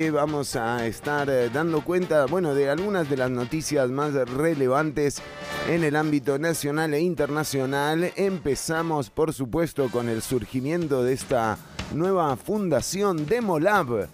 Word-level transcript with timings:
Vamos 0.00 0.54
a 0.54 0.86
estar 0.86 1.28
eh, 1.28 1.50
dando 1.52 1.82
cuenta, 1.82 2.26
bueno, 2.26 2.54
de 2.54 2.70
algunas 2.70 3.10
de 3.10 3.16
las 3.16 3.32
noticias 3.32 3.90
más 3.90 4.14
relevantes 4.14 5.20
en 5.68 5.82
el 5.82 5.96
ámbito 5.96 6.38
nacional 6.38 6.94
e 6.94 7.00
internacional. 7.00 8.12
Empezamos, 8.14 9.10
por 9.10 9.32
supuesto, 9.32 9.88
con 9.90 10.08
el 10.08 10.22
surgimiento 10.22 11.02
de 11.02 11.14
esta 11.14 11.58
nueva 11.92 12.36
fundación 12.36 13.26
Demolab. 13.26 14.06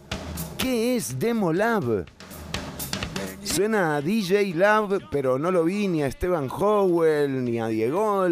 ¿Qué 0.57 0.97
es 0.97 1.19
Demolab? 1.19 2.07
Suena 3.43 3.97
a 3.97 4.01
DJ 4.01 4.55
Lab, 4.55 5.11
pero 5.11 5.39
no 5.39 5.51
lo 5.51 5.65
vi 5.65 5.87
ni 5.87 6.03
a 6.03 6.07
Esteban 6.07 6.49
Howell 6.51 7.45
ni 7.45 7.61
a 7.61 7.67
Diego 7.67 8.27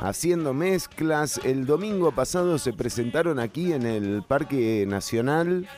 haciendo 0.00 0.54
mezclas. 0.54 1.40
El 1.44 1.66
domingo 1.66 2.12
pasado 2.12 2.58
se 2.58 2.72
presentaron 2.72 3.38
aquí 3.38 3.74
en 3.74 3.84
el 3.84 4.22
Parque 4.22 4.86
Nacional. 4.88 5.68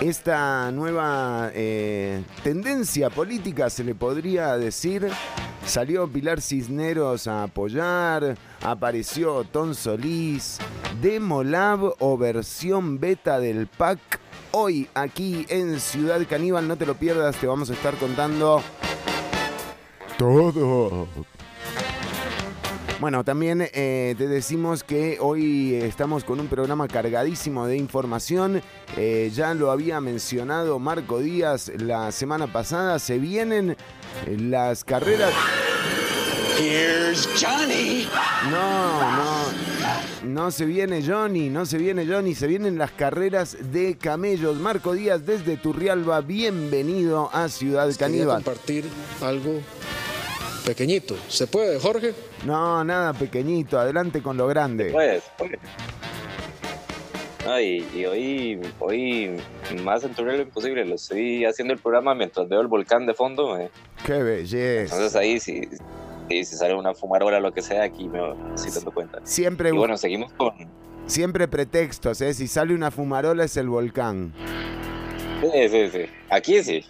Esta 0.00 0.70
nueva 0.72 1.50
eh, 1.54 2.24
tendencia 2.42 3.08
política, 3.08 3.70
se 3.70 3.84
le 3.84 3.94
podría 3.94 4.56
decir, 4.56 5.08
salió 5.64 6.08
Pilar 6.08 6.40
Cisneros 6.40 7.28
a 7.28 7.44
apoyar, 7.44 8.36
apareció 8.62 9.44
Ton 9.44 9.74
Solís, 9.74 10.58
Demolab 11.00 11.94
o 12.00 12.18
versión 12.18 12.98
beta 12.98 13.38
del 13.38 13.68
PAC. 13.68 14.00
Hoy 14.50 14.88
aquí 14.94 15.46
en 15.48 15.78
Ciudad 15.78 16.20
Caníbal, 16.28 16.66
no 16.66 16.76
te 16.76 16.84
lo 16.84 16.94
pierdas, 16.94 17.36
te 17.36 17.46
vamos 17.46 17.70
a 17.70 17.74
estar 17.74 17.94
contando 17.94 18.60
todo. 20.18 21.06
Bueno, 23.02 23.24
también 23.24 23.68
eh, 23.74 24.14
te 24.16 24.28
decimos 24.28 24.84
que 24.84 25.16
hoy 25.18 25.74
estamos 25.74 26.22
con 26.22 26.38
un 26.38 26.46
programa 26.46 26.86
cargadísimo 26.86 27.66
de 27.66 27.76
información. 27.76 28.62
Eh, 28.96 29.32
ya 29.34 29.54
lo 29.54 29.72
había 29.72 30.00
mencionado 30.00 30.78
Marco 30.78 31.18
Díaz 31.18 31.72
la 31.78 32.12
semana 32.12 32.52
pasada. 32.52 33.00
Se 33.00 33.18
vienen 33.18 33.76
las 34.28 34.84
carreras. 34.84 35.32
Here's 36.60 37.28
Johnny. 37.40 38.06
No, 38.52 39.00
no. 39.16 39.42
No 40.22 40.52
se 40.52 40.64
viene 40.64 41.04
Johnny, 41.04 41.48
no 41.50 41.66
se 41.66 41.78
viene 41.78 42.06
Johnny, 42.06 42.36
se 42.36 42.46
vienen 42.46 42.78
las 42.78 42.92
carreras 42.92 43.56
de 43.72 43.98
camellos. 43.98 44.58
Marco 44.58 44.92
Díaz 44.92 45.26
desde 45.26 45.56
Turrialba, 45.56 46.20
bienvenido 46.20 47.30
a 47.32 47.48
Ciudad 47.48 47.92
Caníbal. 47.98 48.44
compartir 48.44 48.84
algo 49.20 49.60
pequeñito. 50.64 51.16
¿Se 51.28 51.48
puede, 51.48 51.80
Jorge? 51.80 52.14
No, 52.44 52.82
nada 52.84 53.12
pequeñito, 53.12 53.78
adelante 53.78 54.22
con 54.22 54.36
lo 54.36 54.46
grande. 54.46 54.90
Pues, 54.92 55.22
pues. 55.38 55.52
No, 57.44 57.60
y, 57.60 58.04
hoy, 58.04 58.60
hoy 58.78 59.36
más 59.82 60.04
en 60.04 60.14
lo 60.16 60.40
imposible, 60.40 60.84
lo 60.84 60.94
estoy 60.94 61.44
haciendo 61.44 61.74
el 61.74 61.80
programa 61.80 62.14
mientras 62.14 62.48
veo 62.48 62.60
el 62.60 62.68
volcán 62.68 63.04
de 63.04 63.14
fondo. 63.14 63.58
Eh. 63.58 63.68
Qué 64.06 64.22
belleza. 64.22 64.94
Entonces 64.94 65.16
ahí 65.16 65.40
si, 65.40 65.68
si, 66.28 66.44
sale 66.44 66.74
una 66.74 66.94
fumarola 66.94 67.38
o 67.38 67.40
lo 67.40 67.52
que 67.52 67.62
sea, 67.62 67.82
aquí 67.82 68.08
me 68.08 68.20
estoy 68.54 68.70
dando 68.72 68.92
cuenta. 68.92 69.18
Siempre. 69.24 69.70
Y 69.70 69.72
bueno, 69.72 69.96
seguimos 69.96 70.32
con. 70.34 70.52
Siempre 71.06 71.48
pretextos, 71.48 72.20
¿eh? 72.20 72.32
Si 72.32 72.46
sale 72.46 72.74
una 72.74 72.92
fumarola 72.92 73.44
es 73.44 73.56
el 73.56 73.68
volcán. 73.68 74.32
Sí, 75.40 75.68
sí, 75.68 75.88
sí. 75.90 76.04
Aquí 76.30 76.62
sí. 76.62 76.84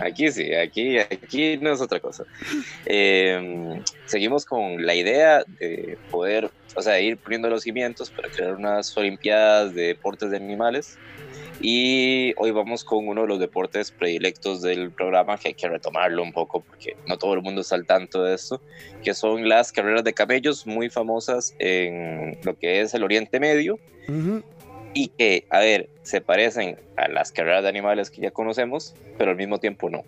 Aquí 0.00 0.30
sí, 0.30 0.54
aquí, 0.54 0.98
aquí 0.98 1.56
no 1.58 1.72
es 1.72 1.80
otra 1.80 2.00
cosa. 2.00 2.24
Em, 2.86 3.82
seguimos 4.06 4.44
con 4.44 4.84
la 4.84 4.94
idea 4.94 5.44
de 5.58 5.98
poder, 6.10 6.50
o 6.74 6.82
sea, 6.82 7.00
ir 7.00 7.16
poniendo 7.16 7.48
los 7.48 7.62
cimientos 7.62 8.10
para 8.10 8.28
crear 8.28 8.54
unas 8.54 8.96
Olimpiadas 8.96 9.74
de 9.74 9.88
deportes 9.88 10.30
de 10.30 10.36
animales. 10.36 10.98
Y 11.60 12.34
hoy 12.36 12.52
vamos 12.52 12.84
con 12.84 13.08
uno 13.08 13.22
de 13.22 13.28
los 13.28 13.40
deportes 13.40 13.90
predilectos 13.90 14.62
del 14.62 14.92
programa, 14.92 15.36
que 15.36 15.48
hay 15.48 15.54
que 15.54 15.68
retomarlo 15.68 16.22
un 16.22 16.32
poco 16.32 16.60
porque 16.60 16.96
no 17.08 17.18
todo 17.18 17.34
el 17.34 17.42
mundo 17.42 17.62
está 17.62 17.74
al 17.74 17.84
tanto 17.84 18.22
de 18.22 18.34
esto, 18.34 18.62
que 19.02 19.12
son 19.12 19.48
las 19.48 19.72
carreras 19.72 20.04
de 20.04 20.12
camellos 20.14 20.68
muy 20.68 20.88
famosas 20.88 21.56
en 21.58 22.38
lo 22.44 22.56
que 22.56 22.80
es 22.80 22.94
el 22.94 23.02
Oriente 23.02 23.40
Medio 23.40 23.80
y 24.98 25.08
que, 25.16 25.46
a 25.48 25.60
ver, 25.60 25.88
se 26.02 26.20
parecen 26.20 26.76
a 26.96 27.06
las 27.06 27.30
carreras 27.30 27.62
de 27.62 27.68
animales 27.68 28.10
que 28.10 28.20
ya 28.20 28.32
conocemos, 28.32 28.96
pero 29.16 29.30
al 29.30 29.36
mismo 29.36 29.60
tiempo 29.60 29.88
no. 29.88 30.02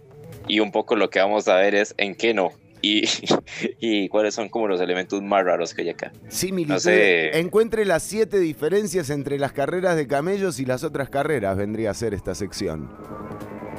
Y 0.48 0.58
un 0.58 0.72
poco 0.72 0.96
lo 0.96 1.10
que 1.10 1.20
vamos 1.20 1.46
a 1.46 1.54
ver 1.54 1.76
es 1.76 1.94
en 1.96 2.16
qué 2.16 2.34
no. 2.34 2.50
Y, 2.82 3.04
y 3.78 4.08
cuáles 4.08 4.34
son 4.34 4.48
como 4.48 4.66
los 4.66 4.80
elementos 4.80 5.22
más 5.22 5.44
raros 5.44 5.74
que 5.74 5.82
hay 5.82 5.90
acá. 5.90 6.10
Sí, 6.26 6.50
no 6.50 6.80
sé. 6.80 7.38
encuentre 7.38 7.84
las 7.84 8.02
siete 8.02 8.40
diferencias 8.40 9.10
entre 9.10 9.38
las 9.38 9.52
carreras 9.52 9.94
de 9.94 10.08
camellos 10.08 10.58
y 10.58 10.64
las 10.64 10.82
otras 10.82 11.08
carreras, 11.08 11.56
vendría 11.56 11.92
a 11.92 11.94
ser 11.94 12.12
esta 12.12 12.34
sección. 12.34 12.90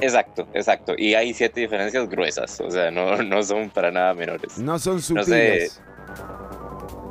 Exacto, 0.00 0.48
exacto. 0.54 0.94
Y 0.96 1.12
hay 1.12 1.34
siete 1.34 1.60
diferencias 1.60 2.08
gruesas, 2.08 2.58
o 2.58 2.70
sea, 2.70 2.90
no, 2.90 3.22
no 3.22 3.42
son 3.42 3.68
para 3.68 3.90
nada 3.90 4.14
menores. 4.14 4.56
No 4.56 4.78
son 4.78 5.02
sutiles. 5.02 5.78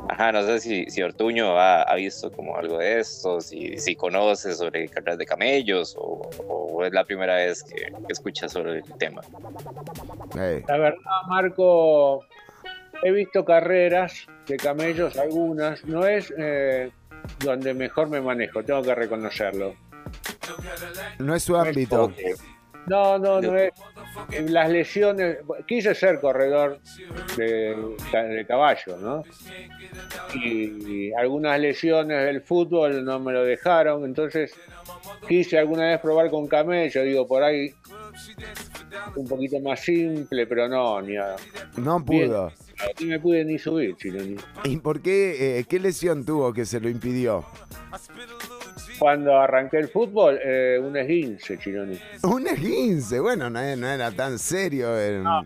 Ajá, 0.08 0.32
no 0.32 0.42
sé 0.42 0.60
si, 0.60 0.90
si 0.90 1.02
Ortuño 1.02 1.58
ha, 1.58 1.94
visto 1.94 2.30
como 2.30 2.56
algo 2.56 2.78
de 2.78 3.00
esto, 3.00 3.40
si, 3.40 3.78
si 3.78 3.96
conoce 3.96 4.54
sobre 4.54 4.88
carreras 4.88 5.18
de 5.18 5.26
camellos 5.26 5.96
o, 5.98 6.84
es 6.84 6.92
la 6.92 7.04
primera 7.04 7.36
vez 7.36 7.62
que, 7.62 7.92
escucha 8.08 8.48
sobre 8.48 8.78
el 8.78 8.84
tema. 8.98 9.22
La 10.34 10.78
verdad, 10.78 10.98
Marco, 11.28 12.24
he 13.02 13.12
visto 13.12 13.44
carreras 13.44 14.26
de 14.46 14.56
camellos, 14.56 15.16
algunas, 15.16 15.84
no 15.84 16.06
es 16.06 16.32
eh, 16.36 16.90
donde 17.38 17.72
mejor 17.72 18.08
me 18.08 18.20
manejo, 18.20 18.64
tengo 18.64 18.82
que 18.82 18.94
reconocerlo. 18.94 19.74
No 21.18 21.34
es 21.34 21.44
su 21.44 21.56
ámbito. 21.56 22.12
No, 22.86 23.18
no, 23.18 23.40
no 23.40 23.56
es. 23.56 23.72
Las 24.48 24.70
lesiones. 24.70 25.38
Quise 25.66 25.94
ser 25.94 26.20
corredor 26.20 26.78
de, 27.36 27.76
de 28.12 28.46
caballo, 28.46 28.96
¿no? 28.98 29.24
Y, 30.34 31.12
algunas 31.14 31.58
lesiones 31.60 32.24
del 32.24 32.42
fútbol 32.42 33.04
no 33.04 33.20
me 33.20 33.32
lo 33.32 33.44
dejaron, 33.44 34.04
entonces 34.04 34.54
quise 35.28 35.58
alguna 35.58 35.84
vez 35.84 36.00
probar 36.00 36.30
con 36.30 36.46
camello, 36.46 37.02
digo, 37.02 37.26
por 37.26 37.42
ahí 37.42 37.74
un 39.16 39.26
poquito 39.26 39.60
más 39.60 39.80
simple, 39.80 40.46
pero 40.46 40.68
no, 40.68 41.00
ni 41.02 41.16
a, 41.16 41.36
No 41.76 42.04
pudo. 42.04 42.52
No 43.00 43.06
me 43.06 43.20
pude 43.20 43.44
ni 43.44 43.58
subir, 43.58 43.96
Chiloni. 43.96 44.36
¿Y 44.64 44.76
por 44.78 45.00
qué? 45.00 45.58
Eh, 45.58 45.64
¿Qué 45.68 45.78
lesión 45.78 46.24
tuvo 46.24 46.52
que 46.52 46.64
se 46.66 46.80
lo 46.80 46.88
impidió? 46.88 47.44
Cuando 49.02 49.36
arranqué 49.36 49.78
el 49.78 49.88
fútbol, 49.88 50.38
eh, 50.40 50.78
un 50.80 50.96
esguince, 50.96 51.58
Chironi. 51.58 51.98
Un 52.22 52.46
esguince, 52.46 53.18
bueno, 53.18 53.50
no, 53.50 53.58
era 53.58 54.12
tan 54.12 54.38
serio. 54.38 54.96
El... 54.96 55.24
No, 55.24 55.42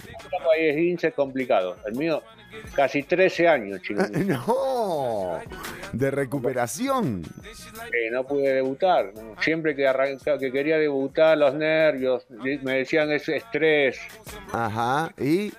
hay 0.52 0.68
esguince 0.68 1.12
complicado. 1.12 1.78
El 1.86 1.94
mío, 1.94 2.22
casi 2.74 3.02
13 3.02 3.48
años, 3.48 3.80
Chironi. 3.80 4.24
no, 4.26 5.40
de 5.90 6.10
recuperación. 6.10 7.22
no 8.12 8.24
pude 8.24 8.52
debutar. 8.52 9.14
Siempre 9.40 9.74
que, 9.74 9.90
que 10.38 10.52
quería 10.52 10.76
debutar, 10.76 11.38
los 11.38 11.54
nervios, 11.54 12.26
me 12.28 12.74
decían 12.74 13.10
ese 13.10 13.36
estrés. 13.36 13.98
Ajá, 14.52 15.14
¿y? 15.16 15.50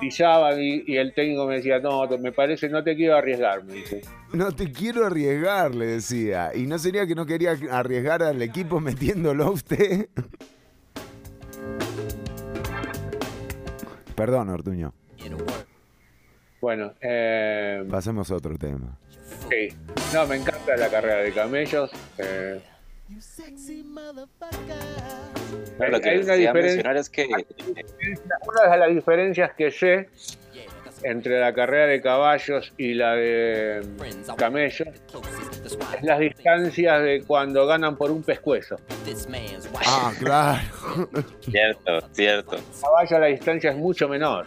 Pisaban 0.00 0.60
y, 0.60 0.96
el 0.96 1.12
técnico 1.14 1.46
me 1.46 1.56
decía, 1.56 1.78
no, 1.78 2.06
me 2.18 2.32
parece, 2.32 2.68
no 2.68 2.82
te 2.82 2.96
quiero 2.96 3.16
arriesgar, 3.16 3.64
me 3.64 3.74
dice. 3.74 4.02
No 4.32 4.52
te 4.52 4.70
quiero 4.72 5.06
arriesgar, 5.06 5.74
le 5.74 5.86
decía. 5.86 6.52
¿Y 6.54 6.66
no 6.66 6.78
sería 6.78 7.06
que 7.06 7.14
no 7.14 7.26
quería 7.26 7.56
arriesgar 7.70 8.22
al 8.22 8.40
equipo 8.42 8.80
metiéndolo 8.80 9.44
a 9.44 9.50
usted? 9.50 10.08
Perdón, 14.14 14.48
Ortuño. 14.48 14.92
Bueno, 16.60 16.94
eh, 17.00 17.84
pasemos 17.90 18.30
a 18.30 18.36
otro 18.36 18.56
tema. 18.56 18.98
Sí, 19.50 19.68
no, 20.12 20.26
me 20.26 20.36
encanta 20.36 20.76
la 20.76 20.88
carrera 20.88 21.18
de 21.18 21.32
camellos. 21.32 21.90
Eh, 22.18 22.60
hay, 25.80 26.18
una 26.18 26.34
diferencia. 26.34 26.92
Es 26.92 27.10
que... 27.10 27.26
Una 27.26 28.72
de 28.72 28.78
las 28.78 28.88
diferencias 28.90 29.52
que 29.54 29.70
sé 29.70 30.08
entre 31.02 31.38
la 31.38 31.52
carrera 31.52 31.86
de 31.86 32.00
caballos 32.00 32.72
y 32.76 32.94
la 32.94 33.14
de 33.14 33.86
camellos 34.36 34.88
es 35.64 36.02
las 36.02 36.18
distancias 36.18 37.02
de 37.02 37.22
cuando 37.26 37.66
ganan 37.66 37.96
por 37.96 38.10
un 38.10 38.22
pescuezo. 38.22 38.76
Ah, 39.86 40.12
claro. 40.18 40.62
cierto, 41.40 42.00
cierto. 42.12 42.56
El 42.56 42.62
caballo 42.80 43.18
la 43.18 43.26
distancia 43.26 43.70
es 43.70 43.76
mucho 43.76 44.08
menor. 44.08 44.46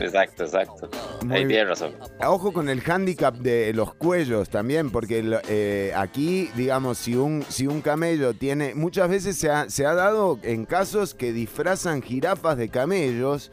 Exacto, 0.00 0.44
exacto. 0.44 0.90
Ahí 1.30 1.46
tiene 1.46 1.64
razón. 1.64 1.94
Ojo 2.26 2.52
con 2.52 2.68
el 2.68 2.82
handicap 2.88 3.34
de 3.36 3.72
los 3.72 3.94
cuellos 3.94 4.48
también, 4.48 4.90
porque 4.90 5.22
eh, 5.48 5.92
aquí, 5.96 6.50
digamos, 6.56 6.98
si 6.98 7.14
un, 7.16 7.44
si 7.48 7.66
un 7.66 7.80
camello 7.80 8.34
tiene. 8.34 8.74
Muchas 8.74 9.08
veces 9.08 9.36
se 9.36 9.50
ha, 9.50 9.68
se 9.68 9.86
ha 9.86 9.94
dado 9.94 10.38
en 10.42 10.64
casos 10.64 11.14
que 11.14 11.32
disfrazan 11.32 12.02
jirafas 12.02 12.56
de 12.56 12.68
camellos 12.68 13.50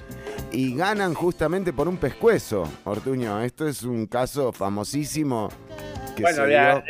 y 0.52 0.76
ganan 0.76 1.14
justamente 1.14 1.74
por 1.74 1.88
un 1.88 1.98
pescuezo, 1.98 2.64
Ortuño. 2.86 3.42
Esto 3.42 3.68
es 3.68 3.84
un 3.84 4.06
caso 4.08 4.52
famosísimo 4.52 5.50
que 6.16 6.24
Bueno, 6.24 6.38
se 6.44 6.48
de- 6.48 6.50
dio. 6.50 6.84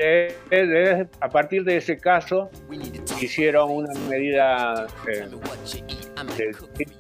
de- 0.49 0.67
de- 0.67 1.07
a 1.19 1.29
partir 1.29 1.63
de 1.63 1.77
ese 1.77 1.97
caso 1.97 2.49
hicieron 3.21 3.69
una 3.71 3.93
medida 4.09 4.87
eh, 5.07 5.27
de, 6.37 6.55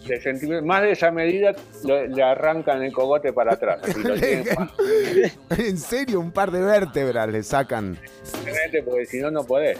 de 0.07 0.21
centímetros. 0.21 0.63
Más 0.65 0.81
de 0.83 0.95
esa 0.99 1.11
medida 1.11 1.55
lo- 1.85 2.05
le 2.07 2.21
arrancan 2.23 2.83
el 2.83 2.91
cogote 2.91 3.31
para 3.31 3.53
atrás. 3.53 3.79
lo 3.95 4.15
en 5.55 5.77
serio, 5.77 6.19
un 6.19 6.31
par 6.31 6.51
de 6.51 6.59
vértebras 6.61 7.29
le 7.29 7.41
sacan. 7.43 7.97
fácilmente, 8.23 8.83
porque 8.83 9.05
si 9.05 9.19
no, 9.21 9.31
no 9.31 9.45
podés. 9.45 9.77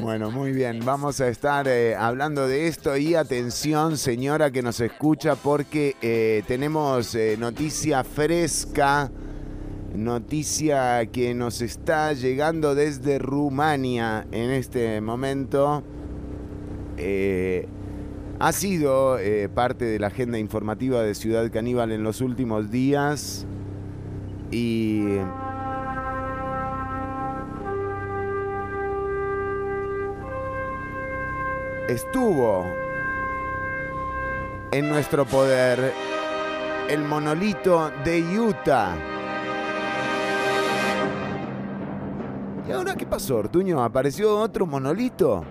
Bueno, 0.00 0.30
muy 0.30 0.52
bien. 0.52 0.80
Vamos 0.84 1.20
a 1.22 1.28
estar 1.28 1.66
eh, 1.66 1.94
hablando 1.96 2.46
de 2.46 2.66
esto 2.68 2.96
y 2.96 3.14
atención, 3.14 3.96
señora 3.96 4.50
que 4.50 4.62
nos 4.62 4.80
escucha, 4.80 5.34
porque 5.36 5.96
eh, 6.02 6.42
tenemos 6.46 7.14
eh, 7.14 7.36
noticia 7.38 8.04
fresca, 8.04 9.10
noticia 9.94 11.06
que 11.06 11.32
nos 11.34 11.62
está 11.62 12.12
llegando 12.12 12.74
desde 12.74 13.18
Rumania 13.18 14.26
en 14.30 14.50
este 14.50 15.00
momento. 15.00 15.82
Eh, 16.98 17.66
ha 18.40 18.52
sido 18.52 19.18
eh, 19.18 19.50
parte 19.50 19.84
de 19.84 19.98
la 19.98 20.06
agenda 20.06 20.38
informativa 20.38 21.02
de 21.02 21.14
Ciudad 21.14 21.52
Caníbal 21.52 21.92
en 21.92 22.02
los 22.02 22.22
últimos 22.22 22.70
días 22.70 23.46
y 24.50 25.18
estuvo 31.86 32.64
en 34.72 34.88
nuestro 34.88 35.26
poder 35.26 35.92
el 36.88 37.02
monolito 37.02 37.92
de 38.04 38.22
Utah. 38.38 38.96
¿Y 42.66 42.72
ahora 42.72 42.94
qué 42.94 43.04
pasó, 43.04 43.36
Ortuño? 43.36 43.84
¿Apareció 43.84 44.38
otro 44.38 44.64
monolito? 44.64 45.44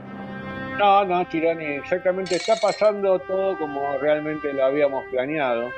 No, 0.80 1.04
no, 1.04 1.26
Chironi, 1.26 1.66
exactamente 1.66 2.38
está 2.38 2.56
pasando 2.56 3.20
todo 3.20 3.58
como 3.58 3.98
realmente 3.98 4.54
lo 4.54 4.64
habíamos 4.64 5.04
planeado 5.12 5.72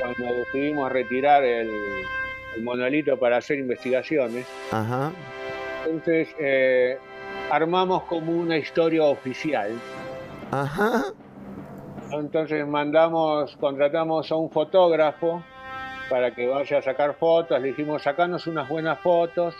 cuando 0.00 0.32
decidimos 0.32 0.92
retirar 0.92 1.42
el, 1.42 1.68
el 2.54 2.62
monolito 2.62 3.18
para 3.18 3.38
hacer 3.38 3.58
investigaciones. 3.58 4.46
Ajá. 4.70 5.10
Entonces 5.84 6.28
eh, 6.38 6.96
armamos 7.50 8.04
como 8.04 8.30
una 8.30 8.56
historia 8.56 9.02
oficial. 9.02 9.72
Ajá. 10.52 11.06
Entonces 12.12 12.64
mandamos, 12.64 13.56
contratamos 13.56 14.30
a 14.30 14.36
un 14.36 14.52
fotógrafo 14.52 15.42
para 16.08 16.32
que 16.32 16.46
vaya 16.46 16.78
a 16.78 16.82
sacar 16.82 17.14
fotos. 17.14 17.60
Le 17.60 17.68
dijimos, 17.68 18.04
sacanos 18.04 18.46
unas 18.46 18.68
buenas 18.68 19.00
fotos. 19.00 19.56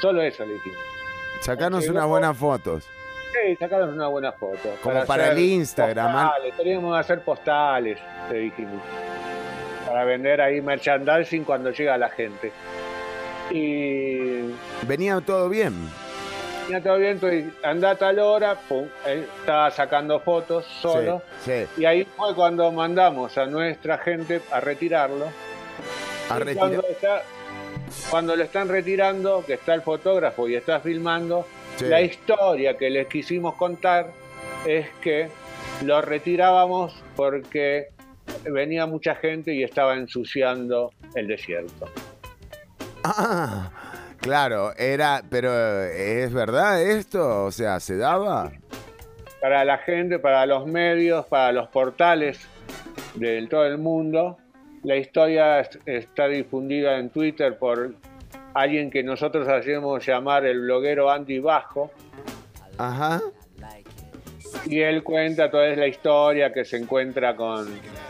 Solo 0.00 0.22
eso 0.22 0.46
le 0.46 0.52
dijimos. 0.52 0.78
Sacanos 1.40 1.88
unas 1.88 2.06
buenas 2.06 2.36
fotos. 2.36 2.88
Sí, 3.46 3.56
sacanos 3.56 3.90
unas 3.94 4.08
buenas 4.10 4.34
fotos. 4.36 4.78
Como 4.82 5.04
para 5.04 5.32
el 5.32 5.38
Instagram. 5.38 6.12
Postales, 6.12 6.56
teníamos 6.56 6.94
que 6.94 7.00
hacer 7.00 7.20
postales, 7.22 7.98
le 8.30 8.38
dijimos. 8.38 8.82
Para 9.86 10.04
vender 10.04 10.40
ahí 10.40 10.60
merchandising 10.60 11.44
cuando 11.44 11.70
llega 11.70 11.96
la 11.96 12.08
gente. 12.10 12.52
Y 13.50 14.50
Venía 14.86 15.20
todo 15.24 15.48
bien. 15.48 15.72
ya 16.68 16.80
todo 16.82 16.98
bien, 16.98 17.12
entonces 17.12 17.46
anda 17.62 17.90
a 17.90 17.94
tal 17.96 18.18
hora, 18.18 18.54
pum, 18.68 18.86
él 19.06 19.26
estaba 19.40 19.70
sacando 19.70 20.20
fotos 20.20 20.66
solo. 20.82 21.22
Sí, 21.44 21.52
sí. 21.74 21.82
Y 21.82 21.84
ahí 21.86 22.04
fue 22.16 22.34
cuando 22.34 22.70
mandamos 22.72 23.38
a 23.38 23.46
nuestra 23.46 23.96
gente 23.98 24.42
a 24.52 24.60
retirarlo. 24.60 25.26
A 26.28 26.38
retirar- 26.38 26.58
cuando, 26.58 26.82
está- 26.88 27.22
cuando 28.10 28.36
lo 28.36 28.44
están 28.44 28.68
retirando, 28.68 29.42
que 29.46 29.54
está 29.54 29.72
el 29.72 29.80
fotógrafo 29.80 30.46
y 30.46 30.56
está 30.56 30.80
filmando, 30.80 31.46
Sí. 31.78 31.84
la 31.86 32.00
historia 32.00 32.76
que 32.76 32.90
les 32.90 33.06
quisimos 33.06 33.54
contar 33.54 34.10
es 34.66 34.88
que 35.00 35.28
lo 35.84 36.00
retirábamos 36.02 36.94
porque 37.14 37.88
venía 38.44 38.84
mucha 38.86 39.14
gente 39.14 39.54
y 39.54 39.62
estaba 39.62 39.94
ensuciando 39.94 40.92
el 41.14 41.28
desierto. 41.28 41.88
Ah, 43.04 43.70
claro, 44.20 44.72
era, 44.76 45.22
pero 45.30 45.50
eh, 45.52 46.24
¿es 46.24 46.32
verdad 46.32 46.82
esto? 46.82 47.44
O 47.44 47.52
sea, 47.52 47.78
¿se 47.80 47.96
daba? 47.96 48.50
Para 49.40 49.64
la 49.64 49.78
gente, 49.78 50.18
para 50.18 50.46
los 50.46 50.66
medios, 50.66 51.26
para 51.26 51.52
los 51.52 51.68
portales 51.68 52.40
de 53.14 53.46
todo 53.46 53.64
el 53.64 53.78
mundo, 53.78 54.36
la 54.82 54.96
historia 54.96 55.60
es- 55.60 55.78
está 55.86 56.26
difundida 56.26 56.98
en 56.98 57.10
Twitter 57.10 57.56
por 57.56 57.94
alguien 58.54 58.90
que 58.90 59.02
nosotros 59.02 59.48
hacemos 59.48 60.04
llamar 60.04 60.44
el 60.46 60.60
bloguero 60.60 61.10
Andy 61.10 61.38
Bajo. 61.38 61.90
Ajá. 62.76 63.20
Y 64.66 64.80
él 64.80 65.02
cuenta 65.02 65.50
toda 65.50 65.68
la 65.76 65.86
historia 65.86 66.52
que 66.52 66.64
se 66.64 66.76
encuentra 66.76 67.36
con, 67.36 67.68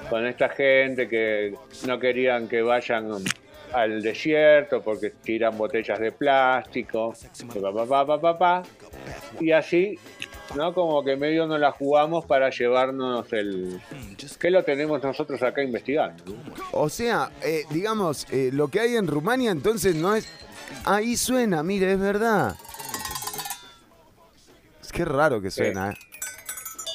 con 0.08 0.26
esta 0.26 0.48
gente 0.48 1.08
que 1.08 1.54
no 1.86 1.98
querían 1.98 2.48
que 2.48 2.62
vayan 2.62 3.10
al 3.72 4.02
desierto 4.02 4.80
porque 4.82 5.10
tiran 5.10 5.56
botellas 5.56 5.98
de 5.98 6.12
plástico, 6.12 7.14
pa, 7.88 8.18
pa, 8.18 8.38
pa. 8.38 8.62
y 9.40 9.52
así, 9.52 9.98
¿no? 10.54 10.74
Como 10.74 11.04
que 11.04 11.16
medio 11.16 11.46
nos 11.46 11.60
la 11.60 11.72
jugamos 11.72 12.24
para 12.24 12.50
llevarnos 12.50 13.32
el... 13.32 13.80
que 14.38 14.50
lo 14.50 14.62
tenemos 14.64 15.02
nosotros 15.02 15.42
acá 15.42 15.62
investigando? 15.62 16.24
¿no? 16.26 16.36
O 16.72 16.88
sea, 16.88 17.30
eh, 17.44 17.64
digamos, 17.70 18.26
eh, 18.30 18.50
lo 18.52 18.68
que 18.68 18.80
hay 18.80 18.96
en 18.96 19.06
Rumania 19.06 19.50
entonces 19.50 19.94
no 19.94 20.14
es... 20.14 20.28
Ahí 20.84 21.16
suena, 21.16 21.62
mire, 21.62 21.92
es 21.92 22.00
verdad. 22.00 22.56
Es 24.82 24.92
que 24.92 25.04
raro 25.04 25.40
que 25.40 25.50
suena, 25.50 25.90
¿eh? 25.90 25.94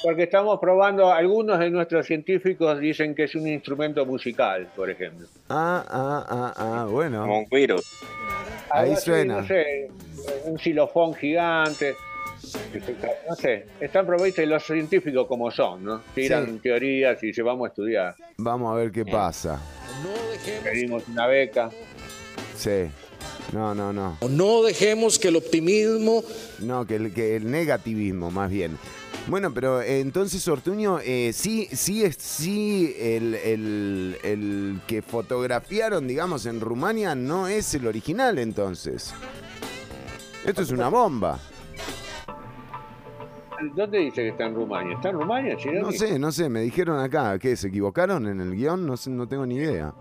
Porque 0.04 0.24
estamos 0.24 0.60
probando, 0.60 1.10
algunos 1.10 1.58
de 1.58 1.70
nuestros 1.70 2.04
científicos 2.04 2.78
dicen 2.78 3.14
que 3.14 3.24
es 3.24 3.34
un 3.34 3.48
instrumento 3.48 4.04
musical, 4.04 4.68
por 4.76 4.90
ejemplo. 4.90 5.26
Ah, 5.48 5.82
ah, 5.88 6.26
ah, 6.28 6.54
ah, 6.56 6.86
bueno. 6.90 7.22
Como 7.22 7.38
un 7.38 7.46
guiro. 7.50 7.76
Ahí 8.68 8.94
suena. 8.96 9.40
No 9.40 9.46
sé, 9.46 9.88
un 10.44 10.58
xilofón 10.58 11.14
gigante. 11.14 11.94
No 13.28 13.34
sé, 13.36 13.66
están 13.80 14.06
provistos 14.06 14.46
los 14.46 14.62
científicos 14.64 15.26
como 15.26 15.50
son, 15.50 15.84
¿no? 15.84 16.02
Tiran 16.14 16.46
Sí. 16.46 16.58
teorías 16.62 17.22
y 17.22 17.32
llevamos 17.32 17.66
a 17.66 17.68
estudiar. 17.68 18.14
Vamos 18.36 18.72
a 18.72 18.76
ver 18.76 18.90
qué 18.90 19.04
pasa. 19.04 19.60
Pedimos 20.62 21.02
una 21.08 21.26
beca. 21.26 21.70
Sí. 22.56 22.86
No, 23.52 23.74
no, 23.74 23.92
no. 23.92 24.18
No 24.28 24.62
dejemos 24.62 25.18
que 25.18 25.28
el 25.28 25.36
optimismo 25.36 26.22
No, 26.60 26.86
que 26.86 26.96
el, 26.96 27.12
que 27.14 27.36
el 27.36 27.50
negativismo, 27.50 28.30
más 28.30 28.50
bien. 28.50 28.76
Bueno, 29.26 29.54
pero 29.54 29.80
eh, 29.80 30.00
entonces, 30.00 30.46
Ortuño, 30.48 30.98
eh, 31.02 31.32
sí, 31.32 31.68
sí, 31.72 32.04
es, 32.04 32.16
sí 32.18 32.94
el, 32.98 33.34
el- 33.34 34.16
el 34.22 34.80
que 34.86 35.00
fotografiaron, 35.02 36.06
digamos, 36.06 36.44
en 36.46 36.60
Rumania 36.60 37.14
no 37.14 37.48
es 37.48 37.72
el 37.74 37.86
original, 37.86 38.38
entonces. 38.38 39.14
Esto 40.44 40.60
es 40.62 40.70
una 40.70 40.88
bomba. 40.90 41.38
¿Dónde 43.74 43.98
dice 43.98 44.22
que 44.22 44.28
está 44.28 44.46
en 44.46 44.54
Rumania? 44.54 44.94
¿Está 44.96 45.08
en 45.10 45.14
Rumania, 45.16 45.56
Chironi? 45.56 45.80
No 45.80 45.92
sé, 45.92 46.18
no 46.18 46.32
sé, 46.32 46.48
me 46.48 46.60
dijeron 46.60 46.98
acá, 47.00 47.38
¿qué? 47.38 47.56
¿Se 47.56 47.68
equivocaron 47.68 48.26
en 48.26 48.40
el 48.40 48.54
guion? 48.54 48.86
No, 48.86 48.96
sé, 48.96 49.10
no 49.10 49.26
tengo 49.28 49.46
ni 49.46 49.56
idea. 49.56 49.92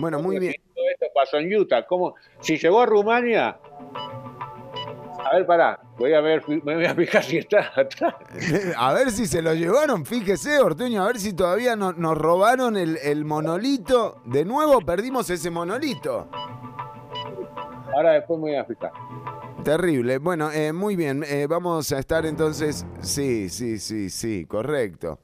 Bueno, 0.00 0.20
muy 0.20 0.38
bien. 0.38 0.54
Todo 0.74 0.84
esto 0.92 1.06
pasó 1.14 1.38
en 1.38 1.54
Utah. 1.54 1.86
¿Cómo? 1.86 2.14
Si 2.40 2.56
llegó 2.58 2.80
a 2.82 2.86
Rumania. 2.86 3.58
A 5.24 5.34
ver, 5.36 5.46
pará. 5.46 5.80
Voy 5.98 6.12
a 6.12 6.20
ver, 6.20 6.44
me 6.48 6.74
voy 6.76 6.84
a 6.84 6.94
fijar 6.94 7.22
si 7.24 7.38
está 7.38 7.72
atrás. 7.74 8.14
A 8.76 8.92
ver 8.92 9.10
si 9.10 9.26
se 9.26 9.40
lo 9.42 9.54
llevaron, 9.54 10.04
fíjese, 10.04 10.60
Ortuño, 10.60 11.02
a 11.02 11.06
ver 11.06 11.18
si 11.18 11.32
todavía 11.32 11.74
no- 11.74 11.94
nos 11.94 12.16
robaron 12.18 12.76
el, 12.76 12.98
el 13.02 13.24
monolito. 13.24 14.20
De 14.26 14.44
nuevo 14.44 14.80
perdimos 14.82 15.28
ese 15.30 15.50
monolito. 15.50 16.28
Ahora 17.94 18.12
después 18.12 18.38
me 18.38 18.50
voy 18.50 18.56
a 18.56 18.64
fijar. 18.66 18.92
Terrible. 19.66 20.18
Bueno, 20.18 20.52
eh, 20.52 20.72
muy 20.72 20.94
bien. 20.94 21.24
eh, 21.28 21.48
vamos 21.50 21.90
a 21.90 21.98
estar 21.98 22.24
entonces. 22.24 22.86
Sí, 23.00 23.48
sí, 23.48 23.80
sí, 23.80 24.10
sí, 24.10 24.46
correcto. 24.46 25.18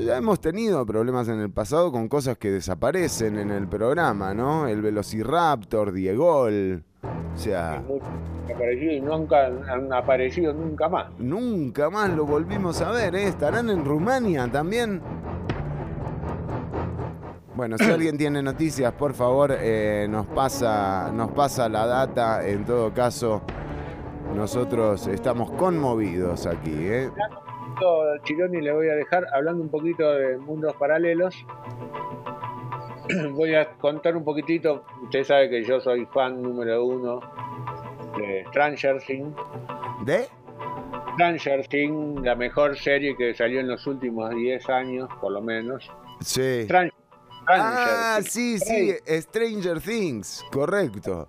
Ya 0.00 0.16
hemos 0.16 0.40
tenido 0.40 0.86
problemas 0.86 1.28
en 1.28 1.38
el 1.40 1.50
pasado 1.50 1.92
con 1.92 2.08
cosas 2.08 2.38
que 2.38 2.50
desaparecen 2.50 3.38
en 3.38 3.50
el 3.50 3.68
programa, 3.68 4.32
¿no? 4.32 4.68
El 4.68 4.80
Velociraptor, 4.80 5.92
Diegol. 5.92 6.82
O 7.34 7.38
sea, 7.38 7.84
aparecido 8.50 8.92
y 8.92 9.00
nunca 9.02 9.48
han 9.48 9.92
aparecido 9.92 10.54
nunca 10.54 10.88
más. 10.88 11.08
nunca 11.18 11.90
más 11.90 12.08
lo 12.16 12.24
volvimos 12.24 12.80
a 12.80 12.90
ver, 12.90 13.16
¿eh? 13.16 13.24
¿Estarán 13.24 13.68
en 13.68 13.84
Rumania 13.84 14.48
también? 14.50 15.02
Bueno, 17.56 17.78
si 17.78 17.90
alguien 17.90 18.18
tiene 18.18 18.42
noticias, 18.42 18.92
por 18.92 19.14
favor, 19.14 19.56
eh, 19.58 20.06
nos, 20.10 20.26
pasa, 20.26 21.10
nos 21.10 21.30
pasa 21.32 21.70
la 21.70 21.86
data. 21.86 22.46
En 22.46 22.66
todo 22.66 22.92
caso, 22.92 23.40
nosotros 24.34 25.06
estamos 25.06 25.50
conmovidos 25.52 26.46
aquí. 26.46 26.74
¿eh? 26.74 27.10
Chironi 28.24 28.60
le 28.60 28.72
voy 28.72 28.90
a 28.90 28.94
dejar 28.94 29.24
hablando 29.32 29.62
un 29.62 29.70
poquito 29.70 30.12
de 30.12 30.36
mundos 30.36 30.74
paralelos. 30.76 31.34
voy 33.32 33.54
a 33.54 33.72
contar 33.78 34.16
un 34.18 34.24
poquitito. 34.24 34.84
Usted 35.04 35.24
sabe 35.24 35.48
que 35.48 35.64
yo 35.64 35.80
soy 35.80 36.04
fan 36.12 36.42
número 36.42 36.84
uno 36.84 37.20
de 38.18 38.44
Stranger 38.48 39.00
Things. 39.00 39.34
¿De? 40.04 40.28
Stranger 41.14 41.66
Things, 41.68 42.20
la 42.22 42.34
mejor 42.34 42.76
serie 42.76 43.16
que 43.16 43.32
salió 43.32 43.60
en 43.60 43.68
los 43.68 43.86
últimos 43.86 44.28
10 44.28 44.68
años, 44.68 45.08
por 45.22 45.32
lo 45.32 45.40
menos. 45.40 45.90
Sí. 46.20 46.64
Stranger, 46.64 46.92
Ah, 47.48 48.20
sí, 48.28 48.58
sí, 48.58 48.94
Stranger 49.06 49.80
Things, 49.80 50.44
correcto. 50.50 51.28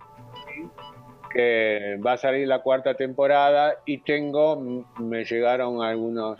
que 1.31 1.99
va 2.05 2.13
a 2.13 2.17
salir 2.17 2.47
la 2.47 2.61
cuarta 2.61 2.95
temporada 2.95 3.75
y 3.85 3.99
tengo, 3.99 4.85
me 4.99 5.23
llegaron 5.23 5.83
algunos 5.83 6.39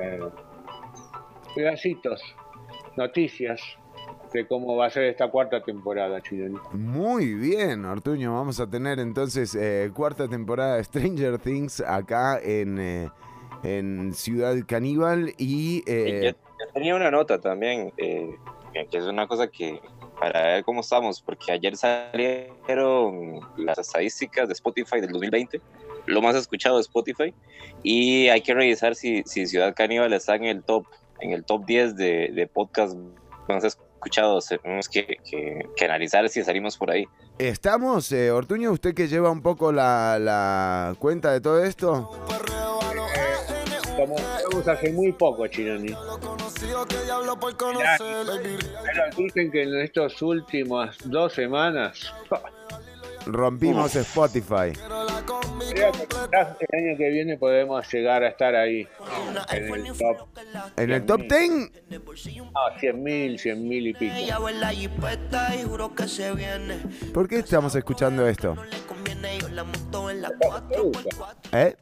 eh, 0.00 0.20
pedacitos, 1.54 2.22
noticias 2.96 3.60
de 4.32 4.46
cómo 4.46 4.74
va 4.76 4.86
a 4.86 4.90
ser 4.90 5.04
esta 5.04 5.30
cuarta 5.30 5.62
temporada, 5.62 6.20
Chileni. 6.20 6.58
Muy 6.72 7.34
bien, 7.34 7.84
Ortuño. 7.84 8.34
Vamos 8.34 8.58
a 8.58 8.68
tener 8.68 8.98
entonces 8.98 9.54
eh, 9.54 9.90
cuarta 9.94 10.26
temporada 10.26 10.76
de 10.76 10.84
Stranger 10.84 11.38
Things 11.38 11.80
acá 11.80 12.40
en, 12.42 12.78
eh, 12.80 13.10
en 13.62 14.12
Ciudad 14.12 14.56
Caníbal 14.66 15.34
y... 15.38 15.84
Y 15.84 15.84
eh, 15.86 16.20
yo, 16.22 16.30
yo 16.66 16.72
tenía 16.72 16.96
una 16.96 17.12
nota 17.12 17.40
también, 17.40 17.92
eh, 17.96 18.36
que 18.90 18.98
es 18.98 19.04
una 19.04 19.26
cosa 19.26 19.46
que 19.48 19.80
para 20.18 20.42
ver 20.42 20.64
cómo 20.64 20.80
estamos, 20.80 21.20
porque 21.22 21.52
ayer 21.52 21.76
salieron 21.76 23.40
las 23.56 23.78
estadísticas 23.78 24.48
de 24.48 24.54
Spotify 24.54 25.00
del 25.00 25.10
2020, 25.10 25.60
lo 26.06 26.22
más 26.22 26.34
escuchado 26.36 26.76
de 26.76 26.82
Spotify, 26.82 27.34
y 27.82 28.28
hay 28.28 28.40
que 28.42 28.54
revisar 28.54 28.94
si, 28.94 29.22
si 29.24 29.46
Ciudad 29.46 29.74
Caníbal 29.74 30.12
está 30.12 30.36
en 30.36 30.44
el 30.44 30.62
top, 30.62 30.86
en 31.20 31.32
el 31.32 31.44
top 31.44 31.64
10 31.66 31.96
de, 31.96 32.30
de 32.34 32.46
podcast 32.46 32.96
más 33.48 33.64
escuchados. 33.64 34.48
Tenemos 34.62 34.88
que, 34.88 35.16
que- 35.28 35.84
analizar 35.84 36.28
si 36.28 36.42
salimos 36.42 36.76
por 36.76 36.90
ahí. 36.90 37.06
¿Estamos, 37.38 38.10
eh, 38.12 38.30
Ortuño, 38.30 38.70
usted 38.72 38.94
que 38.94 39.08
lleva 39.08 39.30
un 39.30 39.42
poco 39.42 39.72
la, 39.72 40.18
la 40.20 40.94
cuenta 40.98 41.32
de 41.32 41.40
todo 41.40 41.62
esto? 41.64 42.10
Como 43.96 44.16
hace 44.66 44.92
muy 44.92 45.12
poco, 45.12 45.46
Chileni. 45.46 45.94
Pero 48.82 49.04
dicen 49.16 49.50
que 49.50 49.62
en 49.62 49.80
estas 49.80 50.20
últimas 50.22 50.96
dos 51.04 51.32
semanas, 51.32 52.12
Rompimos 53.26 53.96
Spotify. 53.96 54.72
creo 55.72 55.92
que 55.92 56.06
quizás 56.06 56.56
el 56.60 56.78
año 56.78 56.96
que 56.98 57.08
viene 57.10 57.38
podemos 57.38 57.90
llegar 57.92 58.22
a 58.22 58.28
estar 58.28 58.54
ahí, 58.54 58.86
en 59.50 59.74
el 59.74 59.92
top, 59.96 60.28
En 60.76 60.90
el 60.90 61.06
top 61.06 61.20
10, 61.22 61.50
no, 61.90 62.78
100 62.78 63.02
mil, 63.02 63.38
100 63.38 63.68
mil 63.68 63.86
y 63.86 63.94
pico. 63.94 64.14
¿por 67.12 67.28
qué 67.28 67.38
estamos 67.38 67.74
escuchando 67.74 68.26
esto? 68.28 68.54
Le 68.70 68.78
conviene, 68.86 69.38
yo 69.38 69.48
la 69.48 69.64
monto 69.64 70.10
en 70.10 70.22
la 70.22 70.28
¿Te 70.28 70.46
4 70.46 70.84
gusta? 70.84 71.36
¿Eh? 71.52 71.76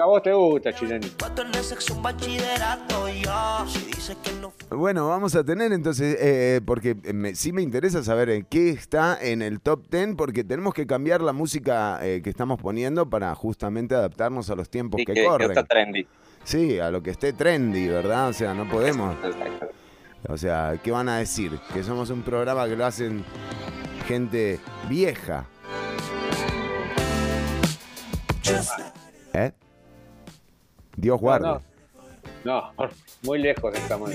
A 0.00 0.06
vos 0.06 0.22
te 0.22 0.32
gusta, 0.32 0.72
Chileni. 0.72 1.10
Cuatro 1.18 1.44
en 1.46 1.54
el 1.54 1.62
sexo, 1.62 1.94
un 1.94 2.02
bachillerato, 2.02 3.06
yo. 3.08 3.64
Si 3.68 3.84
dice 3.86 4.16
que 4.22 4.32
no 4.40 4.52
Bueno, 4.70 5.06
vamos 5.08 5.34
a 5.34 5.44
tener 5.44 5.72
entonces, 5.72 6.16
eh, 6.18 6.60
porque 6.64 6.94
me- 7.12 7.34
sí 7.34 7.52
me 7.52 7.60
interesa 7.60 8.02
saber 8.02 8.30
en 8.30 8.44
qué 8.46 8.70
está 8.70 9.18
en 9.20 9.42
el 9.42 9.60
top 9.60 9.88
10, 9.90 10.14
porque 10.16 10.42
tenemos 10.42 10.72
que 10.72 10.86
cambiar 10.86 11.20
la 11.20 11.32
música 11.34 11.98
eh, 12.02 12.22
que 12.22 12.30
estamos 12.30 12.58
poniendo 12.60 13.10
para 13.10 13.34
justamente 13.34 13.94
adaptarnos 13.94 14.48
a 14.48 14.54
los 14.54 14.70
tiempos 14.70 15.00
Y 15.00 15.04
que, 15.04 15.12
que, 15.12 15.20
que 15.22 15.26
corren. 15.28 15.50
está 15.50 15.64
trendy. 15.64 16.06
Sí, 16.44 16.78
a 16.78 16.90
lo 16.90 17.02
que 17.02 17.10
esté 17.10 17.34
trendy, 17.34 17.86
¿verdad? 17.88 18.28
O 18.30 18.32
sea, 18.32 18.54
no 18.54 18.66
podemos. 18.70 19.14
O 20.28 20.36
sea, 20.38 20.78
¿qué 20.82 20.90
van 20.90 21.10
a 21.10 21.18
decir? 21.18 21.58
Que 21.74 21.82
somos 21.82 22.08
un 22.08 22.22
programa 22.22 22.66
que 22.66 22.76
lo 22.76 22.86
hacen 22.86 23.22
gente 24.08 24.58
vieja. 24.88 25.44
¿Eh? 29.34 29.52
Dios 30.96 31.20
guarde. 31.20 31.46
No, 31.48 31.62
no, 32.44 32.72
muy 33.22 33.38
lejos 33.40 33.74
estamos. 33.74 34.10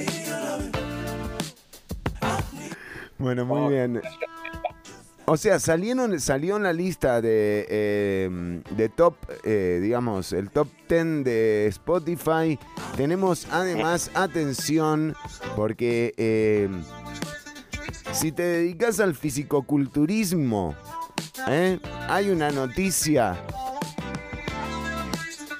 Bueno, 3.17 3.45
muy 3.45 3.59
Oh. 3.61 3.69
bien. 3.69 4.01
O 5.27 5.37
sea, 5.37 5.59
salieron, 5.59 6.19
salió 6.19 6.57
en 6.57 6.63
la 6.63 6.73
lista 6.73 7.19
de, 7.19 7.65
eh, 7.67 8.61
de 8.69 8.89
top, 8.89 9.15
eh, 9.43 9.79
digamos, 9.81 10.31
el 10.33 10.51
top 10.51 10.67
10 10.87 11.23
de 11.23 11.65
Spotify. 11.67 12.59
Tenemos 12.95 13.47
además, 13.49 14.11
atención, 14.13 15.15
porque 15.55 16.13
eh, 16.17 16.69
si 18.11 18.31
te 18.31 18.43
dedicas 18.43 18.99
al 18.99 19.15
fisicoculturismo, 19.15 20.75
¿eh? 21.47 21.79
hay 22.07 22.29
una 22.29 22.51
noticia 22.51 23.35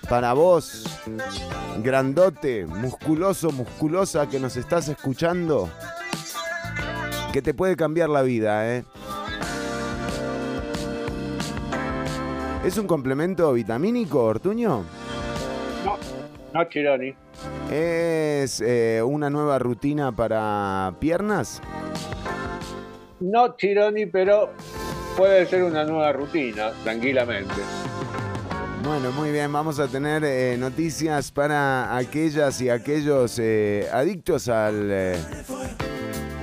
para 0.08 0.34
vos, 0.34 0.95
grandote, 1.84 2.66
musculoso, 2.66 3.52
musculosa, 3.52 4.28
que 4.30 4.40
nos 4.40 4.58
estás 4.58 4.88
escuchando 4.88 5.70
que 7.36 7.42
te 7.42 7.54
puede 7.54 7.76
cambiar 7.76 8.10
la 8.10 8.22
vida, 8.22 8.76
¿eh? 8.76 8.86
¿Es 12.64 12.78
un 12.78 12.88
complemento 12.88 13.52
vitamínico, 13.52 14.24
Ortuño? 14.24 14.84
No, 15.84 15.98
no, 16.54 16.70
Chironi. 16.70 17.14
¿Es 17.70 18.62
eh, 18.62 19.04
una 19.06 19.30
nueva 19.30 19.60
rutina 19.60 20.12
para 20.12 20.96
piernas? 21.00 21.62
No, 23.20 23.56
Chironi, 23.58 24.06
pero 24.06 24.52
puede 25.18 25.46
ser 25.46 25.64
una 25.64 25.84
nueva 25.84 26.12
rutina, 26.14 26.72
tranquilamente. 26.84 27.54
Bueno, 28.86 29.12
muy 29.12 29.32
bien, 29.32 29.52
vamos 29.52 29.80
a 29.80 29.88
tener 29.88 30.24
eh, 30.24 30.56
noticias 30.60 31.32
para 31.32 31.96
aquellas 31.98 32.62
y 32.62 32.70
aquellos 32.70 33.40
eh, 33.40 33.88
adictos 33.92 34.48
al 34.48 34.90
eh, 34.92 35.16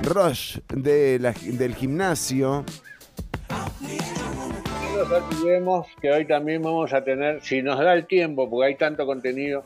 rush 0.03 0.57
de 0.67 1.19
la- 1.19 1.33
del 1.41 1.73
gimnasio. 1.73 2.65
No 3.49 4.97
nos 5.09 5.11
olvidemos 5.11 5.87
que 6.01 6.11
hoy 6.11 6.25
también 6.27 6.61
vamos 6.61 6.93
a 6.93 7.03
tener, 7.03 7.41
si 7.41 7.61
nos 7.61 7.79
da 7.79 7.93
el 7.93 8.05
tiempo, 8.07 8.49
porque 8.49 8.67
hay 8.67 8.75
tanto 8.75 9.05
contenido, 9.05 9.63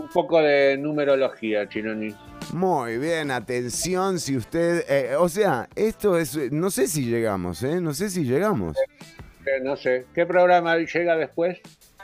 un 0.00 0.08
poco 0.08 0.40
de 0.40 0.76
numerología, 0.78 1.68
Chironi. 1.68 2.14
Muy 2.52 2.98
bien, 2.98 3.30
atención 3.30 4.18
si 4.18 4.36
usted... 4.36 4.84
eh, 4.88 5.14
o 5.16 5.28
sea, 5.28 5.68
esto 5.76 6.18
es... 6.18 6.36
No 6.52 6.70
sé 6.70 6.86
si 6.88 7.04
llegamos, 7.06 7.62
¿eh? 7.62 7.80
No 7.80 7.94
sé 7.94 8.10
si 8.10 8.24
llegamos. 8.24 8.76
Eh, 9.46 9.60
no 9.62 9.76
sé, 9.76 10.06
¿qué 10.14 10.24
programa 10.26 10.76
llega 10.76 11.16
después? 11.16 11.58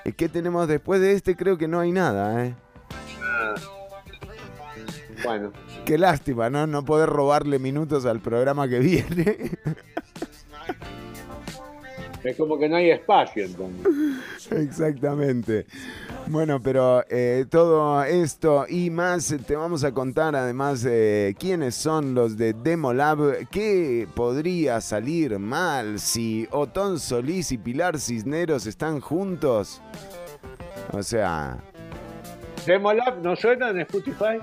Eh, 0.05 0.13
¿Qué 0.13 0.29
tenemos 0.29 0.67
después 0.67 1.01
de 1.01 1.13
este? 1.13 1.37
Creo 1.37 1.57
que 1.57 1.69
no 1.69 1.81
hay 1.81 1.93
nada, 1.93 2.45
¿eh? 2.45 2.55
Bueno, 5.25 5.53
Qué 5.89 5.97
lástima, 5.97 6.51
¿no? 6.51 6.67
No 6.67 6.85
poder 6.85 7.09
robarle 7.09 7.59
minutos 7.59 8.05
al 8.05 8.21
programa 8.21 8.69
que 8.69 8.79
viene. 8.79 9.53
es 12.23 12.37
como 12.37 12.59
que 12.59 12.69
no 12.69 12.77
hay 12.77 12.91
espacio 12.91 13.47
entonces. 13.47 13.87
Exactamente. 14.51 15.65
Bueno, 16.31 16.61
pero 16.61 17.05
eh, 17.09 17.47
todo 17.49 18.05
esto 18.05 18.67
y 18.69 18.91
más 18.91 19.35
te 19.47 19.57
vamos 19.57 19.83
a 19.83 19.93
contar 19.93 20.37
además 20.37 20.83
de 20.83 21.35
quiénes 21.39 21.75
son 21.75 22.15
los 22.15 22.37
de 22.37 22.53
Demolab, 22.53 23.49
qué 23.51 24.07
podría 24.15 24.83
salir 24.83 25.39
mal 25.39 25.99
si 25.99 26.47
Otón 26.51 27.01
Solís 27.01 27.51
y 27.51 27.57
Pilar 27.57 27.99
Cisneros 27.99 28.67
están 28.67 29.01
juntos. 29.01 29.81
O 30.93 31.03
sea, 31.03 31.59
Demolab, 32.67 33.23
¿no 33.23 33.35
suena 33.35 33.71
en 33.71 33.81
Spotify? 33.81 34.39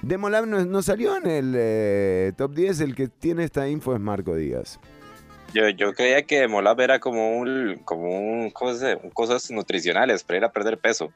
Demolab 0.00 0.46
no, 0.46 0.64
no 0.64 0.80
salió 0.80 1.18
en 1.18 1.26
el 1.26 1.54
eh, 1.54 2.32
top 2.38 2.54
10, 2.54 2.80
el 2.80 2.94
que 2.94 3.08
tiene 3.08 3.44
esta 3.44 3.68
info 3.68 3.94
es 3.94 4.00
Marco 4.00 4.34
Díaz. 4.34 4.80
Yo, 5.54 5.68
yo 5.70 5.94
creía 5.94 6.22
que 6.22 6.46
Molab 6.46 6.80
era 6.80 7.00
como 7.00 7.38
un, 7.38 7.80
como 7.84 8.10
un, 8.10 8.50
¿cómo 8.50 8.74
se 8.74 8.96
dice? 8.96 9.10
cosas 9.14 9.50
nutricionales 9.50 10.22
para 10.22 10.36
ir 10.38 10.44
a 10.44 10.52
perder 10.52 10.78
peso. 10.78 11.10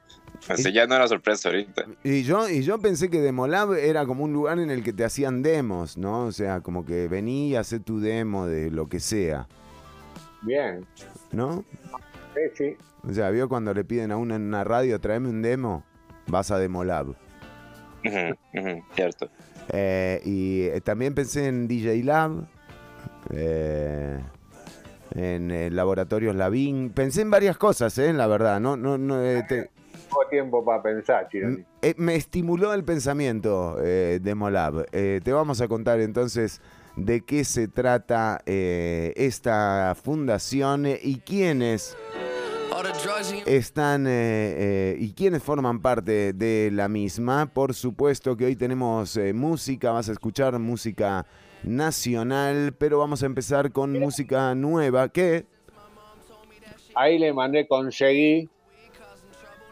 Así 0.49 0.71
ya 0.73 0.87
no 0.87 0.95
era 0.95 1.07
sorpresa 1.07 1.49
ahorita. 1.49 1.85
Y 2.03 2.23
yo, 2.23 2.49
y 2.49 2.63
yo 2.63 2.79
pensé 2.79 3.09
que 3.09 3.21
Demolab 3.21 3.73
era 3.73 4.05
como 4.05 4.23
un 4.23 4.33
lugar 4.33 4.59
en 4.59 4.71
el 4.71 4.83
que 4.83 4.91
te 4.91 5.05
hacían 5.05 5.41
demos, 5.43 5.97
¿no? 5.97 6.25
O 6.25 6.31
sea, 6.31 6.61
como 6.61 6.85
que 6.85 7.07
vení 7.07 7.49
y 7.49 7.55
hacé 7.55 7.79
tu 7.79 7.99
demo 7.99 8.47
de 8.47 8.69
lo 8.71 8.89
que 8.89 8.99
sea, 8.99 9.47
Bien, 10.41 10.85
¿no? 11.31 11.63
sí, 12.33 12.41
sí. 12.55 12.77
O 13.07 13.13
sea, 13.13 13.29
vio 13.29 13.47
cuando 13.47 13.73
le 13.73 13.85
piden 13.85 14.11
a 14.11 14.17
uno 14.17 14.35
en 14.35 14.41
una 14.41 14.63
radio, 14.63 14.99
tráeme 14.99 15.29
un 15.29 15.41
demo, 15.41 15.83
vas 16.27 16.51
a 16.51 16.57
Demolab. 16.57 17.15
Ujú, 18.05 18.83
cierto. 18.95 19.29
Eh, 19.69 20.21
y 20.25 20.63
eh, 20.63 20.81
también 20.81 21.13
pensé 21.15 21.47
en 21.47 21.67
DJ 21.69 22.03
Lab, 22.03 22.47
eh, 23.31 24.19
en 25.15 25.51
eh, 25.51 25.69
Laboratorios 25.71 26.35
Lavín. 26.35 26.89
Pensé 26.91 27.21
en 27.21 27.29
varias 27.31 27.57
cosas, 27.57 27.97
¿eh? 27.97 28.13
La 28.13 28.27
verdad, 28.27 28.59
no, 28.59 28.75
no, 28.77 28.97
no. 28.97 29.23
eh, 29.23 29.43
te- 29.47 29.69
Tengo 29.93 30.27
tiempo 30.29 30.63
para 30.65 30.81
pensar, 30.81 31.27
Chironi. 31.29 31.63
Eh, 31.81 31.93
me 31.97 32.15
estimuló 32.15 32.73
el 32.73 32.83
pensamiento 32.83 33.75
de 33.77 34.35
Molab. 34.35 34.85
Te 34.91 35.31
vamos 35.33 35.61
a 35.61 35.67
contar 35.67 35.99
entonces 36.01 36.61
de 36.95 37.21
qué 37.21 37.43
se 37.43 37.67
trata 37.67 38.41
esta 38.45 39.95
fundación 40.01 40.85
y 40.85 41.17
quiénes 41.25 41.97
están 43.45 44.07
eh, 44.07 44.11
eh, 44.11 44.97
y 44.99 45.13
quiénes 45.13 45.41
forman 45.43 45.79
parte 45.81 46.33
de 46.33 46.69
la 46.71 46.87
misma. 46.87 47.45
Por 47.47 47.73
supuesto 47.73 48.35
que 48.35 48.45
hoy 48.45 48.55
tenemos 48.55 49.15
eh, 49.17 49.33
música, 49.33 49.91
vas 49.91 50.09
a 50.09 50.11
escuchar 50.11 50.57
música 50.59 51.25
nacional, 51.63 52.73
pero 52.77 52.99
vamos 52.99 53.23
a 53.23 53.25
empezar 53.25 53.71
con 53.71 53.99
música 53.99 54.53
nueva 54.55 55.09
que 55.09 55.45
Ahí 56.95 57.17
le 57.17 57.33
mandé, 57.33 57.67
conseguí 57.67 58.49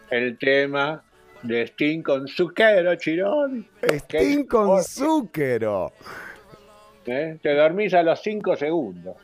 el 0.09 0.37
tema 0.37 1.03
de 1.43 1.63
Sting 1.63 2.01
con 2.01 2.27
Zucchero, 2.27 2.95
Chironi. 2.95 3.65
Sting 3.81 4.45
con 4.45 4.83
Zúquero. 4.83 5.91
¿Eh? 7.05 7.37
Te 7.41 7.55
dormís 7.55 7.93
a 7.93 8.03
los 8.03 8.21
5 8.21 8.55
segundos. 8.55 9.15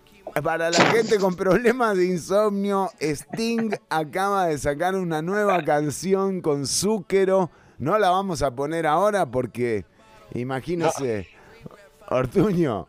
Para 0.44 0.70
la 0.70 0.78
gente 0.78 1.18
con 1.18 1.36
problemas 1.36 1.98
de 1.98 2.06
insomnio, 2.06 2.90
Sting 3.00 3.72
acaba 3.90 4.48
de 4.48 4.58
sacar 4.58 4.96
una 4.96 5.22
nueva 5.22 5.64
canción 5.64 6.42
con 6.42 6.68
Zúquero. 6.68 7.50
No 7.78 7.98
la 7.98 8.10
vamos 8.10 8.42
a 8.42 8.52
poner 8.52 8.86
ahora 8.86 9.26
porque, 9.26 9.86
imagínese, 10.34 11.28
Ortuño, 12.10 12.88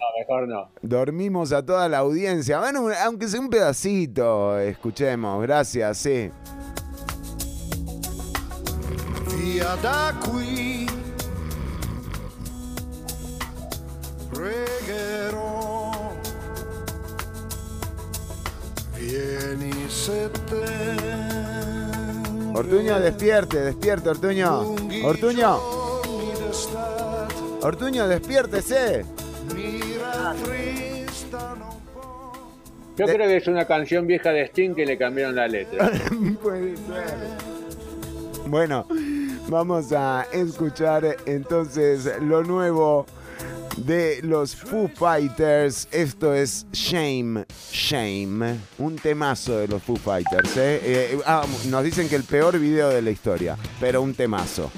No, 0.00 0.06
mejor 0.18 0.48
no. 0.48 0.68
dormimos 0.82 1.52
a 1.52 1.64
toda 1.64 1.88
la 1.88 1.98
audiencia. 1.98 2.58
Bueno, 2.58 2.88
aunque 3.04 3.28
sea 3.28 3.40
un 3.40 3.48
pedacito, 3.50 4.58
escuchemos. 4.58 5.40
Gracias, 5.42 5.98
sí. 5.98 6.30
Via 9.36 9.76
da 9.76 10.12
qui 10.20 10.86
pregherò. 14.32 15.90
Vieni 18.96 19.72
se 19.88 20.28
te. 20.48 20.64
Ortuño, 22.54 22.98
despierte, 22.98 23.60
despierte, 23.60 24.08
Ortuño. 24.10 24.74
Ortuño, 25.04 25.60
Ortuño, 27.62 28.06
despiértese. 28.08 29.04
Yo 32.96 33.06
De- 33.06 33.14
creo 33.14 33.28
que 33.28 33.36
es 33.36 33.46
una 33.46 33.66
canción 33.66 34.06
vieja 34.06 34.30
de 34.30 34.42
Sting 34.46 34.74
que 34.74 34.84
le 34.86 34.98
cambiaron 34.98 35.34
la 35.36 35.48
letra. 35.48 35.90
Puede 36.42 36.76
ser. 36.76 37.48
Bueno, 38.46 38.86
vamos 39.48 39.92
a 39.92 40.26
escuchar 40.32 41.16
entonces 41.26 42.08
lo 42.22 42.42
nuevo 42.42 43.06
de 43.76 44.20
los 44.22 44.56
Foo 44.56 44.88
Fighters. 44.92 45.86
Esto 45.92 46.34
es 46.34 46.66
Shame, 46.72 47.44
Shame, 47.70 48.56
un 48.78 48.96
temazo 48.96 49.58
de 49.58 49.68
los 49.68 49.82
Foo 49.82 49.96
Fighters. 49.96 50.56
¿eh? 50.56 50.80
Eh, 50.82 51.18
ah, 51.26 51.44
nos 51.68 51.84
dicen 51.84 52.08
que 52.08 52.16
el 52.16 52.24
peor 52.24 52.58
video 52.58 52.88
de 52.88 53.02
la 53.02 53.10
historia, 53.10 53.56
pero 53.80 54.00
un 54.02 54.14
temazo. 54.14 54.70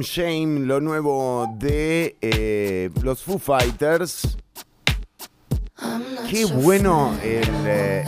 Shame, 0.00 0.60
lo 0.60 0.80
nuevo 0.80 1.46
de 1.58 2.16
eh, 2.20 2.90
los 3.02 3.22
Foo 3.22 3.38
Fighters. 3.38 4.36
Qué 6.30 6.44
bueno 6.44 7.14
eh, 7.22 8.04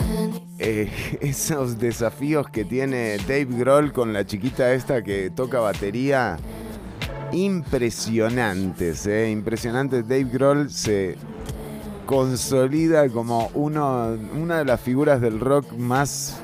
eh, 0.59 1.17
esos 1.21 1.79
desafíos 1.79 2.49
que 2.49 2.65
tiene 2.65 3.17
Dave 3.19 3.47
Grohl 3.49 3.93
con 3.93 4.13
la 4.13 4.25
chiquita 4.25 4.73
esta 4.73 5.03
que 5.03 5.29
toca 5.29 5.59
batería. 5.59 6.37
Impresionantes, 7.31 9.07
impresionantes. 9.07 10.07
Dave 10.07 10.25
Grohl 10.25 10.69
se 10.69 11.15
consolida 12.05 13.07
como 13.09 13.49
uno, 13.53 14.17
una 14.35 14.59
de 14.59 14.65
las 14.65 14.81
figuras 14.81 15.21
del 15.21 15.39
rock 15.39 15.71
más 15.73 16.41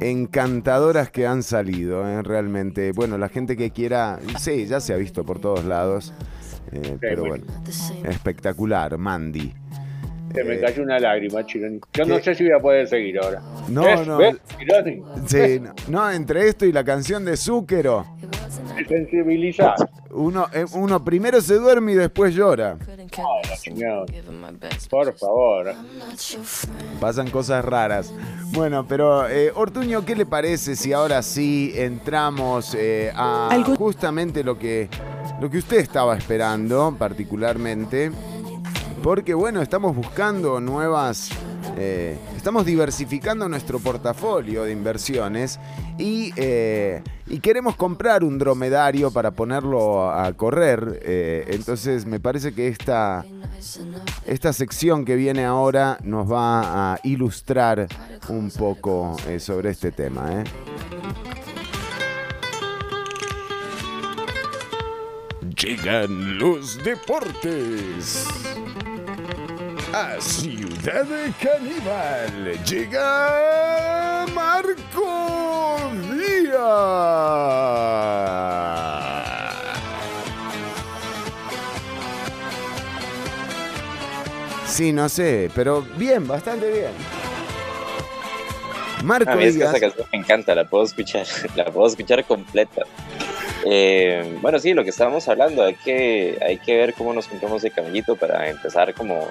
encantadoras 0.00 1.10
que 1.10 1.26
han 1.26 1.42
salido, 1.42 2.06
eh, 2.06 2.22
realmente. 2.22 2.92
Bueno, 2.92 3.18
la 3.18 3.28
gente 3.28 3.56
que 3.56 3.70
quiera, 3.70 4.18
sí, 4.38 4.66
ya 4.66 4.80
se 4.80 4.92
ha 4.92 4.96
visto 4.96 5.24
por 5.24 5.38
todos 5.38 5.64
lados, 5.64 6.12
eh, 6.72 6.96
pero 7.00 7.24
bueno, 7.26 7.44
espectacular, 8.04 8.98
Mandy. 8.98 9.54
Se 10.34 10.44
me 10.44 10.54
Eh, 10.54 10.60
cayó 10.60 10.82
una 10.82 10.98
lágrima, 10.98 11.44
Chironi. 11.46 11.80
Yo 11.92 12.04
no 12.04 12.18
sé 12.20 12.34
si 12.34 12.44
voy 12.44 12.52
a 12.52 12.60
poder 12.60 12.86
seguir 12.86 13.18
ahora. 13.18 13.40
No, 13.68 13.82
¿Ves? 13.82 14.06
no. 14.06 14.18
¿Ves, 14.18 14.36
Chironi? 14.58 15.02
Sí, 15.26 15.60
no, 15.60 15.72
no, 15.88 16.10
entre 16.10 16.48
esto 16.48 16.66
y 16.66 16.72
la 16.72 16.84
canción 16.84 17.24
de 17.24 17.36
Zúquero, 17.36 18.04
sensibilizar. 18.88 19.74
uno, 20.10 20.46
eh, 20.52 20.64
uno 20.74 21.02
primero 21.04 21.40
se 21.40 21.54
duerme 21.54 21.92
y 21.92 21.94
después 21.94 22.34
llora. 22.34 22.76
Señor, 23.58 24.06
por 24.90 25.16
favor. 25.16 25.74
Pasan 27.00 27.30
cosas 27.30 27.64
raras. 27.64 28.12
Bueno, 28.52 28.86
pero 28.86 29.28
eh, 29.28 29.52
Ortuño, 29.54 30.04
¿qué 30.04 30.14
le 30.14 30.26
parece 30.26 30.76
si 30.76 30.92
ahora 30.92 31.22
sí 31.22 31.72
entramos 31.74 32.74
eh, 32.78 33.10
a 33.14 33.48
justamente 33.76 34.44
lo 34.44 34.58
que, 34.58 34.88
lo 35.40 35.50
que 35.50 35.58
usted 35.58 35.78
estaba 35.78 36.16
esperando 36.16 36.94
particularmente? 36.98 38.10
Porque 39.02 39.34
bueno, 39.34 39.62
estamos 39.62 39.94
buscando 39.94 40.60
nuevas, 40.60 41.30
eh, 41.76 42.18
estamos 42.36 42.66
diversificando 42.66 43.48
nuestro 43.48 43.78
portafolio 43.78 44.64
de 44.64 44.72
inversiones 44.72 45.60
y, 45.96 46.32
eh, 46.36 47.02
y 47.26 47.38
queremos 47.40 47.76
comprar 47.76 48.24
un 48.24 48.38
dromedario 48.38 49.12
para 49.12 49.30
ponerlo 49.30 50.10
a 50.10 50.32
correr. 50.32 51.00
eh, 51.02 51.44
entonces 51.50 52.04
me 52.04 52.18
parece 52.18 52.52
que 52.52 52.68
esta, 52.68 53.24
esta 54.26 54.52
sección 54.52 55.04
que 55.04 55.14
viene 55.14 55.44
ahora 55.44 55.98
nos 56.02 56.30
va 56.30 56.94
a 56.94 57.00
ilustrar 57.04 57.86
un 58.28 58.50
poco 58.50 59.16
sobre 59.38 59.70
este 59.70 59.92
tema. 59.92 60.42
Llegan 65.56 66.38
los 66.38 66.82
deportes. 66.84 68.26
A 69.98 70.20
Ciudad 70.20 71.06
Caníbal 71.40 72.62
llega 72.66 74.26
Marco 74.34 75.80
Díaz. 76.12 76.52
Sí, 84.66 84.92
no 84.92 85.08
sé, 85.08 85.50
pero 85.54 85.80
bien, 85.96 86.28
bastante 86.28 86.70
bien. 86.70 86.90
Marco 89.02 89.30
A 89.30 89.36
mí 89.36 89.44
es 89.44 89.56
que 89.56 89.64
canción 89.64 90.06
me 90.12 90.18
encanta, 90.18 90.54
la 90.54 90.68
puedo 90.68 90.84
escuchar, 90.84 91.24
la 91.56 91.64
puedo 91.72 91.86
escuchar 91.86 92.22
completa. 92.26 92.82
Eh, 93.64 94.38
bueno, 94.42 94.58
sí, 94.58 94.74
lo 94.74 94.84
que 94.84 94.90
estábamos 94.90 95.26
hablando, 95.26 95.64
hay 95.64 95.74
que, 95.76 96.38
hay 96.40 96.58
que 96.58 96.76
ver 96.76 96.92
cómo 96.92 97.14
nos 97.14 97.26
compramos 97.28 97.62
de 97.62 97.70
camellito 97.70 98.14
para 98.14 98.50
empezar 98.50 98.92
como 98.92 99.26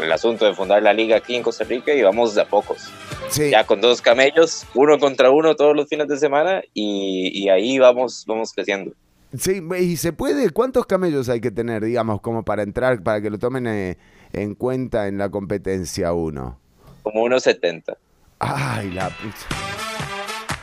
el 0.00 0.12
asunto 0.12 0.44
de 0.46 0.54
fundar 0.54 0.82
la 0.82 0.92
liga 0.92 1.16
aquí 1.16 1.34
en 1.34 1.42
Costa 1.42 1.64
Rica 1.64 1.92
y 1.92 2.02
vamos 2.02 2.34
de 2.34 2.42
a 2.42 2.44
pocos. 2.46 2.88
Sí. 3.28 3.50
Ya 3.50 3.64
con 3.64 3.80
dos 3.80 4.02
camellos, 4.02 4.66
uno 4.74 4.98
contra 4.98 5.30
uno 5.30 5.56
todos 5.56 5.74
los 5.74 5.88
fines 5.88 6.08
de 6.08 6.18
semana 6.18 6.62
y, 6.74 7.30
y 7.34 7.48
ahí 7.48 7.78
vamos, 7.78 8.24
vamos 8.26 8.52
creciendo. 8.52 8.92
Sí, 9.38 9.62
y 9.78 9.96
se 9.96 10.12
puede, 10.12 10.50
¿cuántos 10.50 10.84
camellos 10.84 11.28
hay 11.30 11.40
que 11.40 11.50
tener, 11.50 11.82
digamos, 11.82 12.20
como 12.20 12.44
para 12.44 12.62
entrar, 12.62 13.02
para 13.02 13.22
que 13.22 13.30
lo 13.30 13.38
tomen 13.38 13.66
eh, 13.66 13.96
en 14.34 14.54
cuenta 14.54 15.08
en 15.08 15.16
la 15.16 15.30
competencia 15.30 16.12
uno? 16.12 16.58
Como 17.02 17.22
unos 17.22 17.42
70. 17.44 17.96
Ay, 18.38 18.90
la 18.90 19.08
pucha. 19.08 19.46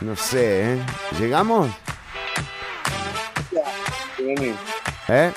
No 0.00 0.14
sé, 0.14 0.74
¿eh? 0.74 0.78
¿Llegamos? 1.18 1.68
¿Eh? 5.08 5.32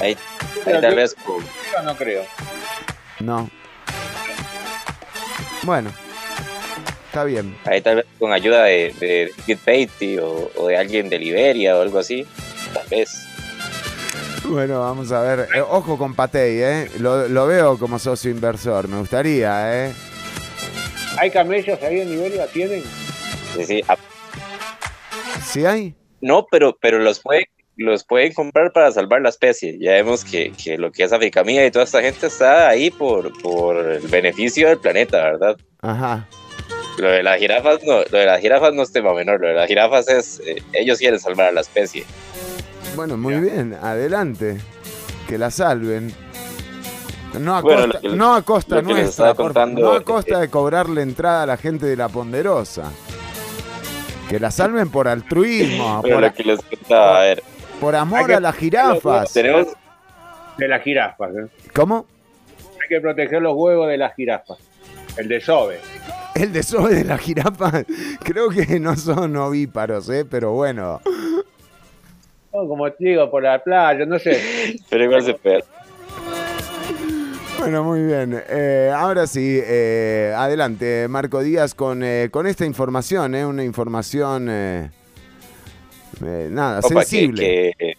Ahí, 0.00 0.16
tal 0.64 0.94
vez 0.94 1.16
no 1.84 1.96
creo. 1.96 2.24
No. 3.20 3.48
Bueno, 5.62 5.90
está 7.06 7.24
bien. 7.24 7.56
ahí 7.64 7.80
tal 7.80 7.96
vez 7.96 8.06
con 8.18 8.32
ayuda 8.32 8.64
de, 8.64 8.94
de 9.00 9.32
Kid 9.46 9.58
Beatty 9.64 10.18
o, 10.18 10.50
o 10.56 10.66
de 10.68 10.76
alguien 10.76 11.08
de 11.08 11.18
Liberia 11.18 11.76
o 11.76 11.82
algo 11.82 11.98
así. 12.00 12.26
Tal 12.74 12.86
vez. 12.90 13.26
Bueno, 14.44 14.80
vamos 14.80 15.10
a 15.10 15.20
ver. 15.22 15.48
Eh, 15.54 15.60
ojo 15.62 15.96
con 15.96 16.14
Patey, 16.14 16.60
¿eh? 16.60 16.90
Lo, 16.98 17.28
lo 17.28 17.46
veo 17.46 17.78
como 17.78 17.98
socio 17.98 18.30
inversor, 18.30 18.88
me 18.88 18.98
gustaría, 18.98 19.86
¿eh? 19.86 19.92
¿Hay 21.18 21.30
camellos 21.30 21.80
ahí 21.82 22.00
en 22.00 22.10
Liberia? 22.10 22.46
¿Tienen? 22.48 22.82
Sí, 23.56 23.64
sí, 23.64 23.82
a- 23.88 23.96
¿Sí 25.42 25.64
hay? 25.64 25.94
No, 26.20 26.46
pero, 26.50 26.76
pero 26.80 26.98
los, 26.98 27.20
pueden, 27.20 27.44
los 27.76 28.04
pueden 28.04 28.32
comprar 28.32 28.72
para 28.72 28.92
salvar 28.92 29.20
la 29.22 29.28
especie. 29.30 29.76
Ya 29.80 29.92
vemos 29.92 30.24
que, 30.24 30.52
que 30.52 30.78
lo 30.78 30.92
que 30.92 31.04
es 31.04 31.12
Africamía 31.12 31.66
y 31.66 31.70
toda 31.70 31.84
esta 31.84 32.00
gente 32.00 32.26
está 32.28 32.68
ahí 32.68 32.90
por, 32.90 33.32
por 33.42 33.76
el 33.76 34.06
beneficio 34.08 34.68
del 34.68 34.78
planeta, 34.78 35.22
¿verdad? 35.22 35.56
Ajá. 35.82 36.26
Lo 36.98 37.08
de 37.10 37.22
las 37.24 37.38
jirafas 37.40 37.82
no, 37.84 38.02
lo 38.10 38.18
de 38.18 38.26
las 38.26 38.40
jirafas 38.40 38.72
no 38.72 38.82
es 38.82 38.92
tema 38.92 39.12
menor, 39.14 39.40
lo 39.40 39.48
de 39.48 39.54
las 39.54 39.66
jirafas 39.66 40.08
es, 40.08 40.40
eh, 40.46 40.62
ellos 40.72 40.98
quieren 40.98 41.18
salvar 41.18 41.48
a 41.48 41.52
la 41.52 41.60
especie. 41.62 42.04
Bueno, 42.94 43.16
muy 43.16 43.34
bien, 43.34 43.76
adelante. 43.82 44.58
Que 45.28 45.38
la 45.38 45.50
salven. 45.50 46.12
No 47.40 47.56
a 47.56 47.62
Bueno, 47.62 47.86
costa, 47.86 48.00
que- 48.00 48.08
no 48.10 48.34
a 48.34 48.42
costa 48.42 48.82
nuestra, 48.82 49.08
estaba 49.08 49.34
por- 49.34 49.46
contando, 49.46 49.80
no 49.80 49.92
a 49.94 49.96
eh, 49.96 50.02
costa 50.04 50.38
de 50.38 50.48
cobrarle 50.50 51.02
entrada 51.02 51.42
a 51.42 51.46
la 51.46 51.56
gente 51.56 51.86
de 51.86 51.96
la 51.96 52.08
Ponderosa. 52.08 52.92
Que 54.28 54.38
la 54.38 54.52
salven 54.52 54.88
por 54.90 55.08
altruismo, 55.08 56.00
Pero 56.02 56.16
por, 56.16 56.24
lo 56.24 56.32
que 56.32 56.44
les 56.44 56.60
contaba, 56.62 57.18
a 57.18 57.22
ver, 57.24 57.42
por 57.84 57.96
amor 57.96 58.26
que- 58.26 58.34
a 58.34 58.40
las 58.40 58.56
jirafas. 58.56 59.32
tenemos, 59.32 59.66
De 60.58 60.68
las 60.68 60.82
jirafas. 60.82 61.30
¿eh? 61.34 61.46
¿Cómo? 61.74 62.06
Hay 62.82 62.88
que 62.88 63.00
proteger 63.00 63.42
los 63.42 63.54
huevos 63.56 63.88
de 63.88 63.96
las 63.98 64.14
jirafas. 64.14 64.58
El 65.16 65.28
desove. 65.28 65.78
El 66.34 66.52
desove 66.52 66.94
de 66.94 67.04
las 67.04 67.20
jirafas, 67.20 67.84
creo 68.24 68.48
que 68.50 68.80
no 68.80 68.96
son 68.96 69.36
ovíparos, 69.36 70.08
¿eh? 70.10 70.24
pero 70.28 70.52
bueno. 70.52 71.00
No, 72.52 72.68
como 72.68 72.90
te 72.92 73.04
digo, 73.04 73.30
por 73.30 73.42
la 73.42 73.62
playa, 73.62 74.04
no 74.06 74.18
sé. 74.18 74.76
pero 74.90 75.04
igual 75.04 75.22
se 75.22 75.34
puede. 75.34 75.64
Bueno, 77.58 77.82
muy 77.84 78.02
bien. 78.02 78.42
Eh, 78.48 78.92
ahora 78.94 79.26
sí, 79.26 79.58
eh, 79.62 80.32
adelante, 80.36 81.06
Marco 81.08 81.40
Díaz, 81.42 81.74
con, 81.74 82.02
eh, 82.02 82.28
con 82.30 82.46
esta 82.46 82.64
información, 82.66 83.34
¿eh? 83.34 83.46
una 83.46 83.64
información, 83.64 84.48
eh, 86.24 86.48
nada, 86.50 86.80
Opa, 86.80 87.00
que, 87.00 87.06
sensible. 87.06 87.74
que, 87.78 87.96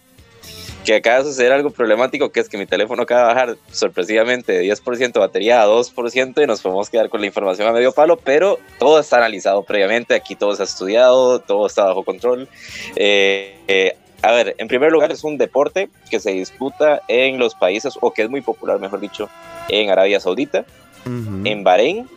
que 0.86 0.94
acaba 0.94 1.18
de 1.18 1.24
suceder 1.24 1.52
algo 1.52 1.70
problemático, 1.70 2.30
que 2.30 2.38
es 2.38 2.48
que 2.48 2.56
mi 2.56 2.64
teléfono 2.64 3.02
acaba 3.02 3.22
de 3.22 3.26
bajar 3.26 3.56
sorpresivamente 3.72 4.52
de 4.52 4.72
10% 4.72 5.18
batería 5.18 5.60
a 5.60 5.66
2% 5.66 6.42
y 6.42 6.46
nos 6.46 6.62
podemos 6.62 6.88
quedar 6.88 7.08
con 7.08 7.20
la 7.20 7.26
información 7.26 7.66
a 7.66 7.72
medio 7.72 7.90
palo, 7.90 8.16
pero 8.16 8.60
todo 8.78 9.00
está 9.00 9.16
analizado 9.16 9.64
previamente, 9.64 10.14
aquí 10.14 10.36
todo 10.36 10.52
está 10.52 10.62
estudiado, 10.62 11.40
todo 11.40 11.66
está 11.66 11.86
bajo 11.86 12.04
control. 12.04 12.48
Eh, 12.94 13.58
eh, 13.66 13.96
a 14.22 14.30
ver, 14.30 14.54
en 14.58 14.68
primer 14.68 14.92
lugar 14.92 15.10
es 15.10 15.24
un 15.24 15.38
deporte 15.38 15.90
que 16.08 16.20
se 16.20 16.30
disputa 16.30 17.02
en 17.08 17.40
los 17.40 17.56
países, 17.56 17.94
o 18.00 18.12
que 18.12 18.22
es 18.22 18.30
muy 18.30 18.40
popular, 18.40 18.78
mejor 18.78 19.00
dicho, 19.00 19.28
en 19.68 19.90
Arabia 19.90 20.20
Saudita, 20.20 20.64
en 21.04 21.64
Bahrein, 21.64 22.08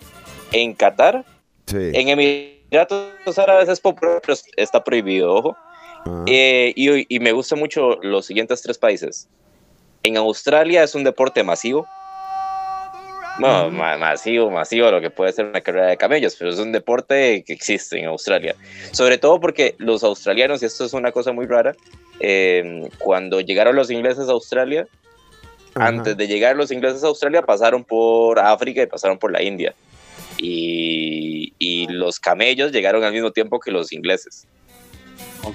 en 0.51 0.73
Qatar, 0.73 1.25
sí. 1.65 1.91
en 1.93 2.09
Emiratos 2.09 3.37
Árabes 3.37 3.67
es 3.67 3.79
popular, 3.79 4.21
pero 4.23 4.37
está 4.57 4.83
prohibido, 4.83 5.33
ojo. 5.33 5.57
Eh, 6.27 6.73
y, 6.75 7.15
y 7.15 7.19
me 7.19 7.31
gustan 7.31 7.59
mucho 7.59 7.97
los 8.01 8.25
siguientes 8.25 8.61
tres 8.61 8.77
países. 8.77 9.27
En 10.03 10.17
Australia 10.17 10.83
es 10.83 10.95
un 10.95 11.03
deporte 11.03 11.43
masivo. 11.43 11.87
No, 13.39 13.69
ma- 13.71 13.97
masivo, 13.97 14.51
masivo, 14.51 14.91
lo 14.91 14.99
que 14.99 15.09
puede 15.09 15.31
ser 15.31 15.45
una 15.45 15.61
carrera 15.61 15.87
de 15.87 15.95
camellos, 15.97 16.35
pero 16.37 16.51
es 16.51 16.59
un 16.59 16.73
deporte 16.73 17.41
que 17.47 17.53
existe 17.53 17.97
en 17.97 18.05
Australia. 18.05 18.53
Sobre 18.91 19.17
todo 19.17 19.39
porque 19.39 19.75
los 19.77 20.03
australianos, 20.03 20.61
y 20.61 20.65
esto 20.65 20.83
es 20.83 20.91
una 20.91 21.13
cosa 21.13 21.31
muy 21.31 21.45
rara, 21.45 21.73
eh, 22.19 22.89
cuando 22.97 23.39
llegaron 23.39 23.77
los 23.77 23.89
ingleses 23.91 24.27
a 24.27 24.33
Australia, 24.33 24.87
antes 25.75 26.17
de 26.17 26.27
llegar 26.27 26.57
los 26.57 26.71
ingleses 26.71 27.03
a 27.05 27.07
Australia 27.07 27.41
pasaron 27.41 27.85
por 27.85 28.39
África 28.39 28.81
y 28.81 28.87
pasaron 28.87 29.17
por 29.17 29.31
la 29.31 29.41
India. 29.41 29.73
Y, 30.37 31.53
y 31.59 31.87
los 31.87 32.19
camellos 32.19 32.73
llegaron 32.73 33.03
al 33.05 33.13
mismo 33.13 33.31
tiempo 33.31 33.59
que 33.61 33.71
los 33.71 33.93
ingleses. 33.93 34.47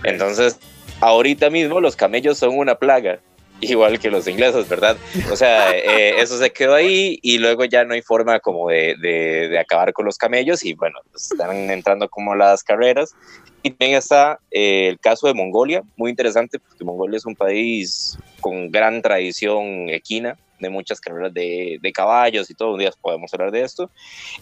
Entonces, 0.05 0.59
ahorita 1.01 1.51
mismo 1.51 1.81
los 1.81 1.97
camellos 1.97 2.39
son 2.39 2.57
una 2.59 2.75
plaga, 2.77 3.19
igual 3.61 3.99
que 3.99 4.11
los 4.11 4.27
ingleses, 4.27 4.69
¿verdad? 4.69 4.97
O 5.31 5.37
sea, 5.37 5.71
eh, 5.77 6.21
eso 6.21 6.39
se 6.39 6.51
quedó 6.51 6.75
ahí 6.75 7.19
y 7.23 7.39
luego 7.39 7.65
ya 7.65 7.85
no 7.85 7.95
hay 7.95 8.03
forma 8.03 8.41
como 8.41 8.69
de, 8.71 8.97
de- 9.01 9.49
de 9.49 9.59
acabar 9.59 9.93
con 9.93 10.05
los 10.07 10.17
camellos 10.19 10.65
y 10.65 10.75
bueno, 10.75 10.99
pues 11.11 11.31
están 11.31 11.71
entrando 11.71 12.09
como 12.09 12.35
las 12.35 12.63
carreras. 12.63 13.15
Y 13.63 13.71
también 13.71 13.97
está 13.97 14.39
eh, 14.51 14.89
el 14.89 15.01
caso 15.01 15.27
de 15.27 15.33
Mongolia, 15.33 15.83
muy 15.97 16.11
interesante 16.11 16.59
porque 16.59 16.85
Mongolia 16.85 17.17
es 17.17 17.25
un 17.25 17.35
país 17.35 18.19
con 18.41 18.71
gran 18.71 19.01
tradición 19.01 19.89
equina, 19.89 20.37
de 20.61 20.69
muchas 20.69 21.01
carreras 21.01 21.33
de, 21.33 21.79
de 21.81 21.93
caballos 21.93 22.51
y 22.51 22.55
todo, 22.55 22.73
un 22.75 22.81
día 22.81 22.91
podemos 23.01 23.33
hablar 23.33 23.51
de 23.53 23.63
esto. 23.63 23.91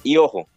Y 0.02 0.16
ojo, 0.16 0.48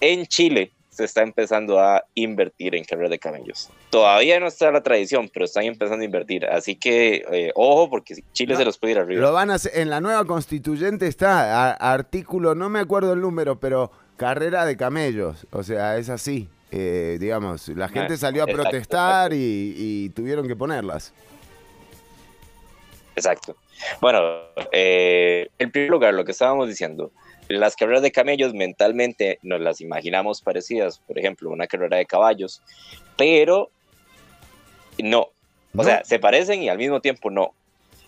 en 0.00 0.26
Chile 0.26 0.72
se 0.98 1.04
está 1.04 1.22
empezando 1.22 1.78
a 1.78 2.04
invertir 2.14 2.74
en 2.74 2.82
carreras 2.84 3.10
de 3.10 3.18
camellos. 3.20 3.70
Todavía 3.90 4.38
no 4.40 4.48
está 4.48 4.70
la 4.72 4.82
tradición, 4.82 5.30
pero 5.32 5.44
están 5.44 5.62
empezando 5.64 6.02
a 6.02 6.04
invertir. 6.04 6.44
Así 6.44 6.74
que 6.74 7.24
eh, 7.32 7.52
ojo, 7.54 7.88
porque 7.88 8.16
Chile 8.32 8.56
se 8.56 8.64
los 8.64 8.76
puede 8.78 8.94
ir 8.94 8.98
arriba. 8.98 9.20
Lo 9.22 9.32
van 9.32 9.50
a 9.50 9.54
hacer, 9.54 9.72
en 9.76 9.90
la 9.90 10.00
nueva 10.00 10.24
constituyente 10.24 11.06
está 11.06 11.70
a- 11.70 11.92
artículo, 11.92 12.54
no 12.56 12.68
me 12.68 12.80
acuerdo 12.80 13.12
el 13.12 13.20
número, 13.20 13.60
pero 13.60 13.92
carrera 14.16 14.66
de 14.66 14.76
camellos. 14.76 15.46
O 15.52 15.62
sea, 15.62 15.96
es 15.98 16.08
así. 16.08 16.48
Eh, 16.72 17.16
digamos, 17.20 17.68
la 17.68 17.88
gente 17.88 18.14
Ah, 18.14 18.16
salió 18.18 18.42
a 18.42 18.44
exacto, 18.46 18.62
protestar 18.70 19.32
y, 19.32 19.74
y 19.76 20.08
tuvieron 20.10 20.46
que 20.48 20.56
ponerlas. 20.56 21.14
Exacto. 23.16 23.56
Bueno, 24.00 24.20
eh, 24.72 25.48
en 25.58 25.70
primer 25.70 25.90
lugar, 25.90 26.14
lo 26.14 26.24
que 26.24 26.32
estábamos 26.32 26.68
diciendo, 26.68 27.10
las 27.48 27.76
carreras 27.76 28.02
de 28.02 28.12
camellos 28.12 28.54
mentalmente 28.54 29.38
nos 29.42 29.60
las 29.60 29.80
imaginamos 29.80 30.42
parecidas, 30.42 30.98
por 31.00 31.18
ejemplo, 31.18 31.50
una 31.50 31.66
carrera 31.66 31.96
de 31.96 32.06
caballos, 32.06 32.62
pero 33.16 33.70
no. 34.98 35.20
O 35.22 35.30
No. 35.72 35.84
sea, 35.84 36.04
se 36.04 36.18
parecen 36.18 36.62
y 36.62 36.68
al 36.68 36.78
mismo 36.78 37.00
tiempo 37.00 37.30
no. 37.30 37.54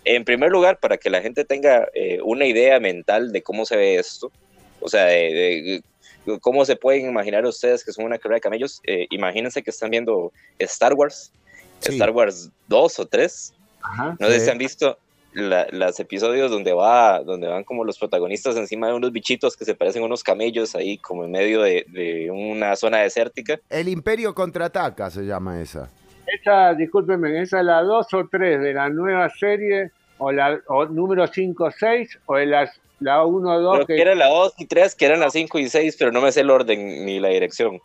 En 0.05 0.25
primer 0.25 0.51
lugar, 0.51 0.79
para 0.79 0.97
que 0.97 1.11
la 1.11 1.21
gente 1.21 1.45
tenga 1.45 1.89
eh, 1.95 2.21
una 2.25 2.47
idea 2.47 2.81
mental 2.81 3.33
de 3.33 3.43
cómo 3.43 3.65
se 3.67 3.77
ve 3.77 3.97
esto, 3.97 4.33
o 4.81 4.89
sea, 4.89 5.05
de, 5.07 5.83
de 6.27 6.39
cómo 6.41 6.65
se 6.65 6.77
pueden 6.77 7.07
imaginar 7.09 7.45
ustedes 7.45 7.85
que 7.85 7.93
son 7.93 8.07
una 8.07 8.19
carrera 8.19 8.37
de 8.37 8.41
camellos, 8.41 8.81
eh, 8.87 9.07
imagínense 9.11 9.63
que 9.63 9.71
están 9.71 9.91
viendo 9.91 10.33
Star 10.59 10.95
Wars, 10.95 11.33
Sí. 11.81 11.93
Star 11.93 12.11
Wars 12.11 12.51
2 12.69 12.99
o 12.99 13.07
3, 13.07 13.55
Ajá. 13.83 14.17
no 14.19 14.29
sé 14.29 14.39
Sí. 14.41 14.45
si 14.45 14.51
han 14.51 14.59
visto 14.59 14.99
la- 15.33 15.67
los 15.71 15.99
episodios 16.01 16.51
donde 16.51 16.73
va, 16.73 17.21
donde 17.21 17.47
van 17.49 17.65
como 17.65 17.85
los 17.85 17.99
protagonistas 17.99 18.57
encima 18.57 18.89
de 18.89 18.95
unos 18.95 19.13
bichitos 19.13 19.57
que 19.57 19.65
se 19.65 19.75
parecen 19.75 20.03
a 20.03 20.07
unos 20.07 20.23
camellos 20.25 20.75
ahí 20.75 20.99
como 20.99 21.25
en 21.25 21.31
medio 21.31 21.63
de, 21.63 21.85
de 21.89 22.31
una 22.31 22.75
zona 22.77 22.99
desértica. 22.99 23.59
El 23.69 23.89
Imperio 23.89 24.35
contraataca 24.35 25.11
se 25.11 25.23
llama 25.25 25.61
esa. 25.61 25.89
Esa, 26.27 26.75
discúlpeme, 26.75 27.41
¿esa 27.43 27.59
es 27.61 27.65
la 27.67 27.83
2 27.83 28.07
o 28.15 28.29
3 28.31 28.61
de 28.61 28.73
la 28.75 28.89
nueva 28.89 29.29
serie? 29.31 29.91
¿O 30.19 30.31
la 30.33 30.61
o 30.69 30.85
número 30.87 31.27
5 31.27 31.65
o 31.65 31.71
6? 31.71 32.19
¿O 32.27 32.37
de 32.37 32.47
las, 32.47 32.71
la 33.01 33.25
1 33.25 33.51
o 33.51 33.61
2? 33.61 33.75
Creo 33.77 33.87
que 33.87 34.01
era 34.03 34.15
la 34.15 34.29
2 34.29 34.55
y 34.59 34.67
3, 34.67 34.95
que 34.95 35.07
eran 35.07 35.19
las 35.21 35.33
5 35.33 35.59
y 35.59 35.69
6, 35.69 35.97
pero 35.99 36.13
no 36.13 36.21
me 36.21 36.31
sé 36.31 36.41
el 36.43 36.51
orden 36.51 37.05
ni 37.07 37.19
la 37.19 37.29
dirección. 37.29 37.81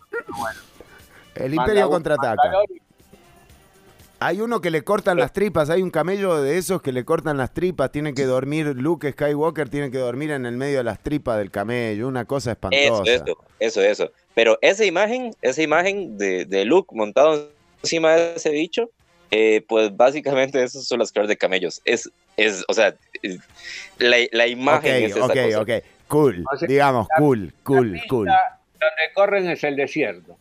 El 1.35 1.53
Imperio 1.53 1.89
contraataca. 1.89 2.35
Mandalor- 2.43 2.81
Hay 4.25 4.41
uno 4.41 4.59
que 4.59 4.71
le 4.71 4.83
cortan 4.83 5.19
las 5.19 5.33
tripas, 5.33 5.69
hay 5.69 5.83
un 5.83 5.91
camello 5.91 6.41
de 6.41 6.57
esos 6.57 6.81
que 6.81 6.91
le 6.91 7.05
cortan 7.05 7.37
las 7.37 7.53
tripas, 7.53 7.91
tiene 7.91 8.15
que 8.15 8.23
dormir, 8.25 8.65
Luke 8.75 9.11
Skywalker 9.11 9.69
tiene 9.69 9.91
que 9.91 9.99
dormir 9.99 10.31
en 10.31 10.47
el 10.47 10.57
medio 10.57 10.79
de 10.79 10.83
las 10.83 10.97
tripas 11.03 11.37
del 11.37 11.51
camello, 11.51 12.07
una 12.07 12.25
cosa 12.25 12.53
Eso, 12.53 13.03
espantosa. 13.03 13.03
eso, 13.13 13.37
eso, 13.59 13.81
eso. 13.83 14.11
Pero 14.33 14.57
esa 14.63 14.83
imagen, 14.83 15.29
esa 15.43 15.61
imagen 15.61 16.17
de, 16.17 16.45
de 16.45 16.65
Luke 16.65 16.95
montado 16.95 17.51
encima 17.83 18.15
de 18.15 18.33
ese 18.37 18.49
bicho, 18.49 18.89
eh, 19.29 19.63
pues 19.69 19.95
básicamente 19.95 20.63
esas 20.63 20.85
son 20.87 20.97
las 20.97 21.11
carreras 21.11 21.29
de 21.29 21.37
camellos. 21.37 21.79
Es, 21.85 22.09
es 22.35 22.65
o 22.67 22.73
sea, 22.73 22.95
es- 23.21 23.37
la, 23.99 24.17
la 24.31 24.47
imagen 24.47 25.03
es 25.03 25.11
ok, 25.11 25.17
esa 25.17 25.25
ok, 25.33 25.39
cosa. 25.43 25.61
ok, 25.61 25.69
cool, 26.07 26.45
digamos, 26.67 27.07
cool, 27.19 27.53
cool, 27.61 28.01
cool. 28.09 28.25
Donde 28.27 29.13
corren 29.13 29.47
es 29.51 29.63
el 29.63 29.75
desierto. 29.75 30.35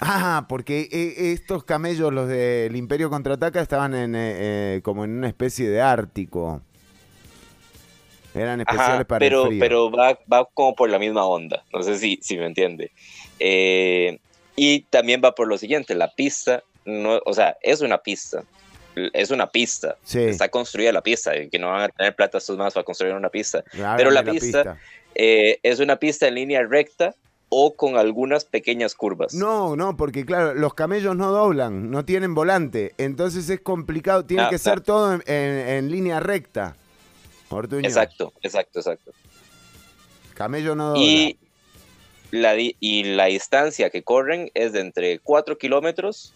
Ah, 0.00 0.46
porque 0.48 0.88
eh, 0.90 1.32
estos 1.32 1.62
camellos, 1.64 2.12
los 2.12 2.26
del 2.28 2.74
Imperio 2.74 3.10
Contraataca, 3.10 3.60
estaban 3.60 3.94
en, 3.94 4.14
eh, 4.14 4.76
eh, 4.76 4.80
como 4.82 5.04
en 5.04 5.10
una 5.10 5.28
especie 5.28 5.68
de 5.68 5.80
ártico. 5.82 6.62
Eran 8.34 8.60
especiales 8.60 8.94
Ajá, 8.94 9.04
para 9.04 9.18
pero, 9.18 9.42
el 9.42 9.48
frío. 9.48 9.60
pero 9.60 9.90
va, 9.90 10.18
va 10.32 10.48
como 10.54 10.74
por 10.74 10.88
la 10.88 10.98
misma 10.98 11.24
onda. 11.24 11.64
No 11.72 11.82
sé 11.82 11.98
si, 11.98 12.18
si 12.22 12.38
me 12.38 12.46
entiende. 12.46 12.92
Eh, 13.40 14.18
y 14.56 14.80
también 14.82 15.20
va 15.24 15.34
por 15.34 15.48
lo 15.48 15.58
siguiente, 15.58 15.94
la 15.94 16.14
pista, 16.14 16.62
no, 16.84 17.20
o 17.24 17.34
sea, 17.34 17.56
es 17.62 17.80
una 17.80 17.98
pista. 17.98 18.44
Es 19.12 19.30
una 19.30 19.48
pista. 19.48 19.96
Sí. 20.04 20.20
Está 20.20 20.48
construida 20.48 20.92
la 20.92 21.02
pista. 21.02 21.32
Que 21.50 21.58
no 21.58 21.70
van 21.70 21.82
a 21.82 21.88
tener 21.88 22.14
plata 22.14 22.38
estos 22.38 22.56
más 22.56 22.74
para 22.74 22.84
construir 22.84 23.14
una 23.14 23.28
pista. 23.30 23.62
Háganme 23.74 23.96
pero 23.96 24.10
la 24.10 24.22
pista- 24.24 24.78
Eh, 25.14 25.58
es 25.64 25.80
una 25.80 25.96
pista 25.96 26.28
en 26.28 26.36
línea 26.36 26.62
recta 26.62 27.14
o 27.52 27.74
con 27.74 27.96
algunas 27.98 28.44
pequeñas 28.44 28.94
curvas. 28.94 29.34
No, 29.34 29.74
no, 29.76 29.96
porque 29.96 30.24
claro, 30.24 30.54
los 30.54 30.72
camellos 30.74 31.16
no 31.16 31.32
doblan, 31.32 31.90
no 31.90 32.04
tienen 32.04 32.34
volante, 32.34 32.94
entonces 32.96 33.48
es 33.50 33.60
complicado, 33.60 34.24
tiene 34.24 34.44
Ah, 34.44 34.48
que 34.50 34.58
ser 34.58 34.78
ah. 34.78 34.82
todo 34.84 35.12
en, 35.14 35.22
en- 35.26 35.68
en 35.68 35.90
línea 35.90 36.20
recta. 36.20 36.76
Ortuño. 37.48 37.86
Exacto, 37.86 38.32
exacto, 38.42 38.78
exacto. 38.78 39.10
Camello 40.34 40.74
no 40.76 40.90
dobla. 40.90 41.02
Y 41.02 41.38
la, 42.30 42.54
y 42.56 43.02
la 43.02 43.24
distancia 43.26 43.90
que 43.90 44.02
corren 44.02 44.50
es 44.54 44.72
de 44.72 44.80
entre 44.80 45.18
4 45.18 45.58
kilómetros 45.58 46.32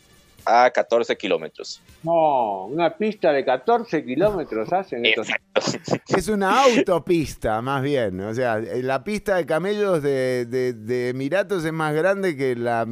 a 0.46 0.70
14 0.70 1.16
kilómetros. 1.16 1.80
No, 2.02 2.66
una 2.66 2.96
pista 2.96 3.33
de 3.33 3.44
14 3.44 4.04
kilómetros 4.04 4.72
hacen 4.72 5.04
estos. 5.07 5.28
Es 6.09 6.28
una 6.28 6.62
autopista, 6.64 7.61
más 7.62 7.83
bien. 7.83 8.20
O 8.20 8.35
sea, 8.35 8.59
la 8.59 9.02
pista 9.04 9.37
de 9.37 9.46
camellos 9.46 10.02
de, 10.02 10.46
de- 10.46 10.72
de 10.72 11.09
Emiratos 11.11 11.64
es 11.64 11.72
más 11.72 11.94
grande 11.94 12.37
que 12.37 12.54
la, 12.57 12.87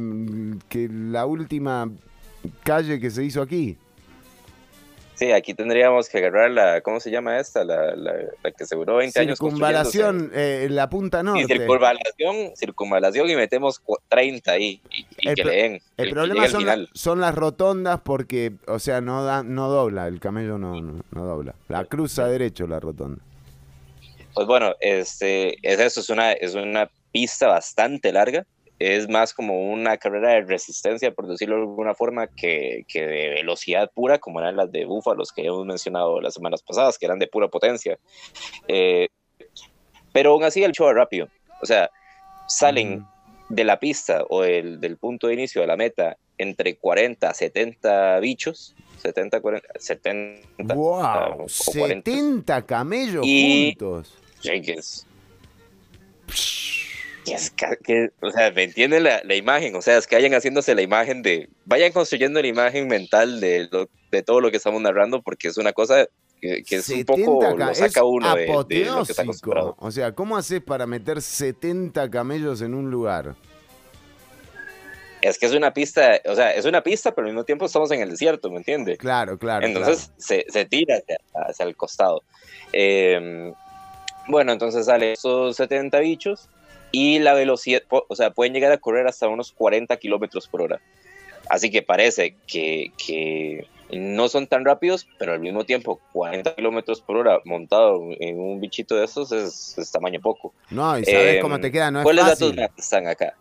que 0.69 0.89
la 0.89 1.25
última 1.25 1.89
calle 2.63 2.99
que 2.99 3.09
se 3.11 3.23
hizo 3.23 3.41
aquí. 3.41 3.77
Sí, 5.15 5.31
aquí 5.31 5.53
tendríamos 5.53 6.09
que 6.09 6.17
agarrar 6.17 6.49
la, 6.49 6.81
¿cómo 6.81 6.99
se 6.99 7.11
llama 7.11 7.39
esta? 7.39 7.63
La, 7.63 7.95
la, 7.95 8.13
la 8.43 8.51
que 8.51 8.65
se 8.65 8.75
duró 8.75 8.95
20 8.95 9.19
años 9.19 9.37
Circunvalación 9.37 10.31
eh, 10.33 10.67
la 10.71 10.89
punta 10.89 11.21
norte. 11.21 11.43
Y 11.43 11.45
circunvalación, 11.45 12.55
circunvalación 12.55 13.29
y 13.29 13.35
metemos 13.35 13.79
cu- 13.79 13.97
30 14.09 14.51
ahí 14.51 14.81
y, 14.91 15.05
y 15.21 15.29
El 15.29 15.35
que 15.35 16.09
problema 16.09 16.47
son, 16.47 16.65
la- 16.65 16.73
final. 16.73 16.89
son 16.93 17.21
las 17.21 17.35
rotondas 17.35 17.99
porque, 18.03 18.53
o 18.67 18.79
sea, 18.79 19.01
no 19.01 19.23
da, 19.23 19.43
no 19.43 19.69
dobla, 19.69 20.07
el 20.07 20.19
camello 20.19 20.57
no, 20.57 20.81
no, 20.81 21.03
no 21.11 21.25
dobla. 21.25 21.53
La 21.67 21.85
cruza 21.85 22.27
derecho 22.27 22.65
la 22.65 22.79
rotonda. 22.79 23.21
Pues 24.33 24.47
bueno, 24.47 24.73
este, 24.79 25.57
es 25.61 25.79
eso, 25.79 25.99
es 25.99 26.09
una, 26.09 26.31
es 26.31 26.55
una 26.55 26.89
pista 27.11 27.47
bastante 27.47 28.11
larga. 28.11 28.47
Es 28.85 29.07
más 29.07 29.33
como 29.33 29.71
una 29.71 29.97
carrera 29.97 30.31
de 30.31 30.41
resistencia, 30.41 31.11
por 31.11 31.27
decirlo 31.27 31.55
de 31.55 31.61
alguna 31.61 31.93
forma, 31.95 32.27
que, 32.27 32.83
que 32.87 33.05
de 33.05 33.29
velocidad 33.29 33.89
pura, 33.93 34.19
como 34.19 34.41
eran 34.41 34.57
las 34.57 34.71
de 34.73 34.83
búfalos 34.83 35.31
que 35.31 35.45
hemos 35.45 35.65
mencionado 35.65 36.19
las 36.19 36.33
semanas 36.33 36.61
pasadas, 36.61 36.97
que 36.97 37.05
eran 37.05 37.17
de 37.17 37.27
pura 37.27 37.47
potencia. 37.47 37.97
Eh, 38.67 39.07
pero 40.11 40.31
aún 40.31 40.43
así 40.43 40.63
el 40.63 40.73
show 40.73 40.89
es 40.89 40.95
rápido. 40.95 41.29
O 41.61 41.65
sea, 41.65 41.89
salen 42.47 43.05
de 43.47 43.63
la 43.63 43.79
pista 43.79 44.25
o 44.29 44.41
del, 44.41 44.81
del 44.81 44.97
punto 44.97 45.27
de 45.27 45.35
inicio 45.35 45.61
de 45.61 45.67
la 45.67 45.77
meta 45.77 46.17
entre 46.37 46.75
40 46.75 47.29
a 47.29 47.33
70 47.33 48.19
bichos. 48.19 48.75
70, 49.01 49.39
40, 49.41 49.67
70 49.79 50.73
¡Wow! 50.75 51.43
o 51.43 51.45
40. 51.73 52.11
70 52.11 52.65
camellos 52.65 53.25
Y- 53.25 53.75
juntos. 53.77 54.17
Sí, 54.41 54.61
que 57.25 57.33
es. 57.33 57.49
que 57.51 57.65
es 57.65 57.71
ca- 57.71 57.75
que- 57.83 58.09
o 58.21 58.31
sea, 58.31 58.51
¿me 58.51 58.63
entienden 58.63 59.03
la, 59.03 59.21
la 59.23 59.35
imagen? 59.35 59.75
O 59.75 59.81
sea, 59.81 59.97
es 59.97 60.07
que 60.07 60.15
vayan 60.15 60.33
haciéndose 60.33 60.75
la 60.75 60.81
imagen 60.81 61.21
de. 61.21 61.49
Vayan 61.65 61.91
construyendo 61.91 62.41
la 62.41 62.47
imagen 62.47 62.87
mental 62.87 63.39
de, 63.39 63.67
lo- 63.71 63.89
de 64.11 64.23
todo 64.23 64.41
lo 64.41 64.51
que 64.51 64.57
estamos 64.57 64.81
narrando, 64.81 65.21
porque 65.21 65.47
es 65.47 65.57
una 65.57 65.73
cosa 65.73 66.07
que, 66.41 66.63
que 66.63 66.75
es 66.77 66.89
un 66.89 67.03
poco. 67.05 67.55
Lo 67.57 67.73
saca 67.75 67.85
es 67.85 68.05
uno 68.05 68.35
de, 68.35 68.41
de 68.41 68.47
lo 68.47 68.65
que 68.65 68.81
está 68.81 68.83
apoteósico. 68.83 69.21
acostumbrado. 69.21 69.75
O 69.79 69.91
sea, 69.91 70.11
¿cómo 70.13 70.35
haces 70.37 70.61
para 70.61 70.85
meter 70.85 71.21
70 71.21 72.09
camellos 72.09 72.61
en 72.61 72.73
un 72.73 72.91
lugar? 72.91 73.35
Es 75.21 75.39
que 75.39 75.45
es 75.45 75.53
una 75.53 75.73
pista, 75.73 76.19
o 76.25 76.35
sea, 76.35 76.53
es 76.53 76.65
una 76.65 76.81
pista, 76.83 77.15
pero 77.15 77.27
al 77.27 77.33
mismo 77.33 77.45
tiempo 77.45 77.65
estamos 77.65 77.89
en 77.91 78.01
el 78.01 78.09
desierto, 78.09 78.49
¿me 78.51 78.57
entiende? 78.57 78.97
Claro, 78.97 79.37
claro. 79.37 79.65
Entonces 79.65 80.11
se, 80.17 80.45
se 80.49 80.65
tira 80.65 80.97
hacia, 80.97 81.17
hacia 81.47 81.65
el 81.65 81.77
costado. 81.77 82.23
Eh, 82.73 83.53
bueno, 84.27 84.51
entonces 84.51 84.85
sale 84.85 85.13
esos 85.13 85.55
70 85.55 85.99
bichos 85.99 86.49
y 86.93 87.17
la 87.19 87.33
velocidad, 87.33 87.81
o 87.89 88.15
sea, 88.15 88.29
pueden 88.31 88.53
llegar 88.53 88.71
a 88.71 88.77
correr 88.77 89.07
hasta 89.07 89.27
unos 89.27 89.51
40 89.51 89.97
kilómetros 89.97 90.47
por 90.47 90.61
hora. 90.61 90.79
Así 91.49 91.69
que 91.71 91.81
parece 91.81 92.35
que, 92.47 92.91
que 93.03 93.65
no 93.91 94.29
son 94.29 94.47
tan 94.47 94.63
rápidos, 94.63 95.07
pero 95.17 95.33
al 95.33 95.39
mismo 95.39 95.65
tiempo 95.65 95.99
40 96.13 96.55
kilómetros 96.55 97.01
por 97.01 97.17
hora 97.17 97.39
montado 97.45 97.99
en 98.19 98.39
un 98.39 98.61
bichito 98.61 98.95
de 98.95 99.05
esos 99.05 99.31
es, 99.31 99.75
es 99.77 99.91
tamaño 99.91 100.21
poco. 100.21 100.53
No, 100.69 100.97
y 100.97 101.03
sabes 101.03 101.35
Eh, 101.35 101.39
cómo 101.41 101.59
te 101.59 101.71
queda, 101.71 101.89
no 101.91 101.99
es 101.99 102.03
¿Cuáles 102.03 102.25
fácil. 102.25 102.55
datos 102.55 102.77
están 102.79 103.07
acá? 103.07 103.33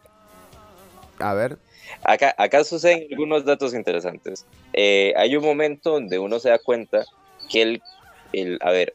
A 1.19 1.35
ver. 1.35 1.59
Acá, 2.03 2.35
acá 2.39 2.65
suceden 2.65 3.07
algunos 3.11 3.45
datos 3.45 3.75
interesantes. 3.75 4.47
Eh, 4.73 5.13
hay 5.17 5.37
un 5.37 5.45
momento 5.45 5.91
donde 5.91 6.19
uno 6.19 6.41
se 6.41 6.49
da 6.49 6.59
cuenta 6.59 7.05
que 7.51 7.63
el, 7.63 7.83
el, 8.33 8.59
a 8.63 8.71
ver, 8.71 8.95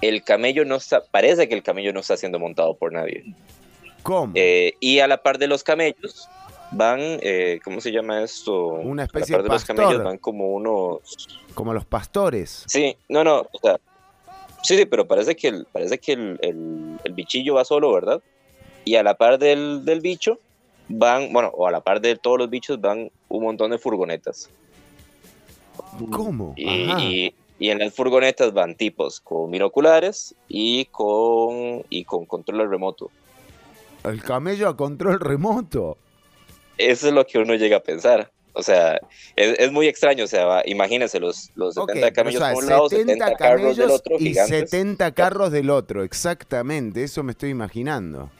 el 0.00 0.22
camello 0.22 0.64
no 0.64 0.76
está, 0.76 1.02
parece 1.10 1.48
que 1.48 1.54
el 1.54 1.62
camello 1.64 1.92
no 1.92 2.00
está 2.00 2.16
siendo 2.16 2.38
montado 2.38 2.76
por 2.76 2.92
nadie. 2.92 3.24
¿Cómo? 4.08 4.32
Eh, 4.34 4.72
y 4.80 5.00
a 5.00 5.06
la 5.06 5.22
par 5.22 5.36
de 5.36 5.46
los 5.46 5.62
camellos 5.62 6.26
van, 6.70 6.98
eh, 7.00 7.60
¿cómo 7.62 7.78
se 7.82 7.92
llama 7.92 8.22
esto? 8.22 8.68
Una 8.68 9.02
A 9.02 9.04
especie 9.04 9.32
la 9.32 9.36
par 9.38 9.42
de 9.42 9.48
de 9.50 9.54
los 9.54 9.64
pastor. 9.64 9.76
camellos 9.76 10.02
van 10.02 10.16
como 10.16 10.48
unos, 10.54 11.00
Como 11.54 11.74
los 11.74 11.84
pastores. 11.84 12.64
sí, 12.66 12.96
no, 13.10 13.22
no, 13.22 13.40
o 13.40 13.58
sea, 13.62 13.76
sí, 14.62 14.78
sí, 14.78 14.86
pero 14.86 15.06
parece 15.06 15.36
que 15.36 15.48
el, 15.48 15.66
parece 15.70 15.98
que 15.98 16.12
el, 16.14 16.38
el- 16.40 16.98
el 17.04 17.12
bichillo 17.12 17.54
va 17.56 17.66
solo, 17.66 17.92
¿verdad? 17.92 18.22
Y 18.86 18.94
a 18.94 19.02
la 19.02 19.12
par 19.14 19.38
del, 19.38 19.84
del 19.84 20.00
bicho 20.00 20.38
van, 20.88 21.30
bueno, 21.30 21.50
o 21.54 21.66
a 21.66 21.70
la 21.70 21.82
par 21.82 22.00
de 22.00 22.16
todos 22.16 22.38
los 22.38 22.48
bichos 22.48 22.80
van 22.80 23.10
un 23.28 23.42
montón 23.42 23.70
de 23.72 23.78
furgonetas. 23.78 24.48
¿Cómo? 26.10 26.54
Y- 26.56 27.34
y 27.60 27.70
en 27.70 27.80
las 27.80 27.92
furgonetas 27.92 28.52
van 28.54 28.74
tipos 28.76 29.20
con 29.20 29.50
binoculares 29.50 30.34
y 30.48 30.84
con, 30.86 31.82
y 31.90 32.04
con 32.04 32.24
control 32.24 32.70
remoto. 32.70 33.10
El 34.04 34.22
camello 34.22 34.68
a 34.68 34.76
control 34.76 35.20
remoto. 35.20 35.98
Eso 36.76 37.08
es 37.08 37.12
lo 37.12 37.26
que 37.26 37.38
uno 37.38 37.54
llega 37.54 37.78
a 37.78 37.80
pensar. 37.80 38.30
O 38.52 38.62
sea, 38.62 39.00
es, 39.36 39.58
es 39.58 39.70
muy 39.70 39.86
extraño. 39.86 40.24
O 40.24 40.26
sea, 40.26 40.62
imagínense 40.64 41.20
los, 41.20 41.50
los 41.54 41.76
Ok, 41.76 41.92
70 41.92 42.00
pero, 42.00 42.14
camellos 42.14 42.42
o 42.42 42.44
sea, 42.44 42.54
por 42.54 42.64
un 42.64 42.70
lado, 42.70 42.88
70 42.88 43.12
70 43.12 43.36
carros 43.36 43.76
del 43.76 43.90
otro, 43.90 44.16
y 44.16 44.18
gigantes. 44.18 44.70
70 44.70 45.12
carros 45.12 45.52
del 45.52 45.70
otro, 45.70 46.02
exactamente, 46.02 47.04
eso 47.04 47.22
me 47.22 47.32
estoy 47.32 47.50
imaginando. 47.50 48.30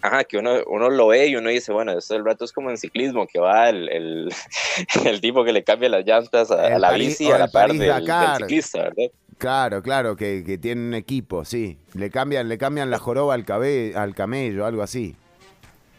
Ajá, 0.00 0.24
que 0.24 0.36
uno, 0.36 0.56
uno 0.66 0.90
lo 0.90 1.06
ve 1.06 1.28
y 1.28 1.36
uno 1.36 1.48
dice, 1.50 1.72
bueno, 1.72 1.96
esto 1.96 2.16
el 2.16 2.24
rato 2.24 2.44
es 2.44 2.50
como 2.50 2.70
en 2.70 2.76
ciclismo, 2.76 3.28
que 3.28 3.38
va 3.38 3.68
el, 3.68 3.88
el, 3.88 4.34
el 5.04 5.20
tipo 5.20 5.44
que 5.44 5.52
le 5.52 5.62
cambia 5.62 5.88
las 5.88 6.04
llantas 6.04 6.50
a, 6.50 6.76
la 6.76 6.90
bici 6.90 7.30
a 7.30 7.38
la 7.38 7.46
par 7.46 7.72
del, 7.72 7.78
del 7.78 8.36
ciclista, 8.38 8.82
¿verdad? 8.82 9.12
Claro, 9.38 9.82
claro, 9.82 10.16
que, 10.16 10.44
que 10.44 10.58
tienen 10.58 10.88
un 10.88 10.94
equipo, 10.94 11.44
sí. 11.44 11.78
Le 11.94 12.10
cambian, 12.10 12.48
le 12.48 12.58
cambian 12.58 12.90
la 12.90 12.98
joroba 12.98 13.34
al, 13.34 13.44
cabe, 13.44 13.94
al 13.96 14.14
camello, 14.14 14.66
algo 14.66 14.82
así. 14.82 15.16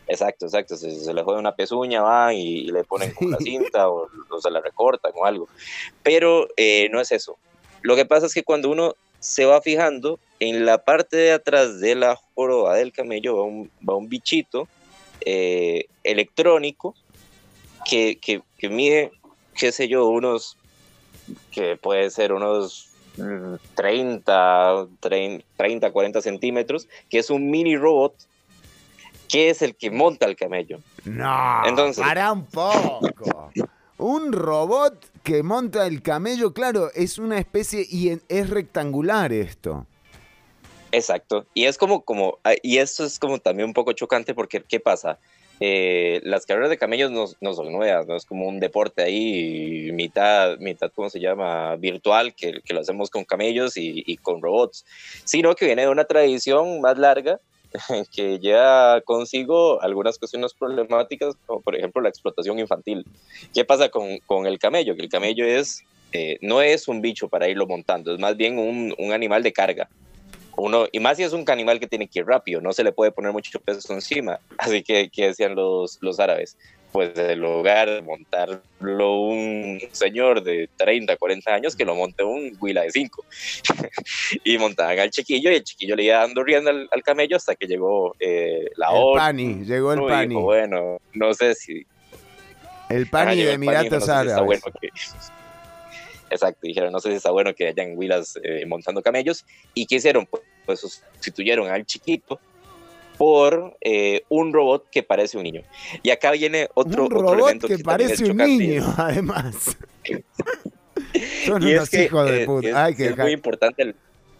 Exacto, 0.07 0.45
exacto. 0.45 0.77
Se, 0.77 0.91
se 0.91 1.13
le 1.13 1.23
jode 1.23 1.39
una 1.39 1.55
pezuña, 1.55 2.01
van 2.01 2.35
y, 2.35 2.59
y 2.59 2.71
le 2.71 2.83
ponen 2.83 3.13
con 3.13 3.31
la 3.31 3.37
cinta 3.37 3.89
o, 3.89 4.07
o 4.29 4.41
se 4.41 4.51
la 4.51 4.61
recortan 4.61 5.11
o 5.15 5.25
algo. 5.25 5.47
Pero 6.03 6.47
eh, 6.57 6.89
no 6.91 7.01
es 7.01 7.11
eso. 7.11 7.37
Lo 7.81 7.95
que 7.95 8.05
pasa 8.05 8.27
es 8.27 8.33
que 8.33 8.43
cuando 8.43 8.69
uno 8.69 8.95
se 9.19 9.45
va 9.45 9.61
fijando, 9.61 10.19
en 10.39 10.65
la 10.65 10.77
parte 10.83 11.17
de 11.17 11.31
atrás 11.31 11.79
de 11.79 11.95
la 11.95 12.17
joroba 12.35 12.75
del 12.75 12.91
camello 12.91 13.37
va 13.37 13.43
un, 13.43 13.71
va 13.87 13.95
un 13.95 14.09
bichito 14.09 14.67
eh, 15.21 15.85
electrónico 16.03 16.95
que, 17.89 18.17
que, 18.21 18.41
que 18.57 18.69
mide, 18.69 19.11
qué 19.55 19.71
sé 19.71 19.87
yo, 19.87 20.07
unos, 20.07 20.57
que 21.51 21.77
puede 21.77 22.09
ser 22.09 22.33
unos 22.33 22.89
30, 23.15 24.87
30, 24.99 25.45
30, 25.57 25.91
40 25.91 26.21
centímetros, 26.21 26.87
que 27.09 27.19
es 27.19 27.29
un 27.29 27.49
mini 27.49 27.77
robot 27.77 28.13
que 29.29 29.49
es 29.49 29.61
el 29.61 29.75
que 29.75 29.89
monta 29.89 30.25
el 30.27 30.35
camello. 30.35 30.79
No, 31.05 31.65
Entonces- 31.65 32.03
para 32.03 32.31
un 32.31 32.45
poco. 32.45 33.51
Un 33.97 34.33
robot 34.33 35.05
que 35.23 35.43
monta 35.43 35.87
el 35.87 36.01
camello, 36.01 36.53
claro, 36.53 36.91
es 36.93 37.17
una 37.17 37.39
especie 37.39 37.85
y 37.89 38.19
es 38.27 38.49
rectangular 38.49 39.31
esto. 39.31 39.85
Exacto. 40.91 41.45
Y 41.53 41.65
es 41.65 41.77
como, 41.77 42.01
como, 42.01 42.37
ah, 42.43 42.53
y 42.61 42.77
esto 42.77 43.05
es 43.05 43.17
como 43.17 43.39
también 43.39 43.67
un 43.67 43.73
poco 43.73 43.93
chocante 43.93 44.35
porque, 44.35 44.61
¿qué 44.61 44.79
pasa? 44.79 45.17
Eh, 45.59 46.19
las 46.23 46.45
carreras 46.45 46.69
de 46.69 46.77
camellos 46.77 47.11
no, 47.11 47.53
son 47.53 47.71
nuevas, 47.71 48.07
no 48.07 48.15
es 48.15 48.25
como 48.25 48.47
un 48.47 48.59
deporte 48.59 49.03
ahí, 49.03 49.91
mitad, 49.93 50.57
mitad, 50.59 50.91
¿cómo 50.93 51.09
se 51.09 51.19
llama? 51.19 51.75
Virtual, 51.75 52.33
que, 52.33 52.61
que 52.61 52.73
lo 52.73 52.81
hacemos 52.81 53.09
con 53.09 53.23
camellos 53.23 53.77
y, 53.77 54.17
con 54.17 54.41
robots, 54.41 54.85
sino 55.23 55.55
que 55.55 55.65
viene 55.65 55.83
de 55.83 55.89
una 55.89 56.05
tradición 56.05 56.81
más 56.81 56.97
larga 56.97 57.39
que 58.15 58.39
lleva 58.39 59.01
consigo 59.01 59.81
algunas 59.81 60.17
cuestiones 60.17 60.53
problemáticas, 60.53 61.35
como 61.45 61.61
por 61.61 61.75
ejemplo 61.75 62.01
la 62.01 62.09
explotación 62.09 62.59
infantil. 62.59 63.05
¿Qué 63.53 63.63
pasa 63.63 63.89
con, 63.89 64.45
el 64.45 64.59
camello? 64.59 64.95
Que 64.95 65.03
el 65.03 65.09
camello 65.09 65.45
es, 65.45 65.83
eh, 66.11 66.37
no 66.41 66.61
es 66.61 66.87
un 66.87 67.01
bicho 67.01 67.29
para 67.29 67.47
irlo 67.47 67.67
montando, 67.67 68.13
es 68.13 68.19
más 68.19 68.35
bien 68.37 68.57
un 68.57 69.13
animal 69.13 69.43
de 69.43 69.53
carga. 69.53 69.89
Uno, 70.55 70.85
y 70.91 70.99
más 70.99 71.17
si 71.17 71.23
es 71.23 71.33
un 71.33 71.43
animal 71.49 71.79
que 71.79 71.87
tiene 71.87 72.07
que 72.07 72.19
ir 72.19 72.25
rápido, 72.25 72.61
no 72.61 72.73
se 72.73 72.83
le 72.83 72.91
puede 72.91 73.11
poner 73.11 73.31
mucho 73.31 73.59
peso 73.59 73.93
encima. 73.93 74.39
Así 74.57 74.83
que, 74.83 75.09
que 75.09 75.27
decían 75.27 75.55
los, 75.55 75.97
los 76.01 76.19
árabes, 76.19 76.57
pues 76.91 77.17
en 77.17 77.39
lugar 77.39 77.89
de 77.89 78.01
montarlo 78.03 79.19
un 79.19 79.79
señor 79.91 80.43
de 80.43 80.69
30, 80.77 81.17
40 81.17 81.53
años, 81.53 81.75
que 81.75 81.85
lo 81.85 81.95
monte 81.95 82.23
un 82.23 82.55
huila 82.61 82.83
de 82.83 82.91
5. 82.91 83.25
y 84.43 84.57
montaban 84.59 84.99
al 84.99 85.09
chiquillo 85.09 85.51
y 85.51 85.55
el 85.55 85.63
chiquillo 85.63 85.95
le 85.95 86.03
iba 86.03 86.19
dando 86.19 86.43
rienda 86.43 86.69
al, 86.69 86.87
al 86.91 87.01
camello 87.01 87.35
hasta 87.35 87.55
que 87.55 87.65
llegó 87.65 88.15
eh, 88.19 88.69
la 88.77 88.89
El 88.89 88.95
hora. 88.95 89.21
pani, 89.23 89.65
llegó 89.65 89.93
el 89.93 90.01
pani. 90.01 90.29
dijo, 90.29 90.41
bueno, 90.41 90.99
no 91.13 91.33
sé 91.33 91.55
si... 91.55 91.83
El 92.89 93.07
pani 93.07 93.37
llegó 93.37 93.47
de 93.49 93.55
Emiratos 93.55 94.07
Árabes. 94.07 94.61
Exacto, 96.33 96.61
dijeron, 96.63 96.91
no 96.91 96.99
sé 96.99 97.09
si 97.09 97.15
está 97.15 97.31
bueno 97.31 97.53
que 97.53 97.67
hayan 97.67 97.97
huilas 97.97 98.39
eh, 98.43 98.65
montando 98.65 99.01
camellos. 99.01 99.45
¿Y 99.73 99.85
qué 99.85 99.95
hicieron? 99.95 100.25
Pues, 100.25 100.43
pues 100.65 100.79
sustituyeron 100.79 101.69
al 101.69 101.85
chiquito 101.85 102.39
por 103.17 103.77
eh, 103.81 104.23
un 104.29 104.51
robot 104.51 104.89
que 104.89 105.03
parece 105.03 105.37
un 105.37 105.43
niño. 105.43 105.61
Y 106.01 106.09
acá 106.09 106.31
viene 106.31 106.69
otro, 106.73 107.03
un 107.03 107.13
otro 107.13 107.21
robot 107.21 107.35
elemento 107.35 107.67
que, 107.67 107.77
que, 107.77 107.83
parece 107.83 108.31
un 108.31 108.37
niño, 108.37 108.83
además. 108.97 109.77
Son 111.45 111.61
Y 111.61 111.73
unos 111.73 111.83
es 111.83 111.89
que 111.89 112.03
hijos 112.05 112.25
de 112.29 112.43
eh, 112.43 112.45
puta. 112.45 112.69
es, 112.69 112.75
Ay, 112.75 112.95
que 112.95 113.05
es 113.05 113.17
muy 113.17 113.31
importante 113.31 113.83
el, 113.83 113.95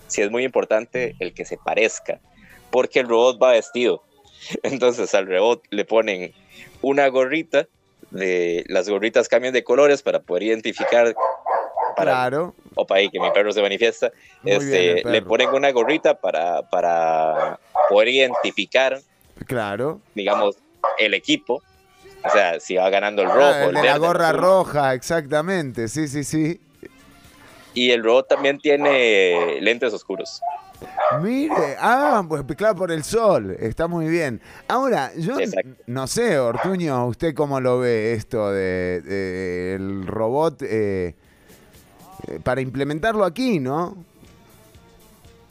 sí 0.07 0.21
es 0.21 0.31
muy 0.31 0.43
importante 0.43 1.15
el 1.19 1.33
que 1.33 1.45
se 1.45 1.57
parezca, 1.57 2.19
porque 2.71 2.99
el 2.99 3.07
robot 3.07 3.41
va 3.41 3.51
vestido. 3.51 4.03
Entonces 4.63 5.13
al 5.13 5.27
robot 5.27 5.63
le 5.69 5.85
ponen 5.85 6.33
una 6.81 7.07
gorrita, 7.07 7.67
de, 8.11 8.63
las 8.67 8.89
gorritas 8.89 9.27
cambian 9.27 9.53
de 9.53 9.63
colores 9.63 10.01
para 10.01 10.19
poder 10.21 10.43
identificar, 10.43 11.15
para, 11.95 12.11
Claro. 12.11 12.55
opa 12.75 12.95
ahí 12.95 13.09
que 13.09 13.19
mi 13.19 13.29
perro 13.31 13.51
se 13.51 13.61
manifiesta, 13.61 14.11
este, 14.43 15.03
le 15.05 15.21
ponen 15.21 15.49
una 15.49 15.71
gorrita 15.71 16.15
para, 16.15 16.61
para 16.69 17.59
poder 17.89 18.09
identificar, 18.09 18.99
Claro. 19.45 19.99
digamos, 20.15 20.57
el 20.99 21.13
equipo. 21.13 21.61
O 22.25 22.29
sea, 22.29 22.59
si 22.59 22.75
va 22.75 22.89
ganando 22.89 23.21
el 23.21 23.27
rojo, 23.29 23.41
Ah, 23.41 23.63
el 23.65 23.69
el 23.69 23.81
de 23.81 23.83
la 23.83 23.93
el 23.95 23.99
gorra 23.99 24.31
roja, 24.31 24.93
exactamente. 24.93 25.87
Sí, 25.89 26.07
sí, 26.07 26.23
sí. 26.23 26.61
Y 27.73 27.91
el 27.91 28.03
robot 28.03 28.27
también 28.29 28.59
tiene 28.59 29.59
lentes 29.59 29.93
oscuros. 29.93 30.39
Mire, 31.21 31.75
ah, 31.79 32.23
pues 32.27 32.43
claro, 32.57 32.75
por 32.75 32.91
el 32.91 33.03
sol, 33.03 33.55
está 33.59 33.87
muy 33.87 34.07
bien. 34.07 34.41
Ahora, 34.67 35.11
yo 35.17 35.39
Exacto. 35.39 35.69
no 35.87 36.07
sé, 36.07 36.37
Ortuño, 36.39 37.07
¿usted 37.07 37.33
cómo 37.33 37.59
lo 37.59 37.79
ve 37.79 38.13
esto 38.13 38.51
de, 38.51 39.01
de 39.01 39.75
el 39.75 40.05
robot 40.07 40.61
eh, 40.63 41.15
para 42.43 42.61
implementarlo 42.61 43.23
aquí, 43.25 43.59
no? 43.59 43.95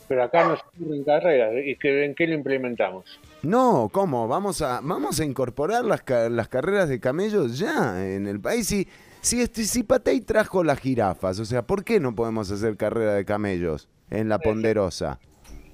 Pero 0.09 0.25
acá 0.25 0.47
no 0.47 0.57
se 0.57 0.63
ocurren 0.77 1.05
carreras. 1.05 1.53
¿Y 1.65 1.77
que, 1.77 2.05
en 2.05 2.15
qué 2.15 2.27
lo 2.27 2.35
implementamos? 2.35 3.05
No, 3.43 3.89
¿cómo? 3.93 4.29
Vamos 4.29 4.61
a, 4.63 4.81
vamos 4.83 5.19
a 5.19 5.25
incorporar 5.25 5.85
las, 5.85 6.03
las 6.31 6.49
carreras 6.49 6.89
de 6.89 7.01
camellos 7.01 7.59
ya 7.59 8.07
en 8.07 8.27
el 8.27 8.41
país. 8.41 8.69
Si, 8.69 8.87
si, 9.21 9.41
este, 9.41 9.65
si 9.65 9.83
Patey 9.83 10.21
trajo 10.21 10.63
las 10.65 10.81
jirafas, 10.81 11.39
o 11.41 11.45
sea, 11.45 11.63
¿por 11.63 11.85
qué 11.85 11.99
no 11.99 12.15
podemos 12.15 12.51
hacer 12.51 12.77
carrera 12.77 13.15
de 13.15 13.25
camellos 13.25 13.89
en 14.11 14.29
la 14.29 14.39
Ponderosa? 14.39 15.19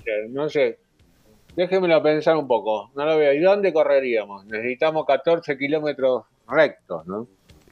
Eh, 0.07 0.28
No 0.30 0.49
sé. 0.49 0.78
Déjemelo 1.57 2.01
pensar 2.01 2.36
un 2.36 2.46
poco. 2.46 2.90
No 2.94 3.05
lo 3.05 3.16
veo. 3.18 3.32
¿Y 3.32 3.40
dónde 3.40 3.72
correríamos? 3.72 4.46
Necesitamos 4.46 5.05
14 5.05 5.59
kilómetros 5.59 6.24
rectos, 6.46 7.05
¿no? 7.07 7.26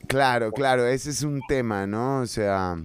Claro, 0.09 0.51
claro, 0.51 0.87
ese 0.87 1.11
es 1.11 1.22
un 1.22 1.41
tema, 1.49 1.87
¿no? 1.87 2.20
O 2.20 2.27
sea, 2.27 2.77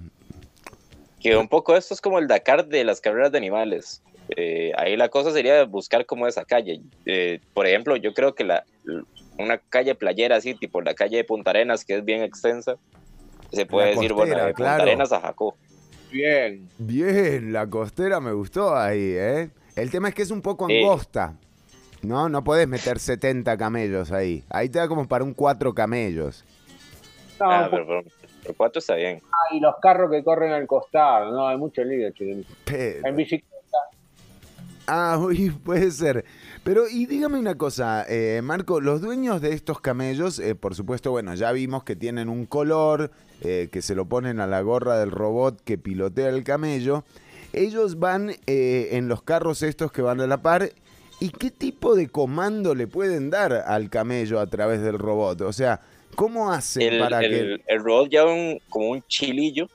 Que 1.21 1.37
un 1.37 1.47
poco 1.47 1.75
esto 1.75 1.93
es 1.93 2.01
como 2.01 2.17
el 2.19 2.27
Dakar 2.27 2.65
de 2.67 2.83
las 2.83 2.99
carreras 3.01 3.31
de 3.31 3.37
animales. 3.37 4.01
Eh, 4.35 4.71
ahí 4.77 4.95
la 4.97 5.09
cosa 5.09 5.31
sería 5.31 5.63
buscar 5.65 6.05
como 6.05 6.27
esa 6.27 6.45
calle. 6.45 6.81
Eh, 7.05 7.39
por 7.53 7.67
ejemplo, 7.67 7.95
yo 7.95 8.13
creo 8.13 8.33
que 8.33 8.43
la, 8.43 8.63
una 9.37 9.57
calle 9.57 9.93
playera 9.95 10.37
así, 10.37 10.53
tipo 10.55 10.81
la 10.81 10.93
calle 10.93 11.17
de 11.17 11.23
Punta 11.23 11.51
Arenas, 11.51 11.85
que 11.85 11.95
es 11.97 12.05
bien 12.05 12.23
extensa, 12.23 12.75
se 13.51 13.65
puede 13.65 13.89
decir, 13.89 14.13
bueno, 14.13 14.35
de 14.45 14.53
Punta. 14.53 14.75
Arenas 14.75 15.11
a 15.11 15.19
Jacó. 15.21 15.55
Bien. 16.11 16.67
bien, 16.77 17.53
la 17.53 17.67
costera 17.67 18.19
me 18.19 18.33
gustó 18.33 18.75
ahí, 18.75 19.13
¿eh? 19.15 19.49
El 19.77 19.89
tema 19.91 20.09
es 20.09 20.15
que 20.15 20.23
es 20.23 20.31
un 20.31 20.41
poco 20.41 20.67
Sí. 20.67 20.79
angosta, 20.79 21.35
¿no? 22.01 22.27
No 22.27 22.43
podés 22.43 22.67
meter 22.67 22.99
70 22.99 23.55
camellos 23.57 24.11
ahí. 24.11 24.43
Ahí 24.49 24.67
te 24.69 24.79
da 24.79 24.87
como 24.89 25.07
para 25.07 25.23
un 25.23 25.33
4 25.33 25.73
camellos. 25.73 26.43
No, 27.39 27.49
Ah, 27.49 27.67
pero, 27.71 27.87
pero- 27.87 28.03
pero 28.51 28.57
cuatro 28.57 28.79
está 28.79 28.95
bien. 28.95 29.19
y 29.51 29.59
los 29.59 29.75
carros 29.81 30.11
que 30.11 30.23
corren 30.23 30.51
al 30.51 30.67
costado. 30.67 31.31
No, 31.31 31.47
hay 31.47 31.57
mucho 31.57 31.83
lío. 31.83 32.09
Pero- 32.65 33.07
En 33.07 33.15
bicicleta. 33.15 33.47
Ah, 34.87 35.17
uy, 35.21 35.49
puede 35.51 35.91
ser. 35.91 36.25
Pero, 36.63 36.87
y 36.87 37.05
dígame 37.05 37.39
una 37.39 37.55
cosa, 37.55 38.05
eh, 38.07 38.41
Marco, 38.43 38.81
los 38.81 39.01
dueños 39.01 39.41
de 39.41 39.53
estos 39.53 39.79
camellos, 39.81 40.37
eh, 40.39 40.53
por 40.53 40.75
supuesto, 40.75 41.09
bueno, 41.11 41.33
ya 41.33 41.51
vimos 41.51 41.83
que 41.83 41.95
tienen 41.95 42.29
un 42.29 42.45
color, 42.45 43.09
eh, 43.41 43.69
que 43.71 43.81
se 43.81 43.95
lo 43.95 44.05
ponen 44.05 44.39
a 44.39 44.47
la 44.47 44.61
gorra 44.61 44.99
del 44.99 45.09
robot 45.11 45.59
que 45.63 45.77
pilotea 45.79 46.29
el 46.29 46.43
camello. 46.43 47.03
Ellos 47.53 47.99
van 47.99 48.31
eh, 48.47 48.89
en 48.91 49.07
los 49.07 49.23
carros 49.23 49.63
estos 49.63 49.91
que 49.91 50.01
van 50.01 50.21
a 50.21 50.27
la 50.27 50.41
par. 50.41 50.69
¿Y 51.19 51.29
qué 51.29 51.51
tipo 51.51 51.95
de 51.95 52.07
comando 52.09 52.73
le 52.75 52.87
pueden 52.87 53.29
dar 53.29 53.53
al 53.53 53.89
camello 53.89 54.39
a 54.39 54.47
través 54.47 54.81
del 54.81 54.97
robot? 54.97 55.41
O 55.41 55.53
sea, 55.53 55.81
¿cómo 56.15 56.51
hacen 56.51 56.81
El, 56.83 56.99
para 56.99 57.19
que... 57.19 57.25
el, 57.25 57.63
el 57.67 57.83
robot 57.83 58.09
lleva 58.09 58.33
un, 58.33 58.59
como 58.69 58.89
un 58.89 59.03
chilillo 59.07 59.67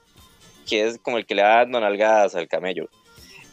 que 0.68 0.84
es 0.86 0.98
como 0.98 1.18
el 1.18 1.26
que 1.26 1.34
le 1.34 1.42
da 1.42 1.58
dando 1.58 1.78
nalgadas 1.80 2.34
al 2.34 2.48
camello. 2.48 2.88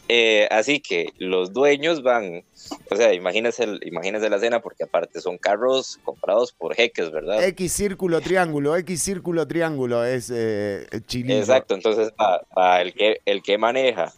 Eh, 0.08 0.46
así 0.50 0.80
que 0.80 1.12
los 1.16 1.52
dueños 1.54 2.02
van, 2.02 2.44
o 2.90 2.96
sea, 2.96 3.14
imagínense, 3.14 3.64
el- 3.64 3.80
imagínense 3.86 4.28
la 4.28 4.36
escena 4.36 4.60
porque 4.60 4.84
aparte 4.84 5.18
son 5.20 5.38
carros 5.38 5.98
comprados 6.04 6.52
por 6.52 6.74
jeques, 6.74 7.10
¿verdad? 7.10 7.42
X 7.44 7.72
círculo 7.72 8.20
triángulo, 8.20 8.76
X 8.76 9.00
círculo 9.02 9.46
triángulo 9.48 10.04
es 10.04 10.30
eh, 10.34 10.86
chilillo. 11.06 11.38
Exacto, 11.38 11.74
entonces 11.74 12.12
va, 12.20 12.42
va 12.56 12.82
el, 12.82 12.92
que, 12.92 13.20
el 13.24 13.42
que 13.42 13.56
maneja, 13.56 14.12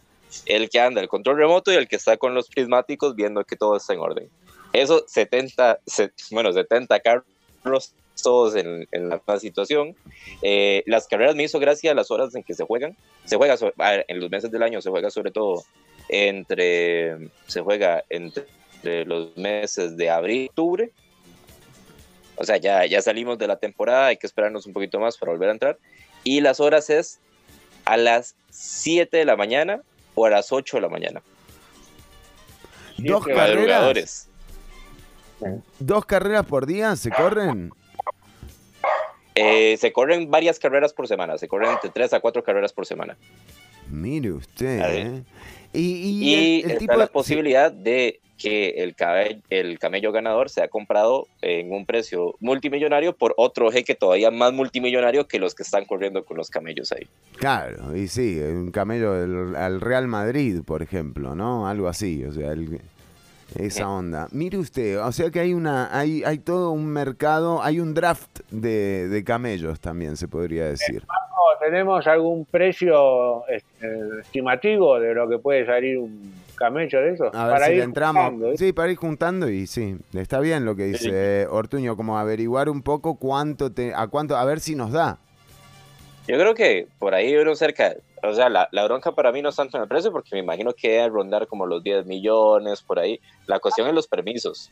el 0.45 0.69
que 0.69 0.79
anda 0.81 0.99
el 0.99 1.07
control 1.07 1.37
remoto 1.37 1.71
y 1.71 1.75
el 1.75 1.87
que 1.87 1.95
está 1.95 2.17
con 2.17 2.33
los 2.33 2.49
prismáticos 2.49 3.15
viendo 3.15 3.45
que 3.45 3.55
todo 3.55 3.77
está 3.77 3.93
en 3.93 3.99
orden. 3.99 4.29
Eso 4.73 5.05
70, 5.07 5.79
se- 5.85 6.11
bueno, 6.31 6.51
70 6.51 6.99
carros 6.99 7.93
todos 8.21 8.55
en, 8.55 8.87
en 8.91 9.09
la 9.09 9.17
misma 9.17 9.39
situación. 9.39 9.95
Eh, 10.41 10.83
las 10.85 11.07
carreras 11.07 11.35
me 11.35 11.43
hizo 11.43 11.59
gracia 11.59 11.93
las 11.93 12.11
horas 12.11 12.33
en 12.35 12.43
que 12.43 12.53
se 12.53 12.63
juegan. 12.63 12.95
Se 13.25 13.35
juega 13.35 13.55
en 14.07 14.19
los 14.19 14.29
meses 14.29 14.51
del 14.51 14.63
año, 14.63 14.81
se 14.81 14.89
juega 14.89 15.09
sobre 15.09 15.31
todo 15.31 15.63
entre, 16.09 17.29
se 17.47 17.61
juega 17.61 18.03
entre 18.09 18.45
los 19.05 19.35
meses 19.37 19.97
de 19.97 20.09
abril 20.09 20.43
y 20.43 20.47
octubre. 20.47 20.91
O 22.35 22.45
sea, 22.45 22.57
ya, 22.57 22.85
ya 22.85 23.01
salimos 23.01 23.37
de 23.37 23.47
la 23.47 23.57
temporada, 23.57 24.07
hay 24.07 24.17
que 24.17 24.27
esperarnos 24.27 24.65
un 24.65 24.73
poquito 24.73 24.99
más 24.99 25.17
para 25.17 25.31
volver 25.31 25.49
a 25.49 25.53
entrar. 25.53 25.77
Y 26.23 26.41
las 26.41 26.59
horas 26.59 26.89
es 26.89 27.19
a 27.85 27.97
las 27.97 28.35
7 28.51 29.17
de 29.17 29.25
la 29.25 29.35
mañana 29.35 29.81
o 30.13 30.25
a 30.25 30.29
las 30.29 30.51
8 30.51 30.77
de 30.77 30.81
la 30.81 30.89
mañana. 30.89 31.21
Dos 32.97 33.25
carreras. 33.25 34.29
¿Dos 35.79 36.05
carreras 36.05 36.45
por 36.45 36.65
día 36.65 36.95
se 36.95 37.11
corren? 37.11 37.71
Eh, 39.39 39.77
se 39.77 39.91
corren 39.93 40.31
varias 40.31 40.57
carreras 40.57 40.93
por 40.93 41.07
semana, 41.07 41.37
se 41.37 41.47
corren 41.47 41.71
entre 41.71 41.89
3 41.91 42.13
a 42.13 42.19
4 42.19 42.43
carreras 42.43 42.73
por 42.73 42.85
semana. 42.85 43.15
Mire 43.89 44.31
usted. 44.31 44.81
¿eh? 44.83 45.23
Y, 45.73 45.79
y 45.79 46.29
Y 46.29 46.33
el, 46.33 46.41
el 46.65 46.71
está 46.71 46.77
tipo 46.79 46.95
la 46.95 47.05
sí, 47.05 47.11
posibilidad 47.13 47.71
de 47.71 48.19
que 48.37 48.69
el, 48.83 48.95
cabe- 48.95 49.41
el 49.49 49.79
camello 49.79 50.11
ganador 50.11 50.49
sea 50.49 50.67
comprado 50.67 51.27
en 51.41 51.71
un 51.71 51.85
precio 51.85 52.35
multimillonario 52.39 53.15
por 53.15 53.33
otro 53.37 53.71
jeque 53.71 53.95
todavía 53.95 54.29
más 54.31 54.53
multimillonario 54.53 55.27
que 55.27 55.39
los 55.39 55.55
que 55.55 55.63
están 55.63 55.85
corriendo 55.85 56.23
con 56.23 56.37
los 56.37 56.49
camellos 56.49 56.91
ahí. 56.91 57.07
Claro, 57.37 57.95
y 57.97 58.07
sí, 58.07 58.39
un 58.39 58.71
camello 58.71 59.13
del- 59.13 59.55
al 59.55 59.81
Real 59.81 60.07
Madrid, 60.07 60.61
por 60.65 60.81
ejemplo, 60.83 61.33
¿no? 61.35 61.67
Algo 61.67 61.87
así, 61.87 62.23
o 62.25 62.31
sea, 62.31 62.51
el- 62.51 62.79
esa 63.55 63.89
onda. 63.89 64.27
Mire 64.31 64.57
usted, 64.57 64.99
o 64.99 65.11
sea 65.11 65.29
que 65.29 65.39
hay 65.39 65.53
una, 65.53 65.97
hay, 65.97 66.23
hay 66.23 66.39
todo 66.39 66.71
un 66.71 66.87
mercado, 66.87 67.63
hay 67.63 67.79
un 67.79 67.93
draft 67.93 68.41
de, 68.51 69.07
de 69.07 69.23
camellos 69.23 69.79
también, 69.79 70.17
se 70.17 70.27
podría 70.27 70.65
decir. 70.65 71.03
¿O 71.07 71.59
¿Tenemos 71.59 72.05
algún 72.07 72.45
precio 72.45 73.47
este, 73.47 74.19
estimativo 74.21 74.99
de 74.99 75.13
lo 75.13 75.27
que 75.27 75.37
puede 75.39 75.65
salir 75.65 75.97
un 75.97 76.33
camello 76.55 76.99
de 77.01 77.13
esos? 77.13 77.33
A 77.33 77.47
ver 77.47 77.59
si 77.61 77.75
le 77.75 77.83
entramos. 77.83 78.23
juntando, 78.23 78.51
¿eh? 78.51 78.57
Sí, 78.57 78.73
para 78.73 78.91
ir 78.91 78.97
juntando 78.97 79.49
y 79.49 79.67
sí, 79.67 79.97
está 80.13 80.39
bien 80.39 80.65
lo 80.65 80.75
que 80.75 80.85
dice 80.85 81.09
eh, 81.13 81.47
Ortuño, 81.49 81.95
como 81.95 82.17
averiguar 82.17 82.69
un 82.69 82.81
poco 82.81 83.15
cuánto 83.15 83.71
te, 83.71 83.93
a 83.93 84.07
cuánto, 84.07 84.35
a 84.35 84.45
ver 84.45 84.59
si 84.59 84.75
nos 84.75 84.91
da. 84.91 85.19
Yo 86.27 86.35
creo 86.37 86.53
que 86.55 86.87
por 86.99 87.13
ahí 87.13 87.35
uno 87.35 87.55
cerca, 87.55 87.95
o 88.23 88.33
sea, 88.33 88.49
la, 88.49 88.67
la 88.71 88.83
bronca 88.85 89.11
para 89.13 89.31
mí 89.31 89.41
no 89.41 89.49
es 89.49 89.55
tanto 89.55 89.77
en 89.77 89.83
el 89.83 89.89
precio, 89.89 90.11
porque 90.11 90.29
me 90.33 90.39
imagino 90.39 90.73
que 90.73 90.89
debe 90.93 91.09
rondar 91.09 91.47
como 91.47 91.65
los 91.65 91.83
10 91.83 92.05
millones 92.05 92.81
por 92.81 92.99
ahí. 92.99 93.19
La 93.45 93.59
cuestión 93.59 93.87
es 93.87 93.93
los 93.93 94.07
permisos. 94.07 94.69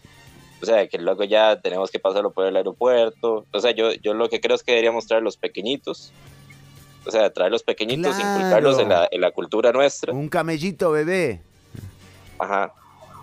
O 0.62 0.66
sea, 0.66 0.88
que 0.88 0.98
luego 0.98 1.24
ya 1.26 1.60
tenemos 1.62 1.92
que 1.92 2.00
pasarlo 2.00 2.32
por 2.32 2.46
el 2.48 2.56
aeropuerto. 2.56 3.46
O 3.52 3.60
sea, 3.60 3.72
yo, 3.72 3.92
yo 3.94 4.14
lo 4.14 4.30
que 4.30 4.40
creo 4.40 4.56
es 4.56 4.64
que 4.64 4.72
deberíamos 4.72 5.06
traer 5.06 5.22
los 5.24 5.38
pequeñitos. 5.38 6.12
O 7.06 7.12
sea, 7.12 7.32
traer 7.32 7.52
los 7.52 7.62
pequeñitos, 7.62 8.16
Claro. 8.16 8.38
inculcarlos 8.40 8.80
en 8.80 8.90
la, 8.90 9.08
en 9.12 9.22
la 9.22 9.32
cultura 9.32 9.72
nuestra. 9.72 10.12
Un 10.14 10.28
camellito 10.30 10.92
bebé. 10.92 11.42
Ajá. 12.40 12.74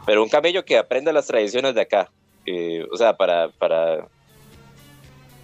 Pero 0.06 0.22
un 0.22 0.28
camello 0.28 0.64
que 0.64 0.78
aprenda 0.78 1.12
las 1.12 1.26
tradiciones 1.26 1.74
de 1.74 1.80
acá. 1.80 2.10
Eh, 2.46 2.86
o 2.92 2.96
sea, 2.96 3.16
para, 3.16 3.48
para, 3.48 4.06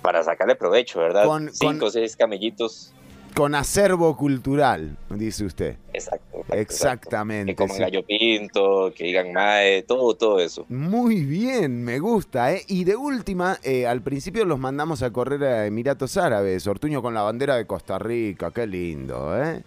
para 0.02 0.22
sacarle 0.22 0.54
provecho, 0.56 1.00
¿verdad? 1.00 1.24
Con- 1.24 1.50
Cinco 1.52 1.78
con- 1.80 1.88
o 1.88 1.90
seis 1.90 2.16
camellitos. 2.16 2.92
Con 3.34 3.54
acervo 3.54 4.16
cultural, 4.16 4.96
dice 5.10 5.44
usted. 5.44 5.76
Exacto. 5.92 6.38
exacto, 6.38 6.54
Exactamente, 6.56 7.52
Que 7.52 7.56
coman 7.56 7.76
sí. 7.76 7.82
gallo 7.82 8.04
pinto, 8.04 8.92
que 8.96 9.04
digan 9.04 9.32
mae, 9.32 9.82
todo, 9.82 10.14
todo 10.14 10.40
eso. 10.40 10.66
Muy 10.68 11.24
bien, 11.24 11.84
me 11.84 11.98
gusta, 12.00 12.52
¿eh? 12.52 12.62
Y 12.66 12.84
de 12.84 12.96
última, 12.96 13.58
eh, 13.62 13.86
al 13.86 14.02
principio 14.02 14.44
los 14.44 14.58
mandamos 14.58 15.02
a 15.02 15.12
correr 15.12 15.44
a 15.44 15.66
Emiratos 15.66 16.16
Árabes, 16.16 16.66
Ortuño 16.66 17.00
con 17.00 17.14
la 17.14 17.22
bandera 17.22 17.56
de 17.56 17.66
Costa 17.66 17.98
Rica, 17.98 18.50
qué 18.50 18.66
lindo, 18.66 19.40
¿eh? 19.40 19.62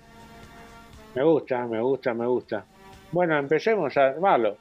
Me 1.15 1.23
gusta, 1.23 1.65
me 1.67 1.81
gusta, 1.81 2.13
me 2.13 2.27
gusta. 2.27 2.65
Bueno, 3.11 3.37
empecemos 3.37 3.95
a 3.97 4.07
armarlo. 4.07 4.57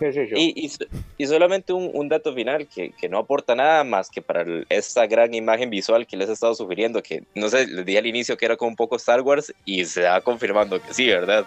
Y, 0.36 0.66
y, 0.66 0.70
y 1.16 1.26
solamente 1.26 1.72
un, 1.72 1.90
un 1.92 2.08
dato 2.08 2.34
final 2.34 2.66
que, 2.68 2.90
que 2.90 3.08
no 3.08 3.18
aporta 3.18 3.54
nada 3.54 3.84
más 3.84 4.10
que 4.10 4.22
para 4.22 4.44
esta 4.68 5.06
gran 5.06 5.34
imagen 5.34 5.70
visual 5.70 6.06
que 6.06 6.16
les 6.16 6.28
he 6.28 6.32
estado 6.32 6.54
sugiriendo, 6.54 7.02
que 7.02 7.24
no 7.34 7.48
sé, 7.48 7.66
les 7.66 7.84
dije 7.84 7.98
al 7.98 8.06
inicio 8.06 8.36
que 8.36 8.44
era 8.46 8.56
como 8.56 8.70
un 8.70 8.76
poco 8.76 8.96
Star 8.96 9.20
Wars 9.22 9.52
y 9.64 9.84
se 9.84 10.02
va 10.02 10.20
confirmando 10.20 10.80
que 10.80 10.94
sí, 10.94 11.06
¿verdad? 11.06 11.44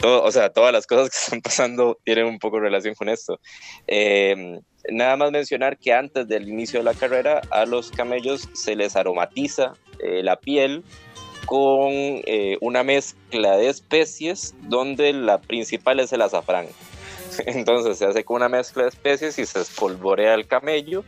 Todo, 0.00 0.22
o 0.22 0.30
sea, 0.30 0.50
todas 0.50 0.72
las 0.72 0.86
cosas 0.86 1.10
que 1.10 1.16
están 1.16 1.40
pasando 1.40 1.98
tienen 2.04 2.26
un 2.26 2.38
poco 2.38 2.60
relación 2.60 2.94
con 2.94 3.08
esto. 3.08 3.40
Eh, 3.86 4.58
nada 4.90 5.16
más 5.16 5.30
mencionar 5.30 5.78
que 5.78 5.92
antes 5.92 6.28
del 6.28 6.48
inicio 6.48 6.80
de 6.80 6.84
la 6.84 6.94
carrera 6.94 7.40
a 7.50 7.66
los 7.66 7.90
camellos 7.90 8.48
se 8.54 8.76
les 8.76 8.96
aromatiza 8.96 9.74
eh, 10.00 10.22
la 10.22 10.36
piel 10.36 10.84
con 11.46 11.90
eh, 11.90 12.58
una 12.60 12.82
mezcla 12.82 13.56
de 13.56 13.68
especies 13.68 14.54
donde 14.62 15.12
la 15.14 15.38
principal 15.38 15.98
es 15.98 16.12
el 16.12 16.22
azafrán. 16.22 16.66
Entonces 17.46 17.98
se 17.98 18.06
hace 18.06 18.24
con 18.24 18.36
una 18.36 18.48
mezcla 18.48 18.82
de 18.84 18.88
especies 18.90 19.38
y 19.38 19.46
se 19.46 19.60
espolvorea 19.60 20.34
el 20.34 20.46
camello 20.46 21.04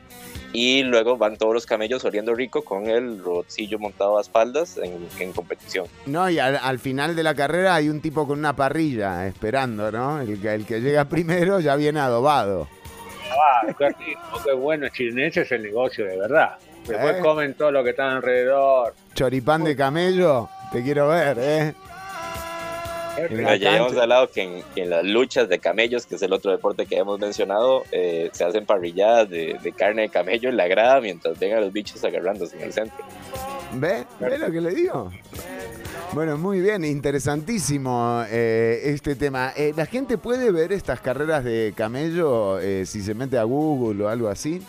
y 0.52 0.82
luego 0.82 1.16
van 1.16 1.36
todos 1.36 1.54
los 1.54 1.64
camellos 1.66 2.04
oliendo 2.04 2.34
rico 2.34 2.62
con 2.62 2.86
el 2.88 3.22
robotcillo 3.22 3.78
montado 3.78 4.18
a 4.18 4.20
espaldas 4.20 4.78
en, 4.78 5.06
en 5.20 5.32
competición. 5.32 5.86
No, 6.06 6.28
y 6.28 6.38
al, 6.40 6.56
al 6.60 6.78
final 6.80 7.14
de 7.14 7.22
la 7.22 7.34
carrera 7.34 7.76
hay 7.76 7.88
un 7.88 8.00
tipo 8.00 8.26
con 8.26 8.38
una 8.40 8.56
parrilla 8.56 9.26
esperando, 9.28 9.92
¿no? 9.92 10.20
El, 10.20 10.40
que- 10.40 10.54
el 10.54 10.66
que 10.66 10.80
llega 10.80 11.04
primero 11.04 11.60
ya 11.60 11.76
viene 11.76 12.00
adobado. 12.00 12.66
Ah, 13.30 13.66
qué 13.78 14.52
bueno, 14.54 14.86
ese 14.86 15.42
es 15.42 15.52
el 15.52 15.62
negocio 15.62 16.04
de 16.04 16.18
verdad. 16.18 16.56
Después 16.86 17.16
Eh. 17.16 17.20
comen 17.22 17.54
todo 17.54 17.70
lo 17.70 17.84
que 17.84 17.90
está 17.90 18.10
alrededor. 18.16 18.94
Choripán 19.14 19.62
de 19.62 19.76
camello, 19.76 20.48
te 20.72 20.82
quiero 20.82 21.08
ver, 21.08 21.36
¿eh? 21.38 21.74
Pero 23.28 23.54
ya 23.56 23.78
cancha. 23.78 24.02
hablado 24.02 24.30
que 24.30 24.42
en, 24.42 24.62
que 24.74 24.82
en 24.82 24.90
las 24.90 25.04
luchas 25.04 25.48
de 25.48 25.58
camellos, 25.58 26.06
que 26.06 26.16
es 26.16 26.22
el 26.22 26.32
otro 26.32 26.50
deporte 26.50 26.86
que 26.86 26.96
hemos 26.96 27.18
mencionado, 27.18 27.84
eh, 27.92 28.30
se 28.32 28.44
hacen 28.44 28.66
parrilladas 28.66 29.28
de, 29.28 29.58
de 29.62 29.72
carne 29.72 30.02
de 30.02 30.08
camello 30.08 30.48
en 30.48 30.56
la 30.56 30.66
grada 30.68 31.00
mientras 31.00 31.38
vengan 31.38 31.60
los 31.60 31.72
bichos 31.72 32.02
agarrándose 32.04 32.56
en 32.56 32.62
el 32.62 32.72
centro. 32.72 32.98
¿Ve? 33.74 34.04
¿Ve 34.18 34.38
lo 34.38 34.50
que 34.50 34.60
le 34.60 34.70
digo? 34.74 35.10
Bueno, 36.12 36.36
muy 36.36 36.60
bien, 36.60 36.84
interesantísimo 36.84 38.24
eh, 38.28 38.80
este 38.84 39.14
tema. 39.14 39.52
Eh, 39.56 39.72
¿La 39.76 39.86
gente 39.86 40.18
puede 40.18 40.50
ver 40.50 40.72
estas 40.72 41.00
carreras 41.00 41.44
de 41.44 41.72
camello 41.76 42.58
eh, 42.58 42.84
si 42.84 43.00
se 43.00 43.14
mete 43.14 43.38
a 43.38 43.44
Google 43.44 44.04
o 44.04 44.08
algo 44.08 44.28
así? 44.28 44.60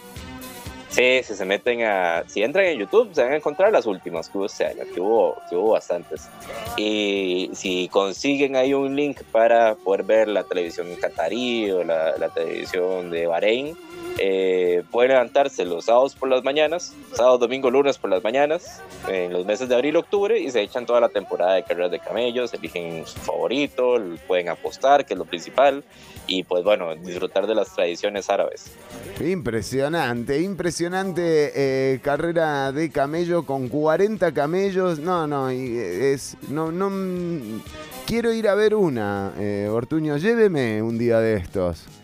Sí, 0.92 1.22
si 1.24 1.36
se 1.36 1.46
meten 1.46 1.84
a. 1.84 2.26
Si 2.28 2.44
entran 2.44 2.66
en 2.66 2.80
YouTube, 2.80 3.14
se 3.14 3.24
van 3.24 3.32
a 3.32 3.38
encontrar 3.38 3.72
las 3.72 3.86
últimas 3.86 4.28
que 4.28 4.38
hubo 4.38 4.46
este 4.46 4.66
año, 4.66 4.84
que 4.94 5.00
hubo, 5.00 5.38
que 5.50 5.56
hubo 5.56 5.72
bastantes. 5.72 6.28
Y 6.76 7.50
si 7.54 7.88
consiguen 7.88 8.58
ahí 8.58 8.74
un 8.74 8.94
link 8.94 9.22
para 9.32 9.76
poder 9.76 10.04
ver 10.04 10.28
la 10.28 10.44
televisión 10.44 10.88
catarí 11.00 11.72
o 11.72 11.86
la, 11.86 12.18
la 12.18 12.28
televisión 12.28 13.10
de 13.10 13.26
Bahrein, 13.26 13.78
eh, 14.24 14.84
pueden 14.91 15.13
levantarse 15.13 15.65
los 15.65 15.86
sábados 15.86 16.15
por 16.15 16.30
las 16.30 16.43
mañanas, 16.43 16.93
sábado, 17.11 17.39
domingo, 17.39 17.72
lunes 17.72 17.97
por 17.97 18.11
las 18.11 18.24
mañanas, 18.24 18.80
en 19.07 19.34
los 19.34 19.47
meses 19.47 19.67
de 19.67 19.74
abril, 19.74 19.95
octubre, 19.95 20.39
y 20.39 20.51
se 20.51 20.61
echan 20.61 20.86
toda 20.86 20.99
la 20.99 21.09
temporada 21.09 21.55
de 21.55 21.63
carreras 21.63 21.89
de 21.89 21.97
camellos, 21.97 22.53
eligen 22.53 23.03
su 23.07 23.17
favorito, 23.17 23.95
pueden 24.28 24.49
apostar, 24.49 25.07
que 25.07 25.15
es 25.15 25.17
lo 25.17 25.26
principal, 25.26 25.84
y 26.28 26.43
pues 26.43 26.63
bueno, 26.63 26.95
disfrutar 26.95 27.47
de 27.47 27.55
las 27.55 27.74
tradiciones 27.74 28.30
árabes. 28.30 28.72
Impresionante, 29.19 30.39
impresionante 30.39 31.51
eh, 31.55 31.99
carrera 32.03 32.72
de 32.72 32.91
camello 32.91 33.43
con 33.43 33.69
40 33.69 34.32
camellos. 34.34 34.99
No, 34.99 35.26
no, 35.26 35.49
eh, 35.49 36.13
es. 36.13 36.38
No, 36.47 36.72
no. 36.72 36.91
mm, 36.91 37.61
quiero 38.05 38.32
ir 38.32 38.47
a 38.47 38.53
ver 38.53 38.76
una. 38.76 39.34
Eh, 39.39 39.67
Ortuño, 39.67 40.17
lléveme 40.17 40.84
un 40.84 40.99
día 40.99 41.19
de 41.19 41.38
estos. 41.38 42.01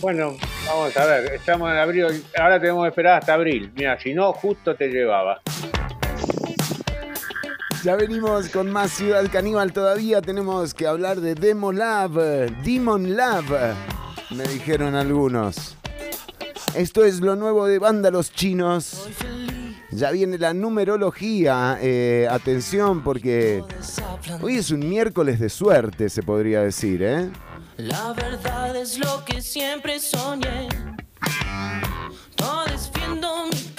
Bueno, 0.00 0.36
vamos 0.66 0.96
a 0.96 1.04
ver, 1.04 1.34
estamos 1.34 1.70
en 1.70 1.76
abril, 1.76 2.24
ahora 2.38 2.60
tenemos 2.60 2.84
que 2.84 2.88
esperar 2.88 3.18
hasta 3.20 3.34
abril. 3.34 3.70
Mira, 3.74 3.98
si 4.00 4.14
no, 4.14 4.32
justo 4.32 4.74
te 4.74 4.88
llevaba. 4.88 5.40
Ya 7.82 7.96
venimos 7.96 8.50
con 8.50 8.70
más 8.70 8.90
Ciudad 8.90 9.24
Caníbal 9.32 9.72
todavía. 9.72 10.20
Tenemos 10.20 10.74
que 10.74 10.86
hablar 10.86 11.20
de 11.20 11.34
Demo 11.34 11.72
Lab, 11.72 12.12
Demon 12.62 13.16
Lab, 13.16 13.44
me 14.30 14.44
dijeron 14.44 14.94
algunos. 14.94 15.76
Esto 16.74 17.04
es 17.04 17.20
lo 17.20 17.36
nuevo 17.36 17.66
de 17.66 17.78
Vándalos 17.78 18.32
Chinos. 18.32 19.08
Ya 19.90 20.10
viene 20.10 20.38
la 20.38 20.54
numerología. 20.54 21.78
eh, 21.80 22.28
atención 22.30 23.02
porque 23.02 23.64
hoy 24.40 24.56
es 24.56 24.70
un 24.70 24.88
miércoles 24.88 25.40
de 25.40 25.48
suerte, 25.48 26.08
se 26.10 26.22
podría 26.22 26.60
decir, 26.62 27.02
¿eh? 27.02 27.30
La 27.82 28.12
verdad 28.12 28.76
es 28.76 28.98
lo 28.98 29.24
que 29.24 29.40
siempre 29.40 29.98
soñé. 30.00 30.68
Todos 32.36 32.90
viendo 32.92 33.46
mi 33.46 33.69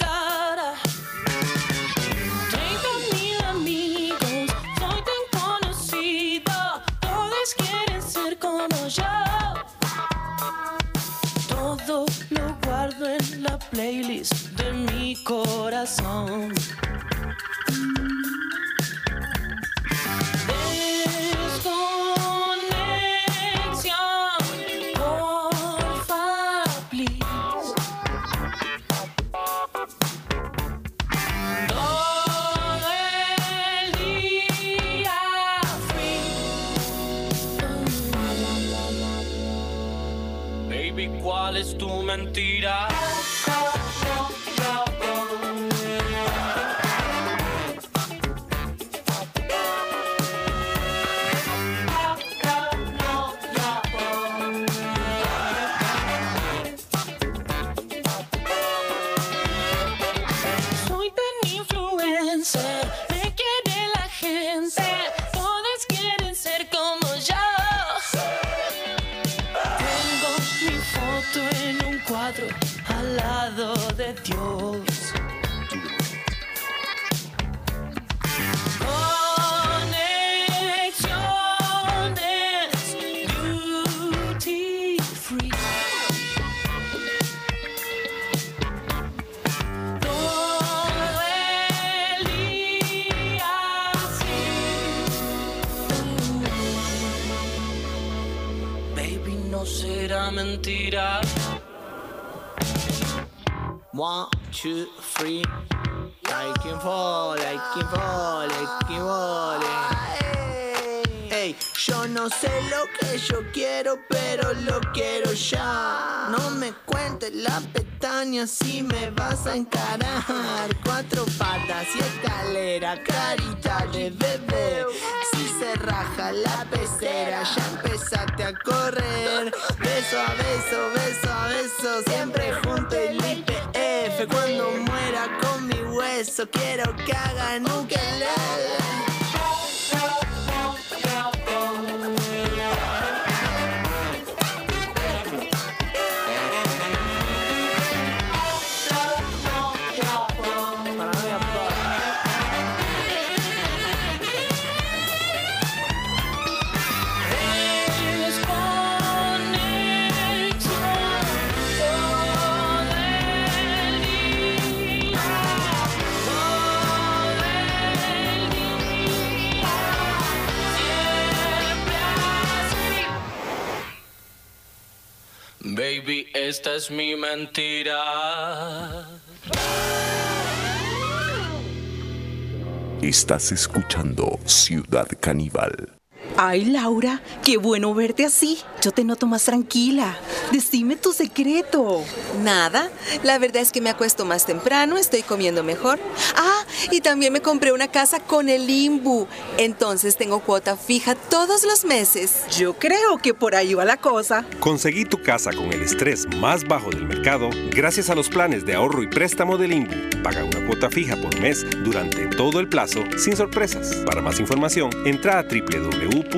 Estás 183.22 183.52
escuchando 183.52 184.40
Ciudad 184.46 185.06
Caníbal. 185.20 185.92
Ay, 186.36 186.64
Laura, 186.64 187.22
qué 187.44 187.56
bueno 187.56 187.94
verte 187.94 188.24
así. 188.24 188.58
Yo 188.82 188.90
te 188.90 189.04
noto 189.04 189.28
más 189.28 189.44
tranquila. 189.44 190.16
Decime 190.50 190.96
tu 190.96 191.12
secreto. 191.12 192.02
Nada, 192.42 192.90
la 193.22 193.38
verdad 193.38 193.62
es 193.62 193.70
que 193.70 193.80
me 193.80 193.90
acuesto 193.90 194.24
más 194.24 194.44
temprano, 194.44 194.96
estoy 194.96 195.22
comiendo 195.22 195.62
mejor. 195.62 196.00
Ah, 196.34 196.61
y 196.90 197.00
también 197.00 197.32
me 197.32 197.40
compré 197.40 197.72
una 197.72 197.88
casa 197.88 198.20
con 198.20 198.48
el 198.48 198.68
Imbu. 198.68 199.26
Entonces 199.58 200.16
tengo 200.16 200.40
cuota 200.40 200.76
fija 200.76 201.14
todos 201.14 201.64
los 201.64 201.84
meses. 201.84 202.44
Yo 202.58 202.74
creo 202.74 203.18
que 203.18 203.34
por 203.34 203.54
ahí 203.54 203.74
va 203.74 203.84
la 203.84 203.96
cosa. 203.96 204.44
Conseguí 204.60 205.04
tu 205.04 205.22
casa 205.22 205.52
con 205.52 205.72
el 205.72 205.82
estrés 205.82 206.26
más 206.36 206.64
bajo 206.64 206.90
del 206.90 207.06
mercado 207.06 207.50
gracias 207.70 208.10
a 208.10 208.14
los 208.14 208.28
planes 208.28 208.64
de 208.64 208.74
ahorro 208.74 209.02
y 209.02 209.08
préstamo 209.08 209.58
del 209.58 209.72
INBU. 209.72 210.22
Paga 210.22 210.44
una 210.44 210.66
cuota 210.66 210.90
fija 210.90 211.16
por 211.16 211.38
mes 211.40 211.64
durante 211.84 212.26
todo 212.28 212.60
el 212.60 212.68
plazo 212.68 213.02
sin 213.16 213.36
sorpresas. 213.36 213.96
Para 214.06 214.22
más 214.22 214.40
información, 214.40 214.90
entra 215.04 215.38
a 215.38 215.42
www.imbu.go.cr. 215.42 216.32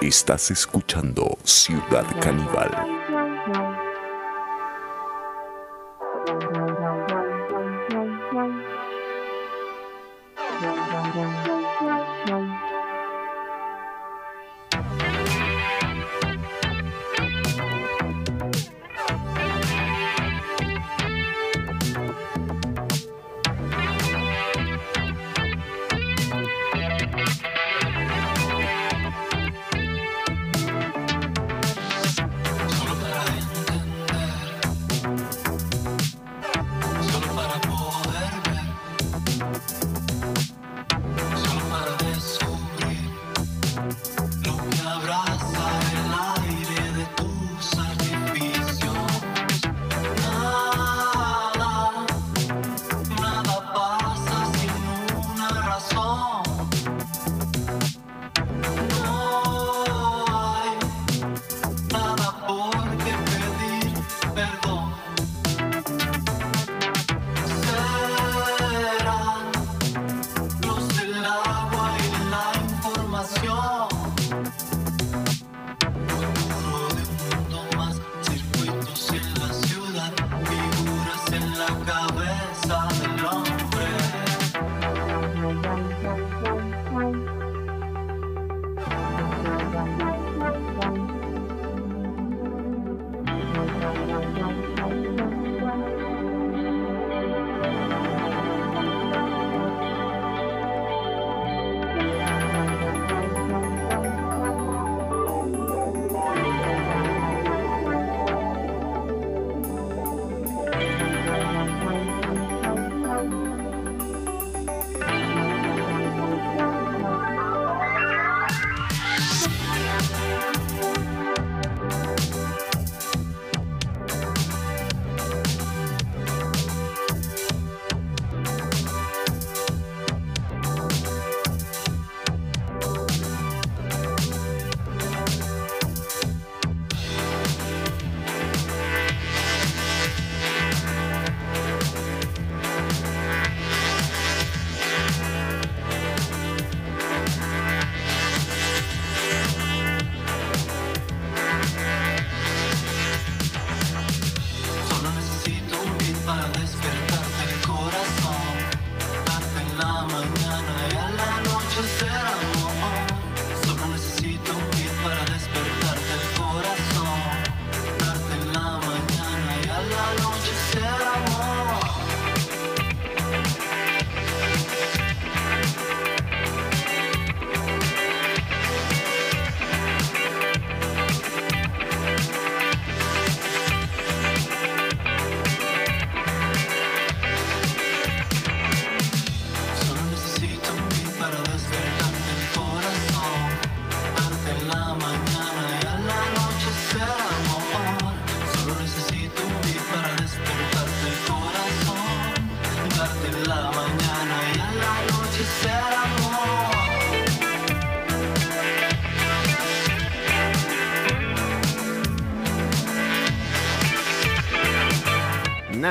Estás 0.00 0.50
escuchando 0.50 1.38
Ciudad 1.44 2.04
Caníbal. 2.20 2.93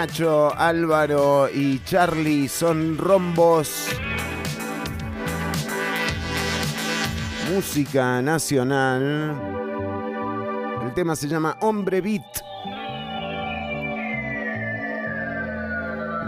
Nacho, 0.04 0.54
Álvaro 0.54 1.48
y 1.50 1.82
Charlie 1.86 2.50
son 2.50 2.98
rombos. 2.98 3.88
Música 7.50 8.22
nacional. 8.22 9.34
El 10.84 10.94
tema 10.94 11.16
se 11.16 11.30
llama 11.30 11.56
Hombre 11.62 12.02
Beat. 12.02 12.33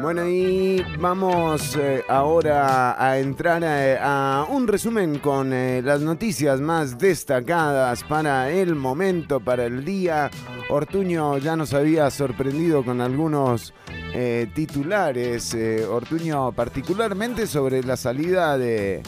Bueno, 0.05 0.29
y 0.29 0.85
vamos 0.99 1.75
eh, 1.77 2.03
ahora 2.07 2.95
a 3.03 3.17
entrar 3.17 3.63
eh, 3.63 3.97
a 3.99 4.45
un 4.47 4.67
resumen 4.67 5.17
con 5.17 5.51
eh, 5.51 5.81
las 5.83 6.01
noticias 6.01 6.61
más 6.61 6.99
destacadas 6.99 8.03
para 8.03 8.51
el 8.51 8.75
momento, 8.75 9.39
para 9.39 9.65
el 9.65 9.83
día. 9.83 10.29
Ortuño 10.69 11.39
ya 11.39 11.55
nos 11.55 11.73
había 11.73 12.11
sorprendido 12.11 12.85
con 12.85 13.01
algunos 13.01 13.73
eh, 14.13 14.45
titulares. 14.53 15.57
Ortuño, 15.89 16.51
particularmente 16.51 17.47
sobre 17.47 17.81
la 17.81 17.97
salida 17.97 18.59
de. 18.59 19.01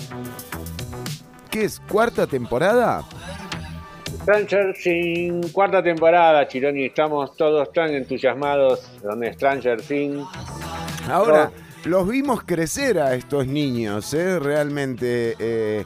¿Qué 1.51 1.65
es? 1.65 1.79
¿Cuarta 1.79 2.25
temporada? 2.25 3.03
Stranger 4.23 4.73
Things, 4.73 5.51
cuarta 5.51 5.83
temporada, 5.83 6.47
Chironi, 6.47 6.85
estamos 6.85 7.37
todos 7.37 7.71
tan 7.71 7.93
entusiasmados 7.93 8.89
con 9.03 9.23
Stranger 9.31 9.79
Things. 9.79 10.56
Ahora, 11.09 11.51
los 11.85 12.07
vimos 12.07 12.43
crecer 12.43 12.99
a 12.99 13.13
estos 13.15 13.47
niños, 13.47 14.13
¿eh? 14.13 14.39
Realmente. 14.39 15.35
eh, 15.39 15.85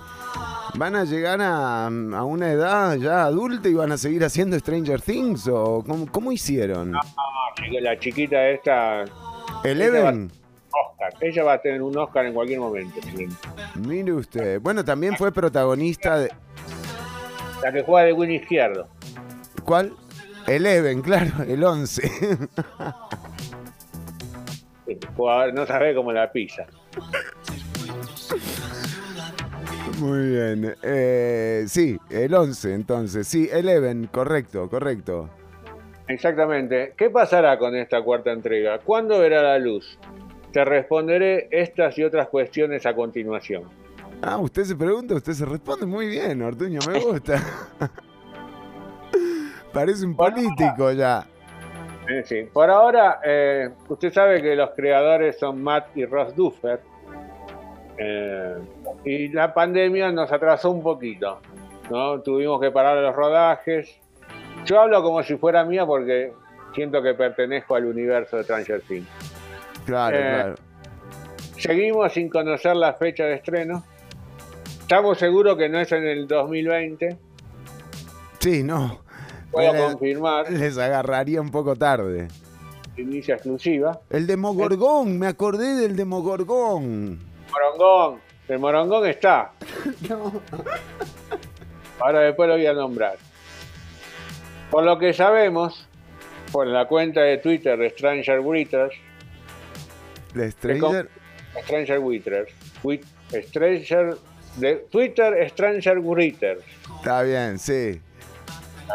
¿Van 0.76 0.95
a 0.95 1.03
llegar 1.03 1.41
a, 1.41 1.88
a 1.88 2.24
una 2.24 2.49
edad 2.51 2.95
ya 2.95 3.26
adulta 3.26 3.67
y 3.67 3.74
van 3.74 3.91
a 3.91 3.97
seguir 3.97 4.24
haciendo 4.24 4.57
Stranger 4.57 5.01
Things? 5.01 5.47
¿O 5.47 5.84
cómo, 5.86 6.09
cómo 6.09 6.32
hicieron? 6.32 6.95
Ah, 6.95 7.01
la 7.82 7.99
chiquita 7.99 8.47
esta. 8.49 9.03
¿Eleven? 9.65 10.32
Oscar. 10.72 11.13
Ella 11.19 11.43
va 11.43 11.53
a 11.53 11.61
tener 11.61 11.82
un 11.82 11.97
Oscar 11.97 12.26
en 12.26 12.34
cualquier 12.34 12.59
momento. 12.61 13.01
Mire 13.76 14.13
usted. 14.13 14.61
Bueno, 14.61 14.86
también 14.86 15.17
fue 15.17 15.32
protagonista 15.34 16.17
de. 16.19 16.32
La 17.61 17.74
que 17.74 17.84
juega 17.84 18.05
de 18.07 18.13
win 18.13 18.32
izquierdo. 18.32 18.88
¿Cuál? 19.65 19.93
Eleven, 20.47 21.01
claro, 21.01 21.43
el 21.45 21.63
11. 21.63 22.09
El 24.92 25.08
jugador 25.16 25.54
no 25.54 25.66
sabe 25.66 25.96
cómo 25.96 26.12
la 26.12 26.32
pisa. 26.32 26.66
Muy 30.00 30.30
bien. 30.30 30.76
Eh, 30.82 31.66
sí, 31.68 31.98
el 32.10 32.34
11, 32.34 32.74
entonces. 32.74 33.28
Sí, 33.28 33.50
Eleven, 33.52 34.08
correcto, 34.08 34.70
correcto. 34.70 35.30
Exactamente. 36.08 36.94
¿Qué 36.98 37.10
pasará 37.10 37.58
con 37.58 37.76
esta 37.76 38.02
cuarta 38.02 38.32
entrega? 38.32 38.80
¿Cuándo 38.80 39.20
verá 39.20 39.42
la 39.44 39.60
luz? 39.60 39.98
Te 40.52 40.66
responderé 40.66 41.48
estas 41.52 41.98
y 41.98 42.04
otras 42.04 42.28
cuestiones 42.28 42.86
a 42.86 42.94
continuación. 42.94 43.64
Ah, 44.22 44.38
usted 44.38 44.64
se 44.64 44.76
pregunta, 44.76 45.16
usted 45.16 45.34
se 45.34 45.46
responde 45.46 45.86
muy 45.86 46.08
bien, 46.08 46.42
Ortuño, 46.42 46.80
me 46.88 47.00
gusta. 47.00 47.42
Parece 49.74 50.06
un 50.06 50.16
político 50.16 50.92
ya. 50.92 51.26
Por 52.53 52.70
ahora, 52.70 53.20
eh, 53.24 53.70
usted 53.88 54.12
sabe 54.14 54.41
que 54.41 54.55
los 54.55 54.72
creadores 54.72 55.38
son 55.39 55.62
Matt 55.62 55.95
y 55.95 56.05
Ross 56.05 56.36
Duffer. 56.36 56.80
Eh, 57.97 58.55
y 59.05 59.28
la 59.30 59.53
pandemia 59.53 60.12
nos 60.12 60.32
atrasó 60.32 60.72
un 60.72 60.82
poquito. 60.82 61.39
¿no? 61.89 62.20
Tuvimos 62.22 62.59
que 62.62 62.72
parar 62.72 62.97
los 62.97 63.16
rodajes. 63.16 63.97
Yo 64.66 64.80
hablo 64.82 65.01
como 65.03 65.22
si 65.24 65.38
fuera 65.38 65.64
mía 65.66 65.86
porque 65.86 66.34
siento 66.74 67.01
que 67.01 67.14
pertenezco 67.14 67.76
al 67.76 67.86
universo 67.86 68.38
de 68.38 68.43
Stranger 68.43 68.82
Things. 68.82 69.07
Claro, 69.86 70.18
Eh, 70.18 70.22
claro. 70.22 70.55
Seguimos 71.57 72.14
sin 72.14 72.30
conocer 72.30 72.76
la 72.76 72.93
fecha 72.93 73.26
de 73.26 73.36
estreno. 73.36 73.84
Estamos 74.82 75.20
seguros 75.20 75.57
que 75.57 75.70
no 75.70 75.80
es 75.80 75.91
en 75.91 76.05
el 76.05 76.28
2020. 76.28 77.18
Sí, 78.39 78.64
no. 78.64 79.01
Puedo 79.52 79.74
Les- 79.74 79.82
confirmar. 79.84 80.52
Les 80.52 80.78
agarraría 80.78 81.41
un 81.41 81.52
poco 81.52 81.76
tarde. 81.76 82.28
Inicia 82.97 83.36
exclusiva. 83.36 83.99
El 84.10 84.28
Demogorgón, 84.28 85.18
me 85.18 85.28
acordé 85.28 85.76
del 85.76 85.95
Demogorgón. 85.95 87.20
Morongón. 87.52 88.20
El 88.47 88.60
Morongón 88.60 89.08
está. 89.08 89.52
Ahora 91.99 92.22
después 92.22 92.49
lo 92.49 92.56
voy 92.56 92.66
a 92.66 92.74
nombrar. 92.74 93.16
Por 94.70 94.84
lo 94.84 94.97
que 94.97 95.14
sabemos, 95.14 95.88
por 96.52 96.68
la 96.68 96.88
cuenta 96.88 97.22
de 97.22 97.38
Twitter 97.38 97.78
de 97.78 97.89
Stranger 97.91 98.39
Writers, 98.39 98.93
La 100.34 100.49
Stranger. 100.49 101.10
Stranger 101.64 101.99
Writers, 101.99 102.49
Stranger 103.47 104.16
de 104.58 104.76
Twitter 104.89 105.49
Stranger 105.49 105.99
Writers. 105.99 106.64
Está 106.97 107.24
bien, 107.24 107.60
sí. 107.60 108.02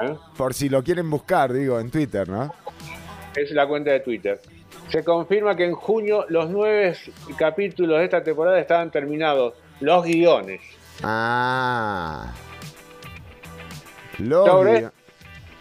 ¿Eh? 0.02 0.16
Por 0.36 0.54
si 0.54 0.68
lo 0.68 0.82
quieren 0.82 1.08
buscar, 1.10 1.52
digo, 1.52 1.78
en 1.80 1.90
Twitter, 1.90 2.28
¿no? 2.28 2.54
Es 3.34 3.50
la 3.50 3.66
cuenta 3.66 3.90
de 3.90 4.00
Twitter. 4.00 4.40
Se 4.88 5.04
confirma 5.04 5.56
que 5.56 5.64
en 5.64 5.74
junio 5.74 6.24
los 6.28 6.48
nueve 6.48 6.96
capítulos 7.36 7.98
de 7.98 8.04
esta 8.04 8.22
temporada 8.22 8.58
estaban 8.58 8.90
terminados, 8.90 9.54
los 9.80 10.04
guiones. 10.04 10.60
Ah. 11.02 12.32
Los 14.18 14.46
Sobre 14.46 14.88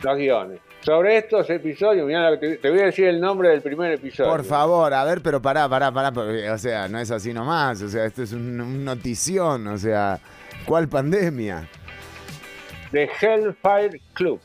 los 0.02 0.18
guiones. 0.18 0.60
sobre 0.82 1.18
estos 1.18 1.50
episodios, 1.50 2.06
mirá 2.06 2.40
te, 2.40 2.58
te 2.58 2.70
voy 2.70 2.80
a 2.80 2.86
decir 2.86 3.08
el 3.08 3.20
nombre 3.20 3.50
del 3.50 3.62
primer 3.62 3.92
episodio. 3.94 4.30
Por 4.30 4.46
favor, 4.46 4.94
a 4.94 5.04
ver, 5.04 5.22
pero 5.22 5.42
pará, 5.42 5.68
pará, 5.68 5.92
pará, 5.92 6.12
porque, 6.12 6.50
o 6.50 6.58
sea, 6.58 6.88
no 6.88 7.00
es 7.00 7.10
así 7.12 7.34
nomás, 7.34 7.82
o 7.82 7.90
sea, 7.90 8.06
esto 8.06 8.22
es 8.24 8.32
un, 8.32 8.62
un 8.62 8.86
notición, 8.86 9.68
o 9.68 9.78
sea, 9.78 10.20
¿cuál 10.66 10.88
pandemia? 10.88 11.68
The 12.92 13.10
Hellfire 13.20 14.00
Club. 14.14 14.40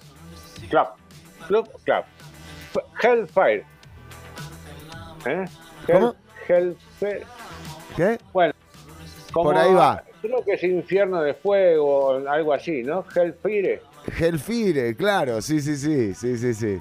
Club. 0.68 0.88
Club, 1.46 1.68
club. 1.84 2.04
Hellfire. 3.02 3.64
¿Eh? 5.26 5.44
Hell- 5.86 5.92
¿Cómo? 5.92 6.14
Hellfire. 6.48 7.22
¿Qué? 7.96 8.18
Bueno, 8.32 8.52
como- 9.32 9.50
Por 9.50 9.58
ahí 9.58 9.72
va. 9.74 10.02
Creo 10.22 10.44
que 10.44 10.52
es 10.52 10.62
infierno 10.64 11.22
de 11.22 11.32
fuego 11.34 11.86
o 11.86 12.28
algo 12.28 12.52
así, 12.52 12.82
¿no? 12.82 13.04
Hellfire. 13.14 13.82
Hellfire, 14.18 14.94
claro, 14.96 15.40
sí, 15.40 15.60
sí, 15.60 15.76
sí, 15.76 16.14
sí, 16.14 16.36
sí, 16.36 16.54
sí. 16.54 16.80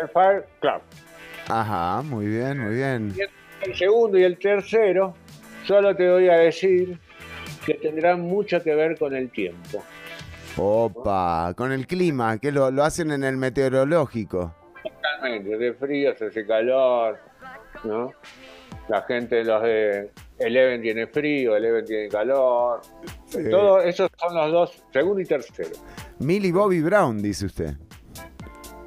Hellfire 0.00 0.44
Club. 0.60 0.80
Ajá, 1.48 2.02
muy 2.02 2.26
bien, 2.26 2.58
muy 2.58 2.74
bien. 2.74 3.14
El 3.62 3.74
segundo 3.76 4.18
y 4.18 4.22
el 4.24 4.38
tercero, 4.38 5.14
solo 5.64 5.94
te 5.94 6.10
voy 6.10 6.28
a 6.28 6.34
decir 6.38 6.98
que 7.64 7.74
tendrán 7.74 8.20
mucho 8.22 8.62
que 8.62 8.74
ver 8.74 8.98
con 8.98 9.14
el 9.14 9.30
tiempo. 9.30 9.82
Opa, 10.56 11.52
con 11.56 11.72
el 11.72 11.86
clima, 11.86 12.38
que 12.38 12.50
lo, 12.52 12.70
lo 12.70 12.82
hacen 12.84 13.10
en 13.10 13.24
el 13.24 13.36
meteorológico. 13.36 14.54
Totalmente, 14.82 15.56
de 15.58 15.74
frío 15.74 16.14
se 16.16 16.26
hace 16.26 16.46
calor, 16.46 17.18
¿no? 17.84 18.10
La 18.88 19.02
gente, 19.02 19.42
los 19.44 19.62
de 19.62 20.10
Eleven 20.38 20.80
tiene 20.80 21.06
frío, 21.08 21.56
Eleven 21.56 21.84
tiene 21.84 22.08
calor. 22.08 22.80
Sí. 23.26 23.50
Todos 23.50 23.84
esos 23.84 24.08
son 24.16 24.34
los 24.34 24.52
dos, 24.52 24.82
segundo 24.92 25.20
y 25.20 25.24
tercero. 25.24 25.70
Millie 26.20 26.52
Bobby 26.52 26.80
Brown, 26.80 27.20
dice 27.20 27.46
usted. 27.46 27.74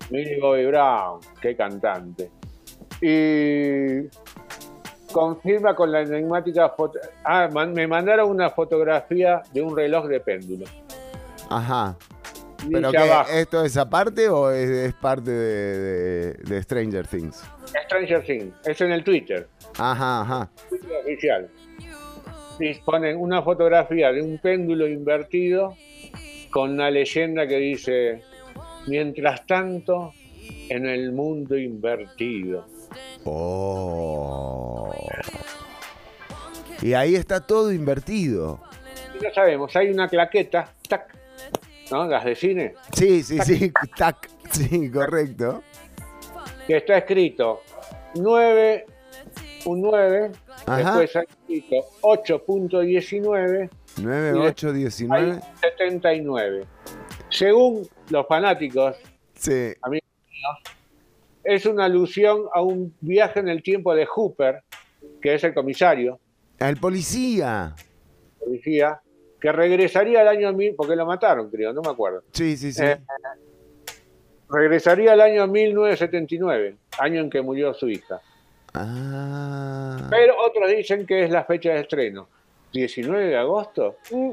Millie 0.10 0.40
Bobby 0.40 0.66
Brown, 0.68 1.20
qué 1.42 1.56
cantante. 1.56 2.32
Y 3.02 4.08
confirma 5.12 5.76
con 5.76 5.92
la 5.92 6.02
enigmática 6.02 6.70
foto. 6.70 6.98
Ah, 7.24 7.50
man- 7.52 7.74
me 7.74 7.86
mandaron 7.86 8.30
una 8.32 8.50
fotografía 8.50 9.42
de 9.54 9.62
un 9.62 9.76
reloj 9.76 10.08
de 10.08 10.20
péndulo. 10.22 10.66
Ajá. 11.50 11.98
¿Pero 12.72 12.92
esto 13.32 13.64
es 13.64 13.78
aparte 13.78 14.28
o 14.28 14.52
es, 14.52 14.70
es 14.70 14.94
parte 14.94 15.32
de, 15.32 15.78
de- 15.78 16.34
de 16.44 16.64
Stranger 16.64 17.08
Things? 17.08 17.42
Stranger 17.86 18.24
Things, 18.24 18.54
es 18.66 18.82
en 18.82 18.92
el 18.92 19.04
Twitter. 19.04 19.48
Ajá, 19.78 20.22
ajá. 20.22 20.50
Twitter 20.70 20.92
oficial. 21.02 21.50
Y 22.60 22.74
ponen 22.82 23.18
una 23.18 23.42
fotografía 23.42 24.12
de 24.12 24.22
un 24.22 24.38
péndulo 24.40 24.88
invertido 24.88 25.76
con 26.52 26.72
una 26.72 26.92
leyenda 26.92 27.48
que 27.48 27.56
dice, 27.56 28.24
mientras 28.88 29.46
tanto, 29.48 30.12
en 30.68 30.86
el 30.86 31.14
mundo 31.14 31.58
invertido. 31.58 32.66
Oh. 33.24 34.94
Y 36.82 36.94
ahí 36.94 37.16
está 37.16 37.40
todo 37.46 37.72
invertido. 37.72 38.60
Y 39.20 39.24
no 39.24 39.34
sabemos, 39.34 39.74
hay 39.76 39.90
una 39.92 40.08
claqueta, 40.10 40.74
tac, 40.88 41.16
¿no? 41.92 42.06
Las 42.08 42.24
de 42.26 42.36
cine, 42.36 42.74
Sí, 42.94 43.24
sí, 43.24 43.40
sí, 43.40 43.72
tac, 43.98 44.30
sí, 44.52 44.90
correcto. 44.92 45.64
que 46.68 46.78
está 46.78 46.98
escrito 47.00 47.62
9, 48.16 48.86
un 49.66 49.82
9, 49.82 50.32
Ajá. 50.66 50.78
después 51.00 51.16
ha 51.16 51.22
escrito 51.22 51.76
8.19 52.02 53.70
9, 54.02 54.38
Y 54.38 54.40
8, 54.40 54.68
hay 54.70 54.74
19. 54.74 55.40
79. 55.62 56.66
Según 57.30 57.88
los 58.10 58.28
fanáticos, 58.28 58.96
Sí. 59.36 59.74
amigos 59.82 60.08
míos, 60.28 60.76
es 61.44 61.66
una 61.66 61.86
alusión 61.86 62.44
a 62.54 62.62
un 62.62 62.94
viaje 63.02 63.40
en 63.40 63.48
el 63.50 63.62
tiempo 63.64 63.94
de 63.96 64.06
Hooper, 64.06 64.62
que 65.22 65.34
es 65.36 65.44
el 65.44 65.54
comisario, 65.54 66.20
El 66.60 66.78
policía. 66.78 67.74
policía, 68.40 69.02
que 69.40 69.52
regresaría 69.52 70.22
al 70.22 70.28
año 70.28 70.54
1000, 70.54 70.76
porque 70.76 70.96
lo 70.96 71.06
mataron, 71.06 71.50
creo, 71.50 71.74
no 71.74 71.82
me 71.82 71.90
acuerdo. 71.90 72.24
Sí, 72.32 72.58
sí, 72.58 72.72
sí. 72.72 72.84
Eh, 72.84 72.98
regresaría 74.50 75.14
al 75.14 75.22
año 75.22 75.48
1979, 75.48 76.76
año 77.00 77.22
en 77.22 77.30
que 77.30 77.42
murió 77.42 77.74
su 77.74 77.90
hija. 77.90 78.20
Ah. 78.74 80.08
Pero 80.10 80.36
otros 80.46 80.70
dicen 80.70 81.06
que 81.06 81.24
es 81.24 81.32
la 81.32 81.44
fecha 81.44 81.72
de 81.72 81.82
estreno. 81.82 82.28
¿19 82.74 83.30
de 83.30 83.38
agosto? 83.38 83.98
Mm, 84.12 84.32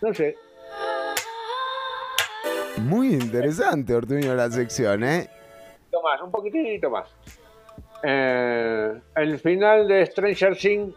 no 0.00 0.14
sé. 0.14 0.36
Muy 2.78 3.14
interesante, 3.14 3.94
Ortuño, 3.94 4.34
la 4.34 4.50
sección, 4.50 5.04
¿eh? 5.04 5.28
Más, 6.02 6.22
un 6.22 6.30
poquitito 6.30 6.90
más. 6.90 7.08
Eh, 8.04 9.00
el 9.16 9.38
final 9.40 9.88
de 9.88 10.06
Stranger 10.06 10.56
Things 10.56 10.94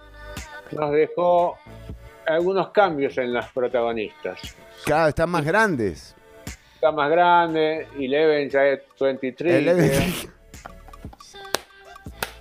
nos 0.72 0.92
dejó 0.92 1.58
algunos 2.32 2.70
cambios 2.70 3.18
en 3.18 3.34
las 3.34 3.50
protagonistas. 3.52 4.40
Claro, 4.86 5.10
están 5.10 5.30
más 5.30 5.46
grandes. 5.46 6.16
Está 6.76 6.92
más 6.92 7.10
grande, 7.12 7.88
Eleven 8.00 8.50
ya 8.50 8.66
es 8.68 8.80
23, 9.00 9.54
Eleven- 9.62 10.32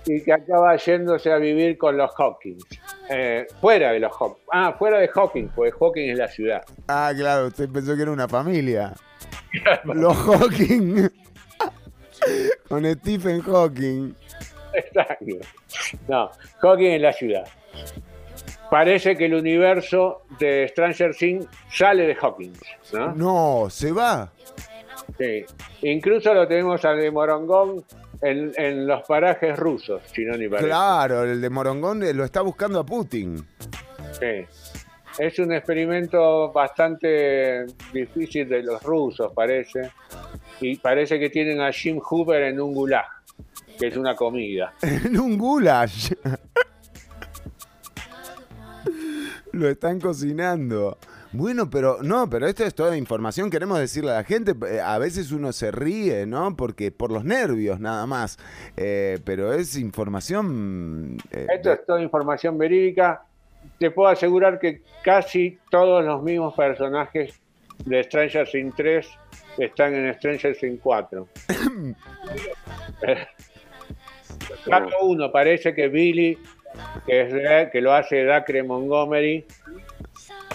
y 0.07 0.23
que 0.23 0.33
acaba 0.33 0.75
yéndose 0.77 1.31
a 1.31 1.37
vivir 1.37 1.77
con 1.77 1.95
los 1.95 2.11
Hawkins. 2.17 2.65
Eh, 3.07 3.45
fuera 3.61 3.91
de 3.91 3.99
los 3.99 4.11
Hawkins. 4.19 4.47
Ah, 4.51 4.73
fuera 4.77 4.97
de 4.99 5.07
Hawkins, 5.13 5.51
porque 5.55 5.71
Hawkins 5.79 6.11
es 6.13 6.17
la 6.17 6.27
ciudad. 6.27 6.63
Ah, 6.87 7.11
claro, 7.15 7.47
usted 7.47 7.69
pensó 7.69 7.95
que 7.95 8.01
era 8.01 8.11
una 8.11 8.27
familia. 8.27 8.93
Los 9.83 10.17
Hawking. 10.17 11.07
Con 12.67 12.85
Stephen 12.95 13.41
Hawking. 13.41 14.15
Exacto. 14.73 15.25
No, 16.07 16.31
Hawkins 16.61 16.95
es 16.95 17.01
la 17.01 17.13
ciudad. 17.13 17.47
Parece 18.71 19.17
que 19.17 19.25
el 19.25 19.33
universo 19.33 20.21
de 20.39 20.65
Stranger 20.69 21.13
Things 21.13 21.45
sale 21.69 22.07
de 22.07 22.15
Hawkins, 22.15 22.61
¿no? 22.93 23.13
No, 23.13 23.69
se 23.69 23.91
va. 23.91 24.31
Sí. 25.17 25.43
Incluso 25.81 26.33
lo 26.33 26.47
tenemos 26.47 26.85
a 26.85 26.93
de 26.93 27.11
Morongón 27.11 27.83
en, 28.21 28.53
en 28.55 28.87
los 28.87 29.03
parajes 29.05 29.59
rusos, 29.59 30.01
si 30.15 30.23
no 30.23 30.37
ni 30.37 30.47
parece. 30.47 30.69
Claro, 30.69 31.25
el 31.25 31.41
de 31.41 31.49
Morongón 31.49 32.01
eh, 32.01 32.13
lo 32.13 32.23
está 32.23 32.39
buscando 32.43 32.79
a 32.79 32.85
Putin. 32.85 33.45
Sí. 34.17 34.45
Es 35.19 35.37
un 35.39 35.51
experimento 35.51 36.49
bastante 36.53 37.65
difícil 37.91 38.47
de 38.47 38.63
los 38.63 38.81
rusos, 38.83 39.33
parece. 39.33 39.91
Y 40.61 40.77
parece 40.77 41.19
que 41.19 41.29
tienen 41.29 41.59
a 41.59 41.73
Jim 41.73 41.99
Hoover 41.99 42.43
en 42.43 42.61
un 42.61 42.73
gulag, 42.73 43.05
que 43.77 43.87
es 43.87 43.97
una 43.97 44.15
comida. 44.15 44.71
En 44.81 45.19
un 45.19 45.37
goulash. 45.37 46.13
Lo 49.53 49.67
están 49.69 49.99
cocinando. 49.99 50.97
Bueno, 51.33 51.69
pero 51.69 51.97
no, 52.01 52.29
pero 52.29 52.47
esto 52.47 52.63
es 52.65 52.73
toda 52.75 52.97
información. 52.97 53.49
Queremos 53.49 53.79
decirle 53.79 54.11
a 54.11 54.15
la 54.15 54.23
gente, 54.23 54.53
eh, 54.69 54.79
a 54.79 54.97
veces 54.97 55.31
uno 55.31 55.51
se 55.53 55.71
ríe, 55.71 56.25
¿no? 56.25 56.55
Porque 56.55 56.91
por 56.91 57.11
los 57.11 57.23
nervios 57.23 57.79
nada 57.79 58.05
más. 58.05 58.37
Eh, 58.77 59.19
pero 59.23 59.53
es 59.53 59.77
información. 59.77 61.17
eh, 61.31 61.47
Esto 61.53 61.73
es 61.73 61.85
toda 61.85 62.01
información 62.01 62.57
verídica. 62.57 63.23
Te 63.77 63.91
puedo 63.91 64.09
asegurar 64.09 64.59
que 64.59 64.81
casi 65.03 65.57
todos 65.69 66.03
los 66.03 66.21
mismos 66.23 66.53
personajes 66.55 67.39
de 67.85 68.03
Stranger 68.03 68.47
Things 68.49 68.75
3 68.75 69.07
están 69.57 69.93
en 69.93 70.13
Stranger 70.15 70.55
Things 70.57 70.79
4. 70.81 71.27
Dato 74.65 74.95
1, 75.01 75.31
parece 75.31 75.73
que 75.73 75.87
Billy, 75.87 76.37
que, 77.05 77.61
es 77.61 77.69
que 77.71 77.81
lo 77.81 77.93
hace 77.93 78.23
Dacre 78.23 78.63
Montgomery, 78.63 79.45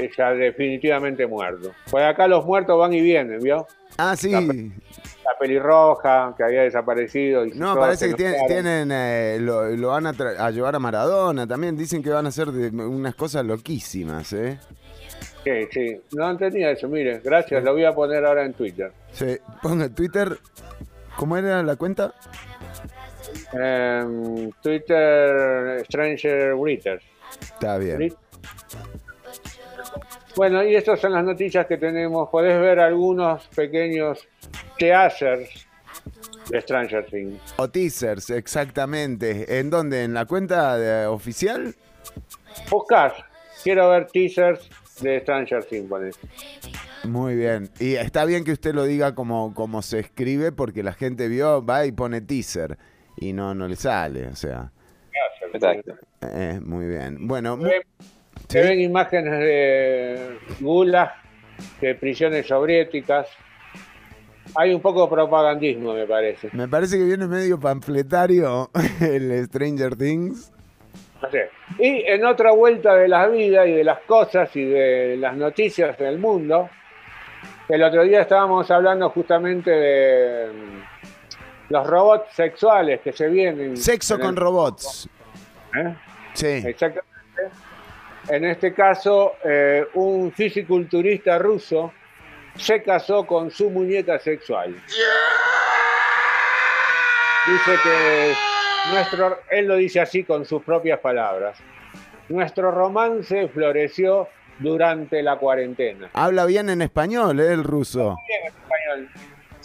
está 0.01 0.33
definitivamente 0.33 1.27
muerto. 1.27 1.73
Pues 1.91 2.05
acá 2.05 2.27
los 2.29 2.45
muertos 2.45 2.79
van 2.79 2.93
y 2.93 3.01
vienen, 3.01 3.41
¿vio? 3.41 3.67
Ah, 3.99 4.15
sí. 4.17 4.31
La 4.31 5.39
pelirroja, 5.41 6.35
que 6.37 6.45
había 6.45 6.63
desaparecido. 6.63 7.45
Y 7.47 7.53
No, 7.53 7.75
parece 7.77 8.09
que 8.09 8.15
tiene- 8.15 8.39
tienen, 8.47 8.91
eh, 8.93 9.39
lo, 9.41 9.69
lo 9.71 9.89
van 9.89 10.07
a 10.07 10.51
llevar 10.51 10.77
a 10.77 10.79
Maradona. 10.79 11.47
También 11.47 11.77
dicen 11.77 12.03
que 12.03 12.11
van 12.11 12.27
a 12.27 12.29
hacer 12.29 12.49
de- 12.53 12.69
unas 12.85 13.15
cosas 13.15 13.45
loquísimas, 13.45 14.33
¿eh? 14.35 14.59
Sí, 15.45 15.53
sí. 15.71 16.01
No 16.17 16.31
entendía 16.31 16.71
eso, 16.71 16.89
mire. 16.89 17.21
Gracias, 17.25 17.63
lo 17.65 17.73
voy 17.73 17.85
a 17.85 17.93
poner 17.93 18.25
ahora 18.25 18.45
en 18.45 18.53
Twitter. 18.53 18.93
Sí, 19.13 19.39
ponga 19.63 19.89
Twitter. 19.89 20.37
¿Cómo 21.17 21.37
era 21.37 21.63
la 21.63 21.77
cuenta? 21.77 22.13
Em, 23.53 24.51
Twitter 24.63 25.85
Stranger 25.85 26.55
Readers. 26.57 27.05
Está 27.41 27.79
bien. 27.79 28.15
Bueno, 30.37 30.63
y 30.65 30.75
estas 30.75 31.01
son 31.01 31.13
las 31.13 31.25
noticias 31.25 31.67
que 31.67 31.79
tenemos. 31.79 32.29
Podés 32.29 32.61
ver 32.61 32.79
algunos 32.79 33.47
pequeños 33.49 34.27
teasers 34.79 35.67
de 36.51 36.61
Stranger 36.61 37.07
Things. 37.07 37.41
O 37.57 37.69
teasers, 37.71 38.31
exactamente. 38.31 39.59
¿En 39.59 39.71
dónde? 39.71 40.05
¿En 40.05 40.13
la 40.15 40.27
cuenta 40.27 40.77
de- 40.77 41.07
oficial? 41.07 41.75
Buscás, 42.71 43.15
quiero 43.65 43.89
ver 43.91 44.07
teasers 44.09 44.69
de 45.01 45.21
Stranger 45.21 45.65
Things. 45.65 45.89
ponés. 45.89 46.19
Muy 47.05 47.35
bien. 47.37 47.71
Y 47.79 47.95
está 47.95 48.25
bien 48.25 48.45
que 48.45 48.53
usted 48.53 48.75
lo 48.75 48.85
diga 48.85 49.15
como, 49.15 49.55
como 49.55 49.81
se 49.83 50.01
escribe 50.01 50.53
porque 50.53 50.83
la 50.83 50.93
gente 50.93 51.29
vio, 51.29 51.65
va 51.65 51.87
y 51.87 51.93
pone 51.93 52.21
teaser 52.21 52.77
y 53.17 53.33
no, 53.33 53.55
no 53.55 53.67
le 53.69 53.77
sale, 53.77 54.27
o 54.29 54.37
sea. 54.37 54.71
Exacto. 55.53 55.95
eh, 56.23 56.61
muy 56.63 56.87
bien. 56.87 57.27
Bueno, 57.27 57.59
Se 58.49 58.61
ven 58.61 58.81
imágenes 58.81 59.39
de 59.39 60.39
gulag, 60.61 61.13
de 61.81 61.95
prisiones 61.95 62.47
soviéticas. 62.47 63.29
Hay 64.55 64.73
un 64.73 64.81
poco 64.81 65.03
de 65.03 65.09
propagandismo, 65.15 65.95
me 65.95 66.07
parece. 66.07 66.51
me 66.53 66.69
parece 66.69 66.97
que 66.99 67.05
viene 67.05 67.27
medio 67.27 67.59
panfletario 67.59 68.71
el 69.01 69.45
Stranger 69.47 69.97
Things. 69.97 70.53
Y 71.79 72.05
en 72.07 72.25
otra 72.25 72.53
vuelta 72.53 72.95
de 72.95 73.09
la 73.09 73.27
vida 73.27 73.67
y 73.67 73.73
de 73.73 73.85
las 73.85 74.01
cosas 74.01 74.55
y 74.55 74.65
de 74.65 75.17
las 75.17 75.37
noticias 75.37 75.99
del 75.99 76.19
mundo, 76.19 76.69
el 77.69 77.83
otro 77.83 78.05
día 78.05 78.21
estábamos 78.23 78.71
hablando 78.71 79.11
justamente 79.11 79.71
de 79.71 80.47
los 81.69 81.87
robots 81.87 82.33
sexuales 82.35 83.01
que 83.01 83.13
se 83.13 83.29
vienen. 83.29 83.77
Sexo 83.77 84.19
con 84.19 84.31
el- 84.31 84.37
robots. 84.37 85.09
¿Eh? 85.77 85.95
Sí. 86.35 86.47
Exactamente. 86.65 87.07
En 88.29 88.45
este 88.45 88.75
caso, 88.75 89.35
eh, 89.45 89.87
un 89.95 90.33
fisiculturista 90.33 91.39
ruso 91.39 91.93
se 92.57 92.83
casó 92.83 93.25
con 93.27 93.51
su 93.51 93.71
muñeca 93.71 94.19
sexual. 94.19 94.75
Dice 97.47 97.77
que 97.83 98.35
nuestro, 98.93 99.39
él 99.51 99.67
lo 99.67 99.77
dice 99.77 100.01
así 100.01 100.25
con 100.25 100.45
sus 100.45 100.63
propias 100.65 100.99
palabras. 100.99 101.57
Nuestro 102.29 102.73
romance 102.73 103.47
floreció 103.49 104.29
durante 104.59 105.23
la 105.23 105.37
cuarentena. 105.37 106.11
Habla 106.15 106.45
bien 106.47 106.69
en 106.71 106.83
español, 106.83 107.39
¿eh? 107.39 107.53
el 107.53 107.63
ruso. 107.63 108.17
Bien 108.27 108.41
en 108.43 108.47
español. 108.49 109.11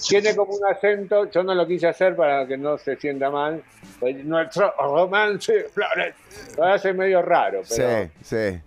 Tiene 0.07 0.35
como 0.35 0.53
un 0.53 0.65
acento, 0.65 1.29
yo 1.29 1.43
no 1.43 1.53
lo 1.53 1.65
quise 1.67 1.87
hacer 1.87 2.15
para 2.15 2.45
que 2.47 2.57
no 2.57 2.77
se 2.77 2.95
sienta 2.97 3.29
mal. 3.29 3.63
pues, 3.99 4.23
Nuestro 4.25 4.73
romance 4.77 5.65
floreció. 5.73 6.15
Lo 6.57 6.63
hace 6.65 6.93
medio 6.93 7.21
raro, 7.21 7.61
pero 7.69 8.03
Sí, 8.03 8.11
sí. 8.23 8.59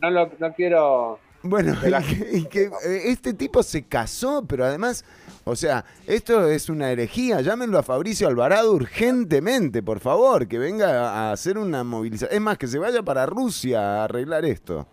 no, 0.00 0.10
lo, 0.10 0.30
no 0.38 0.52
quiero. 0.54 1.18
Bueno, 1.42 1.78
de 1.80 1.90
la- 1.90 2.00
y 2.02 2.04
que, 2.04 2.36
y 2.38 2.44
que, 2.46 2.62
eh, 2.86 3.02
este 3.06 3.34
tipo 3.34 3.62
se 3.62 3.82
casó, 3.86 4.44
pero 4.48 4.64
además, 4.64 5.04
o 5.44 5.54
sea, 5.54 5.84
esto 6.06 6.48
es 6.48 6.70
una 6.70 6.90
herejía. 6.90 7.42
Llámenlo 7.42 7.78
a 7.78 7.82
Fabricio 7.82 8.26
Alvarado 8.26 8.72
urgentemente, 8.72 9.82
por 9.82 10.00
favor, 10.00 10.48
que 10.48 10.58
venga 10.58 11.10
a 11.10 11.32
hacer 11.32 11.58
una 11.58 11.84
movilización. 11.84 12.34
Es 12.34 12.40
más, 12.40 12.56
que 12.56 12.66
se 12.66 12.78
vaya 12.78 13.02
para 13.02 13.26
Rusia 13.26 13.80
a 14.00 14.04
arreglar 14.04 14.44
esto. 14.46 14.86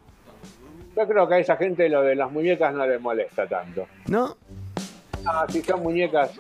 Yo 0.97 1.07
creo 1.07 1.25
que 1.29 1.35
a 1.35 1.39
esa 1.39 1.55
gente 1.55 1.87
lo 1.87 2.01
de 2.01 2.15
las 2.15 2.29
muñecas 2.29 2.73
no 2.73 2.85
les 2.85 2.99
molesta 2.99 3.47
tanto. 3.47 3.87
¿No? 4.07 4.35
Ah, 5.25 5.45
si 5.49 5.61
son 5.61 5.83
muñecas, 5.83 6.31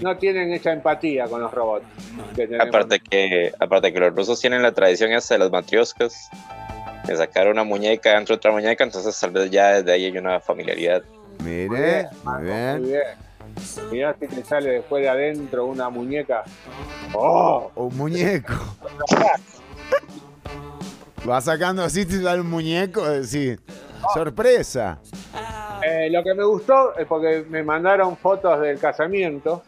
no 0.00 0.16
tienen 0.16 0.52
esa 0.52 0.72
empatía 0.72 1.26
con 1.26 1.40
los 1.40 1.52
robots. 1.52 1.86
que. 2.34 2.48
Aparte 2.60 3.00
que, 3.00 3.52
aparte 3.58 3.92
que 3.92 4.00
los 4.00 4.14
rusos 4.14 4.40
tienen 4.40 4.62
la 4.62 4.72
tradición 4.72 5.12
esa 5.12 5.34
de 5.34 5.38
las 5.40 5.50
matrioscas, 5.50 6.28
de 7.06 7.16
sacar 7.16 7.48
una 7.48 7.64
muñeca 7.64 8.14
dentro 8.14 8.34
de 8.34 8.38
otra 8.38 8.52
muñeca, 8.52 8.84
entonces 8.84 9.18
tal 9.18 9.30
vez 9.30 9.50
ya 9.50 9.74
desde 9.74 9.92
ahí 9.92 10.06
hay 10.06 10.18
una 10.18 10.40
familiaridad. 10.40 11.02
Mire, 11.42 12.08
muy 12.24 12.42
bien. 12.42 12.80
Muy 12.80 12.90
bien. 12.90 13.02
Mirá 13.90 14.16
si 14.18 14.26
te 14.26 14.44
sale 14.44 14.70
después 14.70 15.02
de 15.02 15.08
adentro 15.08 15.66
una 15.66 15.88
muñeca. 15.90 16.44
¡Oh! 17.14 17.70
Un 17.74 17.96
muñeco. 17.96 18.54
Va 21.28 21.40
sacando 21.40 21.82
así, 21.82 22.06
te 22.06 22.22
sale 22.22 22.40
un 22.40 22.48
muñeco, 22.48 23.02
sí. 23.24 23.56
Sorpresa. 24.14 24.98
Eh, 25.82 26.08
lo 26.10 26.22
que 26.22 26.34
me 26.34 26.44
gustó 26.44 26.94
es 26.96 27.06
porque 27.06 27.44
me 27.48 27.62
mandaron 27.62 28.16
fotos 28.16 28.60
del 28.60 28.78
casamiento. 28.78 29.62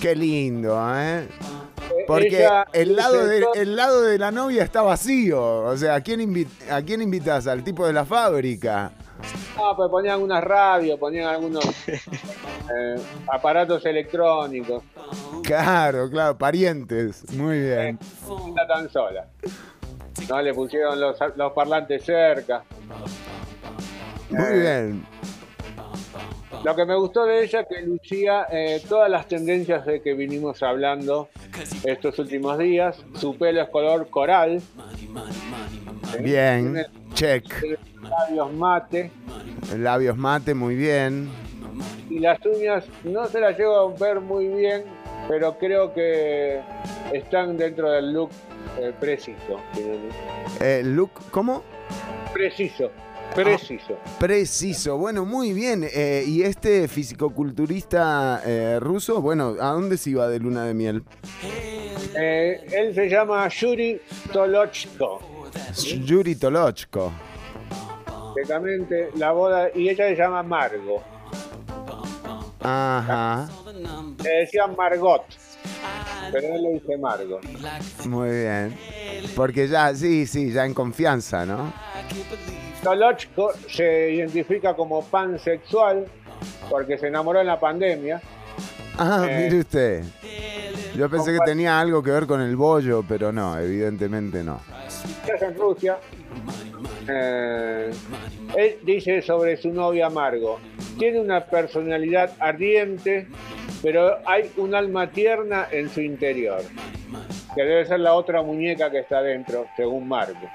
Qué 0.00 0.14
lindo, 0.14 0.78
¿eh? 0.96 1.26
Eh, 1.90 2.04
Porque 2.06 2.28
ella 2.28 2.66
el 2.72 2.94
lado, 2.94 3.26
de, 3.26 3.44
el 3.54 3.74
lado 3.74 4.02
de 4.02 4.18
la 4.18 4.30
novia 4.30 4.62
está 4.62 4.82
vacío. 4.82 5.62
O 5.62 5.76
sea, 5.76 5.94
¿a 5.96 6.00
quién, 6.02 6.20
invi- 6.20 6.70
¿a 6.70 6.82
quién 6.82 7.00
invitas? 7.02 7.46
¿Al 7.46 7.64
tipo 7.64 7.86
de 7.86 7.92
la 7.94 8.04
fábrica? 8.04 8.92
No, 9.56 9.74
pues 9.74 9.90
ponían 9.90 10.22
unas 10.22 10.44
radios, 10.44 10.98
ponían 10.98 11.26
algunos 11.26 11.64
eh, 11.88 12.96
aparatos 13.26 13.84
electrónicos. 13.86 14.84
Claro, 15.42 16.08
claro, 16.10 16.36
parientes. 16.38 17.24
Muy 17.34 17.58
bien. 17.60 17.98
No 18.28 18.48
está 18.48 18.66
tan 18.66 18.88
sola. 18.90 19.26
No 20.28 20.42
le 20.42 20.52
pusieron 20.52 21.00
los, 21.00 21.16
los 21.36 21.52
parlantes 21.52 22.04
cerca. 22.04 22.62
Muy 24.30 24.60
bien. 24.60 25.06
Lo 26.64 26.74
que 26.74 26.84
me 26.84 26.96
gustó 26.96 27.24
de 27.24 27.44
ella 27.44 27.60
es 27.60 27.66
que 27.68 27.82
lucía 27.82 28.46
eh, 28.50 28.82
todas 28.88 29.10
las 29.10 29.28
tendencias 29.28 29.86
de 29.86 30.02
que 30.02 30.14
vinimos 30.14 30.62
hablando 30.62 31.28
estos 31.84 32.18
últimos 32.18 32.58
días. 32.58 32.96
Su 33.14 33.36
pelo 33.36 33.62
es 33.62 33.68
color 33.68 34.08
coral. 34.10 34.60
Bien. 36.20 36.84
Check. 37.14 37.44
Labios 38.02 38.52
mate. 38.52 39.10
Labios 39.76 40.16
mate, 40.16 40.54
muy 40.54 40.74
bien. 40.74 41.30
Y 42.10 42.18
las 42.18 42.44
uñas 42.44 42.84
no 43.04 43.26
se 43.26 43.40
las 43.40 43.56
llevo 43.58 43.76
a 43.76 43.94
ver 43.94 44.20
muy 44.20 44.48
bien, 44.48 44.84
pero 45.28 45.58
creo 45.58 45.92
que 45.92 46.60
están 47.12 47.56
dentro 47.56 47.90
del 47.90 48.12
look 48.12 48.30
eh, 48.80 48.92
preciso. 48.98 49.60
Eh, 50.60 50.82
look, 50.84 51.10
¿cómo? 51.30 51.62
Preciso, 52.32 52.90
preciso. 53.34 53.98
Preciso. 54.18 54.96
Bueno, 54.98 55.24
muy 55.24 55.52
bien. 55.52 55.86
Eh, 55.92 56.24
y 56.26 56.42
este 56.42 56.88
fisicoculturista 56.88 58.42
eh, 58.44 58.78
ruso, 58.80 59.20
bueno, 59.20 59.56
¿a 59.60 59.72
dónde 59.72 59.96
se 59.96 60.10
iba 60.10 60.28
de 60.28 60.38
luna 60.38 60.64
de 60.64 60.74
miel? 60.74 61.04
Eh, 62.14 62.66
él 62.72 62.94
se 62.94 63.08
llama 63.08 63.48
Yuri 63.48 64.00
Tolochko. 64.32 65.20
Yuri 66.04 66.34
Tolochko. 66.34 67.12
Exactamente, 68.36 69.10
la 69.16 69.32
boda, 69.32 69.68
y 69.74 69.88
ella 69.88 70.08
se 70.08 70.16
llama 70.16 70.42
Margo. 70.42 71.02
Ajá. 72.60 73.48
Le 74.22 74.30
decían 74.40 74.74
Margot, 74.76 75.22
pero 76.32 76.54
él 76.54 76.62
le 76.62 76.72
dice 76.74 76.98
Margo. 76.98 77.40
Muy 78.06 78.30
bien. 78.30 78.76
Porque 79.34 79.68
ya, 79.68 79.94
sí, 79.94 80.26
sí, 80.26 80.52
ya 80.52 80.64
en 80.66 80.74
confianza, 80.74 81.46
¿no? 81.46 81.72
Tolochko 82.88 83.52
se 83.68 84.12
identifica 84.12 84.72
como 84.74 85.04
pansexual 85.04 86.06
porque 86.70 86.96
se 86.96 87.08
enamoró 87.08 87.38
en 87.40 87.46
la 87.46 87.60
pandemia. 87.60 88.18
Ah, 88.96 89.26
Eh, 89.28 89.42
mire 89.44 89.60
usted. 89.60 90.04
Yo 90.96 91.10
pensé 91.10 91.32
que 91.32 91.38
tenía 91.44 91.78
algo 91.78 92.02
que 92.02 92.10
ver 92.10 92.26
con 92.26 92.40
el 92.40 92.56
bollo, 92.56 93.04
pero 93.06 93.30
no, 93.30 93.58
evidentemente 93.58 94.42
no. 94.42 94.60
Estás 95.22 95.42
en 95.42 95.58
Rusia. 95.58 95.98
Eh, 97.06 97.90
él 98.56 98.76
dice 98.84 99.20
sobre 99.20 99.58
su 99.58 99.70
novia 99.70 100.08
Margo, 100.08 100.58
tiene 100.98 101.20
una 101.20 101.44
personalidad 101.44 102.30
ardiente, 102.40 103.28
pero 103.82 104.16
hay 104.26 104.50
un 104.56 104.74
alma 104.74 105.10
tierna 105.10 105.68
en 105.70 105.90
su 105.90 106.00
interior, 106.00 106.62
que 107.54 107.62
debe 107.62 107.84
ser 107.84 108.00
la 108.00 108.14
otra 108.14 108.42
muñeca 108.42 108.90
que 108.90 109.00
está 109.00 109.20
dentro, 109.20 109.66
según 109.76 110.08
Margo. 110.08 110.40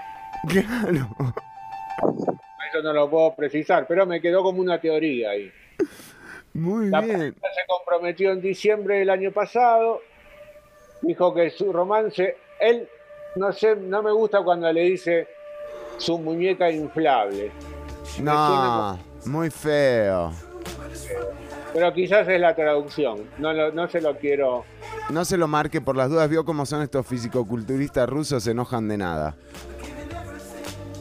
Claro. 0.50 1.08
No 2.82 2.94
lo 2.94 3.10
puedo 3.10 3.36
precisar, 3.36 3.86
pero 3.88 4.06
me 4.06 4.20
quedó 4.22 4.42
como 4.42 4.62
una 4.62 4.80
teoría 4.80 5.32
ahí. 5.32 5.52
Muy 6.54 6.90
La 6.90 7.02
bien. 7.02 7.34
se 7.36 7.62
comprometió 7.68 8.32
en 8.32 8.42
diciembre 8.42 9.00
del 9.00 9.10
año 9.10 9.32
pasado. 9.32 10.02
Dijo 11.02 11.34
que 11.34 11.50
su 11.50 11.74
romance, 11.74 12.38
él, 12.60 12.88
no 13.36 13.52
sé, 13.52 13.76
no 13.76 14.02
me 14.02 14.12
gusta 14.12 14.42
cuando 14.44 14.72
le 14.72 14.82
dice 14.84 15.28
su 15.98 16.18
muñeca 16.18 16.70
inflable. 16.72 17.52
No, 18.22 18.98
muy 19.26 19.50
feo. 19.50 20.32
Pero 21.74 21.92
quizás 21.94 22.28
es 22.28 22.40
la 22.40 22.56
traducción. 22.56 23.28
No, 23.40 23.52
lo- 23.52 23.72
no 23.72 23.88
se 23.90 24.00
lo 24.00 24.16
quiero. 24.18 24.64
No 25.10 25.26
se 25.26 25.38
lo 25.38 25.48
marque 25.48 25.82
por 25.82 25.98
las 25.98 26.10
dudas, 26.10 26.30
vio 26.30 26.46
cómo 26.46 26.66
son 26.66 26.82
estos 26.84 27.06
fisicoculturistas 27.08 28.08
rusos, 28.08 28.44
se 28.44 28.52
enojan 28.52 28.88
de 28.88 28.98
nada. 28.98 29.36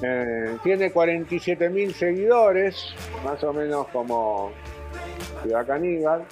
Eh, 0.02 0.56
tiene 0.62 0.90
47 0.90 1.68
mil 1.70 1.94
seguidores, 1.94 2.94
más 3.24 3.42
o 3.44 3.52
menos 3.52 3.86
como 3.88 4.52
Ciudad 5.42 5.66
Caníbal. 5.66 6.24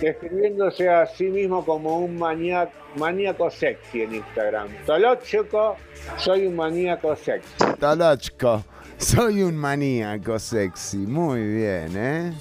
Describiéndose 0.00 0.90
a 0.90 1.06
sí 1.06 1.24
mismo 1.24 1.64
como 1.64 2.00
un 2.00 2.18
maníaco, 2.18 2.72
maníaco 2.96 3.50
sexy 3.50 4.02
en 4.02 4.16
Instagram. 4.16 4.68
Tolochko, 4.84 5.76
soy 6.18 6.46
un 6.46 6.56
maníaco 6.56 7.16
sexy. 7.16 7.64
Tolochko, 7.78 8.62
soy 8.98 9.42
un 9.42 9.56
maníaco 9.56 10.38
sexy. 10.38 10.98
Muy 10.98 11.40
bien, 11.40 11.92
¿eh? 11.96 12.32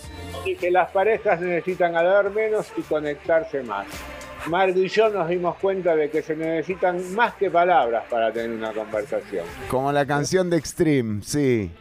y 0.46 0.56
que 0.56 0.72
las 0.72 0.92
parejas 0.92 1.42
necesitan 1.42 1.96
hablar 1.96 2.32
menos 2.32 2.68
y 2.78 2.82
conectarse 2.84 3.64
más. 3.64 3.88
Margo 4.48 4.80
y 4.80 4.88
yo 4.88 5.10
nos 5.10 5.28
dimos 5.28 5.56
cuenta 5.58 5.96
de 5.96 6.10
que 6.10 6.22
se 6.22 6.36
necesitan 6.36 7.14
más 7.16 7.34
que 7.36 7.50
palabras 7.50 8.06
para 8.10 8.32
tener 8.32 8.52
una 8.52 8.72
conversación. 8.72 9.46
Como 9.70 9.92
la 9.92 10.06
canción 10.06 10.50
de 10.50 10.58
Extreme, 10.58 11.22
sí. 11.24 11.72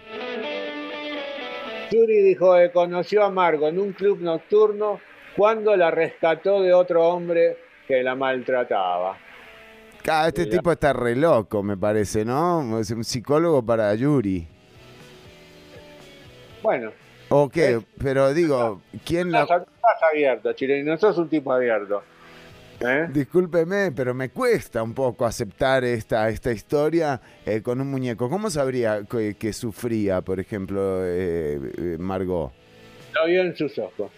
Yuri 1.90 2.22
dijo 2.22 2.54
que 2.54 2.70
conoció 2.72 3.24
a 3.24 3.30
Margo 3.30 3.68
en 3.68 3.78
un 3.78 3.92
club 3.92 4.20
nocturno 4.20 5.00
cuando 5.36 5.76
la 5.76 5.90
rescató 5.90 6.62
de 6.62 6.72
otro 6.72 7.06
hombre 7.08 7.58
que 7.86 8.02
la 8.02 8.14
maltrataba. 8.14 9.18
Cada 10.02 10.28
este 10.28 10.46
tipo 10.46 10.72
está 10.72 10.92
re 10.92 11.16
loco, 11.16 11.62
me 11.62 11.76
parece, 11.76 12.24
¿no? 12.24 12.78
Es 12.78 12.90
un 12.90 13.04
psicólogo 13.04 13.64
para 13.64 13.94
Yuri. 13.94 14.46
Bueno, 16.62 16.92
¿O 17.36 17.48
qué? 17.48 17.80
Pero 17.98 18.32
digo, 18.32 18.80
¿quién 19.04 19.32
la... 19.32 19.42
estás, 19.42 19.66
abierto, 20.12 20.52
chileno, 20.52 20.92
no 20.92 20.98
sos 20.98 21.18
un 21.18 21.28
tipo 21.28 21.52
abierto. 21.52 22.02
¿Eh? 22.86 23.08
Discúlpeme, 23.12 23.92
pero 23.92 24.14
me 24.14 24.30
cuesta 24.30 24.82
un 24.82 24.94
poco 24.94 25.24
aceptar 25.26 25.84
esta, 25.84 26.28
esta 26.28 26.52
historia 26.52 27.20
eh, 27.46 27.62
con 27.62 27.80
un 27.80 27.90
muñeco. 27.90 28.28
¿Cómo 28.28 28.50
sabría 28.50 29.02
que, 29.10 29.34
que 29.36 29.52
sufría, 29.52 30.20
por 30.20 30.40
ejemplo, 30.40 31.00
eh, 31.04 31.96
Margot? 31.98 32.52
Lo 33.14 33.26
vio 33.26 33.42
en 33.42 33.56
sus 33.56 33.78
ojos. 33.78 34.10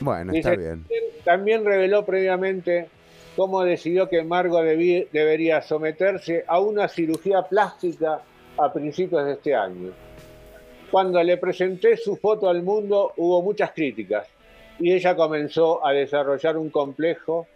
Bueno, 0.00 0.32
Dice, 0.32 0.50
está 0.50 0.60
bien. 0.60 0.84
También 1.24 1.64
reveló 1.64 2.04
previamente 2.06 2.88
cómo 3.36 3.62
decidió 3.64 4.08
que 4.08 4.22
Margo 4.22 4.60
debí- 4.62 5.08
debería 5.12 5.60
someterse 5.62 6.44
a 6.46 6.60
una 6.60 6.88
cirugía 6.88 7.42
plástica 7.42 8.20
a 8.56 8.72
principios 8.72 9.24
de 9.26 9.32
este 9.32 9.54
año. 9.54 9.90
Cuando 10.90 11.22
le 11.22 11.36
presenté 11.36 11.96
su 11.96 12.16
foto 12.16 12.48
al 12.48 12.62
mundo 12.62 13.12
hubo 13.16 13.42
muchas 13.42 13.72
críticas 13.72 14.26
y 14.80 14.92
ella 14.92 15.14
comenzó 15.14 15.84
a 15.86 15.92
desarrollar 15.92 16.56
un 16.56 16.70
complejo 16.70 17.46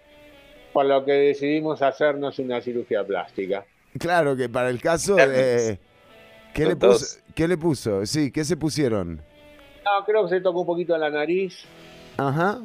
por 0.73 0.87
lo 0.87 1.05
que 1.05 1.13
decidimos 1.13 1.83
hacernos 1.83 2.39
una 2.39 2.61
cirugía 2.61 3.05
plástica. 3.05 3.65
Claro 3.99 4.37
que 4.37 4.49
para 4.49 4.71
el 4.71 4.81
caso 4.81 5.17
de... 5.17 5.79
¿Qué 6.55 6.65
le, 6.65 6.71
Son 6.73 6.79
dos. 6.79 6.99
puso? 6.99 7.21
¿Qué 7.35 7.49
le 7.49 7.57
puso? 7.57 8.07
Sí, 8.07 8.31
¿qué 8.31 8.45
se 8.45 8.57
pusieron? 8.57 9.17
No, 9.85 10.05
creo 10.05 10.25
que 10.25 10.31
se 10.37 10.41
tocó 10.41 10.61
un 10.61 10.67
poquito 10.67 10.97
la 10.99 11.11
nariz 11.11 11.65
Ajá. 12.19 12.61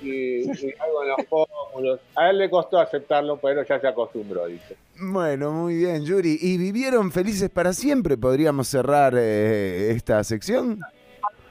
y, 0.00 0.42
y 0.42 0.74
algo 0.78 1.02
en 1.02 1.08
los 1.08 1.26
pómulos. 1.28 2.00
A 2.14 2.30
él 2.30 2.38
le 2.38 2.48
costó 2.48 2.78
aceptarlo, 2.78 3.36
pero 3.38 3.64
ya 3.64 3.80
se 3.80 3.88
acostumbró, 3.88 4.46
dice. 4.46 4.76
Bueno, 5.00 5.50
muy 5.52 5.76
bien, 5.76 6.04
Yuri. 6.04 6.38
¿Y 6.40 6.56
vivieron 6.56 7.10
felices 7.12 7.50
para 7.50 7.72
siempre? 7.72 8.16
¿Podríamos 8.16 8.68
cerrar 8.68 9.14
eh, 9.16 9.90
esta 9.90 10.22
sección? 10.24 10.80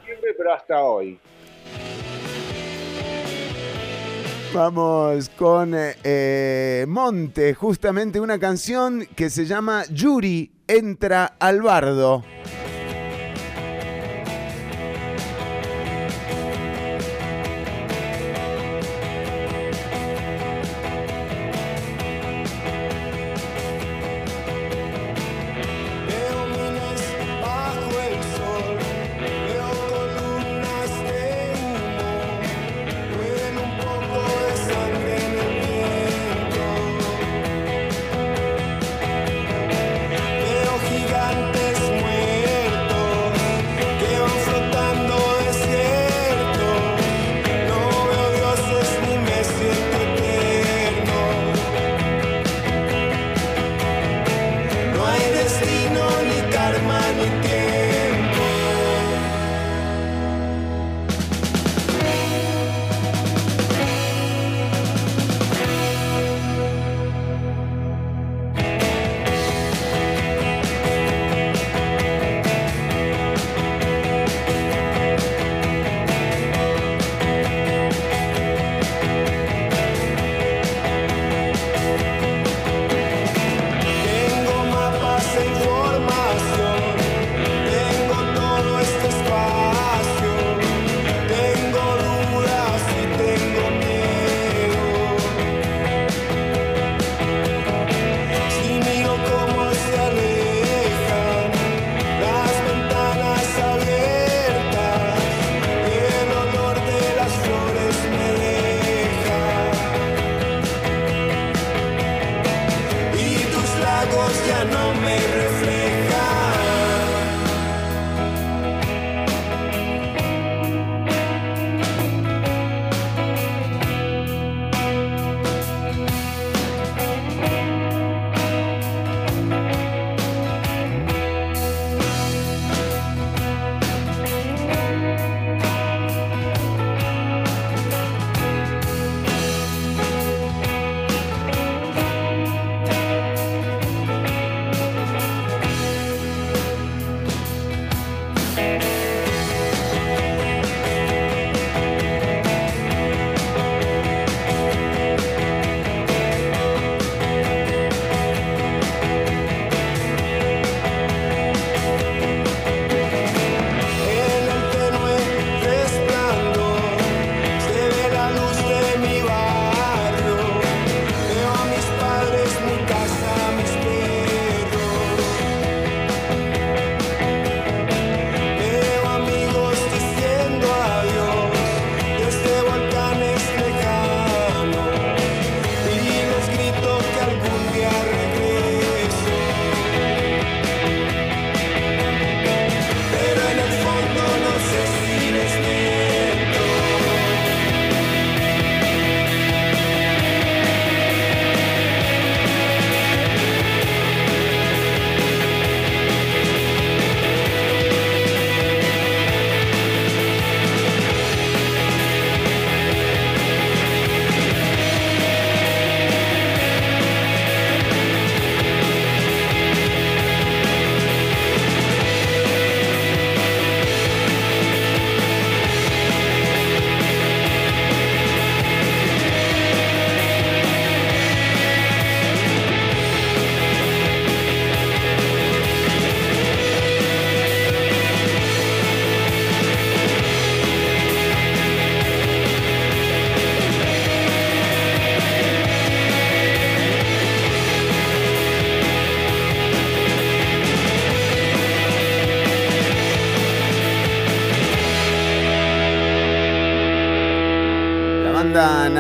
Siempre, 0.06 0.34
pero 0.38 0.54
hasta 0.54 0.82
hoy. 0.82 1.20
Vamos 4.54 5.30
con 5.30 5.76
eh, 5.76 5.96
eh, 6.04 6.86
Monte, 6.88 7.54
justamente 7.54 8.20
una 8.20 8.40
canción 8.40 9.06
que 9.16 9.30
se 9.30 9.46
llama 9.46 9.84
Yuri 9.90 10.52
entra 10.68 11.36
al 11.40 11.62
bardo. 11.62 12.24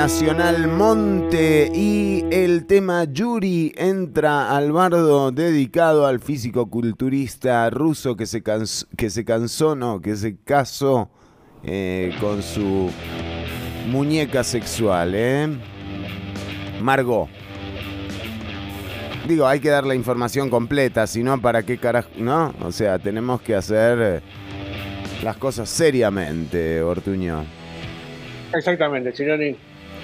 Nacional 0.08 0.70
Monte 0.70 1.70
y 1.74 2.24
el 2.32 2.66
tema 2.66 3.03
Yuri 3.03 3.74
entra 3.76 4.55
al 4.55 4.72
bardo 4.72 5.32
dedicado 5.32 6.05
al 6.08 6.22
físico-culturista 6.22 7.70
ruso 7.70 8.16
que 8.16 8.26
se, 8.26 8.41
cans- 8.41 8.88
que 8.95 9.10
se 9.10 9.26
cansó, 9.26 9.76
no, 9.76 9.99
que 9.99 10.16
se 10.16 10.38
casó 10.38 11.10
eh, 11.66 12.16
con 12.22 12.41
su 12.41 12.89
muñeca 13.89 14.45
sexual, 14.45 15.12
¿eh? 15.14 15.49
Margot. 16.82 17.28
Digo, 19.28 19.45
hay 19.45 19.60
que 19.60 19.68
dar 19.72 19.86
la 19.86 19.93
información 19.93 20.49
completa, 20.49 21.05
si 21.05 21.22
no, 21.22 21.41
¿para 21.41 21.64
qué 21.64 21.78
carajo? 21.78 22.12
¿No? 22.18 22.53
O 22.62 22.72
sea, 22.72 22.97
tenemos 22.97 23.41
que 23.41 23.55
hacer 23.55 23.97
eh, 24.01 24.22
las 25.22 25.36
cosas 25.36 25.68
seriamente, 25.68 26.82
Ortuño. 26.82 27.43
Exactamente, 28.53 29.12
Chironi. 29.12 29.58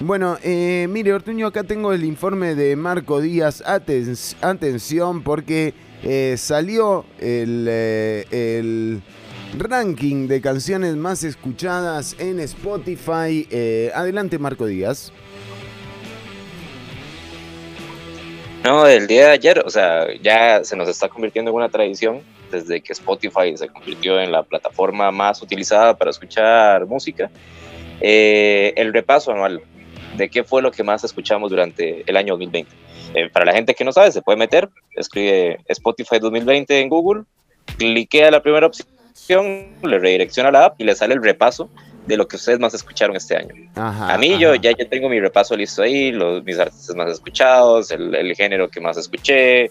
Bueno, 0.06 0.38
eh, 0.43 0.86
mire, 0.89 1.14
Ortuño, 1.14 1.47
acá 1.47 1.64
tengo 1.64 1.93
el 1.93 2.04
informe 2.04 2.56
de 2.56 2.76
Marco 2.76 3.22
Díaz. 3.22 3.64
Aten- 3.66 4.36
atención, 4.41 5.24
porque 5.24 5.74
eh, 6.04 6.36
salió 6.38 7.06
el, 7.20 7.66
eh, 7.70 8.26
el 8.30 9.01
ranking 9.58 10.28
de 10.28 10.41
canciones 10.41 10.97
más 10.97 11.24
escuchadas 11.24 12.18
en 12.20 12.41
Spotify. 12.41 13.47
Eh, 13.49 13.91
adelante, 13.95 14.38
Marco 14.39 14.66
Díaz. 14.66 15.14
No, 18.66 18.86
el 18.86 19.08
día 19.08 19.28
de 19.28 19.32
ayer, 19.32 19.64
o 19.66 19.70
sea, 19.70 20.08
ya 20.22 20.66
se 20.66 20.76
nos 20.76 20.89
está 20.89 21.08
convirtiendo 21.08 21.51
en 21.51 21.56
una 21.56 21.70
tradición 21.70 22.20
desde 22.51 22.82
que 22.82 22.91
Spotify 22.91 23.56
se 23.56 23.70
convirtió 23.70 24.20
en 24.20 24.34
la 24.34 24.43
plataforma 24.43 25.12
más 25.12 25.41
utilizada 25.41 25.95
para 25.97 26.12
escuchar 26.12 26.86
música. 26.88 27.32
eh, 28.06 28.74
el 28.76 28.91
repaso 28.91 29.32
anual 29.32 29.62
de 30.18 30.30
qué 30.30 30.43
fue 30.43 30.61
lo 30.61 30.72
que 30.72 30.84
más 30.84 31.03
escuchamos 31.03 31.49
durante 31.49 32.03
el 32.05 32.18
año 32.18 32.34
2020. 32.34 32.72
Eh, 33.16 33.30
para 33.30 33.45
la 33.45 33.53
gente 33.53 33.74
que 33.74 33.84
no 33.84 33.91
sabe, 33.91 34.11
se 34.11 34.22
puede 34.22 34.38
meter, 34.38 34.70
escribe 34.95 35.59
Spotify 35.68 36.20
2020 36.20 36.80
en 36.80 36.89
Google, 36.89 37.24
cliquea 37.78 38.32
la 38.32 38.41
primera 38.41 38.68
opción, 38.68 39.68
le 39.84 39.99
redirecciona 39.99 40.51
la 40.51 40.66
app 40.66 40.82
y 40.82 40.84
le 40.84 40.95
sale 40.95 41.14
el 41.14 41.24
repaso 41.24 41.70
de 42.07 42.18
lo 42.18 42.28
que 42.28 42.36
ustedes 42.36 42.59
más 42.59 42.74
escucharon 42.74 43.16
este 43.16 43.38
año. 43.38 43.53
Ajá, 43.76 44.14
A 44.14 44.18
mí 44.18 44.38
yo 44.38 44.55
ya, 44.55 44.72
ya 44.72 44.86
tengo 44.89 45.09
mi 45.09 45.20
repaso 45.20 45.55
listo 45.55 45.83
ahí, 45.83 46.12
los, 46.12 46.43
mis 46.43 46.59
artistas 46.59 46.96
más 46.96 47.12
escuchados, 47.12 47.92
el, 47.92 48.13
el 48.16 48.36
género 48.36 48.70
que 48.70 48.82
más 48.82 48.97
escuché, 48.97 49.70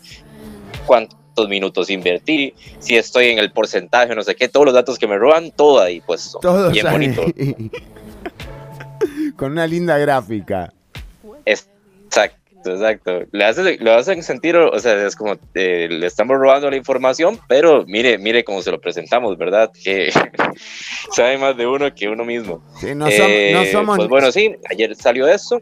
cuántos 0.86 1.48
minutos 1.48 1.90
invertí, 1.90 2.54
si 2.78 2.96
estoy 2.96 3.28
en 3.28 3.38
el 3.38 3.52
porcentaje, 3.52 4.14
no 4.14 4.22
sé 4.22 4.34
qué, 4.34 4.48
todos 4.48 4.66
los 4.66 4.74
datos 4.74 4.98
que 4.98 5.06
me 5.06 5.18
roban, 5.18 5.50
todo 5.50 5.80
ahí 5.80 6.00
puesto. 6.00 6.38
Todo 6.38 6.70
bien 6.70 6.86
sale 6.86 7.14
bonito. 7.14 7.24
Con 9.36 9.52
una 9.52 9.66
linda 9.66 9.98
gráfica. 9.98 10.72
Exacto, 11.44 12.38
exacto. 12.70 13.20
Le 13.32 13.44
hacen, 13.44 13.76
lo 13.80 13.92
hacen 13.94 14.22
sentir, 14.22 14.56
o 14.56 14.78
sea, 14.78 15.06
es 15.06 15.16
como 15.16 15.36
eh, 15.54 15.88
le 15.90 16.06
estamos 16.06 16.36
robando 16.38 16.70
la 16.70 16.76
información, 16.76 17.38
pero 17.48 17.84
mire, 17.86 18.18
mire 18.18 18.44
cómo 18.44 18.62
se 18.62 18.70
lo 18.70 18.80
presentamos, 18.80 19.36
¿verdad? 19.38 19.70
Que 19.82 20.12
sabe 21.12 21.38
más 21.38 21.56
de 21.56 21.66
uno 21.66 21.92
que 21.94 22.08
uno 22.08 22.24
mismo. 22.24 22.62
Sí, 22.80 22.94
no 22.94 23.08
som- 23.08 23.52
no 23.52 23.64
somos- 23.64 23.96
Pues 23.96 24.08
bueno, 24.08 24.30
sí, 24.32 24.54
ayer 24.70 24.94
salió 24.94 25.26
eso. 25.26 25.60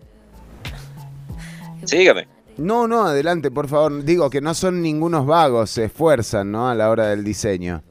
Sígame. 1.85 2.29
No, 2.59 2.87
no, 2.87 3.05
adelante, 3.07 3.51
por 3.51 3.69
favor. 3.69 4.05
Digo 4.05 4.29
que 4.29 4.41
no 4.43 4.53
son 4.53 4.83
ningunos 4.83 5.25
vagos, 5.27 5.71
se 5.71 5.85
esfuerzan, 5.85 6.51
¿no? 6.53 6.69
A 6.69 6.75
la 6.75 6.91
hora 6.91 7.07
del 7.09 7.25
diseño. 7.25 7.83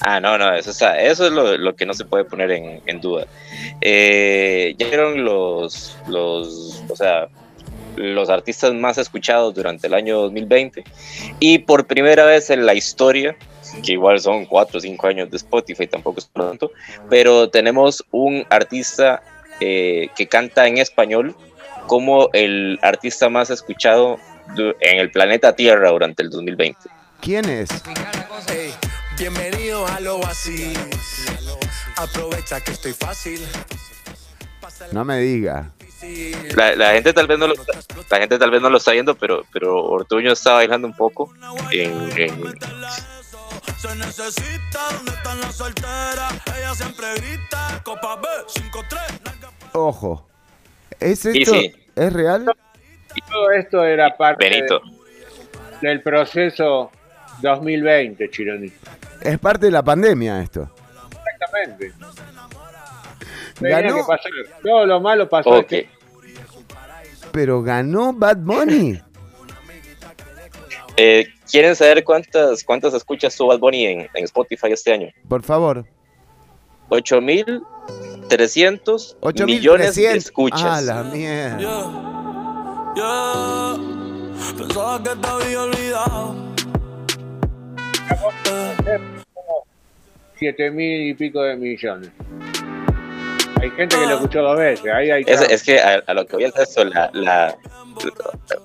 Ah, 0.00 0.20
no, 0.20 0.36
no, 0.38 0.54
eso, 0.54 0.70
está- 0.70 1.00
eso 1.00 1.26
es 1.26 1.32
lo, 1.32 1.56
lo 1.56 1.74
que 1.76 1.86
no 1.86 1.94
se 1.94 2.04
puede 2.04 2.24
poner 2.24 2.50
en, 2.50 2.80
en 2.86 3.00
duda. 3.00 3.26
Eh, 3.80 4.74
ya 4.78 4.86
vieron 4.88 5.24
los, 5.24 5.96
los, 6.08 6.82
o 6.88 6.96
sea, 6.96 7.28
los 7.96 8.28
artistas 8.30 8.72
más 8.74 8.98
escuchados 8.98 9.54
durante 9.54 9.86
el 9.88 9.94
año 9.94 10.18
2020 10.20 10.84
y 11.40 11.58
por 11.58 11.86
primera 11.86 12.24
vez 12.24 12.48
en 12.50 12.64
la 12.64 12.74
historia, 12.74 13.36
que 13.84 13.92
igual 13.92 14.20
son 14.20 14.46
cuatro 14.46 14.78
o 14.78 14.80
cinco 14.80 15.06
años 15.08 15.30
de 15.30 15.36
Spotify, 15.36 15.86
tampoco 15.86 16.20
es 16.20 16.28
tanto, 16.28 16.70
pero 17.10 17.48
tenemos 17.50 18.04
un 18.12 18.46
artista 18.50 19.22
eh, 19.60 20.08
que 20.16 20.26
canta 20.28 20.66
en 20.68 20.78
español 20.78 21.34
como 21.88 22.30
el 22.32 22.78
artista 22.82 23.28
más 23.28 23.50
escuchado 23.50 24.18
en 24.80 24.98
el 24.98 25.10
planeta 25.10 25.54
Tierra 25.56 25.90
durante 25.90 26.22
el 26.22 26.30
2020. 26.30 26.78
¿Quién 27.20 27.44
es? 27.48 27.68
Ey, 29.18 29.28
bienvenido 29.28 29.86
al 29.86 30.06
oasis. 30.06 30.78
Aprovecha 31.96 32.60
que 32.60 32.72
estoy 32.72 32.92
fácil. 32.92 33.40
No 34.92 35.04
me 35.04 35.18
diga. 35.18 35.70
La, 36.56 36.76
la 36.76 36.92
gente 36.92 37.12
tal 37.12 37.26
vez 37.26 37.38
no 37.38 37.48
lo 37.48 37.54
la 38.10 38.18
gente 38.18 38.38
tal 38.38 38.50
vez 38.52 38.62
no 38.62 38.70
lo 38.70 38.78
está 38.78 38.92
viendo, 38.92 39.16
pero 39.16 39.44
pero 39.52 39.84
Ortuño 39.84 40.32
está 40.32 40.52
bailando 40.54 40.86
un 40.86 40.94
poco 40.94 41.32
en, 41.72 42.12
en- 42.16 42.54
Se 43.78 43.94
necesita, 43.96 44.92
¿dónde 44.92 45.10
están 45.12 45.40
las 45.40 45.56
solteras? 45.56 46.34
Ella 46.56 46.74
siempre 46.74 47.06
grita, 47.16 47.80
copa 47.84 48.16
B, 48.16 48.28
5-3. 48.46 49.40
Ojo. 49.72 50.28
¿Es 51.00 51.18
Sí, 51.20 51.42
esto? 51.42 51.54
sí. 51.54 51.72
¿Es 51.96 52.12
real? 52.12 52.46
Y 53.16 53.20
todo 53.22 53.50
esto 53.50 53.84
era 53.84 54.16
parte 54.16 54.48
Benito. 54.48 54.80
de- 55.80 55.88
del 55.88 56.02
proceso 56.02 56.92
2020, 57.42 58.30
Chironi. 58.30 58.72
Es 59.22 59.38
parte 59.38 59.66
de 59.66 59.72
la 59.72 59.82
pandemia 59.82 60.40
esto. 60.42 60.70
Exactamente. 61.34 61.92
Tenía 63.58 63.80
Ganó, 63.80 63.96
que 63.96 64.02
pasar. 64.02 64.30
Todo 64.62 64.86
lo 64.86 65.00
malo 65.00 65.28
pasó. 65.28 65.50
Ok. 65.50 65.72
este- 65.72 65.90
pero 67.32 67.62
ganó 67.62 68.12
Bad 68.12 68.38
Bunny. 68.38 69.00
Eh, 70.96 71.26
¿Quieren 71.50 71.76
saber 71.76 72.02
cuántas 72.02 72.64
cuántas 72.64 72.94
escuchas 72.94 73.36
tuvo 73.36 73.48
Bad 73.48 73.58
Bunny 73.60 73.84
en, 73.86 74.08
en 74.14 74.24
Spotify 74.24 74.72
este 74.72 74.92
año? 74.92 75.08
Por 75.28 75.42
favor. 75.42 75.84
8.300 76.90 79.16
millones 79.46 79.94
de 79.94 80.02
8.300. 80.02 80.16
escuchas. 80.16 80.62
Ah, 80.64 80.80
la 80.80 81.02
mierda. 81.04 81.58
Yeah. 82.96 83.76
Pensaba 84.56 85.02
que 85.02 85.10
te 85.10 85.28
había 85.28 85.62
olvidado. 85.62 86.47
Siete 90.38 90.70
mil 90.70 91.08
y 91.10 91.14
pico 91.14 91.42
de 91.42 91.56
millones. 91.56 92.10
Hay 93.60 93.70
gente 93.70 93.96
que 93.96 94.06
lo 94.06 94.14
escuchó 94.14 94.40
dos 94.42 94.56
veces. 94.56 94.86
Ahí 94.92 95.10
hay 95.10 95.24
Es, 95.26 95.40
es 95.42 95.64
que 95.64 95.80
a, 95.80 96.00
a 96.06 96.14
lo 96.14 96.24
que 96.26 96.36
voy 96.36 96.44
a 96.44 96.48
hacer 96.48 96.62
esto, 96.62 96.84
la, 96.84 97.10
la- 97.12 97.56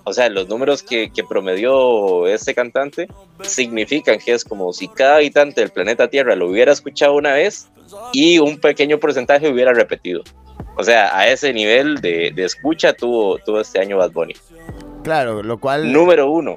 o 0.03 0.13
sea, 0.13 0.29
los 0.29 0.47
números 0.47 0.83
que, 0.83 1.09
que 1.11 1.23
promedió 1.23 2.27
este 2.27 2.53
cantante 2.53 3.07
significan 3.41 4.19
que 4.19 4.33
es 4.33 4.43
como 4.45 4.71
si 4.71 4.87
cada 4.87 5.15
habitante 5.15 5.61
del 5.61 5.71
planeta 5.71 6.07
Tierra 6.07 6.35
lo 6.35 6.47
hubiera 6.47 6.71
escuchado 6.71 7.15
una 7.15 7.33
vez 7.33 7.67
y 8.11 8.37
un 8.37 8.59
pequeño 8.59 8.99
porcentaje 8.99 9.49
hubiera 9.49 9.73
repetido. 9.73 10.21
O 10.77 10.83
sea, 10.83 11.17
a 11.17 11.27
ese 11.27 11.51
nivel 11.53 11.95
de, 11.99 12.31
de 12.35 12.43
escucha 12.45 12.93
tuvo, 12.93 13.39
tuvo 13.39 13.61
este 13.61 13.79
año 13.79 13.97
Bad 13.97 14.11
Bunny. 14.11 14.35
Claro, 15.03 15.41
lo 15.41 15.59
cual. 15.59 15.91
Número 15.91 16.29
uno 16.29 16.53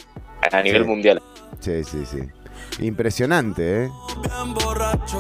a 0.52 0.62
nivel 0.62 0.82
Sí. 0.82 0.88
mundial. 0.88 1.22
Sí, 1.60 1.82
sí, 1.84 2.04
sí. 2.04 2.18
Impresionante, 2.80 3.84
¿eh? 3.84 3.90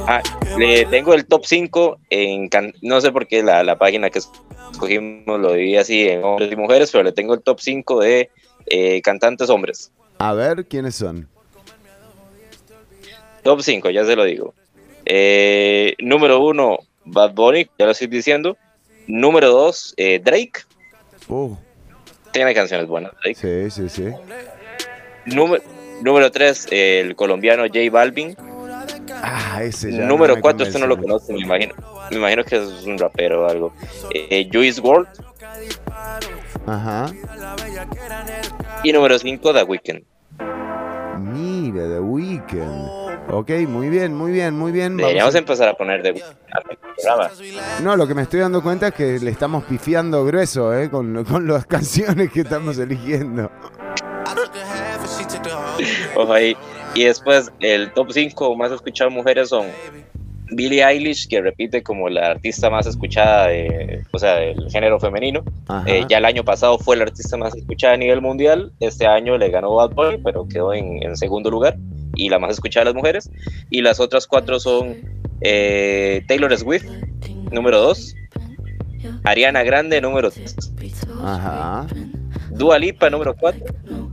Ah, 0.06 0.22
le 0.58 0.84
tengo 0.86 1.14
el 1.14 1.26
top 1.26 1.44
5 1.46 1.98
en, 2.10 2.48
can- 2.48 2.74
no 2.82 3.00
sé 3.00 3.10
por 3.12 3.26
qué 3.26 3.42
la, 3.42 3.62
la 3.64 3.78
página 3.78 4.10
que 4.10 4.20
escogimos 4.72 5.40
lo 5.40 5.52
dividí 5.52 5.76
así 5.76 6.08
en 6.08 6.22
hombres 6.22 6.52
y 6.52 6.56
mujeres, 6.56 6.90
pero 6.90 7.04
le 7.04 7.12
tengo 7.12 7.34
el 7.34 7.40
top 7.42 7.60
5 7.60 8.00
de 8.00 8.30
eh, 8.66 9.00
cantantes 9.02 9.48
hombres. 9.48 9.90
A 10.18 10.34
ver, 10.34 10.66
¿quiénes 10.66 10.94
son? 10.96 11.28
Top 13.42 13.60
5, 13.62 13.90
ya 13.90 14.04
se 14.04 14.16
lo 14.16 14.24
digo. 14.24 14.54
Eh, 15.04 15.94
número 15.98 16.40
1, 16.44 16.78
Bad 17.06 17.32
Bunny, 17.34 17.68
ya 17.78 17.86
lo 17.86 17.92
estoy 17.92 18.08
diciendo. 18.08 18.56
Número 19.06 19.50
2, 19.50 19.94
Drake. 20.22 20.52
Uh, 21.28 21.54
Tiene 22.32 22.52
canciones 22.54 22.86
buenas, 22.88 23.12
Drake. 23.22 23.70
sí, 23.70 23.70
sí, 23.70 23.88
sí. 23.88 24.12
Número, 25.26 25.62
número 26.02 26.30
3, 26.30 26.68
el 26.70 27.16
colombiano 27.16 27.64
J 27.64 27.78
Balvin. 27.90 28.36
Ah, 29.22 29.60
ese 29.62 29.92
ya. 29.92 30.04
número 30.06 30.34
no 30.34 30.36
me 30.36 30.42
4, 30.42 30.66
este 30.66 30.78
no 30.78 30.86
lo 30.86 30.96
conoce, 30.98 31.32
me 31.32 31.40
imagino. 31.40 31.74
Me 32.10 32.16
imagino 32.18 32.44
que 32.44 32.56
es 32.56 32.84
un 32.86 32.98
rapero 32.98 33.44
o 33.44 33.48
algo. 33.48 33.72
Eh, 34.12 34.48
Juice 34.52 34.80
WRLD. 34.80 35.08
Ajá. 36.66 37.06
Y 38.84 38.92
número 38.92 39.18
5, 39.18 39.52
The 39.54 39.62
Weeknd. 39.64 40.02
Mira, 41.18 41.88
The 41.88 42.00
Weeknd. 42.00 43.06
Ok, 43.28 43.50
muy 43.66 43.88
bien, 43.88 44.14
muy 44.14 44.30
bien, 44.30 44.56
muy 44.56 44.70
bien. 44.70 44.96
Deberíamos 44.96 45.34
a- 45.34 45.38
empezar 45.38 45.68
a 45.68 45.74
poner 45.74 46.02
The 46.02 46.12
Weeknd 46.12 46.36
al 46.52 46.62
programa. 46.96 47.30
No, 47.82 47.96
lo 47.96 48.06
que 48.06 48.14
me 48.14 48.22
estoy 48.22 48.40
dando 48.40 48.62
cuenta 48.62 48.88
es 48.88 48.94
que 48.94 49.18
le 49.18 49.30
estamos 49.30 49.64
pifiando 49.64 50.24
grueso, 50.24 50.72
¿eh? 50.76 50.90
Con, 50.90 51.24
con 51.24 51.46
las 51.48 51.66
canciones 51.66 52.30
que 52.30 52.40
estamos 52.42 52.78
eligiendo. 52.78 53.50
Ojo 56.16 56.32
ahí. 56.32 56.56
Y 56.94 57.04
después, 57.04 57.52
el 57.60 57.92
top 57.92 58.12
5 58.12 58.56
más 58.56 58.72
escuchado 58.72 59.10
mujeres 59.10 59.50
son 59.50 59.66
Billie 60.50 60.84
Eilish, 60.84 61.28
que 61.28 61.40
repite 61.40 61.82
como 61.82 62.08
la 62.08 62.30
artista 62.30 62.70
más 62.70 62.86
escuchada 62.86 63.48
de, 63.48 64.02
o 64.12 64.18
sea, 64.18 64.36
del 64.36 64.70
género 64.70 64.98
femenino. 64.98 65.44
Eh, 65.86 66.04
ya 66.08 66.18
el 66.18 66.24
año 66.24 66.44
pasado 66.44 66.78
fue 66.78 66.96
la 66.96 67.04
artista 67.04 67.36
más 67.36 67.54
escuchada 67.54 67.94
a 67.94 67.96
nivel 67.96 68.20
mundial. 68.20 68.72
Este 68.80 69.06
año 69.06 69.36
le 69.36 69.50
ganó 69.50 69.74
Bad 69.74 69.90
Bunny, 69.90 70.18
pero 70.24 70.48
quedó 70.48 70.72
en, 70.72 71.02
en 71.02 71.16
segundo 71.16 71.50
lugar. 71.50 71.76
Y 72.14 72.28
la 72.30 72.38
más 72.38 72.52
escuchada 72.52 72.84
de 72.84 72.92
las 72.92 72.94
mujeres. 72.94 73.30
Y 73.70 73.82
las 73.82 74.00
otras 74.00 74.26
cuatro 74.26 74.58
son 74.58 74.96
eh, 75.40 76.24
Taylor 76.26 76.56
Swift, 76.56 76.86
número 77.50 77.80
2. 77.80 78.14
Ariana 79.24 79.62
Grande, 79.62 80.00
número 80.00 80.30
3. 80.30 80.56
Ajá. 81.22 81.86
Dua 82.56 82.78
Lipa, 82.78 83.10
número 83.10 83.34
4. 83.36 83.64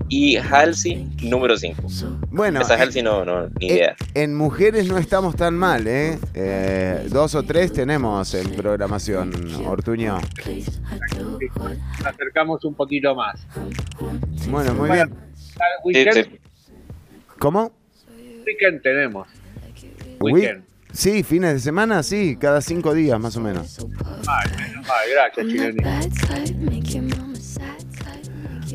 Y 0.10 0.36
Halsey, 0.38 1.08
número 1.24 1.58
5. 1.58 1.82
Bueno, 2.30 2.62
Esa 2.62 2.76
Halsey 2.76 3.02
no, 3.02 3.26
no, 3.26 3.48
ni 3.60 3.68
idea. 3.68 3.96
En 4.14 4.36
mujeres 4.36 4.88
no 4.88 4.98
estamos 4.98 5.36
tan 5.36 5.56
mal, 5.56 5.88
¿eh? 5.88 6.20
Eh, 6.34 7.08
dos 7.10 7.34
o 7.36 7.44
tres 7.44 7.74
tenemos 7.74 8.34
en 8.36 8.52
programación, 8.52 9.32
Ortuño. 9.66 10.20
Nos 11.18 12.06
acercamos 12.06 12.64
un 12.66 12.76
poquito 12.76 13.16
más. 13.16 13.48
Bueno, 14.50 14.74
muy 14.76 14.90
Bueno, 14.90 15.06
bien. 15.94 16.40
¿Cómo? 17.40 17.72
weekend 18.46 18.82
tenemos. 18.82 19.28
Weekend. 20.20 20.64
Sí, 20.92 21.24
fines 21.24 21.54
de 21.56 21.60
semana, 21.60 22.04
sí, 22.04 22.38
cada 22.40 22.62
cinco 22.62 22.94
días 22.94 23.20
más 23.20 23.36
o 23.36 23.42
menos. 23.42 23.80
Ay, 24.28 25.12
gracias, 25.12 25.48
Chilenito. 25.48 25.90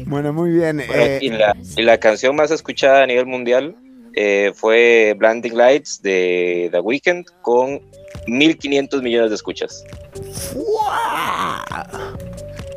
Bueno, 0.06 0.32
muy 0.32 0.50
bien. 0.50 0.78
Bueno, 0.78 0.92
eh, 0.94 1.18
y, 1.20 1.30
la, 1.30 1.56
y 1.76 1.82
la 1.82 1.98
canción 1.98 2.36
más 2.36 2.50
escuchada 2.50 3.02
a 3.02 3.06
nivel 3.06 3.26
mundial 3.26 3.76
eh, 4.14 4.52
fue 4.54 5.14
Blinding 5.16 5.56
Lights 5.56 6.02
de 6.02 6.68
The 6.72 6.80
Weeknd 6.80 7.24
con 7.42 7.80
1.500 8.26 9.02
millones 9.02 9.30
de 9.30 9.36
escuchas. 9.36 9.84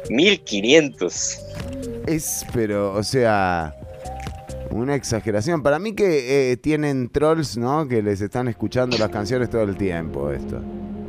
1.500. 0.10 1.39
es, 2.07 2.45
pero, 2.53 2.93
o 2.93 3.03
sea, 3.03 3.73
una 4.69 4.95
exageración. 4.95 5.64
Para 5.64 5.80
mí 5.80 5.95
que 5.95 6.52
eh, 6.52 6.57
tienen 6.57 7.10
trolls, 7.10 7.57
¿no? 7.57 7.88
Que 7.88 8.02
les 8.03 8.22
están 8.22 8.48
escuchando 8.48 8.98
las 8.98 9.10
canciones 9.10 9.49
todo 9.49 9.64
el 9.64 9.76
tiempo, 9.77 10.31
esto. 10.31 10.61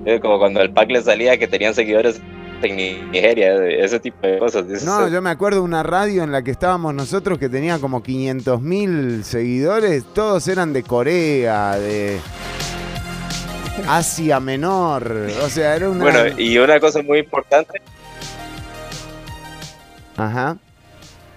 Es 0.05 0.21
como 0.21 0.39
cuando 0.39 0.61
el 0.63 0.73
pack 0.73 0.91
le 0.91 1.03
salía 1.03 1.39
que 1.39 1.47
tenían 1.47 1.75
seguidores 1.75 2.21
en 2.69 3.11
Nigeria, 3.11 3.65
ese 3.67 4.01
tipo 4.01 4.27
de 4.27 4.39
cosas. 4.39 4.65
No, 4.85 5.09
yo 5.09 5.21
me 5.23 5.31
acuerdo 5.31 5.59
de 5.59 5.65
una 5.65 5.83
radio 5.83 6.23
en 6.23 6.33
la 6.33 6.43
que 6.43 6.51
estábamos 6.51 6.95
nosotros 6.95 7.39
que 7.39 7.49
tenía 7.49 7.79
como 7.79 8.03
500 8.03 8.61
mil 8.61 9.25
seguidores. 9.25 10.05
Todos 10.15 10.47
eran 10.49 10.73
de 10.73 10.83
Corea, 10.83 11.79
de 11.79 12.19
Asia 13.89 14.41
Menor. 14.41 15.29
O 15.43 15.49
sea, 15.49 15.77
era 15.77 15.89
una... 15.89 16.05
Bueno, 16.05 16.39
y 16.39 16.59
una 16.59 16.79
cosa 16.81 17.03
muy 17.03 17.19
importante 17.21 17.81
Ajá. 20.17 20.57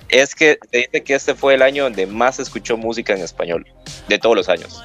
es 0.09 0.35
que 0.35 0.59
se 0.71 0.77
dice 0.77 1.03
que 1.03 1.15
este 1.15 1.35
fue 1.35 1.55
el 1.55 1.61
año 1.61 1.83
donde 1.83 2.05
más 2.05 2.35
se 2.37 2.41
escuchó 2.41 2.77
música 2.77 3.13
en 3.13 3.21
español, 3.21 3.65
de 4.07 4.19
todos 4.19 4.35
los 4.35 4.49
años. 4.49 4.81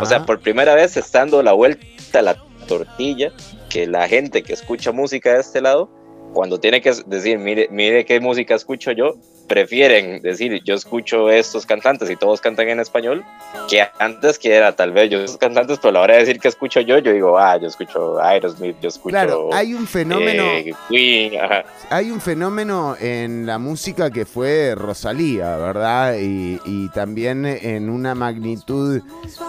O 0.00 0.06
sea, 0.06 0.24
por 0.26 0.40
primera 0.40 0.74
vez 0.74 0.98
dando 1.12 1.42
la 1.42 1.52
vuelta 1.52 2.18
a 2.18 2.22
la 2.22 2.36
tortilla, 2.66 3.32
que 3.76 3.86
la 3.86 4.08
gente 4.08 4.42
que 4.42 4.54
escucha 4.54 4.90
música 4.90 5.34
de 5.34 5.40
este 5.40 5.60
lado, 5.60 5.90
cuando 6.32 6.58
tiene 6.58 6.80
que 6.80 6.94
decir, 7.04 7.38
mire, 7.38 7.68
mire 7.70 8.06
qué 8.06 8.20
música 8.20 8.54
escucho 8.54 8.90
yo, 8.92 9.16
prefieren 9.46 10.22
decir, 10.22 10.62
yo 10.64 10.74
escucho 10.74 11.30
estos 11.30 11.66
cantantes 11.66 12.10
y 12.10 12.16
todos 12.16 12.40
cantan 12.40 12.68
en 12.68 12.80
español, 12.80 13.24
que 13.68 13.86
antes 13.98 14.38
que 14.38 14.54
era 14.54 14.72
tal 14.72 14.92
vez 14.92 15.10
yo 15.10 15.20
estos 15.20 15.38
cantantes, 15.38 15.78
pero 15.78 15.90
a 15.90 15.92
la 15.92 16.00
hora 16.00 16.14
de 16.14 16.20
decir 16.20 16.38
que 16.38 16.48
escucho 16.48 16.80
yo, 16.80 16.98
yo 16.98 17.12
digo, 17.12 17.38
ah, 17.38 17.56
yo 17.56 17.68
escucho 17.68 18.20
Aerosmith, 18.20 18.76
yo 18.80 18.88
escucho... 18.88 19.12
Claro, 19.12 19.50
hay 19.52 19.74
un 19.74 19.86
fenómeno... 19.86 20.44
eh, 20.44 20.74
Queen, 20.88 21.40
ajá. 21.40 21.64
Hay 21.90 22.10
un 22.10 22.20
fenómeno 22.20 22.96
en 23.00 23.46
la 23.46 23.58
música 23.58 24.10
que 24.10 24.26
fue 24.26 24.74
Rosalía, 24.74 25.56
¿verdad? 25.56 26.16
Y, 26.20 26.60
y 26.64 26.88
también 26.90 27.46
en 27.46 27.88
una 27.88 28.14
magnitud, 28.14 29.00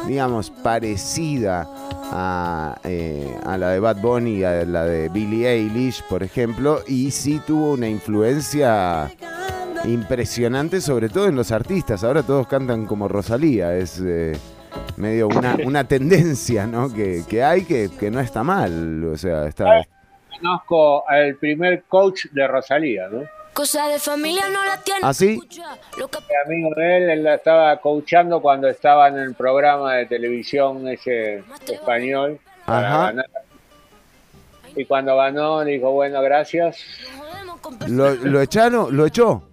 digamos, 0.07 0.51
parecida 0.51 1.67
a, 2.11 2.77
eh, 2.83 3.35
a 3.45 3.57
la 3.57 3.71
de 3.71 3.79
Bad 3.79 3.97
Bunny, 3.97 4.43
a 4.43 4.63
la 4.65 4.85
de 4.85 5.09
Billie 5.09 5.47
Eilish, 5.49 6.03
por 6.03 6.23
ejemplo, 6.23 6.81
y 6.87 7.11
sí 7.11 7.41
tuvo 7.45 7.73
una 7.73 7.89
influencia 7.89 9.11
impresionante, 9.87 10.81
sobre 10.81 11.09
todo 11.09 11.27
en 11.27 11.35
los 11.35 11.51
artistas. 11.51 12.03
Ahora 12.03 12.23
todos 12.23 12.47
cantan 12.47 12.85
como 12.85 13.07
Rosalía, 13.07 13.75
es 13.75 14.01
eh, 14.05 14.37
medio 14.97 15.27
una, 15.27 15.55
una 15.65 15.87
tendencia, 15.87 16.67
¿no? 16.67 16.93
Que, 16.93 17.23
que 17.27 17.43
hay 17.43 17.63
que, 17.63 17.89
que 17.97 18.11
no 18.11 18.19
está 18.19 18.43
mal, 18.43 19.03
o 19.05 19.17
sea, 19.17 19.47
está... 19.47 19.85
Conozco 20.39 21.09
al 21.09 21.35
primer 21.35 21.83
coach 21.83 22.25
de 22.31 22.47
Rosalía, 22.47 23.07
¿no? 23.07 23.23
Cosa 23.53 23.87
de 23.87 23.97
familia 23.97 24.43
no 24.49 24.63
la 24.63 24.79
tiene. 24.83 24.99
¿Ah, 25.01 25.15
sí? 25.15 25.39
Mi 25.57 26.03
amigo 26.45 26.75
de 26.75 26.97
él, 26.97 27.09
él 27.09 27.23
la 27.23 27.33
estaba 27.33 27.75
coachando 27.77 28.39
cuando 28.39 28.67
estaba 28.67 29.07
en 29.07 29.17
el 29.17 29.33
programa 29.33 29.95
de 29.95 30.05
televisión 30.05 30.87
ese 30.87 31.43
español. 31.67 32.39
Ajá. 32.67 33.15
Y 34.75 34.85
cuando 34.85 35.17
ganó, 35.17 35.63
dijo, 35.63 35.91
bueno, 35.91 36.21
gracias. 36.21 36.77
¿Lo, 37.87 38.13
lo 38.13 38.41
echaron? 38.41 38.95
¿Lo 38.95 39.07
echó? 39.07 39.46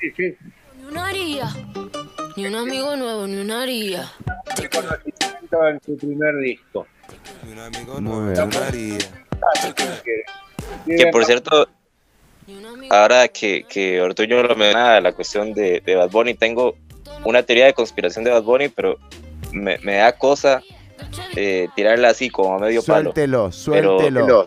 Sí, 0.00 0.10
sí. 0.16 0.36
ni 0.78 0.86
una 0.86 1.06
haría. 1.06 1.48
Ni 2.36 2.46
un 2.46 2.54
amigo 2.54 2.96
nuevo, 2.96 3.26
ni 3.26 3.36
una 3.38 3.62
haría. 3.62 4.10
Reconocimiento 4.56 5.68
en 5.68 5.80
su 5.84 5.96
primer 5.96 6.36
disco. 6.38 6.86
Muy 8.00 8.32
bien. 8.32 8.98
Que 10.86 11.06
por 11.08 11.24
cierto, 11.24 11.68
ahora 12.90 13.28
que, 13.28 13.64
que 13.68 14.00
Ortuño 14.00 14.42
lo 14.42 14.54
menciona, 14.56 15.00
la 15.00 15.12
cuestión 15.12 15.52
de, 15.52 15.80
de 15.84 15.94
Bad 15.96 16.10
Bunny, 16.10 16.34
tengo 16.34 16.76
una 17.24 17.42
teoría 17.42 17.66
de 17.66 17.74
conspiración 17.74 18.24
de 18.24 18.30
Bad 18.30 18.42
Bunny, 18.42 18.68
pero 18.68 18.96
me, 19.52 19.78
me 19.78 19.96
da 19.96 20.12
cosa 20.16 20.62
eh, 21.36 21.68
tirarla 21.74 22.10
así 22.10 22.30
como 22.30 22.54
a 22.54 22.58
medio 22.58 22.82
palo. 22.82 23.10
Suéltelo, 23.12 23.50
Pero- 23.66 24.46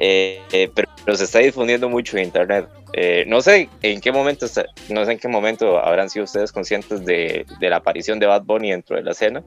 Eh, 0.00 0.40
eh, 0.52 0.70
pero, 0.74 0.88
pero 1.04 1.16
se 1.16 1.24
está 1.24 1.40
difundiendo 1.40 1.88
mucho 1.88 2.16
en 2.16 2.24
internet. 2.24 2.66
Eh, 2.92 3.24
no 3.26 3.40
sé 3.42 3.68
en 3.82 4.00
qué 4.00 4.12
momento 4.12 4.46
está- 4.46 4.66
no 4.88 5.04
sé 5.04 5.12
en 5.12 5.18
qué 5.18 5.26
momento 5.28 5.78
habrán 5.78 6.08
sido 6.08 6.24
ustedes 6.24 6.52
conscientes 6.52 7.04
de, 7.04 7.44
de 7.58 7.68
la 7.68 7.76
aparición 7.76 8.18
de 8.18 8.26
Bad 8.26 8.42
Bunny 8.44 8.70
dentro 8.70 8.96
de 8.96 9.02
la 9.02 9.10
escena. 9.10 9.42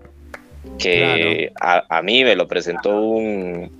Que 0.78 1.52
a, 1.60 1.84
a 1.90 2.02
mí 2.02 2.24
me 2.24 2.36
lo 2.36 2.48
presentó 2.48 3.00
un, 3.00 3.72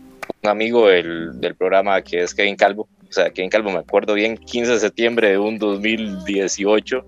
un 0.44 0.50
amigo 0.50 0.88
del, 0.88 1.40
del 1.40 1.56
programa 1.56 2.02
que 2.02 2.24
es 2.24 2.34
Kevin 2.34 2.56
Calvo. 2.56 2.88
O 3.08 3.14
sea, 3.14 3.30
Kevin 3.30 3.50
Calvo, 3.50 3.70
me 3.72 3.80
acuerdo 3.80 4.14
bien, 4.14 4.38
15 4.38 4.72
de 4.74 4.80
septiembre 4.80 5.30
de 5.30 5.38
un 5.38 5.60
2018, 5.60 7.06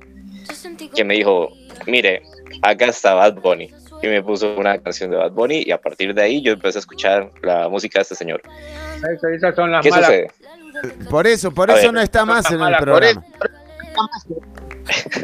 que 0.93 1.03
me 1.03 1.15
dijo, 1.15 1.53
mire, 1.87 2.21
acá 2.61 2.87
está 2.87 3.13
Bad 3.13 3.35
Bunny. 3.41 3.71
Y 4.01 4.07
me 4.07 4.21
puso 4.21 4.53
una 4.57 4.77
canción 4.79 5.09
de 5.11 5.17
Bad 5.17 5.31
Bunny 5.31 5.63
y 5.65 5.71
a 5.71 5.77
partir 5.79 6.13
de 6.13 6.21
ahí 6.21 6.41
yo 6.41 6.51
empecé 6.51 6.77
a 6.77 6.81
escuchar 6.81 7.31
la 7.41 7.69
música 7.69 7.99
de 7.99 8.03
este 8.03 8.15
señor. 8.15 8.41
Eso- 9.11 9.27
esas 9.27 9.55
son 9.55 9.71
las 9.71 9.83
¿Qué 9.83 9.89
malas. 9.89 10.05
sucede? 10.07 10.27
Por 11.09 11.27
eso, 11.27 11.51
por 11.51 11.69
A 11.71 11.75
eso 11.75 11.83
ver. 11.87 11.93
no 11.93 12.01
está 12.01 12.25
más 12.25 12.49
en 12.51 12.61
el 12.61 12.75
programa. 12.77 13.23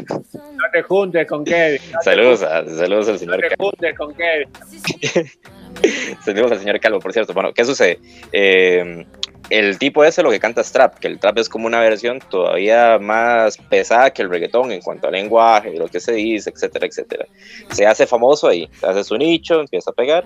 No 0.00 0.64
te 0.72 0.82
juntes 0.82 1.26
con 1.26 1.44
Kevin. 1.44 1.80
No 1.92 2.02
Saludos, 2.02 2.42
a- 2.42 2.64
saludos 2.66 3.08
al 3.08 3.18
señor 3.18 3.36
No 3.36 3.42
te 3.42 3.48
Calvo. 3.48 3.70
juntes 3.70 3.98
con 3.98 4.14
Kevin. 4.14 4.48
Saludos 6.24 6.52
al 6.52 6.58
señor 6.60 6.80
Calvo, 6.80 6.98
por 7.00 7.12
cierto. 7.12 7.32
Bueno, 7.32 7.52
¿qué 7.52 7.64
sucede? 7.64 7.98
Eh, 8.32 9.04
el 9.50 9.78
tipo 9.78 10.04
ese 10.04 10.22
lo 10.22 10.30
que 10.30 10.38
canta 10.38 10.60
es 10.60 10.70
trap, 10.72 10.98
que 10.98 11.08
el 11.08 11.18
trap 11.18 11.38
es 11.38 11.48
como 11.48 11.66
una 11.66 11.80
versión 11.80 12.20
todavía 12.30 12.98
más 13.00 13.56
pesada 13.56 14.10
que 14.10 14.22
el 14.22 14.30
reggaetón 14.30 14.70
en 14.72 14.80
cuanto 14.80 15.06
al 15.08 15.14
lenguaje, 15.14 15.74
lo 15.76 15.88
que 15.88 15.98
se 16.00 16.12
dice, 16.12 16.50
etcétera, 16.50 16.86
etcétera. 16.86 17.26
Se 17.72 17.86
hace 17.86 18.06
famoso 18.06 18.48
ahí, 18.48 18.68
hace 18.82 19.02
su 19.04 19.16
nicho, 19.16 19.60
empieza 19.60 19.90
a 19.90 19.94
pegar 19.94 20.24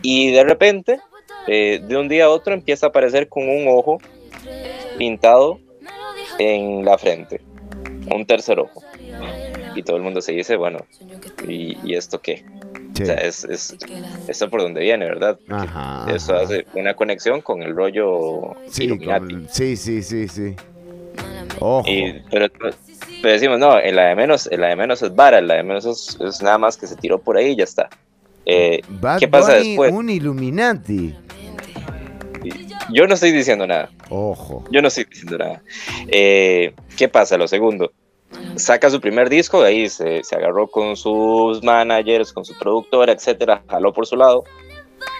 y 0.00 0.32
de 0.32 0.44
repente, 0.44 1.00
eh, 1.48 1.80
de 1.82 1.96
un 1.96 2.08
día 2.08 2.26
a 2.26 2.28
otro, 2.30 2.54
empieza 2.54 2.86
a 2.86 2.88
aparecer 2.90 3.28
con 3.28 3.48
un 3.48 3.66
ojo 3.68 3.98
pintado 4.96 5.58
en 6.38 6.84
la 6.84 6.98
frente, 6.98 7.40
un 8.14 8.24
tercer 8.26 8.58
ojo. 8.60 8.82
Y 9.74 9.82
todo 9.82 9.96
el 9.96 10.02
mundo 10.02 10.20
se 10.20 10.32
dice, 10.32 10.56
bueno, 10.56 10.80
¿y, 11.46 11.76
y 11.84 11.94
esto 11.94 12.20
qué? 12.20 12.44
Sí. 12.94 13.02
O 13.04 13.06
sea, 13.06 13.14
es, 13.16 13.44
es, 13.44 13.76
esto 14.26 14.50
por 14.50 14.60
donde 14.62 14.80
viene, 14.80 15.04
¿verdad? 15.04 15.38
Ajá. 15.48 16.06
Eso 16.12 16.34
hace 16.34 16.66
una 16.74 16.94
conexión 16.94 17.40
con 17.42 17.62
el 17.62 17.76
rollo 17.76 18.56
Sí, 18.70 18.88
sí, 19.50 19.76
sí, 19.76 20.02
sí, 20.02 20.26
sí. 20.28 20.56
Ojo. 21.60 21.88
Y- 21.88 22.22
pero, 22.30 22.46
pero 23.22 23.32
decimos, 23.32 23.58
no, 23.58 23.78
en 23.78 23.94
la 23.94 24.08
de 24.08 24.14
menos, 24.16 24.48
en 24.50 24.60
la 24.60 24.68
de 24.68 24.76
menos 24.76 25.02
es 25.02 25.14
vara, 25.14 25.38
en 25.38 25.46
la 25.46 25.54
de 25.54 25.62
menos 25.62 25.84
es, 25.84 26.18
es 26.20 26.42
nada 26.42 26.58
más 26.58 26.76
que 26.76 26.86
se 26.86 26.96
tiró 26.96 27.18
por 27.18 27.36
ahí 27.36 27.52
y 27.52 27.56
ya 27.56 27.64
está. 27.64 27.88
Eh, 28.46 28.80
¿Qué 29.20 29.28
pasa 29.28 29.58
Bunny, 29.58 29.68
después? 29.68 29.92
un 29.92 30.10
Illuminati. 30.10 31.14
Yo 32.92 33.06
no 33.06 33.14
estoy 33.14 33.32
diciendo 33.32 33.66
nada. 33.66 33.90
Ojo. 34.10 34.64
Yo 34.70 34.80
no 34.82 34.88
estoy 34.88 35.04
diciendo 35.04 35.38
nada. 35.38 35.62
Eh, 36.08 36.74
¿Qué 36.96 37.08
pasa? 37.08 37.36
Lo 37.38 37.48
segundo, 37.48 37.92
saca 38.56 38.90
su 38.90 39.00
primer 39.00 39.28
disco, 39.28 39.62
de 39.62 39.68
ahí 39.68 39.88
se, 39.88 40.22
se 40.24 40.36
agarró 40.36 40.68
con 40.68 40.96
sus 40.96 41.62
managers, 41.62 42.32
con 42.32 42.44
su 42.44 42.56
productora, 42.58 43.12
etcétera, 43.12 43.62
jaló 43.68 43.92
por 43.92 44.06
su 44.06 44.16
lado. 44.16 44.44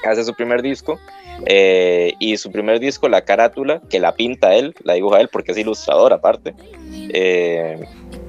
hace 0.05 0.25
su 0.25 0.35
primer 0.35 0.63
disco. 0.63 0.99
eh, 1.47 2.15
y 2.19 2.37
su 2.37 2.51
primer 2.51 2.81
disco, 2.81 3.09
la 3.09 3.23
carátula, 3.25 3.81
que 3.89 4.01
la 4.01 4.13
pinta 4.15 4.55
él, 4.55 4.75
la 4.83 4.95
dibuja 4.95 5.21
él 5.21 5.29
porque 5.31 5.53
es 5.53 5.59
ilustrador 5.59 6.13
aparte, 6.13 6.55
eh, 7.13 7.79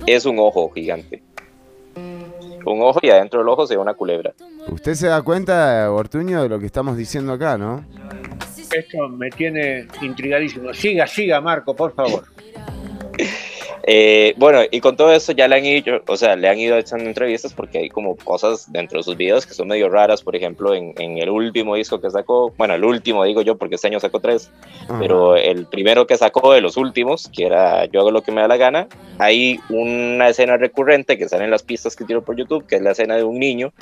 es 0.06 0.26
un 0.26 0.38
ojo 0.40 0.70
gigante. 0.70 1.24
Un 2.66 2.82
ojo 2.84 3.00
y 3.02 3.10
adentro 3.10 3.40
del 3.40 3.50
ojo 3.50 3.66
se 3.66 3.76
ve 3.76 3.82
una 3.82 3.94
culebra. 3.96 4.34
Usted 4.70 4.94
se 4.94 5.08
da 5.08 5.22
cuenta, 5.24 5.92
Ortuño, 5.92 6.44
de 6.44 6.50
lo 6.50 6.60
que 6.60 6.66
estamos 6.68 6.98
diciendo 6.98 7.34
acá, 7.34 7.58
¿no? 7.58 7.84
Esto 8.76 9.10
me 9.10 9.30
tiene 9.30 9.88
intrigadísimo. 10.02 10.74
Siga, 10.74 11.08
siga, 11.08 11.42
Marco, 11.42 11.76
por 11.76 11.94
favor. 11.94 12.26
Eh, 13.92 14.36
bueno, 14.38 14.60
y 14.70 14.82
con 14.82 14.96
todo 14.96 15.12
eso 15.12 15.32
ya 15.32 15.48
le 15.48 15.56
han 15.56 15.66
ido, 15.66 16.04
o 16.06 16.16
sea, 16.16 16.36
le 16.36 16.48
han 16.48 16.60
ido 16.60 16.78
echando 16.78 17.06
entrevistas 17.06 17.54
porque 17.54 17.80
hay 17.80 17.90
como 17.90 18.16
cosas 18.18 18.72
dentro 18.72 19.00
de 19.00 19.04
sus 19.04 19.18
videos 19.18 19.48
que 19.48 19.56
son 19.56 19.68
medio 19.68 19.90
raras, 19.90 20.22
por 20.22 20.36
ejemplo, 20.36 20.76
en, 20.76 20.94
en 21.00 21.18
el 21.18 21.28
último 21.30 21.74
disco 21.74 22.00
que 22.00 22.12
sacó, 22.12 22.54
bueno, 22.56 22.76
el 22.76 22.84
último 22.84 23.24
digo 23.24 23.42
yo 23.42 23.58
porque 23.58 23.76
este 23.76 23.88
año 23.88 24.00
sacó 24.00 24.20
tres, 24.20 24.52
pero 25.00 25.36
el 25.36 25.66
primero 25.66 26.06
que 26.06 26.18
sacó 26.18 26.54
de 26.54 26.62
los 26.62 26.78
últimos, 26.78 27.32
que 27.36 27.48
era 27.48 27.86
Yo 27.86 28.02
hago 28.02 28.12
lo 28.12 28.22
que 28.22 28.32
me 28.32 28.42
da 28.42 28.48
la 28.48 28.58
gana, 28.58 28.88
hay 29.18 29.60
una 29.70 30.30
escena 30.30 30.58
recurrente 30.58 31.18
que 31.18 31.28
sale 31.28 31.46
en 31.46 31.52
las 31.52 31.64
pistas 31.64 31.96
que 31.96 32.06
tiro 32.06 32.24
por 32.24 32.36
YouTube, 32.36 32.68
que 32.68 32.76
es 32.76 32.84
la 32.84 32.92
escena 32.92 33.16
de 33.16 33.24
un 33.24 33.40
niño, 33.40 33.74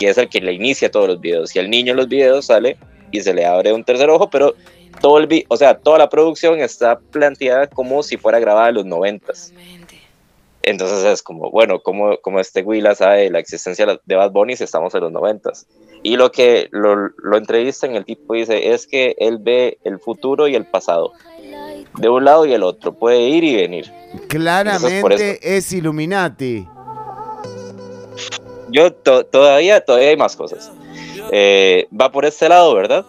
que 0.00 0.08
es 0.08 0.18
el 0.18 0.28
que 0.28 0.40
le 0.40 0.52
inicia 0.52 0.90
todos 0.90 1.06
los 1.06 1.20
videos, 1.20 1.54
y 1.54 1.60
el 1.60 1.70
niño 1.70 1.92
en 1.92 1.98
los 1.98 2.08
videos 2.08 2.46
sale 2.46 2.76
y 3.18 3.22
se 3.22 3.32
le 3.34 3.44
abre 3.46 3.72
un 3.72 3.84
tercer 3.84 4.10
ojo, 4.10 4.28
pero 4.30 4.54
todo 5.00 5.18
el 5.18 5.44
o 5.48 5.56
sea, 5.56 5.78
toda 5.78 5.98
la 5.98 6.08
producción 6.08 6.60
está 6.60 6.98
planteada 6.98 7.66
como 7.66 8.02
si 8.02 8.16
fuera 8.16 8.38
grabada 8.38 8.68
en 8.68 8.74
los 8.76 8.86
noventas. 8.86 9.52
Entonces 10.62 11.04
es 11.04 11.22
como, 11.22 11.50
bueno, 11.50 11.80
como, 11.80 12.16
como 12.18 12.40
este 12.40 12.62
Willa 12.62 12.94
sabe 12.94 13.28
la 13.30 13.38
existencia 13.38 13.86
de 14.02 14.16
Bad 14.16 14.30
Bunny 14.30 14.56
si 14.56 14.64
estamos 14.64 14.94
en 14.94 15.02
los 15.02 15.12
noventas. 15.12 15.66
Y 16.02 16.16
lo 16.16 16.32
que 16.32 16.68
lo, 16.70 16.94
lo 16.96 17.36
entrevistan, 17.36 17.94
el 17.96 18.04
tipo 18.04 18.34
dice, 18.34 18.72
es 18.72 18.86
que 18.86 19.14
él 19.18 19.38
ve 19.40 19.78
el 19.84 19.98
futuro 19.98 20.48
y 20.48 20.54
el 20.54 20.64
pasado. 20.64 21.12
De 21.98 22.08
un 22.08 22.24
lado 22.24 22.46
y 22.46 22.52
el 22.54 22.62
otro, 22.62 22.92
puede 22.94 23.20
ir 23.28 23.44
y 23.44 23.56
venir. 23.56 23.92
Claramente 24.28 25.38
es 25.42 25.72
Illuminati. 25.72 26.66
Yo 28.70 28.92
to- 28.92 29.24
todavía, 29.26 29.84
todavía 29.84 30.08
hay 30.08 30.16
más 30.16 30.34
cosas. 30.34 30.72
Eh, 31.32 31.86
va 31.98 32.10
por 32.10 32.24
este 32.24 32.48
lado, 32.48 32.74
¿verdad? 32.74 33.04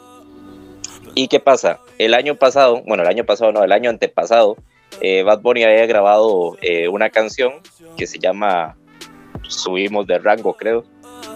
¿Y 1.13 1.27
qué 1.27 1.39
pasa? 1.39 1.79
El 1.97 2.13
año 2.13 2.35
pasado, 2.35 2.83
bueno, 2.85 3.03
el 3.03 3.09
año 3.09 3.25
pasado 3.25 3.51
no, 3.51 3.63
el 3.63 3.71
año 3.71 3.89
antepasado, 3.89 4.57
eh, 5.01 5.23
Bad 5.23 5.41
Bunny 5.41 5.63
había 5.63 5.85
grabado 5.85 6.57
eh, 6.61 6.87
una 6.87 7.09
canción 7.09 7.53
que 7.97 8.07
se 8.07 8.19
llama 8.19 8.75
Subimos 9.43 10.07
de 10.07 10.19
Rango, 10.19 10.53
creo, 10.55 10.83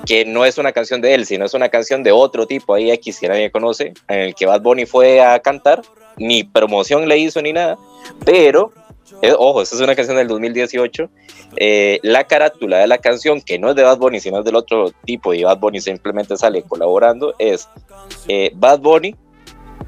que 0.05 0.25
no 0.25 0.45
es 0.45 0.57
una 0.57 0.71
canción 0.71 1.01
de 1.01 1.13
él, 1.13 1.25
sino 1.25 1.45
es 1.45 1.53
una 1.53 1.69
canción 1.69 2.03
de 2.03 2.11
otro 2.11 2.45
tipo, 2.45 2.73
ahí 2.73 2.91
X 2.91 3.19
que 3.19 3.27
nadie 3.29 3.51
conoce, 3.51 3.93
en 4.07 4.19
el 4.19 4.35
que 4.35 4.45
Bad 4.45 4.61
Bunny 4.61 4.85
fue 4.85 5.21
a 5.21 5.39
cantar, 5.39 5.81
ni 6.17 6.43
promoción 6.43 7.07
le 7.07 7.17
hizo 7.17 7.41
ni 7.41 7.53
nada, 7.53 7.77
pero, 8.25 8.73
ojo, 9.38 9.61
esta 9.61 9.76
es 9.76 9.81
una 9.81 9.95
canción 9.95 10.18
del 10.18 10.27
2018, 10.27 11.10
eh, 11.57 11.99
la 12.03 12.26
carátula 12.26 12.77
de 12.80 12.88
la 12.88 12.98
canción, 12.98 13.41
que 13.41 13.60
no 13.60 13.69
es 13.69 13.76
de 13.76 13.84
Bad 13.84 13.98
Bunny, 13.98 14.19
sino 14.19 14.40
es 14.40 14.45
del 14.45 14.56
otro 14.56 14.91
tipo, 15.06 15.34
y 15.34 15.44
Bad 15.44 15.60
Bunny 15.60 15.81
simplemente 15.81 16.38
sale 16.38 16.64
colaborando, 16.64 17.34
es 17.40 17.68
eh, 18.27 18.52
Bad 18.56 18.80
Bunny 18.80 19.15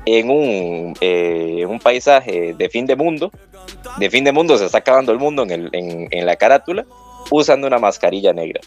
en 0.06 0.30
un, 0.30 0.94
eh, 1.02 1.66
un 1.68 1.80
paisaje 1.80 2.54
de 2.58 2.70
fin 2.70 2.86
de 2.86 2.96
mundo, 2.96 3.32
de 3.98 4.10
fin 4.10 4.24
de 4.24 4.32
mundo 4.32 4.58
se 4.58 4.66
está 4.66 4.80
acabando 4.80 5.12
el 5.12 5.20
mundo 5.20 5.46
en 5.48 6.26
la 6.26 6.36
carátula, 6.36 6.86
usando 7.30 7.68
una 7.68 7.80
mascarilla 7.80 8.34
negra. 8.34 8.62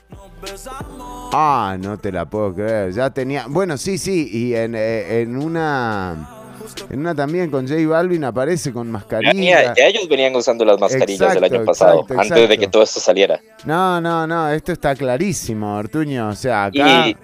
Ah, 1.33 1.77
no 1.81 1.99
te 1.99 2.13
la 2.13 2.27
puedo 2.27 2.55
creer. 2.55 2.93
Ya 2.93 3.11
tenía. 3.11 3.47
Bueno, 3.49 3.77
sí, 3.77 3.99
sí. 3.99 4.29
Y 4.33 4.55
en, 4.55 4.75
eh, 4.75 5.21
en 5.21 5.37
una. 5.37 6.44
En 6.91 7.01
una 7.01 7.15
también 7.15 7.51
con 7.51 7.67
J 7.69 7.87
Balvin 7.87 8.25
aparece 8.25 8.73
con 8.73 8.87
Ya, 8.87 8.93
mascarilla. 8.93 9.75
ya 9.75 9.87
ellos 9.87 10.09
venían 10.09 10.35
usando 10.37 10.65
las 10.65 10.79
mascarillas 10.81 11.19
del 11.35 11.45
Exacto, 11.45 11.55
año 11.57 11.65
pasado, 11.65 12.01
exacto, 12.01 12.15
antes 12.21 12.35
de 12.37 12.43
exacto. 12.45 12.61
que 12.61 12.67
todo 12.69 12.83
esto 12.83 13.01
saliera. 13.01 13.41
No, 13.65 14.01
no, 14.01 14.27
no. 14.27 14.51
Esto 14.51 14.73
está 14.73 14.95
clarísimo, 14.95 15.77
Ortuño. 15.77 16.29
O 16.29 16.35
sea, 16.35 16.67
acá. 16.67 17.09
Y, 17.09 17.17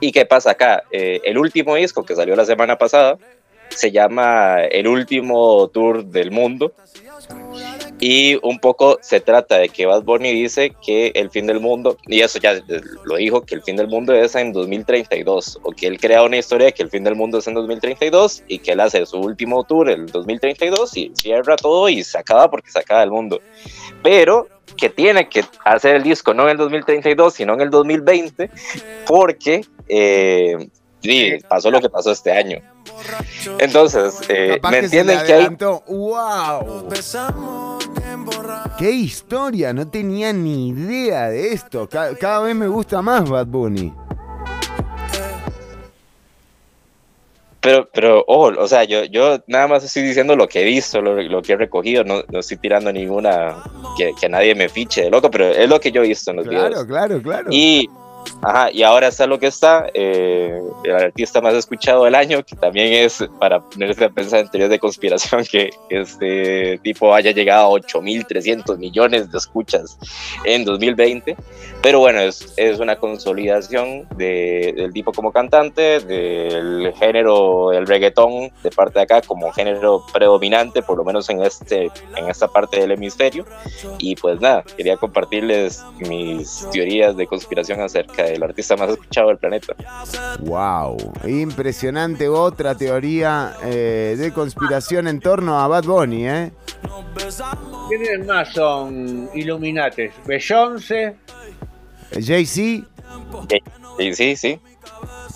¿Y 0.00 0.12
qué 0.12 0.24
pasa 0.26 0.52
acá? 0.52 0.84
Eh, 0.90 1.20
el 1.24 1.38
último 1.38 1.74
disco 1.74 2.04
que 2.04 2.14
salió 2.14 2.36
la 2.36 2.44
semana 2.44 2.76
pasada 2.76 3.18
se 3.70 3.90
llama 3.90 4.62
El 4.70 4.86
último 4.88 5.68
tour 5.68 6.04
del 6.04 6.30
mundo. 6.30 6.72
Y 8.00 8.38
un 8.42 8.60
poco 8.60 8.98
se 9.02 9.20
trata 9.20 9.58
de 9.58 9.68
que 9.68 9.86
Bad 9.86 10.02
Bunny 10.02 10.32
dice 10.32 10.74
que 10.84 11.12
el 11.14 11.30
fin 11.30 11.46
del 11.46 11.58
mundo, 11.58 11.96
y 12.06 12.20
eso 12.20 12.38
ya 12.38 12.54
lo 13.04 13.16
dijo, 13.16 13.42
que 13.42 13.56
el 13.56 13.62
fin 13.62 13.76
del 13.76 13.88
mundo 13.88 14.14
es 14.14 14.36
en 14.36 14.52
2032, 14.52 15.58
o 15.62 15.72
que 15.72 15.88
él 15.88 15.98
crea 15.98 16.22
una 16.22 16.36
historia 16.36 16.66
de 16.66 16.72
que 16.74 16.84
el 16.84 16.90
fin 16.90 17.02
del 17.02 17.16
mundo 17.16 17.38
es 17.38 17.48
en 17.48 17.54
2032 17.54 18.44
y 18.46 18.60
que 18.60 18.72
él 18.72 18.80
hace 18.80 19.04
su 19.04 19.18
último 19.18 19.64
tour 19.64 19.90
en 19.90 20.06
2032 20.06 20.96
y 20.96 21.12
cierra 21.14 21.56
todo 21.56 21.88
y 21.88 22.04
se 22.04 22.18
acaba 22.18 22.48
porque 22.48 22.70
se 22.70 22.78
acaba 22.78 23.02
el 23.02 23.10
mundo. 23.10 23.40
Pero 24.02 24.46
que 24.76 24.90
tiene 24.90 25.28
que 25.28 25.44
hacer 25.64 25.96
el 25.96 26.02
disco 26.04 26.34
no 26.34 26.44
en 26.44 26.50
el 26.50 26.56
2032, 26.56 27.34
sino 27.34 27.54
en 27.54 27.62
el 27.62 27.70
2020, 27.70 28.50
porque 29.06 29.62
eh, 29.88 30.68
sí, 31.02 31.38
pasó 31.48 31.70
lo 31.70 31.80
que 31.80 31.88
pasó 31.88 32.10
este 32.12 32.32
año. 32.32 32.58
Entonces, 33.58 34.20
eh, 34.28 34.58
¿me 34.62 34.70
que 34.70 34.78
entienden 34.78 35.18
le 35.18 35.24
que 35.24 35.32
hay. 35.34 35.48
¡Wow! 35.88 36.88
¡Qué 38.78 38.90
historia! 38.90 39.72
No 39.72 39.88
tenía 39.88 40.32
ni 40.32 40.68
idea 40.68 41.28
de 41.28 41.52
esto. 41.52 41.88
Ca- 41.88 42.14
cada 42.16 42.40
vez 42.40 42.54
me 42.54 42.66
gusta 42.68 43.02
más 43.02 43.28
Bad 43.28 43.46
Bunny. 43.46 43.92
Pero, 47.60 47.88
pero, 47.92 48.24
ojo, 48.28 48.52
o 48.60 48.68
sea, 48.68 48.84
yo, 48.84 49.04
yo 49.04 49.38
nada 49.48 49.66
más 49.66 49.82
estoy 49.82 50.02
diciendo 50.02 50.36
lo 50.36 50.46
que 50.46 50.62
he 50.62 50.64
visto, 50.64 51.00
lo, 51.02 51.20
lo 51.20 51.42
que 51.42 51.54
he 51.54 51.56
recogido, 51.56 52.04
no, 52.04 52.22
no 52.28 52.38
estoy 52.38 52.56
tirando 52.56 52.92
ninguna 52.92 53.56
que, 53.96 54.12
que 54.18 54.28
nadie 54.28 54.54
me 54.54 54.68
fiche 54.68 55.02
de 55.02 55.10
loco, 55.10 55.28
pero 55.28 55.48
es 55.48 55.68
lo 55.68 55.80
que 55.80 55.90
yo 55.90 56.02
he 56.02 56.06
visto 56.08 56.30
en 56.30 56.36
los 56.36 56.46
Claro, 56.46 56.68
videos. 56.68 56.86
claro, 56.86 57.20
claro. 57.20 57.48
Y, 57.50 57.90
ajá, 58.42 58.70
y 58.72 58.82
ahora 58.82 59.08
está 59.08 59.26
lo 59.26 59.38
que 59.38 59.46
está, 59.46 59.86
eh, 59.94 60.60
el 60.84 60.94
artista 60.94 61.40
más 61.40 61.54
escuchado 61.54 62.04
del 62.04 62.14
año, 62.14 62.42
que 62.44 62.56
también 62.56 62.92
es 62.92 63.24
para 63.38 63.60
ponerse 63.60 64.04
a 64.04 64.10
pensar 64.10 64.40
en 64.40 64.48
teorías 64.48 64.70
de 64.70 64.78
conspiración, 64.78 65.44
que 65.44 65.70
este 65.90 66.78
tipo 66.82 67.14
haya 67.14 67.30
llegado 67.32 67.66
a 67.76 67.80
8.300 67.80 68.78
millones 68.78 69.30
de 69.30 69.38
escuchas 69.38 69.98
en 70.44 70.64
2020. 70.64 71.36
Pero 71.82 72.00
bueno, 72.00 72.20
es, 72.20 72.54
una 72.80 72.96
consolidación 72.96 74.06
de- 74.16 74.74
del 74.76 74.92
tipo 74.92 75.12
como 75.12 75.32
cantante, 75.32 76.00
del 76.00 76.92
género 76.98 77.70
del 77.70 77.86
reggaetón 77.86 78.50
de 78.62 78.70
parte 78.70 78.98
de 78.98 79.02
acá 79.04 79.22
como 79.22 79.50
género 79.52 80.04
predominante, 80.12 80.82
por 80.82 80.98
lo 80.98 81.04
menos 81.04 81.28
en, 81.30 81.42
este, 81.42 81.90
en 82.16 82.28
esta 82.28 82.48
parte 82.48 82.80
del 82.80 82.92
hemisferio. 82.92 83.44
Y 83.98 84.16
pues 84.16 84.40
nada, 84.40 84.64
quería 84.76 84.96
compartirles 84.96 85.84
mis 86.08 86.66
teorías 86.72 87.16
de 87.16 87.26
conspiración 87.26 87.80
acerca 87.80 88.07
del 88.16 88.42
artista 88.42 88.76
más 88.76 88.90
escuchado 88.90 89.28
del 89.28 89.38
planeta. 89.38 89.74
¡Wow! 90.40 90.96
Impresionante 91.26 92.28
otra 92.28 92.74
teoría 92.74 93.54
eh, 93.62 94.16
de 94.18 94.32
conspiración 94.32 95.06
en 95.08 95.20
torno 95.20 95.58
a 95.58 95.68
Bad 95.68 95.84
Bunny, 95.84 96.26
¿eh? 96.28 96.52
¿Quiénes 97.88 98.26
más 98.26 98.52
son 98.52 99.28
Illuminates? 99.34 100.12
Beyoncé, 100.26 101.16
Jay-Z. 102.12 102.86
Sí, 103.98 104.14
sí, 104.14 104.36
sí. 104.36 104.60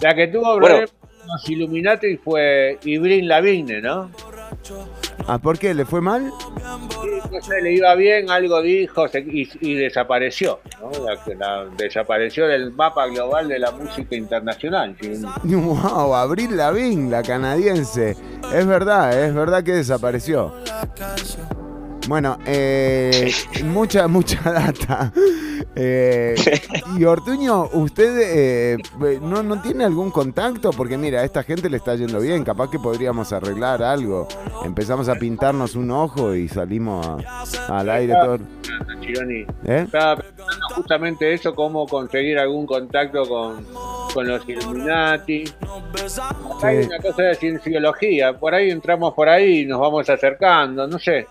la 0.01 0.15
que 0.15 0.29
tuvo 0.29 0.59
Bueno. 0.59 0.67
problemas 0.67 0.91
con 0.91 1.29
los 1.29 1.49
Illuminati 1.51 2.17
fue 2.17 2.79
Ibrin 2.85 3.29
Lavigne, 3.29 3.81
¿no? 3.81 4.11
¿Ah, 5.29 5.39
por 5.39 5.59
qué? 5.59 5.73
¿Le 5.75 5.85
fue 5.85 6.01
mal? 6.01 6.33
No 7.31 7.41
sé, 7.41 7.61
le 7.63 7.73
iba 7.73 7.95
bien, 7.95 8.31
algo 8.31 8.61
dijo 8.61 9.09
se- 9.09 9.21
y, 9.21 9.49
y 9.61 9.75
desapareció, 9.75 10.61
¿no? 10.81 10.91
La, 11.05 11.23
que 11.25 11.35
la- 11.35 11.65
desapareció 11.77 12.47
del 12.47 12.73
mapa 12.73 13.07
global 13.07 13.49
de 13.49 13.59
la 13.59 13.71
música 13.71 14.15
internacional. 14.17 14.97
Sí, 15.01 15.13
¡Wow! 15.45 16.15
Abril 16.15 16.57
Lavigne, 16.57 17.11
la 17.11 17.23
canadiense. 17.23 18.17
Es 18.53 18.67
verdad, 18.67 19.19
es 19.23 19.35
verdad 19.35 19.63
que 19.65 19.73
desapareció. 19.73 20.53
Bueno, 22.09 22.37
eh, 22.47 23.33
mucha, 23.65 24.09
mucha 24.09 24.41
data. 24.53 25.13
Eh, 25.77 26.35
y 26.99 27.05
Ortuño, 27.05 27.69
¿usted 27.73 28.19
eh, 28.21 28.77
no, 29.23 29.43
no 29.43 29.63
tiene 29.63 29.85
algún 29.85 30.11
contacto? 30.11 30.71
Porque 30.71 30.99
mira, 30.99 31.21
a 31.21 31.25
esta 31.25 31.43
gente 31.45 31.71
le 31.71 31.77
está 31.77 31.95
yendo 31.95 32.19
bien. 32.21 32.45
Capaz 32.45 32.71
que 32.71 32.79
podríamos 32.79 33.33
arreglar 33.33 33.83
algo. 33.83 34.27
Empezamos 34.65 35.09
a 35.09 35.15
pintarnos 35.15 35.77
un 35.77 35.91
ojo 35.93 36.35
y 36.35 36.49
salimos 36.49 37.07
a- 37.07 37.79
al 37.79 37.89
aire 37.89 38.15
todo. 38.21 38.39
Chironi. 39.01 39.41
¿Eh? 39.67 39.83
Estaba 39.85 40.17
pensando 40.17 40.67
justamente 40.75 41.33
eso, 41.33 41.55
cómo 41.55 41.87
conseguir 41.87 42.39
algún 42.39 42.67
contacto 42.67 43.25
con, 43.29 43.67
con 44.13 44.27
los 44.27 44.49
Illuminati. 44.49 45.45
Acá 45.63 46.69
Hay 46.69 46.79
una 46.85 46.99
cosa 46.99 47.23
de 47.23 47.35
cienciología, 47.35 48.39
por 48.39 48.55
ahí 48.55 48.71
entramos 48.71 49.15
por 49.15 49.29
ahí 49.29 49.61
y 49.61 49.67
nos 49.67 49.81
vamos 49.81 50.09
acercando, 50.09 50.87
no 50.87 50.99
sé. 50.99 51.27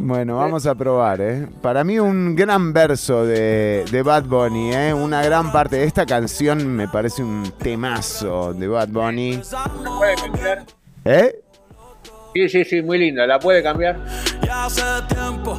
Bueno, 0.00 0.36
vamos 0.36 0.64
a 0.66 0.74
probar, 0.74 1.20
¿eh? 1.20 1.48
Para 1.60 1.82
mí 1.82 1.98
un 1.98 2.36
gran 2.36 2.72
verso 2.72 3.26
de, 3.26 3.84
de 3.90 4.02
Bad 4.02 4.24
Bunny, 4.24 4.72
¿eh? 4.72 4.94
Una 4.94 5.24
gran 5.24 5.50
parte 5.50 5.76
de 5.76 5.84
esta 5.84 6.06
canción 6.06 6.66
me 6.66 6.86
parece 6.86 7.22
un 7.22 7.52
temazo 7.58 8.54
de 8.54 8.68
Bad 8.68 8.88
Bunny. 8.88 9.40
¿Puede 9.98 10.14
cambiar? 10.14 10.64
¿Eh? 11.04 11.40
Sí, 12.32 12.48
sí, 12.48 12.64
sí, 12.64 12.82
muy 12.82 12.98
linda. 12.98 13.26
¿La 13.26 13.40
puede 13.40 13.62
cambiar? 13.62 13.98
Ya 14.42 14.66
hace 14.66 14.82
tiempo 15.08 15.58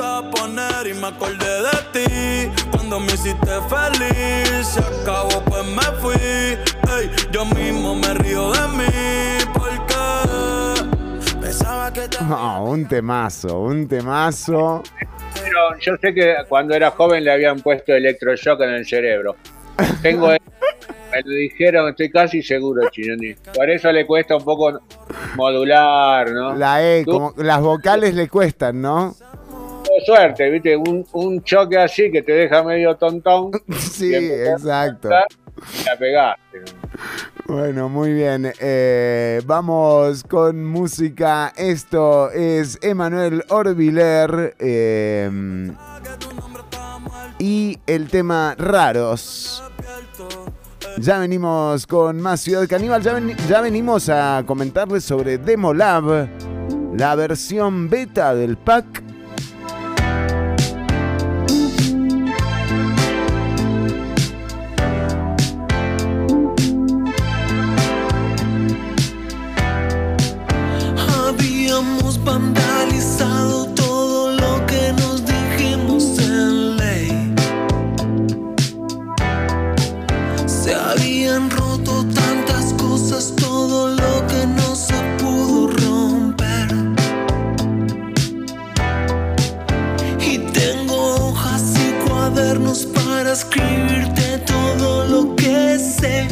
gustaba 0.00 0.30
poner 0.30 0.86
y 0.86 0.94
me 0.94 1.08
acordé 1.08 1.62
de 1.62 1.76
ti 1.92 2.50
cuando 2.70 3.00
me 3.00 3.06
hiciste 3.12 3.50
feliz. 3.68 4.66
Se 4.66 4.80
acabó, 4.80 5.42
pues 5.44 5.64
me 5.66 5.82
fui. 6.00 6.14
Ey, 6.14 7.10
yo 7.30 7.44
mismo 7.44 7.94
me 7.94 8.14
río 8.14 8.50
de 8.50 8.68
mí 8.68 9.44
porque 9.52 11.36
pensaba 11.40 11.92
que 11.92 12.08
te. 12.08 12.16
Ah, 12.20 12.60
un 12.62 12.86
temazo, 12.88 13.60
un 13.60 13.86
temazo. 13.88 14.82
Pero 15.34 15.78
yo 15.80 15.92
sé 16.00 16.14
que 16.14 16.34
cuando 16.48 16.74
era 16.74 16.90
joven 16.92 17.24
le 17.24 17.32
habían 17.32 17.60
puesto 17.60 17.92
electroshock 17.92 18.60
en 18.62 18.70
el 18.70 18.86
cerebro. 18.86 19.36
Tengo. 20.02 20.28
me 21.12 21.22
lo 21.24 21.30
dijeron, 21.34 21.88
estoy 21.90 22.10
casi 22.10 22.42
seguro, 22.42 22.88
Chinoni. 22.90 23.34
Por 23.54 23.68
eso 23.68 23.90
le 23.92 24.06
cuesta 24.06 24.36
un 24.36 24.44
poco 24.44 24.80
modular, 25.36 26.30
¿no? 26.30 26.54
La 26.54 26.82
E, 26.82 27.04
Tú- 27.04 27.10
como 27.12 27.34
las 27.36 27.60
vocales 27.60 28.14
le 28.14 28.28
cuestan, 28.28 28.80
¿no? 28.80 29.14
Suerte, 30.04 30.50
¿viste? 30.50 30.76
Un, 30.76 31.06
un 31.12 31.42
choque 31.42 31.76
así 31.78 32.10
que 32.10 32.22
te 32.22 32.32
deja 32.32 32.62
medio 32.62 32.96
tontón. 32.96 33.50
Sí, 33.78 34.14
exacto. 34.14 35.08
La 35.10 35.96
pegaste. 35.98 36.62
Bueno, 37.46 37.88
muy 37.88 38.12
bien. 38.14 38.50
Eh, 38.60 39.42
vamos 39.44 40.24
con 40.24 40.64
música. 40.64 41.52
Esto 41.56 42.30
es 42.30 42.78
Emanuel 42.82 43.44
Orbiler 43.48 44.54
eh, 44.58 45.30
y 47.38 47.78
el 47.86 48.08
tema 48.08 48.54
Raros. 48.58 49.62
Ya 50.98 51.18
venimos 51.18 51.86
con 51.86 52.20
más 52.20 52.40
Ciudad 52.40 52.66
Caníbal. 52.68 53.02
Ya, 53.02 53.14
ven- 53.14 53.36
ya 53.48 53.60
venimos 53.60 54.08
a 54.08 54.42
comentarles 54.46 55.04
sobre 55.04 55.38
Demolab, 55.38 56.28
la 56.96 57.14
versión 57.14 57.88
beta 57.88 58.34
del 58.34 58.56
pack. 58.56 59.02
Para 93.30 93.38
escribirte 93.38 94.38
todo 94.38 95.04
lo 95.04 95.36
que 95.36 95.78
sé. 95.78 96.26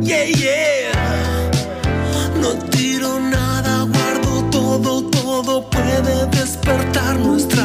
Yeah, 0.00 0.24
yeah. 0.24 1.50
No 2.40 2.54
tiro 2.70 3.20
nada, 3.20 3.84
guardo 3.84 4.50
todo, 4.50 5.02
todo 5.10 5.70
puede 5.70 6.26
despertar 6.26 7.16
nuestra 7.20 7.55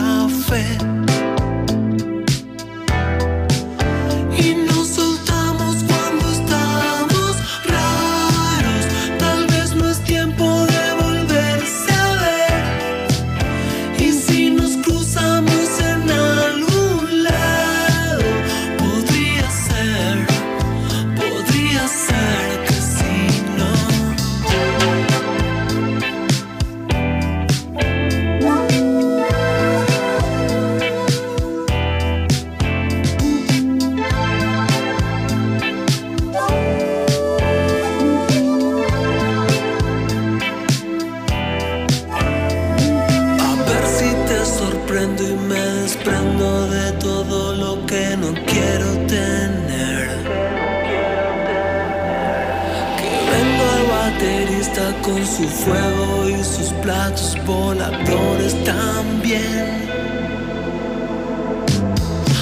voladores 57.51 58.53
también. 58.63 59.89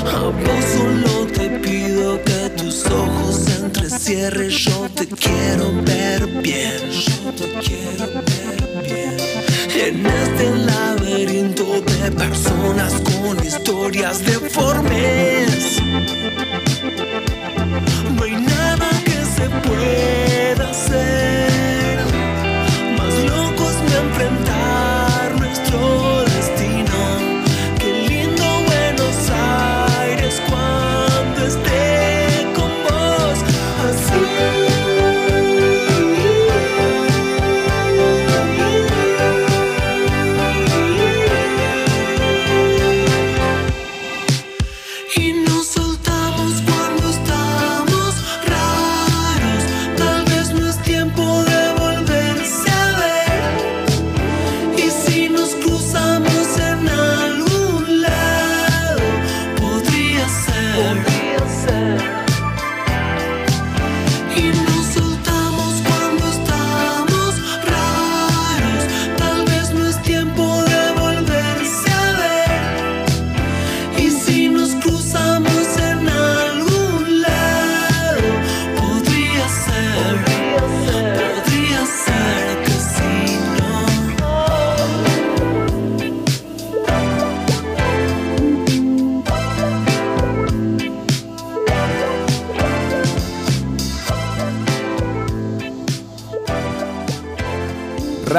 A 0.06 0.20
vos 0.44 0.66
solo 0.76 1.26
te 1.38 1.50
pido 1.60 2.22
que 2.24 2.50
tus 2.58 2.86
ojos 2.86 3.36
se 3.46 3.66
entrecierren. 3.66 4.50
Yo 4.50 4.90
te 4.96 5.08
quiero 5.08 5.66
ver 5.84 6.28
bien. 6.42 6.80
Yo 6.92 7.32
te 7.40 7.48
quiero 7.66 8.06
ver 8.28 8.62
bien. 8.84 9.18
En 9.86 10.06
este 10.06 10.46
laberinto 10.70 11.66
de 11.82 12.12
personas 12.12 12.94
con 13.10 13.46
historias 13.46 14.24
deformes. 14.26 15.82
No 18.16 18.24
hay 18.24 18.36
nada 18.56 18.90
que 19.06 19.20
se 19.36 19.46
pueda 19.66 20.70
hacer. 20.70 21.49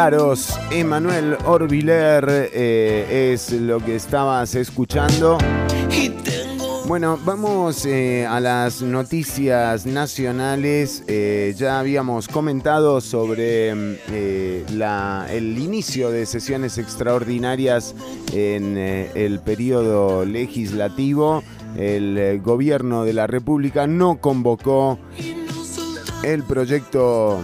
Raros. 0.05 0.59
Emanuel 0.70 1.36
Orbiler 1.44 2.24
eh, 2.55 3.32
es 3.35 3.52
lo 3.52 3.81
que 3.81 3.97
estabas 3.97 4.55
escuchando. 4.55 5.36
Bueno, 6.86 7.18
vamos 7.22 7.85
eh, 7.85 8.27
a 8.27 8.40
las 8.40 8.81
noticias 8.81 9.85
nacionales. 9.85 11.05
Eh, 11.06 11.55
ya 11.55 11.78
habíamos 11.78 12.28
comentado 12.28 13.02
sobre 13.02 13.74
mm, 13.74 13.97
el 15.28 15.59
inicio 15.59 16.10
de 16.10 16.24
sesiones 16.24 16.78
extraordinarias 16.78 17.94
en 18.32 18.78
el 18.78 19.40
periodo 19.40 20.24
legislativo. 20.24 21.43
El 21.77 22.40
gobierno 22.40 23.05
de 23.05 23.12
la 23.12 23.27
República 23.27 23.86
no 23.86 24.16
convocó 24.16 24.98
el 26.22 26.43
proyecto 26.44 27.43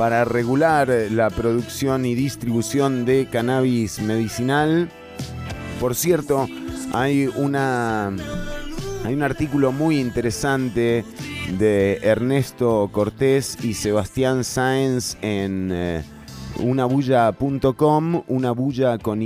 para 0.00 0.24
regular 0.24 0.88
la 1.10 1.28
producción 1.28 2.06
y 2.06 2.14
distribución 2.14 3.04
de 3.04 3.28
cannabis 3.30 4.00
medicinal. 4.00 4.88
Por 5.78 5.94
cierto, 5.94 6.48
hay 6.94 7.26
una 7.26 8.10
hay 9.04 9.12
un 9.12 9.22
artículo 9.22 9.72
muy 9.72 10.00
interesante 10.00 11.04
de 11.58 11.98
Ernesto 12.02 12.88
Cortés 12.90 13.58
y 13.62 13.74
Sebastián 13.74 14.42
Sáenz 14.42 15.18
en 15.20 15.68
eh, 15.70 16.02
unabulla.com, 16.62 18.22
unabulla 18.28 18.98
con. 18.98 19.20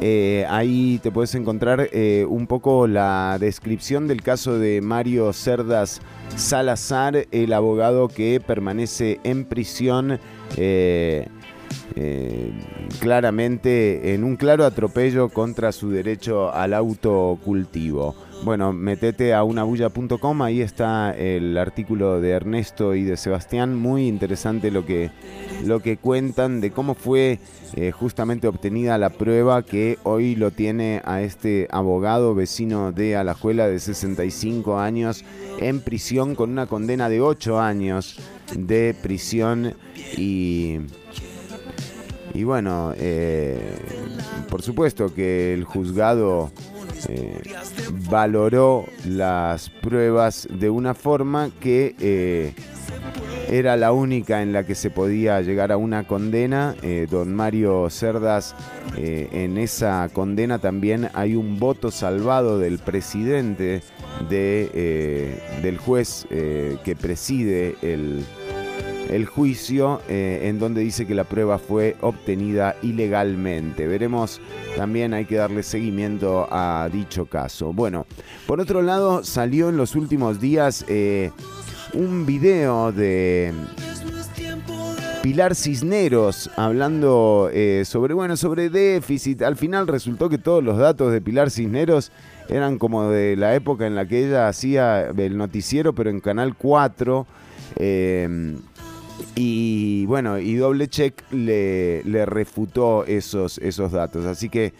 Eh, 0.00 0.46
ahí 0.48 0.98
te 1.02 1.10
puedes 1.10 1.34
encontrar 1.34 1.88
eh, 1.92 2.26
un 2.28 2.46
poco 2.46 2.86
la 2.86 3.36
descripción 3.38 4.08
del 4.08 4.22
caso 4.22 4.58
de 4.58 4.80
Mario 4.80 5.32
Cerdas 5.32 6.00
Salazar, 6.36 7.26
el 7.30 7.52
abogado 7.52 8.08
que 8.08 8.40
permanece 8.44 9.20
en 9.24 9.44
prisión. 9.44 10.18
eh, 11.94 12.52
claramente 13.00 14.14
en 14.14 14.24
un 14.24 14.36
claro 14.36 14.64
atropello 14.64 15.28
contra 15.28 15.72
su 15.72 15.90
derecho 15.90 16.52
al 16.52 16.74
autocultivo. 16.74 18.14
Bueno, 18.44 18.72
metete 18.72 19.34
a 19.34 19.44
unabulla.com, 19.44 20.42
ahí 20.42 20.62
está 20.62 21.12
el 21.12 21.56
artículo 21.56 22.20
de 22.20 22.30
Ernesto 22.30 22.96
y 22.96 23.04
de 23.04 23.16
Sebastián, 23.16 23.76
muy 23.76 24.08
interesante 24.08 24.72
lo 24.72 24.84
que, 24.84 25.12
lo 25.64 25.78
que 25.78 25.96
cuentan 25.96 26.60
de 26.60 26.72
cómo 26.72 26.94
fue 26.94 27.38
eh, 27.76 27.92
justamente 27.92 28.48
obtenida 28.48 28.98
la 28.98 29.10
prueba 29.10 29.62
que 29.62 29.96
hoy 30.02 30.34
lo 30.34 30.50
tiene 30.50 31.02
a 31.04 31.22
este 31.22 31.68
abogado 31.70 32.34
vecino 32.34 32.90
de 32.90 33.14
Alajuela 33.14 33.68
de 33.68 33.78
65 33.78 34.76
años 34.76 35.24
en 35.60 35.80
prisión 35.80 36.34
con 36.34 36.50
una 36.50 36.66
condena 36.66 37.08
de 37.08 37.20
8 37.20 37.60
años 37.60 38.18
de 38.56 38.96
prisión. 39.00 39.74
Y 40.16 40.80
y 42.34 42.44
bueno, 42.44 42.94
eh, 42.96 43.60
por 44.48 44.62
supuesto 44.62 45.14
que 45.14 45.52
el 45.52 45.64
juzgado 45.64 46.50
eh, 47.08 47.40
valoró 48.10 48.86
las 49.06 49.70
pruebas 49.70 50.48
de 50.50 50.70
una 50.70 50.94
forma 50.94 51.50
que 51.60 51.94
eh, 52.00 52.54
era 53.48 53.76
la 53.76 53.92
única 53.92 54.42
en 54.42 54.52
la 54.52 54.64
que 54.64 54.74
se 54.74 54.90
podía 54.90 55.40
llegar 55.40 55.72
a 55.72 55.76
una 55.76 56.06
condena. 56.06 56.74
Eh, 56.82 57.06
don 57.10 57.34
Mario 57.34 57.88
Cerdas, 57.90 58.54
en 58.96 59.56
esa 59.58 60.08
condena 60.12 60.58
también 60.58 61.08
hay 61.14 61.34
un 61.34 61.58
voto 61.58 61.90
salvado 61.90 62.58
del 62.58 62.78
presidente 62.78 63.82
de, 64.28 65.40
del 65.62 65.78
juez 65.78 66.26
que 66.30 66.96
preside 67.00 67.76
el, 67.82 68.24
el 69.12 69.26
juicio 69.26 70.00
eh, 70.08 70.40
en 70.44 70.58
donde 70.58 70.80
dice 70.80 71.06
que 71.06 71.14
la 71.14 71.24
prueba 71.24 71.58
fue 71.58 71.96
obtenida 72.00 72.76
ilegalmente. 72.82 73.86
Veremos, 73.86 74.40
también 74.76 75.12
hay 75.14 75.26
que 75.26 75.36
darle 75.36 75.62
seguimiento 75.62 76.48
a 76.50 76.88
dicho 76.90 77.26
caso. 77.26 77.72
Bueno, 77.72 78.06
por 78.46 78.60
otro 78.60 78.82
lado, 78.82 79.22
salió 79.22 79.68
en 79.68 79.76
los 79.76 79.94
últimos 79.94 80.40
días 80.40 80.84
eh, 80.88 81.30
un 81.92 82.24
video 82.24 82.90
de 82.90 83.52
Pilar 85.22 85.54
Cisneros 85.54 86.50
hablando 86.56 87.50
eh, 87.52 87.82
sobre, 87.84 88.14
bueno, 88.14 88.36
sobre 88.36 88.70
déficit. 88.70 89.42
Al 89.42 89.56
final 89.56 89.86
resultó 89.86 90.28
que 90.28 90.38
todos 90.38 90.64
los 90.64 90.78
datos 90.78 91.12
de 91.12 91.20
Pilar 91.20 91.50
Cisneros 91.50 92.12
eran 92.48 92.78
como 92.78 93.10
de 93.10 93.36
la 93.36 93.54
época 93.54 93.86
en 93.86 93.94
la 93.94 94.06
que 94.06 94.26
ella 94.26 94.48
hacía 94.48 95.08
el 95.08 95.36
noticiero, 95.36 95.94
pero 95.94 96.08
en 96.08 96.20
Canal 96.20 96.56
4. 96.56 97.26
eh, 97.76 98.56
y 99.34 100.04
bueno, 100.06 100.38
y 100.38 100.56
Doble 100.56 100.88
Check 100.88 101.22
le, 101.32 102.02
refutó 102.26 103.04
esos, 103.06 103.58
datos. 103.90 104.26
Así 104.26 104.48
que 104.48 104.72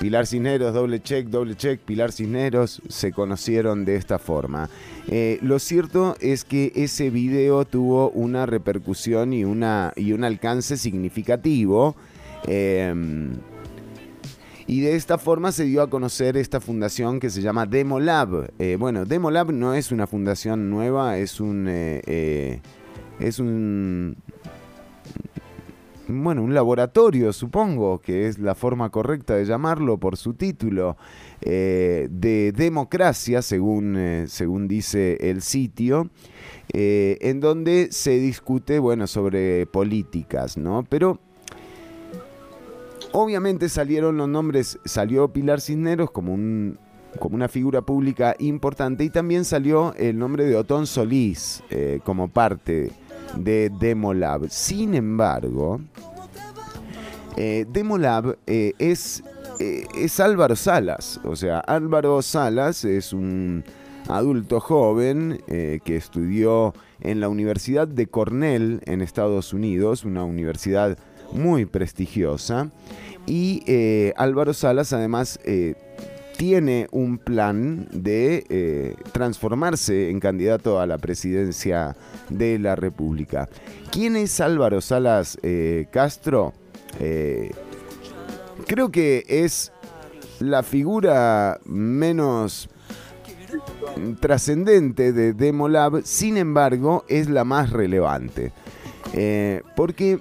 Pilar 0.00 0.26
Cisneros, 0.26 0.74
Doble 0.74 1.00
Check, 1.00 1.28
Doble 1.28 1.54
Check, 1.54 1.80
Pilar 1.80 2.12
Cisneros 2.12 2.82
se 2.88 3.12
conocieron 3.12 3.84
de 3.84 3.96
esta 3.96 4.18
forma. 4.18 4.68
Eh, 5.06 5.38
lo 5.42 5.58
cierto 5.58 6.16
es 6.20 6.44
que 6.44 6.72
ese 6.74 7.10
video 7.10 7.64
tuvo 7.64 8.10
una 8.10 8.46
repercusión 8.46 9.32
y, 9.32 9.44
una, 9.44 9.92
y 9.96 10.12
un 10.12 10.24
alcance 10.24 10.76
significativo. 10.76 11.96
eh, 12.46 12.94
y 14.70 14.82
de 14.82 14.96
esta 14.96 15.16
forma 15.16 15.50
se 15.50 15.64
dio 15.64 15.80
a 15.80 15.88
conocer 15.88 16.36
esta 16.36 16.60
fundación 16.60 17.20
que 17.20 17.30
se 17.30 17.40
llama 17.40 17.64
Demolab. 17.64 18.50
Eh, 18.58 18.76
bueno, 18.78 19.06
Demolab 19.06 19.50
no 19.50 19.72
es 19.72 19.92
una 19.92 20.06
fundación 20.06 20.68
nueva, 20.68 21.16
es 21.16 21.40
un... 21.40 21.66
es 23.18 23.38
un... 23.38 24.16
Bueno, 26.10 26.42
un 26.42 26.54
laboratorio, 26.54 27.34
supongo, 27.34 27.98
que 27.98 28.28
es 28.28 28.38
la 28.38 28.54
forma 28.54 28.88
correcta 28.88 29.34
de 29.36 29.44
llamarlo 29.44 29.98
por 29.98 30.16
su 30.16 30.32
título, 30.32 30.96
eh, 31.42 32.08
de 32.10 32.52
democracia, 32.52 33.42
según, 33.42 33.94
eh, 33.98 34.24
según 34.26 34.68
dice 34.68 35.18
el 35.20 35.42
sitio, 35.42 36.08
eh, 36.72 37.18
en 37.20 37.40
donde 37.40 37.88
se 37.90 38.18
discute, 38.18 38.78
bueno, 38.78 39.06
sobre 39.06 39.66
políticas, 39.66 40.56
¿no? 40.56 40.84
Pero 40.88 41.20
Obviamente 43.12 43.70
salieron 43.70 44.18
los 44.18 44.28
nombres, 44.28 44.78
salió 44.84 45.28
Pilar 45.32 45.62
Cisneros 45.62 46.10
como, 46.10 46.34
un, 46.34 46.78
como 47.18 47.36
una 47.36 47.48
figura 47.48 47.80
pública 47.80 48.36
importante 48.38 49.02
y 49.02 49.08
también 49.08 49.46
salió 49.46 49.94
el 49.94 50.18
nombre 50.18 50.44
de 50.44 50.56
Otón 50.56 50.86
Solís 50.86 51.62
como 52.04 52.28
parte 52.28 52.92
de 53.36 53.70
Demolab. 53.78 54.48
Sin 54.48 54.94
embargo, 54.94 55.80
eh, 57.36 57.66
Demolab 57.70 58.36
eh, 58.46 58.72
es, 58.78 59.22
eh, 59.60 59.84
es 59.94 60.18
Álvaro 60.20 60.56
Salas. 60.56 61.20
O 61.24 61.36
sea, 61.36 61.60
Álvaro 61.60 62.20
Salas 62.22 62.84
es 62.84 63.12
un 63.12 63.64
adulto 64.08 64.58
joven 64.58 65.42
que 65.46 65.96
estudió 65.96 66.72
en 67.00 67.20
la 67.20 67.28
Universidad 67.28 67.86
de 67.86 68.06
Cornell 68.06 68.80
en 68.86 69.02
Estados 69.02 69.52
Unidos, 69.52 70.04
una 70.04 70.24
universidad 70.24 70.96
muy 71.32 71.66
prestigiosa. 71.66 72.70
Y 73.26 73.62
Álvaro 74.16 74.54
Salas 74.54 74.94
además 74.94 75.38
tiene 76.38 76.86
un 76.92 77.18
plan 77.18 77.88
de 77.90 78.46
eh, 78.48 78.94
transformarse 79.10 80.08
en 80.08 80.20
candidato 80.20 80.78
a 80.78 80.86
la 80.86 80.96
presidencia 80.96 81.96
de 82.28 82.60
la 82.60 82.76
República. 82.76 83.48
¿Quién 83.90 84.14
es 84.14 84.40
Álvaro 84.40 84.80
Salas 84.80 85.36
eh, 85.42 85.88
Castro? 85.90 86.54
Eh, 87.00 87.50
creo 88.68 88.90
que 88.92 89.24
es 89.26 89.72
la 90.38 90.62
figura 90.62 91.58
menos 91.64 92.68
trascendente 94.20 95.12
de 95.12 95.32
Demolab, 95.32 96.02
sin 96.04 96.36
embargo, 96.36 97.04
es 97.08 97.28
la 97.28 97.42
más 97.42 97.70
relevante. 97.70 98.52
Porque 99.74 100.20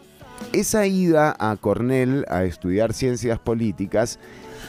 esa 0.52 0.88
ida 0.88 1.36
a 1.38 1.56
Cornell 1.58 2.26
a 2.28 2.44
estudiar 2.44 2.94
ciencias 2.94 3.38
políticas 3.38 4.18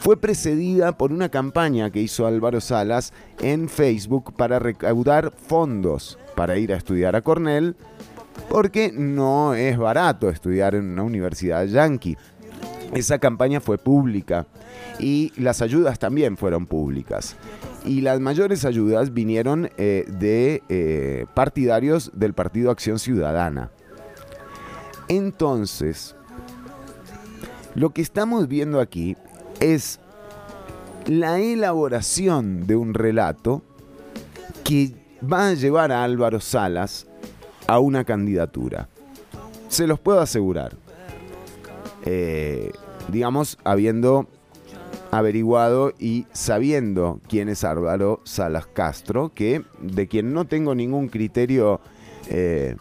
fue 0.00 0.16
precedida 0.16 0.96
por 0.96 1.12
una 1.12 1.28
campaña 1.28 1.90
que 1.90 2.00
hizo 2.00 2.26
Álvaro 2.26 2.60
Salas 2.60 3.12
en 3.40 3.68
Facebook 3.68 4.34
para 4.34 4.58
recaudar 4.58 5.32
fondos 5.32 6.18
para 6.34 6.56
ir 6.56 6.72
a 6.72 6.76
estudiar 6.76 7.16
a 7.16 7.22
Cornell, 7.22 7.74
porque 8.48 8.92
no 8.92 9.54
es 9.54 9.76
barato 9.76 10.28
estudiar 10.28 10.76
en 10.76 10.90
una 10.90 11.02
universidad 11.02 11.66
yankee. 11.66 12.16
Esa 12.94 13.18
campaña 13.18 13.60
fue 13.60 13.76
pública 13.76 14.46
y 15.00 15.32
las 15.36 15.62
ayudas 15.62 15.98
también 15.98 16.36
fueron 16.36 16.66
públicas. 16.66 17.36
Y 17.84 18.00
las 18.02 18.20
mayores 18.20 18.64
ayudas 18.64 19.12
vinieron 19.12 19.70
eh, 19.76 20.04
de 20.08 20.62
eh, 20.68 21.26
partidarios 21.34 22.12
del 22.14 22.34
Partido 22.34 22.70
Acción 22.70 22.98
Ciudadana. 22.98 23.70
Entonces, 25.08 26.14
lo 27.74 27.90
que 27.90 28.02
estamos 28.02 28.46
viendo 28.46 28.80
aquí 28.80 29.16
es 29.60 30.00
la 31.06 31.40
elaboración 31.40 32.66
de 32.66 32.76
un 32.76 32.94
relato 32.94 33.62
que 34.64 34.94
va 35.20 35.48
a 35.48 35.54
llevar 35.54 35.92
a 35.92 36.04
Álvaro 36.04 36.40
Salas 36.40 37.06
a 37.66 37.78
una 37.78 38.04
candidatura. 38.04 38.88
se 39.68 39.86
los 39.86 40.00
puedo 40.00 40.20
asegurar. 40.20 40.76
Eh, 42.04 42.72
digamos, 43.08 43.58
habiendo 43.64 44.26
averiguado 45.10 45.92
y 45.98 46.26
sabiendo 46.32 47.20
quién 47.28 47.48
es 47.48 47.64
Álvaro 47.64 48.20
Salas 48.24 48.66
Castro, 48.66 49.32
que 49.34 49.62
de 49.80 50.08
quien 50.08 50.32
no 50.32 50.46
tengo 50.46 50.74
ningún 50.74 51.08
criterio 51.08 51.80
eh, 52.28 52.76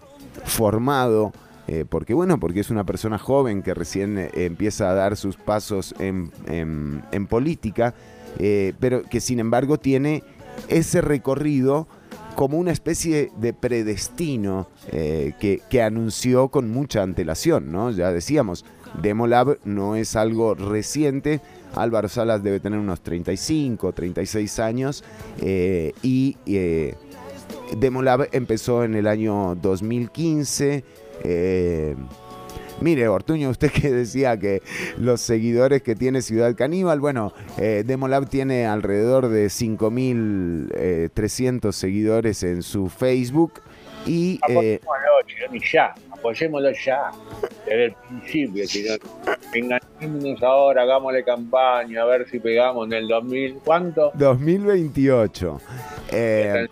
formado, 0.45 1.33
eh, 1.67 1.85
porque 1.87 2.13
bueno, 2.13 2.39
porque 2.39 2.59
es 2.61 2.69
una 2.69 2.85
persona 2.85 3.17
joven 3.17 3.61
que 3.61 3.73
recién 3.73 4.17
eh, 4.17 4.29
empieza 4.35 4.89
a 4.89 4.93
dar 4.93 5.17
sus 5.17 5.37
pasos 5.37 5.93
en, 5.99 6.31
política, 7.29 7.93
eh, 8.39 8.73
pero 8.79 9.03
que 9.03 9.19
sin 9.19 9.39
embargo 9.39 9.77
tiene 9.77 10.23
ese 10.69 11.01
recorrido 11.01 11.87
como 12.35 12.57
una 12.57 12.71
especie 12.71 13.31
de 13.37 13.53
predestino 13.53 14.69
que, 14.91 15.61
que 15.69 15.81
anunció 15.81 16.49
con 16.49 16.69
mucha 16.69 17.01
antelación, 17.01 17.71
¿no? 17.71 17.89
Ya 17.89 18.11
decíamos, 18.11 18.63
Demolab 19.01 19.57
no 19.65 19.95
es 19.95 20.15
algo 20.15 20.53
reciente, 20.53 21.41
Álvaro 21.75 22.09
Salas 22.09 22.43
debe 22.43 22.59
tener 22.59 22.79
unos 22.79 23.01
35, 23.01 23.93
36 23.93 24.59
años 24.59 25.03
eh, 25.41 25.93
y 26.01 26.37
eh, 26.45 26.95
Demolab 27.77 28.27
empezó 28.31 28.83
en 28.83 28.95
el 28.95 29.07
año 29.07 29.55
2015. 29.55 30.83
Eh, 31.23 31.95
Mire, 32.79 33.07
Ortuño, 33.07 33.49
usted 33.49 33.71
que 33.71 33.89
decía 33.89 34.37
que 34.37 34.61
los 34.97 35.19
seguidores 35.21 35.81
que 35.81 35.95
tiene 35.95 36.21
Ciudad 36.21 36.55
Caníbal, 36.55 36.99
bueno, 36.99 37.33
eh, 37.57 37.81
Demolab 37.85 38.29
tiene 38.29 38.67
alrededor 38.67 39.29
de 39.29 39.47
5.300 39.47 41.71
seguidores 41.71 42.43
en 42.43 42.61
su 42.61 42.87
Facebook 42.89 43.53
y... 44.05 44.39
eh, 44.47 44.79
Apoyémoslo, 44.83 45.59
ya. 45.71 45.95
Apoyémoslo 46.11 46.71
ya. 46.71 47.09
Desde 47.65 47.85
el 47.85 47.93
principio, 47.93 48.63
Chironi. 48.67 48.99
Ahora, 50.41 50.83
hagámosle 50.83 51.23
campaña, 51.23 52.03
a 52.03 52.05
ver 52.05 52.29
si 52.29 52.39
pegamos 52.39 52.85
en 52.87 52.93
el 52.93 53.07
2000. 53.07 53.55
¿Cuánto? 53.65 54.11
2028. 54.13 55.61
Eh, 56.11 56.67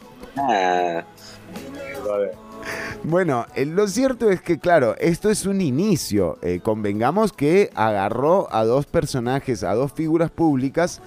Joder. 2.04 2.45
Bueno, 3.04 3.46
eh, 3.56 3.66
lo 3.66 3.88
cierto 3.88 4.30
es 4.32 4.42
que, 4.42 4.58
claro, 4.58 4.96
esto 4.98 5.30
es 5.30 5.46
un 5.46 5.62
inicio. 5.62 6.38
Eh, 6.42 6.60
convengamos 6.64 7.34
que 7.34 7.70
agarró 7.76 8.48
a 8.54 8.64
dos 8.64 8.86
personajes, 8.86 9.64
a 9.64 9.74
dos 9.76 9.94
figuras 9.94 10.32
públicas 10.32 11.02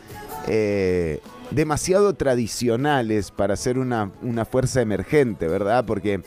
eh, 0.47 1.20
demasiado 1.51 2.14
tradicionales 2.14 3.30
para 3.30 3.56
ser 3.56 3.78
una, 3.78 4.10
una 4.22 4.44
fuerza 4.44 4.80
emergente, 4.80 5.48
¿verdad? 5.48 5.85
Porque 5.86 6.20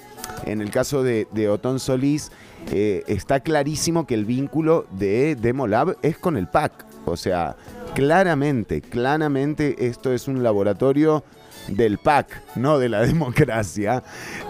en 0.46 0.62
el 0.62 0.72
caso 0.72 1.04
de, 1.04 1.28
de 1.32 1.50
Otón 1.50 1.80
Solís 1.80 2.32
eh, 2.72 3.04
está 3.08 3.40
clarísimo 3.40 4.06
que 4.06 4.14
el 4.14 4.26
vínculo 4.26 4.86
de 4.92 5.36
Demolab 5.36 5.98
es 6.02 6.18
con 6.18 6.38
el 6.38 6.48
PAC. 6.48 6.86
O 7.06 7.18
sea, 7.18 7.56
claramente, 7.96 8.82
claramente 8.82 9.88
esto 9.88 10.14
es 10.14 10.28
un 10.28 10.44
laboratorio 10.44 11.24
del 11.68 11.98
PAC, 11.98 12.42
no 12.56 12.80
de 12.80 12.90
la 12.90 13.02
democracia, 13.06 14.04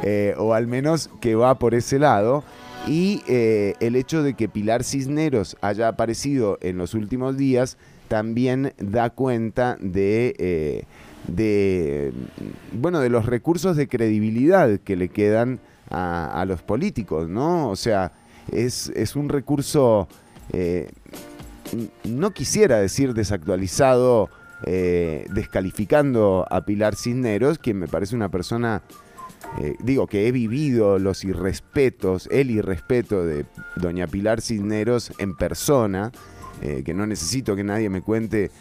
eh, 0.03 0.33
o 0.37 0.53
al 0.53 0.67
menos 0.67 1.09
que 1.19 1.35
va 1.35 1.55
por 1.55 1.73
ese 1.73 1.99
lado. 1.99 2.43
Y 2.87 3.21
eh, 3.27 3.75
el 3.79 3.95
hecho 3.95 4.23
de 4.23 4.33
que 4.33 4.49
Pilar 4.49 4.83
Cisneros 4.83 5.55
haya 5.61 5.87
aparecido 5.87 6.57
en 6.61 6.77
los 6.77 6.95
últimos 6.95 7.37
días 7.37 7.77
también 8.07 8.73
da 8.77 9.11
cuenta 9.11 9.77
de, 9.79 10.35
eh, 10.39 10.83
de, 11.27 12.11
bueno, 12.71 12.99
de 12.99 13.09
los 13.09 13.27
recursos 13.27 13.77
de 13.77 13.87
credibilidad 13.87 14.79
que 14.79 14.95
le 14.95 15.09
quedan 15.09 15.59
a, 15.89 16.41
a 16.41 16.45
los 16.45 16.63
políticos, 16.63 17.29
¿no? 17.29 17.69
O 17.69 17.75
sea, 17.75 18.13
es, 18.51 18.91
es 18.95 19.15
un 19.15 19.29
recurso, 19.29 20.07
no 22.03 22.31
quisiera 22.31 22.77
decir 22.77 23.13
desactualizado, 23.13 24.29
eh, 24.65 25.25
descalificando 25.31 26.45
a 26.49 26.65
Pilar 26.65 26.95
Cisneros, 26.95 27.57
quien 27.57 27.79
me 27.79 27.87
parece 27.87 28.15
una 28.15 28.29
persona, 28.29 28.83
eh, 29.59 29.75
digo, 29.79 30.07
que 30.07 30.27
he 30.27 30.31
vivido 30.31 30.99
los 30.99 31.23
irrespetos, 31.23 32.27
el 32.31 32.51
irrespeto 32.51 33.25
de 33.25 33.45
doña 33.75 34.07
Pilar 34.07 34.41
Cisneros 34.41 35.13
en 35.17 35.35
persona, 35.35 36.11
eh, 36.61 36.83
que 36.85 36.93
no 36.93 37.07
necesito 37.07 37.55
que 37.55 37.63
nadie 37.63 37.89
me 37.89 38.01
cuente 38.01 38.51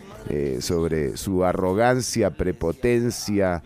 sobre 0.61 1.17
su 1.17 1.45
arrogancia, 1.45 2.31
prepotencia 2.31 3.63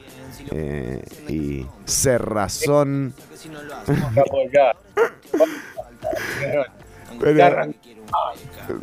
y 1.29 1.67
cerrazón. 1.85 3.13
Pero, 7.21 7.75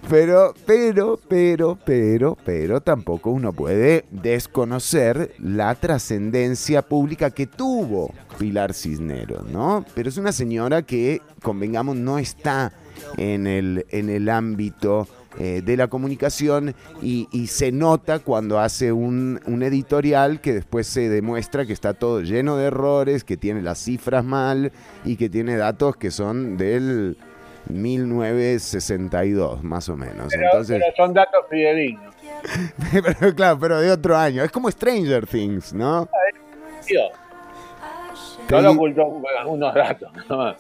pero, 0.09 0.53
pero, 0.65 1.19
pero, 1.27 1.77
pero, 1.83 2.37
pero 2.43 2.81
tampoco 2.81 3.31
uno 3.31 3.53
puede 3.53 4.05
desconocer 4.11 5.33
la 5.39 5.75
trascendencia 5.75 6.81
pública 6.81 7.31
que 7.31 7.47
tuvo 7.47 8.13
Pilar 8.37 8.73
Cisneros, 8.73 9.45
¿no? 9.47 9.85
Pero 9.93 10.09
es 10.09 10.17
una 10.17 10.31
señora 10.31 10.83
que, 10.83 11.21
convengamos, 11.41 11.95
no 11.95 12.19
está 12.19 12.71
en 13.17 13.47
el, 13.47 13.85
en 13.89 14.09
el 14.09 14.29
ámbito 14.29 15.07
eh, 15.39 15.61
de 15.63 15.77
la 15.77 15.87
comunicación 15.87 16.75
y, 17.01 17.29
y 17.31 17.47
se 17.47 17.71
nota 17.71 18.19
cuando 18.19 18.59
hace 18.59 18.91
un, 18.91 19.39
un 19.45 19.63
editorial 19.63 20.41
que 20.41 20.53
después 20.53 20.87
se 20.87 21.07
demuestra 21.07 21.65
que 21.65 21.71
está 21.71 21.93
todo 21.93 22.21
lleno 22.21 22.57
de 22.57 22.65
errores, 22.65 23.23
que 23.23 23.37
tiene 23.37 23.61
las 23.61 23.79
cifras 23.79 24.25
mal 24.25 24.73
y 25.05 25.15
que 25.15 25.29
tiene 25.29 25.55
datos 25.55 25.95
que 25.95 26.11
son 26.11 26.57
del 26.57 27.17
1962, 27.67 29.63
más 29.63 29.89
o 29.89 29.95
menos. 29.95 30.27
Pero, 30.29 30.45
Entonces, 30.45 30.81
pero 30.81 30.95
son 30.95 31.13
datos 31.13 31.45
fidedignos. 31.49 32.15
pero 32.91 33.35
claro, 33.35 33.59
pero 33.59 33.79
de 33.79 33.91
otro 33.91 34.17
año. 34.17 34.43
Es 34.43 34.51
como 34.51 34.69
Stranger 34.71 35.27
Things, 35.27 35.73
¿no? 35.73 36.07
Tío, 36.85 37.01
solo 38.49 38.71
ocultó 38.71 39.21
unos 39.45 39.73
datos. 39.73 40.11
¿no? 40.29 40.55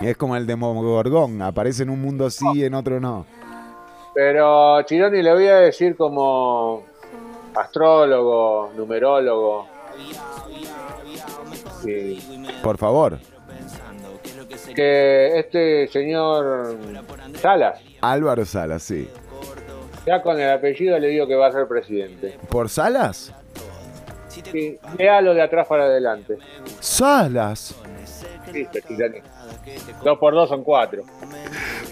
Es 0.00 0.16
como 0.16 0.36
el 0.36 0.46
Demogorgón, 0.46 1.40
aparece 1.42 1.82
en 1.84 1.90
un 1.90 2.00
mundo 2.00 2.30
sí 2.30 2.46
y 2.54 2.64
en 2.64 2.74
otro 2.74 3.00
no. 3.00 3.26
Pero 4.14 4.82
Chironi 4.82 5.22
le 5.22 5.32
voy 5.32 5.46
a 5.46 5.56
decir 5.56 5.96
como 5.96 6.84
astrólogo, 7.54 8.70
numerólogo. 8.76 9.66
sí, 11.82 12.48
Por 12.62 12.78
favor. 12.78 13.18
Que 14.74 15.38
este 15.38 15.88
señor 15.88 16.76
Salas, 17.40 17.80
Álvaro 18.00 18.44
Salas, 18.44 18.82
sí. 18.82 19.08
ya 20.06 20.20
con 20.22 20.40
el 20.40 20.50
apellido 20.50 20.98
le 20.98 21.08
digo 21.08 21.26
que 21.26 21.34
va 21.34 21.46
a 21.48 21.52
ser 21.52 21.66
presidente. 21.66 22.38
¿Por 22.48 22.68
Salas? 22.68 23.32
Sí, 24.28 24.78
léalo 24.98 25.32
de 25.34 25.42
atrás 25.42 25.66
para 25.66 25.84
adelante. 25.84 26.38
Salas. 26.80 27.74
Chironi. 28.86 29.18
Dos 30.02 30.18
por 30.18 30.34
dos 30.34 30.48
son 30.48 30.62
cuatro. 30.62 31.02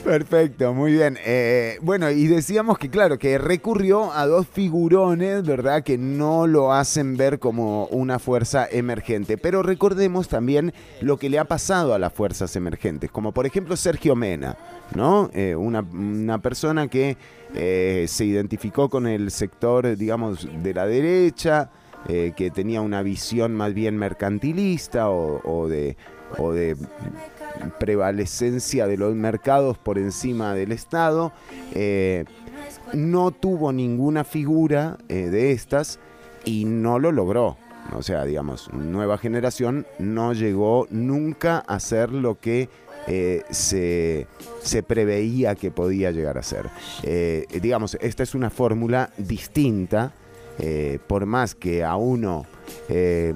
Perfecto, 0.05 0.74
muy 0.74 0.93
bien. 0.93 1.16
Eh, 1.24 1.78
bueno, 1.81 2.11
y 2.11 2.27
decíamos 2.27 2.77
que 2.77 2.90
claro, 2.90 3.19
que 3.19 3.39
recurrió 3.39 4.12
a 4.12 4.27
dos 4.27 4.49
figurones, 4.49 5.44
¿verdad? 5.44 5.85
Que 5.85 5.97
no 5.97 6.47
lo 6.47 6.73
hacen 6.73 7.16
ver 7.16 7.39
como 7.39 7.86
una 7.86 8.19
fuerza 8.19 8.66
emergente. 8.70 9.39
Pero 9.39 9.62
recordemos 9.62 10.28
también 10.28 10.74
lo 11.01 11.19
que 11.19 11.31
le 11.31 11.39
ha 11.39 11.44
pasado 11.44 11.94
a 11.94 11.99
las 11.99 12.12
fuerzas 12.12 12.57
emergentes, 12.57 13.11
como 13.11 13.32
por 13.32 13.47
ejemplo 13.47 13.77
Sergio 13.77 14.16
Mena, 14.16 14.57
¿no? 14.94 15.31
Eh, 15.32 15.55
una, 15.55 15.81
una 15.81 16.39
persona 16.39 16.89
que 16.89 17.16
eh, 17.55 18.07
se 18.09 18.24
identificó 18.24 18.89
con 18.89 19.07
el 19.07 19.31
sector, 19.31 19.97
digamos, 19.97 20.49
de 20.62 20.74
la 20.74 20.86
derecha, 20.86 21.70
que 22.05 22.51
tenía 22.53 22.81
una 22.81 23.01
visión 23.03 23.55
más 23.55 23.73
bien 23.74 23.97
mercantilista. 23.97 25.09
O 25.09 25.69
de 25.69 25.97
prevalecencia 27.79 28.87
de 28.87 28.97
los 28.97 29.15
mercados 29.15 29.79
por 29.79 29.99
encima 29.99 30.55
del 30.55 30.73
Estado. 30.73 31.33
eh, 31.73 32.24
no 32.93 33.31
tuvo 33.31 33.73
ninguna 33.73 34.23
figura 34.23 34.99
eh, 35.09 35.31
de 35.31 35.53
estas 35.53 35.99
y 36.45 36.65
no 36.65 36.99
lo 36.99 37.11
logró. 37.11 37.57
O 37.97 38.03
sea, 38.03 38.24
digamos, 38.24 38.73
nueva 38.73 39.19
generación 39.19 39.87
no 39.99 40.33
llegó 40.33 40.87
nunca 40.91 41.59
a 41.59 41.81
ser 41.81 42.12
lo 42.12 42.39
que 42.39 42.69
eh, 43.09 43.43
se, 43.51 44.27
se 44.62 44.83
preveía 44.83 45.55
que 45.55 45.70
podía 45.70 46.11
llegar 46.12 46.39
a 46.39 46.43
ser. 46.43 46.70
Digamos, 47.61 47.97
esta 48.01 48.23
es 48.23 48.35
una 48.35 48.51
fórmula 48.51 49.11
distinta. 49.16 50.12
por 51.07 51.27
más 51.27 51.55
que 51.55 51.83
a 51.83 51.97
uno 51.97 52.47
eh, 52.89 53.35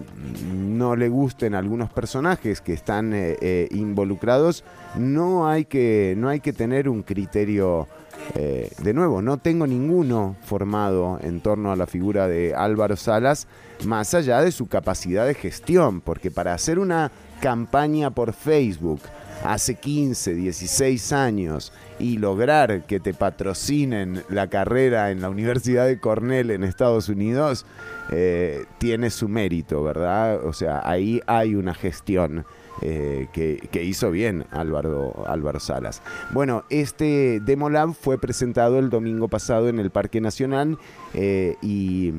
no 0.55 0.97
le 0.97 1.09
gusten 1.09 1.55
algunos 1.55 1.91
personajes 1.91 2.61
que 2.61 2.73
están 2.73 3.13
eh, 3.13 3.37
eh, 3.41 3.69
involucrados, 3.71 4.65
no 4.97 5.49
hay 5.49 5.65
que, 5.65 6.15
no 6.17 6.29
hay 6.29 6.41
que 6.41 6.53
tener 6.53 6.89
un 6.89 7.03
criterio. 7.03 7.87
de 8.35 8.93
nuevo, 8.93 9.23
no 9.23 9.37
tengo 9.37 9.67
ninguno 9.67 10.35
formado 10.43 11.21
en 11.23 11.41
torno 11.41 11.71
a 11.71 11.77
la 11.77 11.87
figura 11.87 12.27
de 12.27 12.55
Álvaro 12.57 12.97
Salas, 12.97 13.47
más 13.85 14.15
allá 14.15 14.41
de 14.41 14.51
su 14.51 14.67
capacidad 14.67 15.27
de 15.27 15.35
gestión, 15.35 16.01
porque 16.01 16.33
para 16.33 16.53
hacer 16.53 16.79
una 16.79 17.13
campaña 17.41 18.11
por 18.11 18.33
Facebook 18.33 19.01
hace 19.45 19.75
15, 19.77 20.35
16 20.35 21.13
años 21.13 21.73
y 21.99 22.19
lograr 22.19 22.85
que 22.87 23.01
te 23.01 23.15
patrocinen 23.15 24.23
la 24.29 24.49
carrera 24.49 25.11
en 25.11 25.21
la 25.23 25.31
Universidad 25.31 25.87
de 25.87 25.99
Cornell 26.01 26.51
en 26.51 26.65
Estados 26.65 27.09
Unidos, 27.09 27.65
eh, 28.11 28.65
tiene 28.79 29.11
su 29.11 29.29
mérito, 29.29 29.83
¿verdad? 29.83 30.45
O 30.45 30.53
sea, 30.53 30.83
ahí 30.89 31.21
hay 31.27 31.55
una 31.55 31.75
gestión. 31.75 32.45
eh, 32.83 33.29
que, 33.33 33.67
que 33.73 33.85
hizo 33.85 34.11
bien 34.11 34.45
Álvaro, 34.51 35.25
Salas. 35.61 36.03
Bueno, 36.33 36.65
este 36.69 37.41
Demo 37.41 37.71
Lab 37.71 37.95
fue 37.95 38.19
presentado 38.21 38.79
el 38.79 38.91
domingo 38.91 39.29
pasado 39.29 39.71
en 39.71 39.79
el 39.79 39.89
Parque 39.91 40.21
Nacional 40.21 40.77
eh, 41.15 41.57
y, 41.63 42.13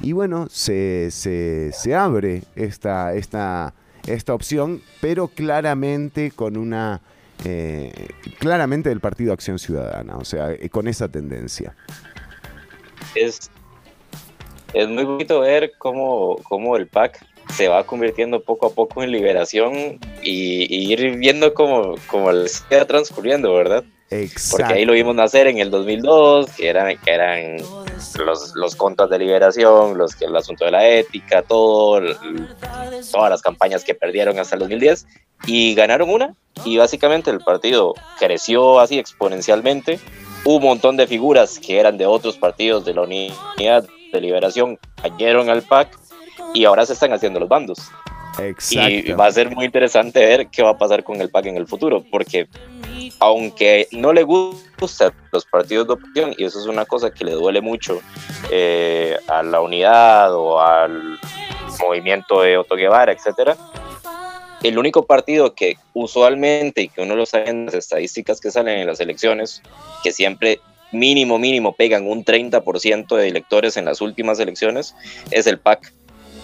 y 0.00 0.10
bueno, 0.10 0.48
se, 0.50 1.08
se- 1.12 1.70
se 1.72 1.94
abre 1.94 2.42
esta, 2.56 3.14
esta, 3.14 3.74
esta 4.06 4.34
opción, 4.34 4.82
pero 5.00 5.28
claramente 5.28 6.30
con 6.30 6.56
una... 6.56 7.00
eh, 7.44 8.08
claramente 8.38 8.88
del 8.88 9.00
Partido 9.00 9.32
Acción 9.32 9.58
Ciudadana, 9.58 10.16
o 10.16 10.24
sea, 10.24 10.52
eh, 10.52 10.68
con 10.70 10.88
esa 10.88 11.08
tendencia. 11.08 11.74
es, 13.14 13.50
es 14.74 14.88
muy 14.88 15.04
bonito 15.04 15.40
ver 15.40 15.72
cómo, 15.78 16.36
cómo 16.48 16.76
el 16.76 16.86
PAC 16.86 17.24
se 17.52 17.68
va 17.68 17.84
convirtiendo 17.84 18.42
poco 18.42 18.66
a 18.66 18.70
poco 18.70 19.02
en 19.02 19.10
liberación 19.10 19.98
y, 20.22 20.66
y 20.74 20.92
ir 20.92 21.18
viendo 21.18 21.52
cómo, 21.52 21.96
cómo 22.06 22.32
les 22.32 22.60
queda 22.62 22.86
transcurriendo, 22.86 23.52
¿verdad? 23.52 23.84
Exacto. 24.10 24.58
Porque 24.58 24.74
ahí 24.74 24.84
lo 24.84 24.92
vimos 24.92 25.14
nacer 25.14 25.46
en 25.48 25.58
el 25.58 25.70
2002, 25.70 26.52
que 26.52 26.68
eran, 26.68 26.96
que 26.98 27.10
eran 27.10 27.56
los, 28.18 28.54
los 28.54 28.76
contras 28.76 29.10
de 29.10 29.18
liberación, 29.18 29.96
los, 29.96 30.20
el 30.20 30.34
asunto 30.36 30.64
de 30.64 30.70
la 30.70 30.88
ética, 30.88 31.42
todo, 31.42 32.00
todas 33.10 33.30
las 33.30 33.42
campañas 33.42 33.84
que 33.84 33.94
perdieron 33.94 34.38
hasta 34.38 34.56
el 34.56 34.60
2010, 34.60 35.06
y 35.46 35.74
ganaron 35.74 36.10
una, 36.10 36.34
y 36.64 36.76
básicamente 36.78 37.30
el 37.30 37.40
partido 37.40 37.94
creció 38.18 38.80
así 38.80 38.98
exponencialmente. 38.98 39.98
Un 40.44 40.62
montón 40.62 40.96
de 40.96 41.06
figuras 41.06 41.58
que 41.58 41.78
eran 41.78 41.98
de 41.98 42.06
otros 42.06 42.36
partidos 42.36 42.84
de 42.84 42.94
la 42.94 43.02
unidad 43.02 43.86
de 44.12 44.20
liberación 44.20 44.78
cayeron 45.00 45.48
al 45.50 45.62
PAC 45.62 45.96
y 46.52 46.64
ahora 46.64 46.84
se 46.84 46.92
están 46.94 47.12
haciendo 47.12 47.40
los 47.40 47.48
bandos. 47.48 47.78
Y 49.06 49.12
va 49.12 49.26
a 49.26 49.32
ser 49.32 49.54
muy 49.54 49.66
interesante 49.66 50.20
ver 50.20 50.48
qué 50.48 50.62
va 50.62 50.70
a 50.70 50.78
pasar 50.78 51.04
con 51.04 51.20
el 51.20 51.30
PAC 51.30 51.46
en 51.46 51.56
el 51.56 51.66
futuro, 51.66 52.04
porque 52.10 52.48
aunque 53.18 53.88
no 53.92 54.12
le 54.12 54.22
gustan 54.22 55.12
los 55.32 55.44
partidos 55.44 55.86
de 55.86 55.92
oposición, 55.94 56.34
y 56.38 56.44
eso 56.44 56.58
es 56.58 56.66
una 56.66 56.84
cosa 56.84 57.12
que 57.12 57.24
le 57.24 57.32
duele 57.32 57.60
mucho 57.60 58.00
eh, 58.50 59.16
a 59.28 59.42
la 59.42 59.60
unidad 59.60 60.34
o 60.34 60.60
al 60.60 61.18
movimiento 61.80 62.42
de 62.42 62.56
Otto 62.56 62.74
Guevara, 62.74 63.12
etcétera, 63.12 63.56
el 64.62 64.78
único 64.78 65.06
partido 65.06 65.54
que 65.54 65.76
usualmente, 65.92 66.82
y 66.82 66.88
que 66.88 67.02
uno 67.02 67.16
lo 67.16 67.26
sabe 67.26 67.50
en 67.50 67.66
las 67.66 67.74
estadísticas 67.74 68.40
que 68.40 68.50
salen 68.50 68.78
en 68.78 68.86
las 68.86 69.00
elecciones, 69.00 69.62
que 70.02 70.12
siempre 70.12 70.60
mínimo, 70.92 71.38
mínimo 71.38 71.74
pegan 71.74 72.06
un 72.06 72.24
30% 72.24 73.16
de 73.16 73.28
electores 73.28 73.76
en 73.76 73.86
las 73.86 74.00
últimas 74.00 74.38
elecciones, 74.38 74.94
es 75.30 75.46
el 75.46 75.58
PAC, 75.58 75.92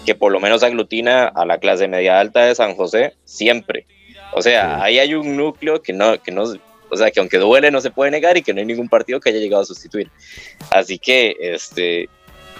que 0.05 0.15
por 0.15 0.31
lo 0.31 0.39
menos 0.39 0.63
aglutina 0.63 1.27
a 1.27 1.45
la 1.45 1.57
clase 1.57 1.87
media 1.87 2.19
alta 2.19 2.45
de 2.45 2.55
San 2.55 2.75
José 2.75 3.13
siempre. 3.25 3.85
O 4.33 4.41
sea, 4.41 4.81
ahí 4.83 4.99
hay 4.99 5.13
un 5.13 5.35
núcleo 5.35 5.81
que 5.81 5.93
no, 5.93 6.21
que 6.21 6.31
no, 6.31 6.43
o 6.43 6.97
sea, 6.97 7.11
que 7.11 7.19
aunque 7.19 7.37
duele 7.37 7.71
no 7.71 7.81
se 7.81 7.91
puede 7.91 8.11
negar 8.11 8.37
y 8.37 8.41
que 8.41 8.53
no 8.53 8.59
hay 8.59 8.65
ningún 8.65 8.89
partido 8.89 9.19
que 9.19 9.29
haya 9.29 9.39
llegado 9.39 9.63
a 9.63 9.65
sustituir. 9.65 10.09
Así 10.71 10.99
que, 10.99 11.35
este, 11.39 12.09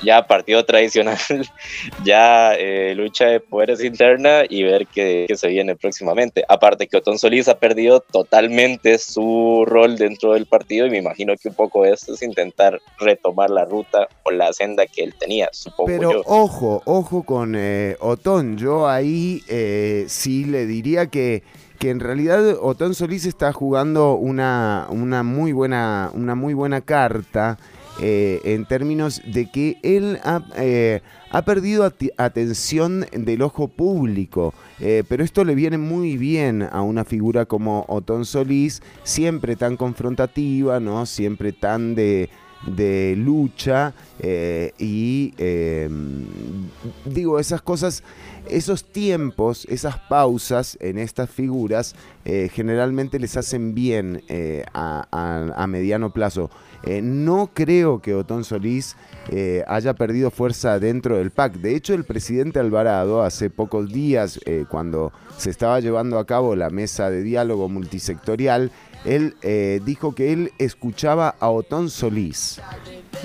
ya 0.01 0.25
partido 0.27 0.63
tradicional, 0.65 1.17
ya 2.03 2.53
eh, 2.55 2.93
lucha 2.95 3.25
de 3.25 3.39
poderes 3.39 3.83
interna 3.83 4.43
y 4.49 4.63
ver 4.63 4.87
qué, 4.87 5.25
qué 5.27 5.35
se 5.35 5.47
viene 5.47 5.75
próximamente. 5.75 6.43
Aparte 6.47 6.87
que 6.87 6.97
Otón 6.97 7.17
Solís 7.17 7.47
ha 7.47 7.59
perdido 7.59 7.99
totalmente 7.99 8.97
su 8.97 9.63
rol 9.65 9.97
dentro 9.97 10.33
del 10.33 10.45
partido 10.45 10.85
y 10.85 10.89
me 10.89 10.97
imagino 10.97 11.33
que 11.35 11.49
un 11.49 11.55
poco 11.55 11.85
esto 11.85 12.13
es 12.13 12.21
intentar 12.21 12.79
retomar 12.99 13.49
la 13.49 13.65
ruta 13.65 14.07
o 14.23 14.31
la 14.31 14.53
senda 14.53 14.85
que 14.85 15.03
él 15.03 15.13
tenía, 15.17 15.49
supongo 15.51 15.87
Pero 15.87 16.11
yo. 16.11 16.23
ojo, 16.25 16.81
ojo 16.85 17.23
con 17.23 17.55
eh, 17.55 17.95
Otón. 17.99 18.57
Yo 18.57 18.87
ahí 18.87 19.43
eh, 19.47 20.05
sí 20.07 20.45
le 20.45 20.65
diría 20.65 21.07
que, 21.07 21.43
que 21.77 21.89
en 21.89 21.99
realidad 21.99 22.57
Otón 22.61 22.95
Solís 22.95 23.25
está 23.25 23.53
jugando 23.53 24.13
una, 24.13 24.87
una, 24.89 25.23
muy, 25.23 25.51
buena, 25.51 26.11
una 26.13 26.35
muy 26.35 26.53
buena 26.53 26.81
carta 26.81 27.57
eh, 28.01 28.39
en 28.45 28.65
términos 28.65 29.21
de 29.25 29.49
que 29.49 29.77
él 29.83 30.19
ha, 30.23 30.41
eh, 30.55 31.01
ha 31.31 31.43
perdido 31.43 31.91
atención 32.17 33.05
del 33.11 33.41
ojo 33.41 33.67
público. 33.67 34.53
Eh, 34.79 35.03
pero 35.07 35.23
esto 35.23 35.43
le 35.43 35.55
viene 35.55 35.77
muy 35.77 36.17
bien 36.17 36.63
a 36.63 36.81
una 36.81 37.03
figura 37.03 37.45
como 37.45 37.85
Otón 37.87 38.25
Solís, 38.25 38.81
siempre 39.03 39.55
tan 39.55 39.75
confrontativa, 39.75 40.79
¿no? 40.79 41.05
Siempre 41.05 41.51
tan 41.51 41.95
de, 41.95 42.29
de 42.67 43.15
lucha 43.17 43.93
eh, 44.19 44.73
y 44.77 45.33
eh, 45.37 45.89
digo, 47.05 47.39
esas 47.39 47.61
cosas, 47.61 48.03
esos 48.49 48.83
tiempos, 48.83 49.65
esas 49.69 49.97
pausas 49.97 50.77
en 50.81 50.97
estas 50.97 51.29
figuras 51.29 51.95
eh, 52.25 52.49
generalmente 52.53 53.19
les 53.19 53.37
hacen 53.37 53.73
bien 53.73 54.23
eh, 54.27 54.65
a, 54.73 55.07
a- 55.11 55.63
a 55.63 55.67
mediano 55.67 56.11
plazo. 56.11 56.49
No 57.03 57.51
creo 57.53 58.01
que 58.01 58.15
Otón 58.15 58.45
Solís 58.45 58.95
haya 59.67 59.95
perdido 59.95 60.31
fuerza 60.31 60.79
dentro 60.79 61.17
del 61.17 61.29
PAC. 61.29 61.55
De 61.55 61.75
hecho, 61.75 61.93
el 61.93 62.05
presidente 62.05 62.57
Alvarado 62.59 63.21
hace 63.21 63.49
pocos 63.49 63.91
días, 63.91 64.39
cuando 64.69 65.11
se 65.37 65.49
estaba 65.49 65.81
llevando 65.81 66.17
a 66.19 66.25
cabo 66.25 66.55
la 66.55 66.69
mesa 66.69 67.09
de 67.09 67.21
diálogo 67.21 67.67
multisectorial, 67.67 68.71
él 69.05 69.35
eh, 69.41 69.81
dijo 69.85 70.13
que 70.13 70.33
él 70.33 70.51
escuchaba 70.57 71.35
a 71.39 71.49
Otón 71.49 71.89
Solís 71.89 72.59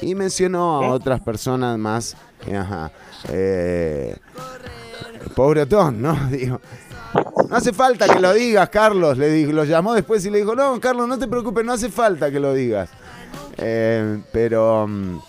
y 0.00 0.14
mencionó 0.14 0.82
a 0.82 0.88
otras 0.88 1.20
personas 1.20 1.78
más. 1.78 2.16
eh, 2.46 2.56
Ajá, 2.56 2.92
eh, 3.28 4.16
pobre 5.34 5.62
Otón, 5.62 6.00
¿no? 6.02 6.14
Digo, 6.30 6.60
no 7.48 7.56
hace 7.56 7.72
falta 7.72 8.08
que 8.12 8.20
lo 8.20 8.32
digas, 8.32 8.68
Carlos. 8.70 9.16
Le 9.18 9.30
dijo, 9.30 9.52
lo 9.52 9.64
llamó 9.64 9.94
después 9.94 10.24
y 10.26 10.30
le 10.30 10.38
dijo, 10.38 10.54
no, 10.54 10.80
Carlos, 10.80 11.08
no 11.08 11.18
te 11.18 11.28
preocupes, 11.28 11.64
no 11.64 11.72
hace 11.72 11.90
falta 11.90 12.30
que 12.30 12.40
lo 12.40 12.54
digas. 12.54 12.90
Eh, 13.56 14.20
pero, 14.32 14.86
mm, 14.88 15.20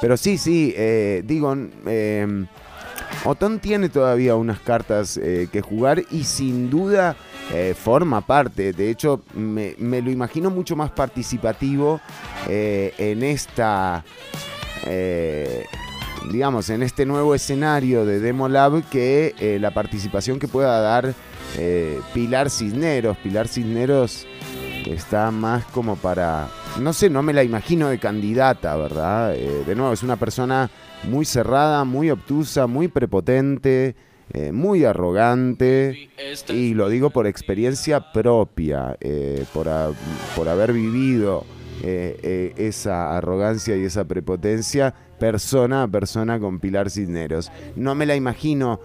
pero 0.00 0.16
sí, 0.16 0.38
sí, 0.38 0.74
eh, 0.76 1.22
digo, 1.24 1.54
eh, 1.86 2.46
Otón 3.24 3.58
tiene 3.60 3.88
todavía 3.88 4.34
unas 4.34 4.60
cartas 4.60 5.16
eh, 5.16 5.48
que 5.52 5.60
jugar 5.60 6.02
y 6.10 6.24
sin 6.24 6.68
duda 6.70 7.16
eh, 7.52 7.74
forma 7.74 8.20
parte. 8.20 8.72
De 8.72 8.90
hecho, 8.90 9.22
me, 9.34 9.74
lo 9.78 10.10
imagino 10.10 10.50
mucho 10.50 10.76
más 10.76 10.90
participativo 10.90 12.00
eh, 12.48 12.94
en 12.96 13.24
esta, 13.24 14.04
eh, 14.86 15.64
digamos, 16.30 16.70
en 16.70 16.84
este 16.84 17.04
nuevo 17.06 17.34
escenario 17.34 18.06
de 18.06 18.20
Demo 18.20 18.48
Lab 18.48 18.88
que 18.88 19.58
la 19.60 19.72
participación 19.72 20.38
que 20.38 20.46
pueda 20.46 20.80
dar 20.80 21.12
Pilar 22.14 22.50
Cisneros. 22.50 23.16
Pilar 23.16 23.48
Cisneros 23.48 24.26
está 24.86 25.32
más 25.32 25.64
como 25.66 25.96
para, 25.96 26.48
no 26.78 26.92
sé, 26.92 27.10
no 27.10 27.22
me 27.22 27.32
la 27.32 27.42
imagino 27.42 27.88
de 27.88 27.98
candidata, 27.98 28.76
¿verdad? 28.76 29.32
De 29.32 29.74
nuevo, 29.74 29.92
es 29.92 30.04
una 30.04 30.16
persona 30.16 30.70
muy 31.02 31.24
cerrada, 31.24 31.84
muy 31.84 32.10
obtusa, 32.10 32.68
muy 32.68 32.86
prepotente, 32.86 33.96
eh, 34.32 34.52
muy 34.52 34.84
arrogante, 34.84 36.08
y 36.48 36.74
lo 36.74 36.88
digo 36.88 37.10
por 37.10 37.26
experiencia 37.26 38.12
propia, 38.12 38.96
eh, 39.00 39.44
por, 39.52 39.66
por 40.36 40.48
haber 40.48 40.72
vivido 40.72 41.44
eh, 41.82 42.54
esa 42.56 43.16
arrogancia 43.16 43.76
y 43.76 43.84
esa 43.84 44.04
prepotencia 44.04 44.94
persona 45.18 45.82
a 45.82 45.88
persona 45.88 46.38
con 46.38 46.60
Pilar 46.60 46.90
Cisneros. 46.90 47.50
No 47.74 47.96
me 47.96 48.06
la 48.06 48.14
imagino 48.14 48.80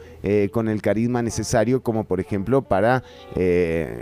con 0.51 0.67
el 0.67 0.81
carisma 0.81 1.21
necesario 1.21 1.81
como 1.81 2.03
por 2.03 2.19
ejemplo 2.19 2.63
para 2.63 3.03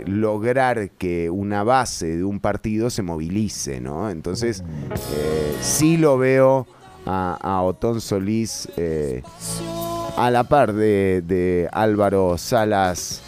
lograr 0.06 0.90
que 0.92 1.30
una 1.30 1.62
base 1.62 2.16
de 2.16 2.24
un 2.24 2.40
partido 2.40 2.90
se 2.90 3.02
movilice, 3.02 3.80
¿no? 3.80 4.10
Entonces 4.10 4.64
sí 5.60 5.96
lo 5.96 6.18
veo 6.18 6.66
a, 7.06 7.38
a 7.40 7.62
Otón 7.62 8.00
Solís 8.00 8.68
a 10.16 10.30
la 10.30 10.44
par 10.44 10.72
de, 10.72 11.22
de 11.22 11.68
Álvaro 11.72 12.38
Salas 12.38 13.20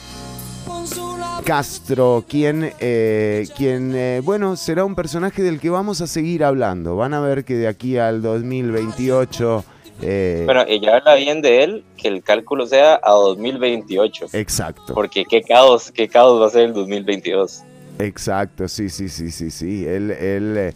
Castro, 1.45 2.25
quien, 2.29 2.73
eh, 2.81 3.47
quien 3.57 3.95
eh, 3.95 4.21
bueno, 4.25 4.57
será 4.57 4.85
un 4.85 4.97
personaje 4.97 5.43
del 5.43 5.61
que 5.61 5.71
vamos 5.71 6.01
a 6.01 6.09
seguir 6.09 6.43
hablando. 6.43 6.97
Van 6.97 7.15
a 7.15 7.21
ver 7.21 7.45
que 7.45 7.55
de 7.55 7.69
aquí 7.69 7.99
al 7.99 8.21
2028... 8.21 9.65
eh, 10.03 10.43
Bueno, 10.45 10.65
ella 10.67 10.97
habla 10.97 11.15
bien 11.15 11.43
de 11.43 11.63
él, 11.63 11.85
que 11.97 12.09
el 12.09 12.25
cálculo 12.25 12.67
sea 12.67 12.99
a 13.01 13.13
2028. 13.13 14.27
Exacto. 14.33 14.93
Porque 14.93 15.25
qué 15.25 15.43
caos, 15.43 15.93
qué 15.93 16.09
caos 16.09 16.41
va 16.41 16.47
a 16.47 16.51
ser 16.51 16.63
el 16.63 16.73
2022. 16.73 17.63
Exacto, 18.01 18.67
sí, 18.67 18.89
sí, 18.91 19.09
sí, 19.09 19.31
sí, 19.31 19.51
sí. 19.53 19.87
Él, 19.87 20.11
él 20.11 20.75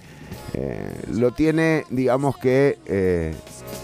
eh, 0.54 0.92
lo 1.12 1.32
tiene, 1.32 1.84
digamos 1.90 2.36
que, 2.38 2.78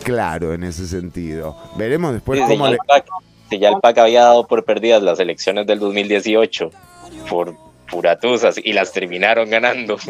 claro 0.03 0.55
en 0.55 0.65
ese 0.65 0.87
sentido. 0.87 1.57
Veremos 1.77 2.13
después 2.13 2.41
Sí, 2.41 2.47
cómo 2.47 2.69
le... 2.69 2.73
ya 2.73 2.77
el 2.77 2.87
PAC, 3.03 3.07
si 3.51 3.59
ya 3.59 3.69
el 3.71 3.81
PAC 3.81 3.99
había 3.99 4.23
dado 4.23 4.47
por 4.47 4.65
perdidas 4.65 5.03
las 5.03 5.19
elecciones 5.21 5.67
del 5.67 5.79
2018 5.79 6.71
por 7.29 7.55
puratuzas 7.91 8.57
y 8.63 8.73
las 8.73 8.93
terminaron 8.93 9.51
ganando. 9.51 9.97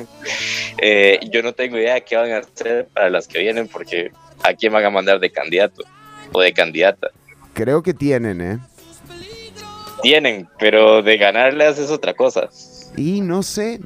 Eh, 0.78 1.20
yo 1.32 1.42
no 1.42 1.54
tengo 1.54 1.78
idea 1.78 1.94
de 1.94 2.02
qué 2.04 2.16
van 2.16 2.32
a 2.32 2.38
hacer 2.40 2.86
para 2.92 3.08
las 3.08 3.26
que 3.26 3.38
vienen 3.38 3.66
porque 3.66 4.10
a 4.42 4.52
quién 4.52 4.74
van 4.74 4.84
a 4.84 4.90
mandar 4.90 5.18
de 5.20 5.32
candidato 5.32 5.82
o 6.32 6.40
de 6.42 6.52
candidata. 6.52 7.08
Creo 7.54 7.82
que 7.82 7.94
tienen, 7.94 8.42
¿eh? 8.42 8.58
Tienen, 10.02 10.50
pero 10.58 11.02
de 11.02 11.16
ganarlas 11.16 11.78
es 11.78 11.90
otra 11.90 12.12
cosa. 12.12 12.50
Y 12.94 13.22
no 13.22 13.42
sé, 13.42 13.80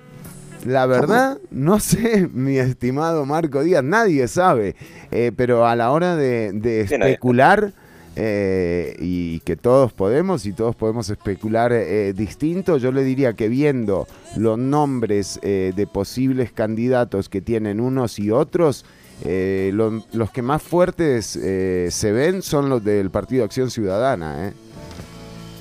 la 0.67 0.87
verdad, 0.87 1.39
no 1.51 1.81
sé, 1.81 2.29
mi 2.33 2.59
estimado 2.59 3.25
Marco 3.27 3.63
Díaz, 3.63 3.83
nadie 3.85 4.29
sabe, 4.29 4.75
Eh, 5.11 5.33
pero 5.37 5.67
a 5.67 5.75
la 5.77 5.91
hora 5.91 6.17
de, 6.17 6.53
especular, 6.83 7.73
eh, 8.17 8.97
y 8.99 9.41
que 9.41 9.57
todos 9.57 9.93
podemos, 9.93 10.45
y 10.47 10.53
todos 10.53 10.75
podemos 10.77 11.09
especular 11.11 11.73
eh, 11.73 12.13
distinto, 12.15 12.77
yo 12.77 12.93
le 12.93 13.03
diría 13.05 13.33
que 13.35 13.49
viendo 13.49 14.07
los 14.37 14.59
nombres 14.59 15.39
eh, 15.43 15.73
de 15.75 15.87
posibles 15.87 16.53
candidatos 16.53 17.29
que 17.29 17.41
tienen 17.41 17.81
unos 17.81 18.19
y 18.19 18.31
otros, 18.31 18.85
eh, 19.25 19.71
lo- 19.75 20.03
los 20.13 20.31
que 20.31 20.43
más 20.43 20.63
fuertes 20.63 21.37
eh, 21.37 21.89
se 21.91 22.11
ven 22.13 22.43
son 22.43 22.69
los 22.69 22.83
del 22.85 23.11
Partido 23.11 23.45
Acción 23.45 23.71
Ciudadana. 23.71 24.49
¿eh? 24.49 24.53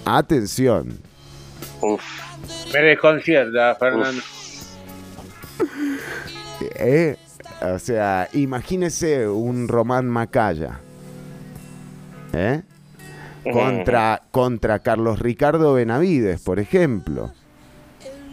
Atención. 0.06 0.98
Me 2.74 2.80
desconcierta, 2.82 3.76
Fernando. 3.76 4.22
Eh, 6.76 7.16
o 7.62 7.80
sea, 7.80 8.28
imagínese 8.34 9.30
un 9.30 9.70
Román 9.70 10.08
Macaya. 10.08 10.82
¿Eh? 12.34 12.62
Contra, 13.52 14.22
contra 14.30 14.80
Carlos 14.80 15.20
Ricardo 15.20 15.74
Benavides, 15.74 16.42
por 16.42 16.60
ejemplo. 16.60 17.32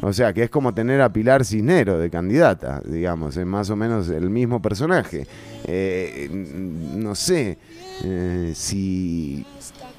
O 0.03 0.13
sea, 0.13 0.33
que 0.33 0.43
es 0.43 0.51
como 0.51 0.75
tener 0.75 1.01
a 1.01 1.13
Pilar 1.13 1.45
Cisnero 1.45 1.99
de 1.99 2.11
candidata, 2.11 2.83
digamos, 2.85 3.37
es 3.37 3.47
más 3.47 3.71
o 3.71 3.77
menos 3.77 4.09
el 4.11 4.29
mismo 4.29 4.61
personaje. 4.61 5.27
Eh, 5.65 6.29
no 6.31 7.15
sé 7.15 7.59
eh, 8.05 8.53
si 8.55 9.47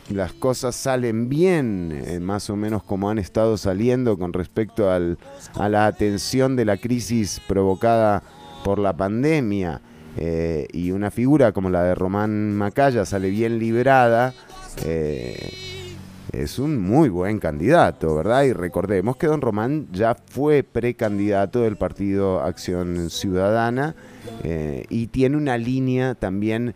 las 0.10 0.32
cosas 0.34 0.76
salen 0.76 1.28
bien, 1.30 1.92
eh, 2.06 2.20
más 2.20 2.50
o 2.50 2.56
menos 2.56 2.84
como 2.84 3.10
han 3.10 3.18
estado 3.18 3.58
saliendo 3.58 4.18
con 4.18 4.32
respecto 4.34 4.90
al- 4.90 5.18
a 5.56 5.68
la 5.70 5.86
atención 5.88 6.56
de 6.56 6.66
la 6.66 6.78
crisis 6.78 7.42
provocada 7.48 8.24
por 8.64 8.80
la 8.80 8.96
pandemia. 8.96 9.82
eh, 10.20 10.66
y 10.74 10.90
una 10.90 11.12
figura 11.12 11.52
como 11.52 11.70
la 11.70 11.84
de 11.84 11.94
Román 11.94 12.52
Macaya 12.56 13.06
sale 13.06 13.30
bien 13.30 13.60
librada. 13.60 14.34
eh, 14.84 15.54
es 16.32 16.58
un 16.60 16.82
muy 16.82 17.10
buen 17.10 17.38
candidato, 17.40 18.16
¿verdad? 18.16 18.44
Y 18.44 18.54
recordemos 18.54 19.16
que 19.18 19.28
don 19.28 19.42
Román 19.42 19.88
ya 19.92 20.16
fue 20.30 20.64
precandidato 20.64 21.62
del 21.62 21.78
Partido 21.78 22.42
Acción 22.42 23.10
Ciudadana 23.12 23.96
y 24.90 25.08
tiene 25.08 25.38
una 25.38 25.58
línea 25.58 26.16
también 26.16 26.74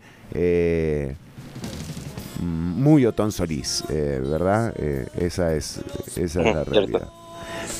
muy 2.42 3.06
Otón 3.06 3.32
Solís, 3.32 3.84
eh, 3.88 4.20
¿verdad? 4.22 4.74
Eh, 4.76 5.06
esa 5.18 5.54
es, 5.54 5.80
esa 6.16 6.42
es 6.42 6.54
la 6.54 6.64
realidad. 6.64 7.08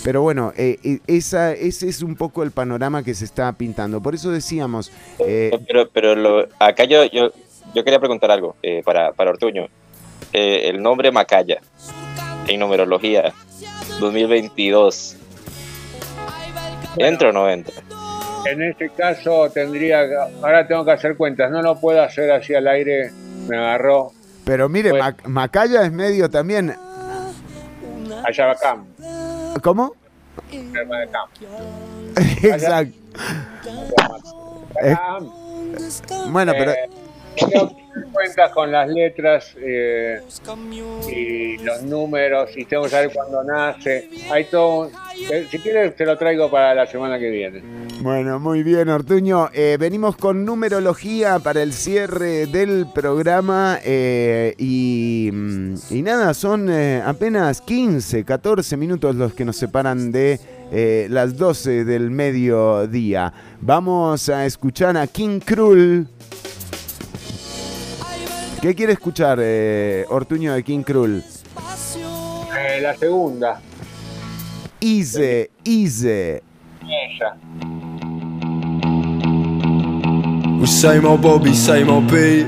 Pero 0.04 0.22
bueno, 0.22 0.52
eh, 0.56 0.78
eh, 0.82 0.98
esa, 1.06 1.52
ese 1.52 1.88
es 1.88 2.02
un 2.02 2.16
poco 2.16 2.42
el 2.42 2.50
panorama 2.50 3.02
que 3.02 3.14
se 3.14 3.24
está 3.24 3.52
pintando. 3.52 4.00
Por 4.00 4.14
eso 4.14 4.30
decíamos, 4.30 4.90
eh, 5.20 5.56
Pero, 5.66 5.88
pero 5.90 6.14
lo, 6.14 6.48
acá 6.58 6.84
yo, 6.84 7.04
yo, 7.04 7.30
yo 7.74 7.84
quería 7.84 7.98
preguntar 7.98 8.30
algo 8.30 8.56
eh, 8.62 8.82
para, 8.84 9.12
para 9.12 9.30
Ortuño. 9.30 9.68
Eh, 10.32 10.68
el 10.68 10.82
nombre 10.82 11.12
Macaya 11.12 11.60
en 12.48 12.60
numerología 12.60 13.32
2022. 14.00 15.16
¿Entra 16.96 17.30
o 17.30 17.32
no 17.32 17.48
entra? 17.48 17.74
En 18.46 18.62
este 18.62 18.90
caso 18.90 19.50
tendría 19.50 20.00
ahora 20.42 20.66
tengo 20.66 20.84
que 20.84 20.90
hacer 20.90 21.16
cuentas, 21.16 21.50
no 21.50 21.62
lo 21.62 21.78
puedo 21.78 22.02
hacer 22.02 22.30
así 22.32 22.54
al 22.54 22.66
aire, 22.66 23.12
me 23.48 23.56
agarró 23.56 24.12
pero 24.44 24.68
mire, 24.68 24.92
Mac- 24.92 25.26
Macaya 25.26 25.82
es 25.82 25.92
medio 25.92 26.28
también... 26.30 26.74
Cam, 28.60 28.86
¿Cómo? 29.62 29.94
Exacto. 32.42 32.94
Eh, 34.82 34.96
bueno, 36.30 36.52
pero... 36.52 36.72
Hacer 37.36 37.68
cuentas 38.12 38.50
con 38.52 38.70
las 38.72 38.88
letras 38.88 39.54
eh, 39.58 40.20
y 41.14 41.58
los 41.58 41.82
números 41.82 42.50
y 42.56 42.64
tengo 42.64 42.84
que 42.84 42.88
saber 42.90 43.10
cuándo 43.12 43.42
nace. 43.44 44.08
Hay 44.30 44.44
todo. 44.44 44.90
eh, 45.30 45.46
si 45.50 45.58
quieres, 45.58 45.94
te 45.96 46.06
lo 46.06 46.16
traigo 46.16 46.50
para 46.50 46.74
la 46.74 46.86
semana 46.86 47.18
que 47.18 47.30
viene. 47.30 47.62
Bueno, 48.00 48.38
muy 48.40 48.62
bien, 48.62 48.88
Ortuño. 48.88 49.50
Eh, 49.52 49.76
venimos 49.78 50.16
con 50.16 50.44
numerología 50.44 51.38
para 51.38 51.62
el 51.62 51.72
cierre 51.72 52.46
del 52.46 52.86
programa 52.92 53.78
y, 53.84 55.30
mm, 55.32 55.74
y 55.90 56.02
nada, 56.02 56.34
son 56.34 56.70
apenas 56.70 57.60
15, 57.60 58.24
14 58.24 58.76
minutos 58.76 59.14
los 59.14 59.34
que 59.34 59.44
nos 59.44 59.56
separan 59.56 60.12
de 60.12 60.40
las 61.10 61.36
12 61.36 61.84
del 61.84 62.10
mediodía. 62.10 63.32
Vamos 63.60 64.28
a 64.28 64.46
escuchar 64.46 64.96
a 64.96 65.06
King 65.06 65.40
Krul. 65.40 66.08
¿Qué 68.62 68.76
quiere 68.76 68.92
escuchar, 68.92 69.40
eh, 69.42 70.06
Ortuño 70.08 70.54
de 70.54 70.62
King 70.62 70.84
Krul? 70.84 71.20
Eh, 72.56 72.80
la 72.80 72.94
segunda, 72.96 73.60
Easy, 74.80 75.48
easy. 75.64 76.08
ella. 76.08 77.36
We 80.60 80.66
same 80.68 81.04
old 81.04 81.22
Bobby, 81.22 81.52
same 81.56 81.90
old 81.90 82.06
beat. 82.08 82.46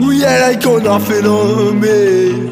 Well, 0.00 0.12
yeah, 0.12 0.48
they 0.50 0.56
got 0.56 0.82
nothing 0.82 1.26
on 1.26 1.78
me. 1.80 2.50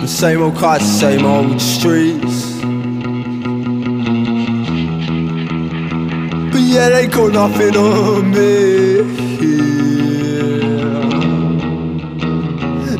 The 0.00 0.06
same 0.06 0.42
old 0.42 0.56
cars, 0.56 0.82
same 0.84 1.24
old 1.26 1.60
streets. 1.60 2.55
Yeah, 6.86 7.00
they 7.00 7.08
got 7.08 7.32
nothing 7.32 7.76
on 7.76 8.30
me. 8.30 9.00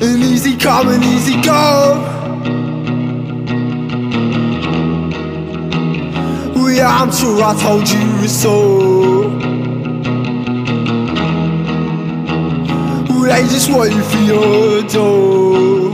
And 0.05 0.23
easy 0.25 0.57
come 0.57 0.89
and 0.89 1.05
easy 1.05 1.41
go. 1.41 2.03
Well, 6.57 6.73
yeah, 6.73 6.99
I'm 7.01 7.13
sure 7.13 7.41
I 7.41 7.55
told 7.61 7.89
you 7.89 8.27
so. 8.27 9.29
Well, 13.09 13.23
they 13.23 13.43
just 13.55 13.71
waiting 13.71 14.03
for 14.03 14.19
your 14.19 14.83
door. 14.83 15.93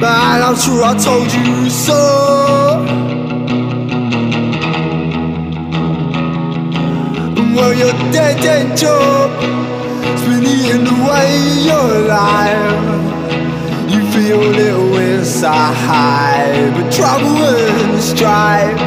Man, 0.00 0.42
I'm 0.42 0.56
sure 0.56 0.82
I 0.82 0.96
told 0.98 1.32
you 1.32 1.70
so. 1.70 3.05
Well, 7.56 7.72
your 7.72 7.92
dead 8.12 8.44
end 8.44 8.76
job 8.76 9.66
eating 10.44 10.86
away 10.86 11.30
your 11.64 12.06
life. 12.06 12.84
You 13.90 14.00
feel 14.12 14.38
little 14.38 14.96
inside, 14.98 16.72
but 16.74 16.92
trouble 16.92 17.36
and 17.36 18.02
strife. 18.02 18.78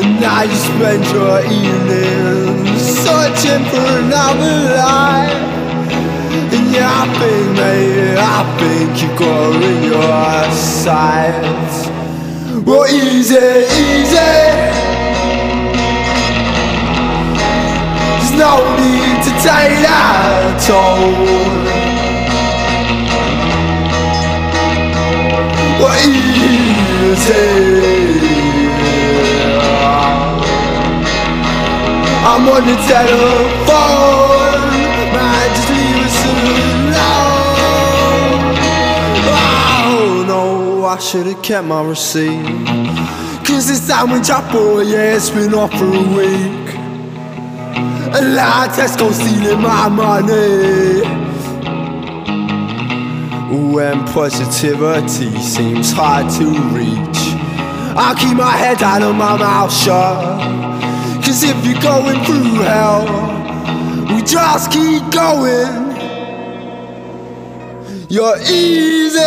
And 0.00 0.20
now 0.20 0.42
you 0.42 0.56
spend 0.56 1.04
your 1.14 1.38
evenings 1.62 2.82
searching 2.82 3.64
for 3.70 3.86
another 4.02 4.56
life. 4.74 5.42
And 6.54 6.66
yeah, 6.74 7.02
I 7.02 7.06
think, 7.18 7.46
mate, 7.58 8.18
I 8.18 8.42
think 8.58 8.90
you 9.02 9.08
got 9.18 9.62
in 9.62 9.84
your 9.92 10.50
sights. 10.52 11.76
Well, 12.66 12.86
easy, 12.86 13.36
easy. 13.36 14.73
No 18.36 18.58
need 18.76 19.18
to 19.26 19.30
take 19.42 19.78
that 19.86 20.58
toll. 20.66 21.14
Well, 25.80 25.94
easy. 26.08 27.74
I'm 32.26 32.48
on 32.48 32.62
the 32.66 32.76
telephone. 32.88 34.70
Man, 35.12 35.48
just 35.54 35.68
leave 35.70 36.00
us 36.06 36.18
alone. 36.32 37.04
Oh 39.86 40.24
no, 40.26 40.84
I 40.86 40.98
should've 40.98 41.42
kept 41.42 41.66
my 41.66 41.82
receipt. 41.82 42.44
Cause 43.46 43.68
this 43.68 43.82
sandwich 43.86 44.30
I 44.30 44.40
bought, 44.50 44.86
yeah, 44.86 45.14
it's 45.14 45.30
been 45.30 45.54
off 45.54 45.72
for 45.74 45.84
a 45.84 46.02
week. 46.16 46.63
Tesco 48.14 49.12
stealing 49.12 49.60
my 49.60 49.88
money. 49.88 51.02
When 53.72 54.04
positivity 54.06 55.36
seems 55.40 55.92
hard 55.92 56.30
to 56.38 56.44
reach, 56.74 57.34
I'll 57.96 58.14
keep 58.14 58.36
my 58.36 58.56
head 58.56 58.78
down 58.78 59.02
and 59.02 59.18
my 59.18 59.36
mouth 59.36 59.72
shut. 59.72 60.40
Cause 61.24 61.42
if 61.42 61.66
you're 61.66 61.80
going 61.80 62.24
through 62.24 62.62
hell, 62.62 63.04
we 64.14 64.22
just 64.22 64.70
keep 64.70 65.02
going. 65.10 65.82
You're 68.08 68.38
easy, 68.42 69.18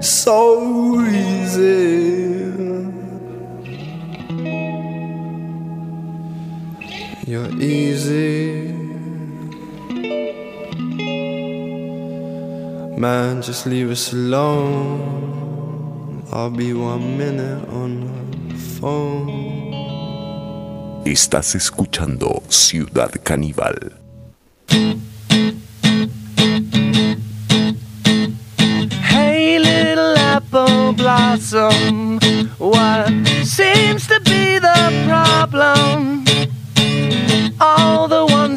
so 0.00 1.00
easy. 1.00 1.95
Easy. 7.60 8.72
Man, 12.96 13.42
just 13.42 13.66
leave 13.66 13.90
us 13.90 14.12
alone. 14.12 16.24
I'll 16.32 16.50
be 16.50 16.72
one 16.72 17.18
minute 17.18 17.68
on 17.68 18.08
the 18.48 18.54
phone. 18.56 19.74
Estás 21.04 21.54
escuchando 21.54 22.42
Ciudad 22.48 23.10
Caníbal. 23.22 23.92
Hey, 29.02 29.58
little 29.58 30.16
apple 30.16 30.94
blossom, 30.94 32.18
what 32.58 32.95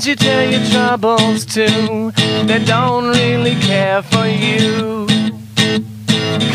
you 0.10 0.16
tell 0.16 0.50
your 0.50 0.66
troubles 0.72 1.46
to, 1.46 1.68
they 2.48 2.64
don't 2.66 3.10
really 3.10 3.54
care 3.62 4.02
for 4.02 4.26
you. 4.26 5.06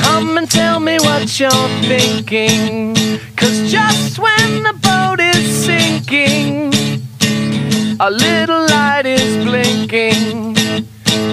Come 0.01 0.37
and 0.39 0.51
tell 0.51 0.81
me 0.81 0.99
what 0.99 1.39
you're 1.39 1.69
thinking, 1.87 2.97
cause 3.37 3.71
just 3.71 4.19
when 4.19 4.65
the 4.65 4.75
boat 4.83 5.21
is 5.21 5.47
sinking, 5.67 6.75
a 8.01 8.11
little 8.11 8.67
light 8.67 9.07
is 9.07 9.45
blinking, 9.45 10.57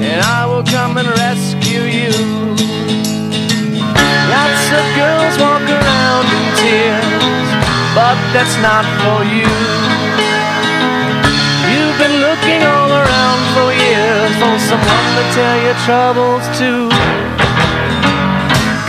and 0.06 0.22
I 0.22 0.46
will 0.46 0.64
come 0.66 0.98
and 0.98 1.08
rescue 1.26 1.86
you. 2.00 2.14
Lots 4.36 4.66
of 4.78 4.86
girls 5.02 5.36
walk 5.42 5.66
around 5.78 6.28
in 6.38 6.46
tears, 6.62 7.50
but 7.98 8.18
that's 8.32 8.58
not 8.62 8.86
for 9.02 9.24
you. 9.26 9.91
Someone 14.72 15.16
to 15.20 15.24
tell 15.36 15.58
your 15.68 15.78
troubles 15.84 16.46
to. 16.60 16.88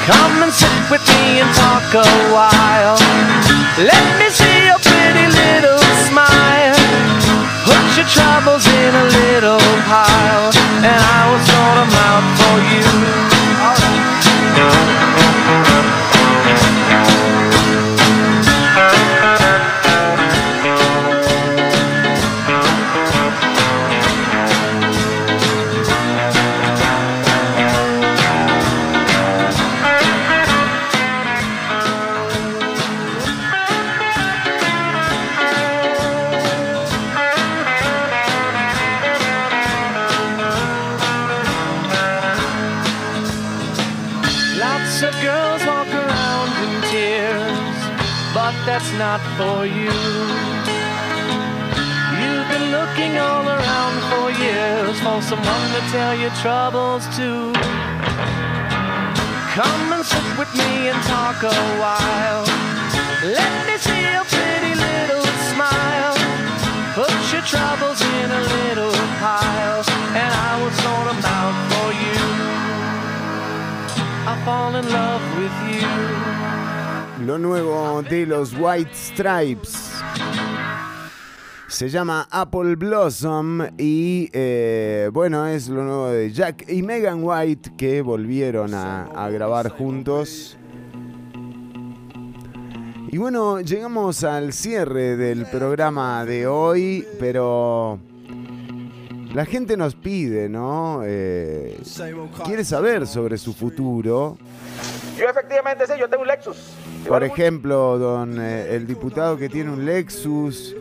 Come 0.06 0.34
and 0.44 0.52
sit 0.54 0.78
with 0.92 1.02
me 1.10 1.42
and 1.42 1.50
talk 1.59 1.82
a 1.98 2.06
while. 2.30 2.98
Let 3.90 4.06
me 4.20 4.30
see 4.30 4.59
your 4.70 4.78
pretty 4.78 5.26
little 5.42 5.82
smile. 6.06 6.78
Put 7.66 7.86
your 7.98 8.06
troubles 8.06 8.64
in 8.66 8.90
a 8.94 9.06
little 9.18 9.52
Stripes. 79.12 79.90
Se 81.68 81.89
llama 81.89 82.26
Apple 82.30 82.76
Blossom 82.76 83.60
y 83.76 84.30
eh, 84.32 85.10
bueno, 85.12 85.47
es 85.47 85.68
lo 85.68 85.84
nuevo 85.84 86.09
de 86.09 86.30
Jack 86.32 86.64
y 86.68 86.82
Megan 86.82 87.22
White 87.22 87.72
que 87.76 88.01
volvieron 88.01 88.74
a, 88.74 89.05
a 89.05 89.28
grabar 89.30 89.68
juntos. 89.68 90.56
Y 93.10 93.18
bueno, 93.18 93.60
llegamos 93.60 94.24
al 94.24 94.55
cierre 94.55 95.16
del 95.16 95.44
programa 95.47 96.24
de 96.24 96.47
hoy, 96.47 97.06
pero 97.18 98.01
la 99.34 99.46
gente 99.46 99.76
nos 99.76 99.94
pide, 99.94 100.48
¿no? 100.48 101.02
Eh, 101.04 101.80
quiere 102.44 102.64
saber 102.64 103.06
sobre 103.06 103.38
su 103.38 103.52
futuro. 103.52 104.36
Yo 105.18 105.28
efectivamente 105.28 105.86
sí, 105.86 105.92
yo 105.98 106.09
tengo 106.09 106.22
un 106.22 106.28
Lexus. 106.28 106.56
Por 107.09 107.24
ejemplo, 107.24 107.98
don 107.98 108.40
eh, 108.40 108.74
el 108.74 108.86
diputado 108.86 109.36
que 109.36 109.48
tiene 109.48 109.70
un 109.70 109.84
Lexus, 109.84 110.76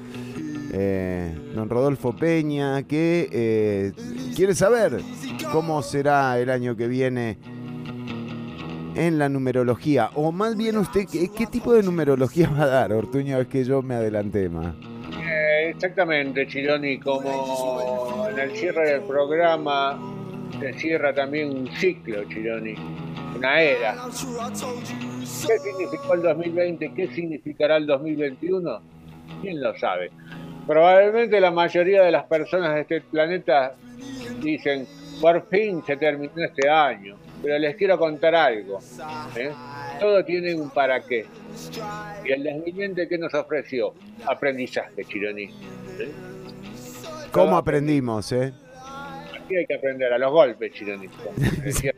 eh, 0.73 1.33
don 1.55 1.69
Rodolfo 1.69 2.15
Peña, 2.15 2.83
que 2.83 3.93
quiere 4.35 4.53
saber 4.53 5.01
cómo 5.51 5.81
será 5.81 6.37
el 6.39 6.49
año 6.49 6.75
que 6.75 6.87
viene 6.87 7.37
en 8.95 9.17
la 9.17 9.29
numerología. 9.29 10.09
O 10.15 10.31
más 10.31 10.57
bien 10.57 10.77
usted, 10.77 11.05
¿qué, 11.09 11.29
qué 11.29 11.47
tipo 11.47 11.73
de 11.73 11.83
numerología 11.83 12.49
va 12.57 12.63
a 12.63 12.67
dar, 12.67 12.93
Ortuño? 12.93 13.39
Es 13.39 13.47
que 13.47 13.63
yo 13.63 13.81
me 13.81 13.95
adelanté 13.95 14.49
más. 14.49 14.75
Exactamente, 15.71 16.45
Chironi, 16.47 16.99
como 16.99 18.27
en 18.29 18.37
el 18.37 18.51
cierre 18.51 18.91
del 18.91 19.01
programa 19.01 19.97
se 20.59 20.73
cierra 20.73 21.13
también 21.13 21.49
un 21.49 21.67
ciclo, 21.77 22.25
Chironi, 22.25 22.75
una 23.37 23.61
era. 23.61 23.95
¿Qué 25.47 25.57
significó 25.59 26.13
el 26.13 26.21
2020? 26.23 26.93
¿Qué 26.93 27.07
significará 27.07 27.77
el 27.77 27.87
2021? 27.87 28.81
¿Quién 29.41 29.61
lo 29.61 29.75
sabe? 29.77 30.11
Probablemente 30.67 31.39
la 31.39 31.51
mayoría 31.51 32.03
de 32.03 32.11
las 32.11 32.25
personas 32.25 32.75
de 32.75 32.81
este 32.81 33.01
planeta 33.01 33.73
dicen, 34.41 34.85
por 35.21 35.47
fin 35.47 35.81
se 35.85 35.95
terminó 35.95 36.33
este 36.35 36.69
año, 36.69 37.15
pero 37.41 37.57
les 37.57 37.77
quiero 37.77 37.97
contar 37.97 38.35
algo. 38.35 38.79
¿eh? 39.37 39.51
Todo 40.01 40.25
tiene 40.25 40.55
un 40.55 40.71
para 40.71 40.99
qué. 40.99 41.27
Y 42.25 42.31
el 42.31 42.43
2020 42.43 43.07
¿qué 43.07 43.17
nos 43.19 43.31
ofreció? 43.35 43.93
Aprendizaje, 44.25 45.05
Chironi. 45.05 45.43
¿eh? 45.43 46.11
¿Cómo 47.31 47.55
aprendimos, 47.55 48.31
eh? 48.31 48.51
Aquí 49.39 49.55
hay 49.57 49.65
que 49.67 49.75
aprender 49.75 50.11
a 50.11 50.17
los 50.17 50.31
golpes, 50.31 50.73
Chironi. 50.73 51.07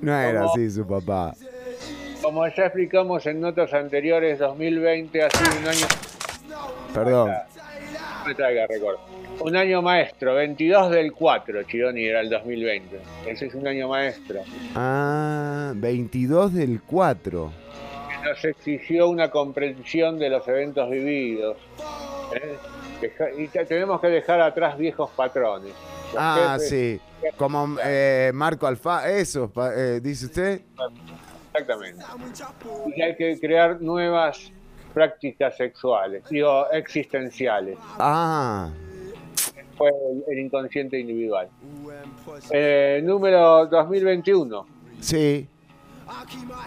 No 0.00 0.20
era 0.20 0.44
así 0.44 0.70
su 0.70 0.86
papá. 0.86 1.34
Como 2.22 2.46
ya 2.48 2.66
explicamos 2.66 3.24
en 3.26 3.40
notas 3.40 3.72
anteriores, 3.72 4.38
2020 4.38 5.22
ha 5.22 5.30
sido 5.30 5.60
un 5.60 5.68
año. 5.68 5.86
Perdón. 6.92 7.30
Me 8.26 8.34
traiga 8.34 8.66
recuerdo. 8.66 9.00
Un 9.40 9.56
año 9.56 9.82
maestro, 9.82 10.34
22 10.34 10.90
del 10.90 11.12
4, 11.12 11.62
Chironi, 11.64 12.04
era 12.04 12.20
el 12.20 12.30
2020. 12.30 13.00
Ese 13.26 13.46
es 13.46 13.54
un 13.54 13.66
año 13.66 13.88
maestro. 13.88 14.40
Ah, 14.74 15.72
22 15.74 16.54
del 16.54 16.80
4. 16.82 17.50
que 18.22 18.28
Nos 18.28 18.44
exigió 18.44 19.08
una 19.08 19.30
comprensión 19.30 20.18
de 20.18 20.30
los 20.30 20.46
eventos 20.48 20.88
vividos. 20.90 21.56
¿eh? 22.34 22.56
Deja- 23.00 23.30
y 23.36 23.48
te- 23.48 23.64
tenemos 23.66 24.00
que 24.00 24.06
dejar 24.08 24.40
atrás 24.40 24.78
viejos 24.78 25.10
patrones. 25.10 25.72
Los 26.12 26.16
Ah, 26.22 26.56
jefes- 26.58 26.68
sí. 26.68 27.00
Como 27.36 27.76
eh, 27.84 28.30
Marco 28.34 28.66
Alfa, 28.66 29.10
eso, 29.10 29.50
eh, 29.76 30.00
dice 30.02 30.26
usted. 30.26 30.60
Exactamente. 31.52 32.04
Y 32.96 33.02
hay 33.02 33.16
que 33.16 33.38
crear 33.40 33.80
nuevas 33.80 34.52
prácticas 34.94 35.56
sexuales, 35.56 36.22
digo, 36.30 36.70
existenciales. 36.70 37.76
Ah, 37.98 38.70
Fue 39.76 39.90
el, 39.90 40.24
el 40.32 40.38
inconsciente 40.38 40.98
individual. 40.98 41.48
Eh, 42.50 43.00
número 43.04 43.66
2021. 43.66 44.66
sí. 45.00 45.48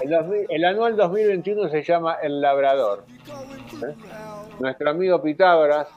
El, 0.02 0.10
2000 0.10 0.48
el 0.50 0.66
anual 0.66 0.96
2021 0.96 1.70
se 1.70 1.84
llama 1.84 2.16
El 2.24 2.42
Labrador. 2.42 3.06
¿eh? 3.88 3.94
Nuestro 4.60 4.90
amigo 4.90 5.22
Pitágoras 5.22 5.88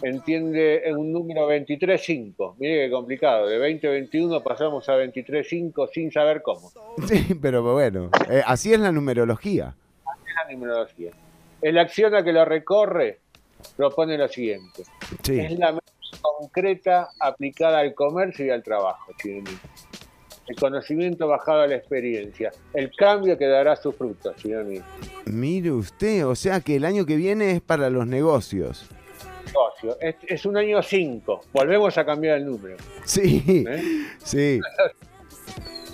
entiende 0.00 0.82
en 0.88 0.96
un 0.96 1.12
número 1.12 1.50
23.5. 1.50 2.54
Mire 2.58 2.86
qué 2.86 2.90
complicado. 2.92 3.48
De 3.48 3.58
2021 3.58 4.40
pasamos 4.44 4.88
a 4.88 4.92
23.5 4.96 5.88
sin 5.92 6.12
saber 6.12 6.40
cómo. 6.42 6.70
Sí, 7.08 7.34
pero 7.34 7.64
bueno, 7.64 8.10
eh, 8.30 8.42
así 8.46 8.72
es 8.72 8.78
la 8.78 8.92
numerología. 8.92 9.74
Es 10.06 10.34
la 10.46 10.52
numerología. 10.52 11.10
El 11.64 11.78
axioma 11.78 12.22
que 12.22 12.30
lo 12.30 12.44
recorre 12.44 13.20
propone 13.74 14.18
lo 14.18 14.28
siguiente. 14.28 14.82
Sí. 15.22 15.40
Es 15.40 15.58
la 15.58 15.72
mente 15.72 15.86
concreta 16.20 17.08
aplicada 17.18 17.78
al 17.78 17.94
comercio 17.94 18.44
y 18.44 18.50
al 18.50 18.62
trabajo. 18.62 19.12
Chirini. 19.16 19.50
El 20.46 20.56
conocimiento 20.56 21.26
bajado 21.26 21.62
a 21.62 21.66
la 21.66 21.76
experiencia. 21.76 22.52
El 22.74 22.94
cambio 22.94 23.38
que 23.38 23.46
dará 23.46 23.76
sus 23.76 23.96
frutos. 23.96 24.36
Chirini. 24.36 24.82
Mire 25.24 25.72
usted, 25.72 26.26
o 26.26 26.34
sea 26.34 26.60
que 26.60 26.76
el 26.76 26.84
año 26.84 27.06
que 27.06 27.16
viene 27.16 27.52
es 27.52 27.62
para 27.62 27.88
los 27.88 28.06
negocios. 28.06 28.86
Negocio. 29.46 29.96
Es, 30.02 30.16
es 30.28 30.44
un 30.44 30.58
año 30.58 30.82
5. 30.82 31.40
Volvemos 31.54 31.96
a 31.96 32.04
cambiar 32.04 32.36
el 32.36 32.44
número. 32.44 32.76
Sí, 33.04 33.42
¿eh? 33.46 33.82
sí. 34.22 34.60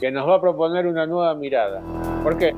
Que 0.01 0.11
nos 0.11 0.29
va 0.29 0.35
a 0.35 0.41
proponer 0.41 0.89
una 0.89 1.07
nueva 1.07 1.33
mirada. 1.37 1.81
¿Por 2.25 2.37
qué? 2.37 2.53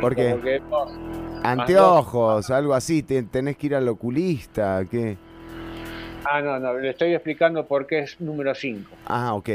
¿Por 0.00 0.14
qué? 0.14 0.30
Porque 0.30 0.56
hemos- 0.56 1.11
Anteojos, 1.42 2.50
algo 2.50 2.74
así, 2.74 3.02
te- 3.02 3.22
tenés 3.24 3.56
que 3.56 3.66
ir 3.66 3.74
al 3.74 3.88
oculista, 3.88 4.84
¿qué? 4.90 5.16
Ah, 6.24 6.40
no, 6.40 6.58
no. 6.60 6.74
Le 6.78 6.90
estoy 6.90 7.12
explicando 7.14 7.66
por 7.66 7.86
qué 7.86 8.00
es 8.00 8.20
número 8.20 8.54
5. 8.54 8.88
Ah, 9.06 9.34
ok. 9.34 9.48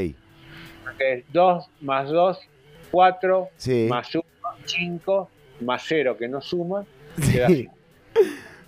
Porque 0.84 1.14
es 1.14 1.26
2 1.32 1.70
más 1.82 2.10
2, 2.10 2.40
4, 2.92 3.50
Sí. 3.56 3.88
más 3.90 4.14
1, 4.14 4.24
5, 4.66 5.30
más 5.62 5.84
0 5.88 6.18
que 6.18 6.28
no 6.28 6.42
suma. 6.42 6.86
Sí. 7.22 7.68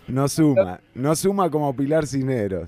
No 0.08 0.28
suma, 0.28 0.80
no 0.96 1.16
suma 1.16 1.52
como 1.52 1.76
Pilar 1.76 2.08
Cineros. 2.08 2.68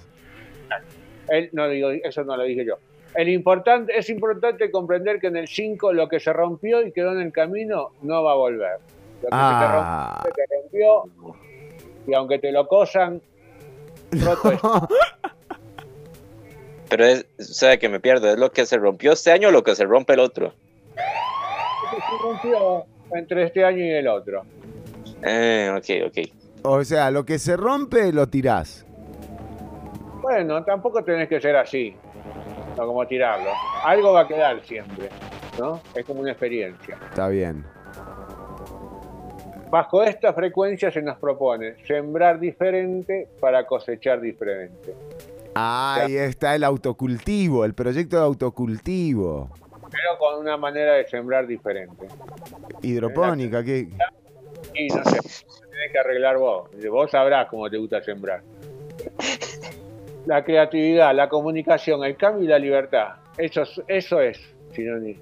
Él, 1.27 1.49
no 1.53 1.67
digo, 1.69 1.89
eso 1.89 2.23
no 2.23 2.37
lo 2.37 2.43
dije 2.43 2.63
yo. 2.63 2.75
El 3.15 3.29
importante, 3.29 3.97
es 3.97 4.11
importante 4.11 4.69
comprender 4.69 5.19
que 5.19 5.25
en 5.27 5.37
el 5.37 5.47
5 5.47 5.91
lo 5.91 6.07
que 6.07 6.19
se 6.19 6.31
rompió 6.33 6.85
y 6.85 6.91
quedó 6.91 7.13
en 7.13 7.21
el 7.21 7.31
camino 7.31 7.93
no 8.03 8.21
va 8.23 8.33
a 8.33 8.35
volver. 8.35 8.77
Lo 9.21 9.29
que 9.29 9.29
Ah. 9.31 10.21
se, 10.23 10.31
te 10.31 10.43
rompió, 10.55 11.03
se 11.03 11.11
te 11.11 11.25
rompió 11.25 11.35
y 12.07 12.13
aunque 12.13 12.39
te 12.39 12.51
lo 12.51 12.67
cosan, 12.67 13.21
roto 14.11 14.51
está. 14.51 14.87
Pero 16.89 17.05
es, 17.05 17.25
o 17.39 17.43
sea, 17.43 17.77
que 17.77 17.87
me 17.87 17.99
pierdo, 18.01 18.29
¿es 18.29 18.37
lo 18.37 18.51
que 18.51 18.65
se 18.65 18.77
rompió 18.77 19.13
este 19.13 19.31
año 19.31 19.47
o 19.47 19.51
lo 19.51 19.63
que 19.63 19.75
se 19.75 19.85
rompe 19.85 20.13
el 20.13 20.19
otro? 20.19 20.53
se 20.95 22.23
rompió 22.23 22.85
entre 23.13 23.43
este 23.43 23.63
año 23.63 23.77
y 23.79 23.89
el 23.91 24.07
otro. 24.07 24.43
Eh, 25.23 25.71
ok, 25.77 26.07
ok. 26.09 26.17
O 26.63 26.83
sea, 26.83 27.09
lo 27.11 27.25
que 27.25 27.39
se 27.39 27.55
rompe 27.55 28.11
lo 28.11 28.27
tirás. 28.27 28.85
Bueno, 30.21 30.63
tampoco 30.63 31.03
tenés 31.03 31.27
que 31.29 31.39
ser 31.41 31.55
así, 31.55 31.95
no 32.77 32.85
como 32.85 33.05
tirarlo. 33.07 33.49
Algo 33.83 34.13
va 34.13 34.21
a 34.21 34.27
quedar 34.27 34.61
siempre, 34.65 35.09
¿no? 35.59 35.79
Es 35.95 36.05
como 36.05 36.21
una 36.21 36.31
experiencia. 36.31 36.97
Está 37.09 37.27
bien. 37.29 37.65
Bajo 39.71 40.03
esta 40.03 40.33
frecuencia 40.33 40.91
se 40.91 41.01
nos 41.01 41.17
propone 41.17 41.75
sembrar 41.87 42.39
diferente 42.39 43.27
para 43.39 43.65
cosechar 43.65 44.19
diferente. 44.19 44.93
Ahí 45.55 46.15
está 46.17 46.55
el 46.55 46.63
autocultivo, 46.63 47.63
el 47.65 47.73
proyecto 47.73 48.17
de 48.17 48.23
autocultivo. 48.23 49.49
Pero 49.89 50.17
con 50.19 50.39
una 50.39 50.57
manera 50.57 50.93
de 50.93 51.07
sembrar 51.07 51.47
diferente. 51.47 52.07
Hidropónica, 52.81 53.63
¿qué? 53.63 53.87
Y 54.73 54.87
no 54.89 55.03
sé, 55.05 55.19
tenés 55.69 55.91
que 55.91 55.99
arreglar 55.99 56.37
vos. 56.37 56.69
Vos 56.89 57.11
sabrás 57.11 57.47
cómo 57.49 57.69
te 57.69 57.77
gusta 57.77 58.01
sembrar. 58.01 58.41
La 60.27 60.43
creatividad, 60.43 61.15
la 61.15 61.27
comunicación, 61.29 62.03
el 62.03 62.15
cambio 62.15 62.43
y 62.43 62.47
la 62.47 62.59
libertad. 62.59 63.15
Eso, 63.39 63.63
es- 63.63 63.81
eso 63.87 64.21
es 64.21 64.39
sinónimo. 64.71 65.19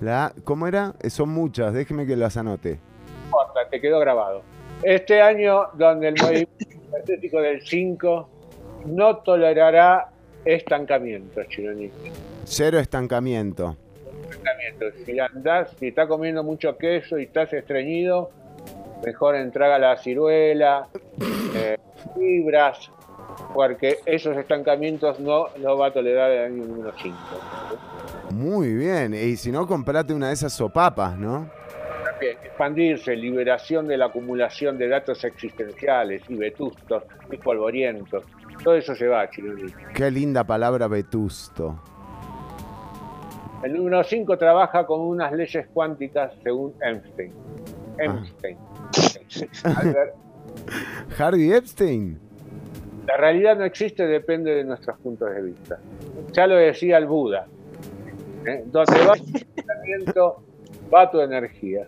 La, 0.00 0.32
¿Cómo 0.42 0.66
era? 0.66 0.94
Eh, 1.00 1.08
Son 1.08 1.28
muchas, 1.28 1.72
déjeme 1.72 2.04
que 2.04 2.16
las 2.16 2.36
anote. 2.36 2.80
No 3.30 3.42
importa, 3.42 3.68
te 3.70 3.80
quedó 3.80 4.00
grabado. 4.00 4.42
Este 4.82 5.20
año, 5.20 5.68
donde 5.74 6.08
el 6.08 6.14
movimiento 6.20 6.52
estético 6.98 7.40
del 7.40 7.60
5 7.62 8.28
no 8.86 9.16
tolerará 9.18 10.08
estancamiento, 10.44 11.42
Chironi. 11.44 11.90
Cero 12.44 12.78
estancamiento. 12.78 13.76
Estancamiento. 14.22 14.86
Si 15.04 15.18
andás, 15.18 15.70
si 15.78 15.88
estás 15.88 16.08
comiendo 16.08 16.42
mucho 16.42 16.76
queso 16.76 17.18
y 17.18 17.24
estás 17.24 17.52
estreñido, 17.52 18.30
mejor 19.04 19.36
entraga 19.36 19.78
la 19.78 19.96
ciruela, 19.98 20.88
eh, 21.54 21.76
fibras, 22.14 22.90
porque 23.54 23.98
esos 24.06 24.36
estancamientos 24.36 25.20
no 25.20 25.48
los 25.58 25.78
va 25.78 25.88
a 25.88 25.92
tolerar 25.92 26.30
el 26.30 26.52
año 26.52 26.64
número 26.64 26.92
5. 27.00 27.16
Muy 28.30 28.74
bien. 28.74 29.14
Y 29.14 29.36
si 29.36 29.52
no, 29.52 29.66
comprate 29.66 30.14
una 30.14 30.28
de 30.28 30.34
esas 30.34 30.52
sopapas, 30.52 31.18
¿no? 31.18 31.59
Expandirse, 32.20 33.16
liberación 33.16 33.88
de 33.88 33.96
la 33.96 34.06
acumulación 34.06 34.78
de 34.78 34.88
datos 34.88 35.24
existenciales 35.24 36.22
y 36.28 36.36
vetustos 36.36 37.04
y 37.30 37.36
polvorientos. 37.36 38.24
Todo 38.62 38.74
eso 38.74 38.94
se 38.94 39.06
va, 39.06 39.28
Chironi. 39.30 39.72
Qué 39.94 40.10
linda 40.10 40.44
palabra 40.44 40.86
vetusto. 40.86 41.80
El 43.62 43.74
número 43.74 44.02
5 44.02 44.38
trabaja 44.38 44.86
con 44.86 45.00
unas 45.00 45.32
leyes 45.32 45.66
cuánticas 45.72 46.32
según 46.42 46.74
Einstein. 46.82 47.32
Einstein. 47.98 48.56
Albert, 49.76 50.14
Harvey 51.18 51.52
Epstein. 51.52 52.18
la 53.06 53.16
realidad 53.16 53.56
no 53.58 53.64
existe, 53.64 54.06
depende 54.06 54.54
de 54.54 54.64
nuestros 54.64 54.98
puntos 55.00 55.30
de 55.34 55.42
vista. 55.42 55.78
Ya 56.32 56.46
lo 56.46 56.56
decía 56.56 56.98
el 56.98 57.06
Buda. 57.06 57.46
¿eh? 58.46 58.64
Donde 58.66 59.06
va 59.06 59.14
tu 59.14 59.32
pensamiento, 59.54 60.42
va 60.92 61.10
tu 61.10 61.20
energía. 61.20 61.86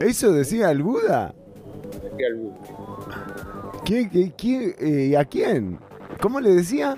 ¿Eso 0.00 0.32
decía 0.32 0.70
el 0.70 0.82
Buda? 0.82 1.34
Decía 2.02 2.26
el 2.28 2.34
Buda. 2.36 2.56
¿Qué, 3.84 4.08
qué, 4.10 4.32
qué, 4.36 4.74
eh, 5.10 5.16
¿A 5.16 5.24
quién? 5.24 5.78
¿Cómo 6.20 6.40
le 6.40 6.50
decía? 6.50 6.96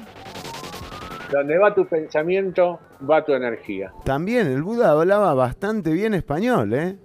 Donde 1.30 1.58
va 1.58 1.74
tu 1.74 1.86
pensamiento, 1.86 2.78
va 3.08 3.24
tu 3.24 3.32
energía. 3.32 3.92
También 4.04 4.46
el 4.46 4.62
Buda 4.62 4.92
hablaba 4.92 5.34
bastante 5.34 5.92
bien 5.92 6.14
español, 6.14 6.72
¿eh? 6.72 6.96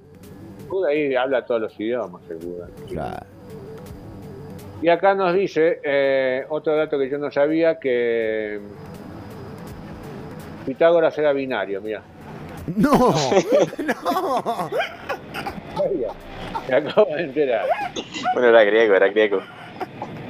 Buda 0.69 0.89
ahí 0.89 1.13
habla 1.15 1.45
todos 1.45 1.61
los 1.61 1.79
idiomas, 1.79 2.21
el 2.29 2.37
Buda. 2.37 2.67
Claro. 2.87 3.25
Y 4.81 4.89
acá 4.89 5.13
nos 5.15 5.33
dice 5.33 5.79
eh, 5.83 6.45
otro 6.49 6.75
dato 6.75 6.97
que 6.97 7.09
yo 7.09 7.17
no 7.17 7.31
sabía, 7.31 7.79
que 7.79 8.59
Pitágoras 10.65 11.17
era 11.17 11.33
binario, 11.33 11.81
mira. 11.81 12.03
No, 12.75 12.91
no. 13.87 14.69
Me 16.69 16.75
acabo 16.75 17.15
de 17.15 17.23
enterar. 17.23 17.65
Bueno, 18.33 18.49
era 18.49 18.63
griego, 18.63 18.95
era 18.95 19.07
griego. 19.09 19.39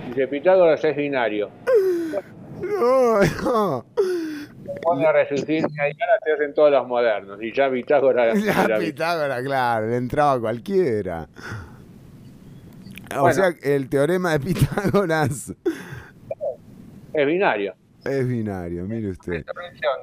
Dice 0.09 0.27
Pitágoras 0.27 0.83
es 0.83 0.95
binario. 0.95 1.49
No, 2.61 3.19
no. 3.43 3.85
Pone 4.81 5.05
a 5.05 5.11
resurgir 5.11 5.57
y 5.57 5.79
ahora 5.81 6.19
te 6.23 6.31
hacen 6.33 6.53
todos 6.53 6.71
los 6.71 6.87
modernos. 6.87 7.41
Y 7.41 7.53
ya 7.53 7.69
Pitágoras 7.69 8.41
Ya 8.43 8.63
era. 8.63 8.79
Pitágoras, 8.79 9.43
claro, 9.43 9.87
le 9.87 9.97
entraba 9.97 10.39
cualquiera. 10.39 11.27
O 13.15 13.21
Bueno. 13.21 13.33
sea, 13.33 13.53
el 13.61 13.89
teorema 13.89 14.31
de 14.31 14.39
Pitágoras 14.39 15.53
es 17.13 17.27
binario. 17.27 17.75
Es 18.05 18.27
binario, 18.27 18.85
mire 18.85 19.09
usted. 19.09 19.45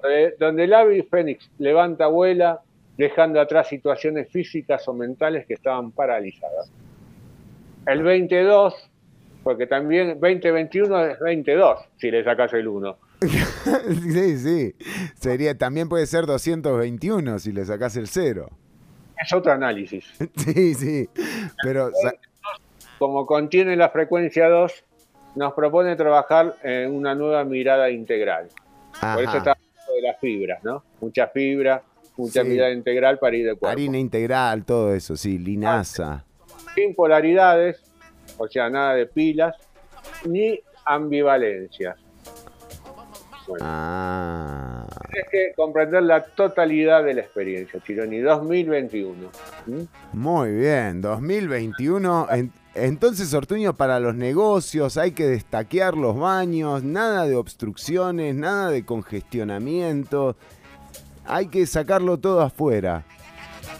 Donde, 0.02 0.34
donde 0.38 0.64
el 0.64 0.74
ave 0.74 1.02
fénix 1.02 1.50
levanta 1.58 2.06
vuela, 2.06 2.60
dejando 2.96 3.40
atrás 3.40 3.68
situaciones 3.68 4.28
físicas 4.30 4.86
o 4.88 4.94
mentales 4.94 5.46
que 5.46 5.54
estaban 5.54 5.90
paralizadas. 5.92 6.70
El 7.86 8.02
22, 8.02 8.74
porque 9.42 9.66
también 9.66 10.18
2021 10.20 11.06
es 11.06 11.18
22, 11.18 11.78
si 11.96 12.10
le 12.10 12.22
sacas 12.24 12.52
el 12.52 12.68
1. 12.68 12.96
sí, 13.20 14.38
sí. 14.38 14.74
Sería, 15.18 15.56
también 15.56 15.88
puede 15.88 16.06
ser 16.06 16.26
221 16.26 17.38
si 17.38 17.52
le 17.52 17.64
sacás 17.64 17.96
el 17.96 18.06
cero. 18.06 18.50
Es 19.18 19.32
otro 19.32 19.52
análisis. 19.52 20.04
Sí, 20.36 20.74
sí. 20.74 21.08
Pero 21.62 21.90
Como 22.98 23.26
contiene 23.26 23.76
la 23.76 23.90
frecuencia 23.90 24.48
2, 24.48 24.84
nos 25.34 25.52
propone 25.54 25.96
trabajar 25.96 26.56
en 26.62 26.94
una 26.94 27.14
nueva 27.14 27.44
mirada 27.44 27.90
integral. 27.90 28.48
Por 29.00 29.22
eso 29.22 29.36
está 29.38 29.52
hablando 29.52 29.92
de 29.94 30.02
las 30.02 30.20
fibras, 30.20 30.64
¿no? 30.64 30.82
Mucha 31.00 31.28
fibra, 31.28 31.82
mucha 32.16 32.42
Sí. 32.42 32.48
mirada 32.48 32.72
integral 32.72 33.18
para 33.18 33.36
ir 33.36 33.46
de 33.46 33.50
cuerpo. 33.54 33.68
Harina 33.68 33.98
integral, 33.98 34.64
todo 34.64 34.94
eso, 34.94 35.16
sí, 35.16 35.38
linaza. 35.38 36.24
Sin 36.74 36.94
polaridades, 36.94 37.82
o 38.38 38.48
sea, 38.48 38.68
nada 38.68 38.94
de 38.94 39.06
pilas, 39.06 39.56
ni 40.26 40.60
ambivalencias. 40.84 41.96
Ah. 43.60 44.86
tienes 45.10 45.28
que 45.30 45.52
comprender 45.56 46.02
la 46.02 46.22
totalidad 46.22 47.02
de 47.04 47.14
la 47.14 47.20
experiencia, 47.22 47.80
Chironi, 47.84 48.18
2021. 48.20 49.30
¿Mm? 49.66 49.82
Muy 50.12 50.52
bien, 50.52 51.00
2021. 51.00 52.26
En- 52.30 52.52
entonces, 52.74 53.34
Ortuño, 53.34 53.76
para 53.76 53.98
los 53.98 54.14
negocios 54.14 54.96
hay 54.96 55.10
que 55.12 55.26
destaquear 55.26 55.96
los 55.96 56.16
baños, 56.18 56.84
nada 56.84 57.26
de 57.26 57.34
obstrucciones, 57.34 58.34
nada 58.36 58.70
de 58.70 58.84
congestionamiento. 58.84 60.36
Hay 61.26 61.48
que 61.48 61.66
sacarlo 61.66 62.18
todo 62.18 62.40
afuera. 62.42 63.04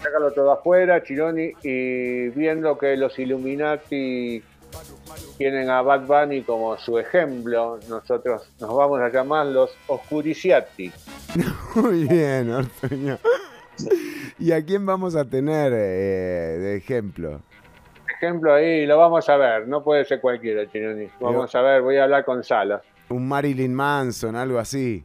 Sácalo 0.03 0.31
todo 0.33 0.51
afuera, 0.51 1.01
Chironi, 1.03 1.51
y 1.63 2.29
viendo 2.29 2.77
que 2.77 2.97
los 2.97 3.17
Illuminati 3.19 4.41
tienen 5.37 5.69
a 5.69 5.81
Bad 5.81 6.05
Bunny 6.05 6.43
como 6.43 6.77
su 6.77 6.99
ejemplo, 6.99 7.79
nosotros 7.89 8.49
nos 8.59 8.75
vamos 8.75 8.99
a 8.99 9.09
llamar 9.09 9.47
los 9.47 9.71
Oscuriciati. 9.87 10.91
Muy 11.75 12.05
bien, 12.05 12.51
Ortuño. 12.51 13.17
¿Y 14.37 14.51
a 14.51 14.63
quién 14.63 14.85
vamos 14.85 15.15
a 15.15 15.25
tener 15.25 15.73
eh, 15.73 16.57
de 16.59 16.75
ejemplo? 16.77 17.41
Ejemplo 18.15 18.53
ahí, 18.53 18.85
lo 18.85 18.97
vamos 18.97 19.27
a 19.29 19.37
ver, 19.37 19.67
no 19.67 19.83
puede 19.83 20.05
ser 20.05 20.21
cualquiera, 20.21 20.69
Chironi. 20.69 21.07
Vamos 21.19 21.53
a 21.55 21.61
ver, 21.61 21.81
voy 21.81 21.97
a 21.97 22.03
hablar 22.03 22.23
con 22.23 22.43
Salas. 22.43 22.81
Un 23.09 23.27
Marilyn 23.27 23.73
Manson, 23.73 24.35
algo 24.35 24.59
así. 24.59 25.03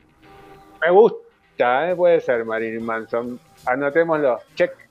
Me 0.82 0.90
gusta, 0.90 1.90
¿eh? 1.90 1.96
puede 1.96 2.20
ser 2.20 2.44
Marilyn 2.44 2.84
Manson. 2.84 3.40
Anotémoslo, 3.64 4.38
check. 4.54 4.85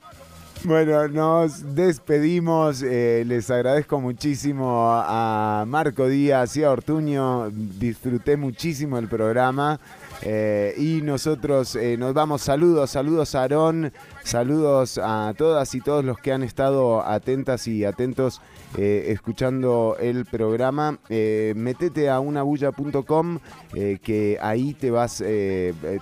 Bueno, 0.65 1.07
nos 1.07 1.75
despedimos. 1.75 2.81
eh, 2.81 3.23
les 3.27 3.51
agradezco 3.51 3.99
muchísimo 4.01 4.89
a 4.91 5.63
Marco 5.67 6.07
Díaz 6.07 6.57
y 6.57 6.63
a 6.63 6.71
Ortuño. 6.71 7.51
Disfruté 7.51 8.35
muchísimo 8.35 8.97
el 8.97 9.07
programa. 9.07 9.79
eh, 10.23 10.73
y 10.77 11.01
nosotros 11.03 11.75
eh, 11.75 11.97
nos 11.97 12.13
vamos. 12.15 12.41
Saludos, 12.41 12.89
saludos 12.89 13.35
a 13.35 13.41
Aarón. 13.41 13.91
Saludos 14.25 14.99
a 15.01 15.35
todas 15.37 15.75
y 15.75 15.81
todos 15.81 16.03
los 16.03 16.17
que 16.17 16.33
han 16.33 16.41
estado 16.41 17.05
atentas 17.05 17.67
y 17.67 17.85
atentos 17.85 18.41
eh, 18.75 19.05
escuchando 19.09 19.97
el 19.99 20.25
programa. 20.25 20.97
Eh, 21.09 21.53
metete 21.55 22.09
a 22.09 22.19
unabulla.com 22.19 23.37
eh, 23.75 23.99
que 24.01 24.39
ahí 24.41 24.73
te 24.73 24.89
vas, 24.89 25.23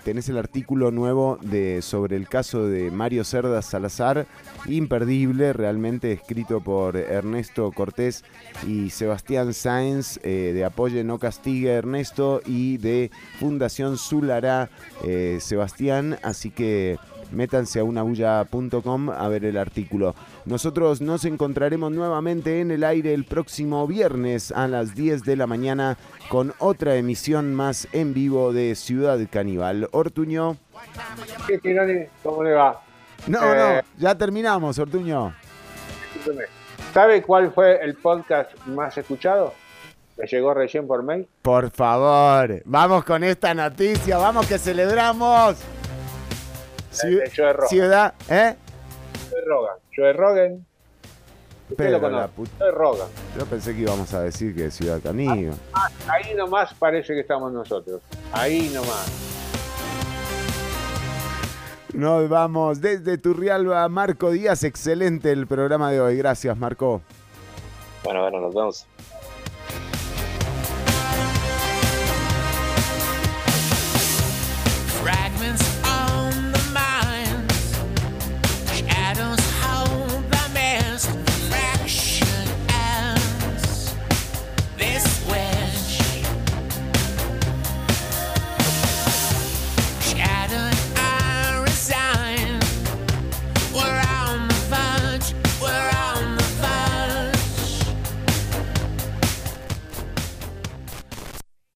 tenés 0.05 0.29
el 0.29 0.37
artículo 0.37 0.89
nuevo 0.89 1.37
de, 1.41 1.81
sobre 1.81 2.15
el 2.15 2.29
caso 2.29 2.65
de 2.65 2.91
Mario 2.91 3.25
Cerdas 3.25 3.65
Salazar, 3.65 4.25
imperdible, 4.67 5.51
realmente 5.51 6.13
escrito 6.13 6.61
por 6.61 6.95
Ernesto 6.95 7.73
Cortés 7.73 8.23
y 8.65 8.89
Sebastián 8.91 9.53
Sáenz 9.53 10.17
de 10.23 10.63
Apoye 10.63 11.03
No 11.03 11.19
Castigue 11.19 11.73
Ernesto 11.73 12.41
y 12.45 12.77
de 12.77 13.11
Fundación 13.37 13.97
Zulará 13.97 14.69
Sebastián, 15.39 16.17
así 16.23 16.49
que 16.49 16.97
métanse 17.33 17.79
a 17.79 17.83
unabulla.com 17.83 19.09
a 19.09 19.27
ver 19.27 19.45
el 19.45 19.57
artículo. 19.57 20.15
Nosotros 20.45 21.01
nos 21.01 21.25
encontraremos 21.25 21.91
nuevamente 21.91 22.61
en 22.61 22.71
el 22.71 22.83
aire 22.83 23.13
el 23.13 23.25
próximo 23.25 23.85
viernes 23.87 24.51
a 24.51 24.67
las 24.67 24.95
10 24.95 25.23
de 25.23 25.35
la 25.35 25.47
mañana 25.47 25.97
con 26.29 26.53
otra 26.59 26.95
emisión 26.95 27.53
más 27.53 27.87
en 27.91 28.13
vivo 28.13 28.53
de 28.53 28.75
Ciudad 28.75 29.19
Caníbal. 29.29 29.89
Ortuño. 29.91 30.57
¿Cómo 32.23 32.43
le 32.43 32.51
va? 32.53 32.81
No, 33.27 33.39
Eh, 33.53 33.81
no, 33.81 33.81
ya 33.97 34.15
terminamos, 34.17 34.77
Ortuño. 34.79 35.33
¿Sabe 36.93 37.21
cuál 37.21 37.51
fue 37.51 37.83
el 37.83 37.95
podcast 37.95 38.55
más 38.67 38.97
escuchado? 38.97 39.53
Me 40.17 40.27
llegó 40.27 40.53
recién 40.53 40.85
por 40.85 41.01
mail. 41.01 41.27
Por 41.41 41.71
favor, 41.71 42.61
vamos 42.65 43.03
con 43.03 43.23
esta 43.23 43.53
noticia, 43.53 44.17
vamos 44.17 44.45
que 44.47 44.59
celebramos. 44.59 45.57
Ciudad, 47.67 48.13
¿eh? 48.29 48.55
Joe 49.29 49.41
Rogan. 49.45 49.75
Joe 49.95 50.13
Rogan. 50.13 50.65
Pero 51.75 51.97
lo 51.97 52.09
la 52.09 52.27
puta- 52.27 52.51
Joe 52.59 52.71
Rogan. 52.71 53.07
Yo 53.37 53.45
pensé 53.45 53.73
que 53.73 53.81
íbamos 53.81 54.13
a 54.13 54.21
decir 54.21 54.53
que 54.55 54.69
Ciudad 54.69 54.99
Caníbal. 55.01 55.53
Ah, 55.73 55.89
ahí 56.07 56.35
nomás 56.35 56.73
parece 56.75 57.13
que 57.13 57.21
estamos 57.21 57.51
nosotros. 57.51 58.01
Ahí 58.31 58.69
nomás. 58.73 59.11
Nos 61.93 62.27
vamos 62.27 62.81
desde 62.81 63.17
Turrialba, 63.17 63.87
Marco 63.87 64.31
Díaz. 64.31 64.63
Excelente 64.63 65.31
el 65.31 65.47
programa 65.47 65.91
de 65.91 66.01
hoy. 66.01 66.17
Gracias, 66.17 66.57
Marco. 66.57 67.01
Bueno, 68.03 68.21
bueno, 68.21 68.39
nos 68.41 68.53
vemos. 68.53 68.87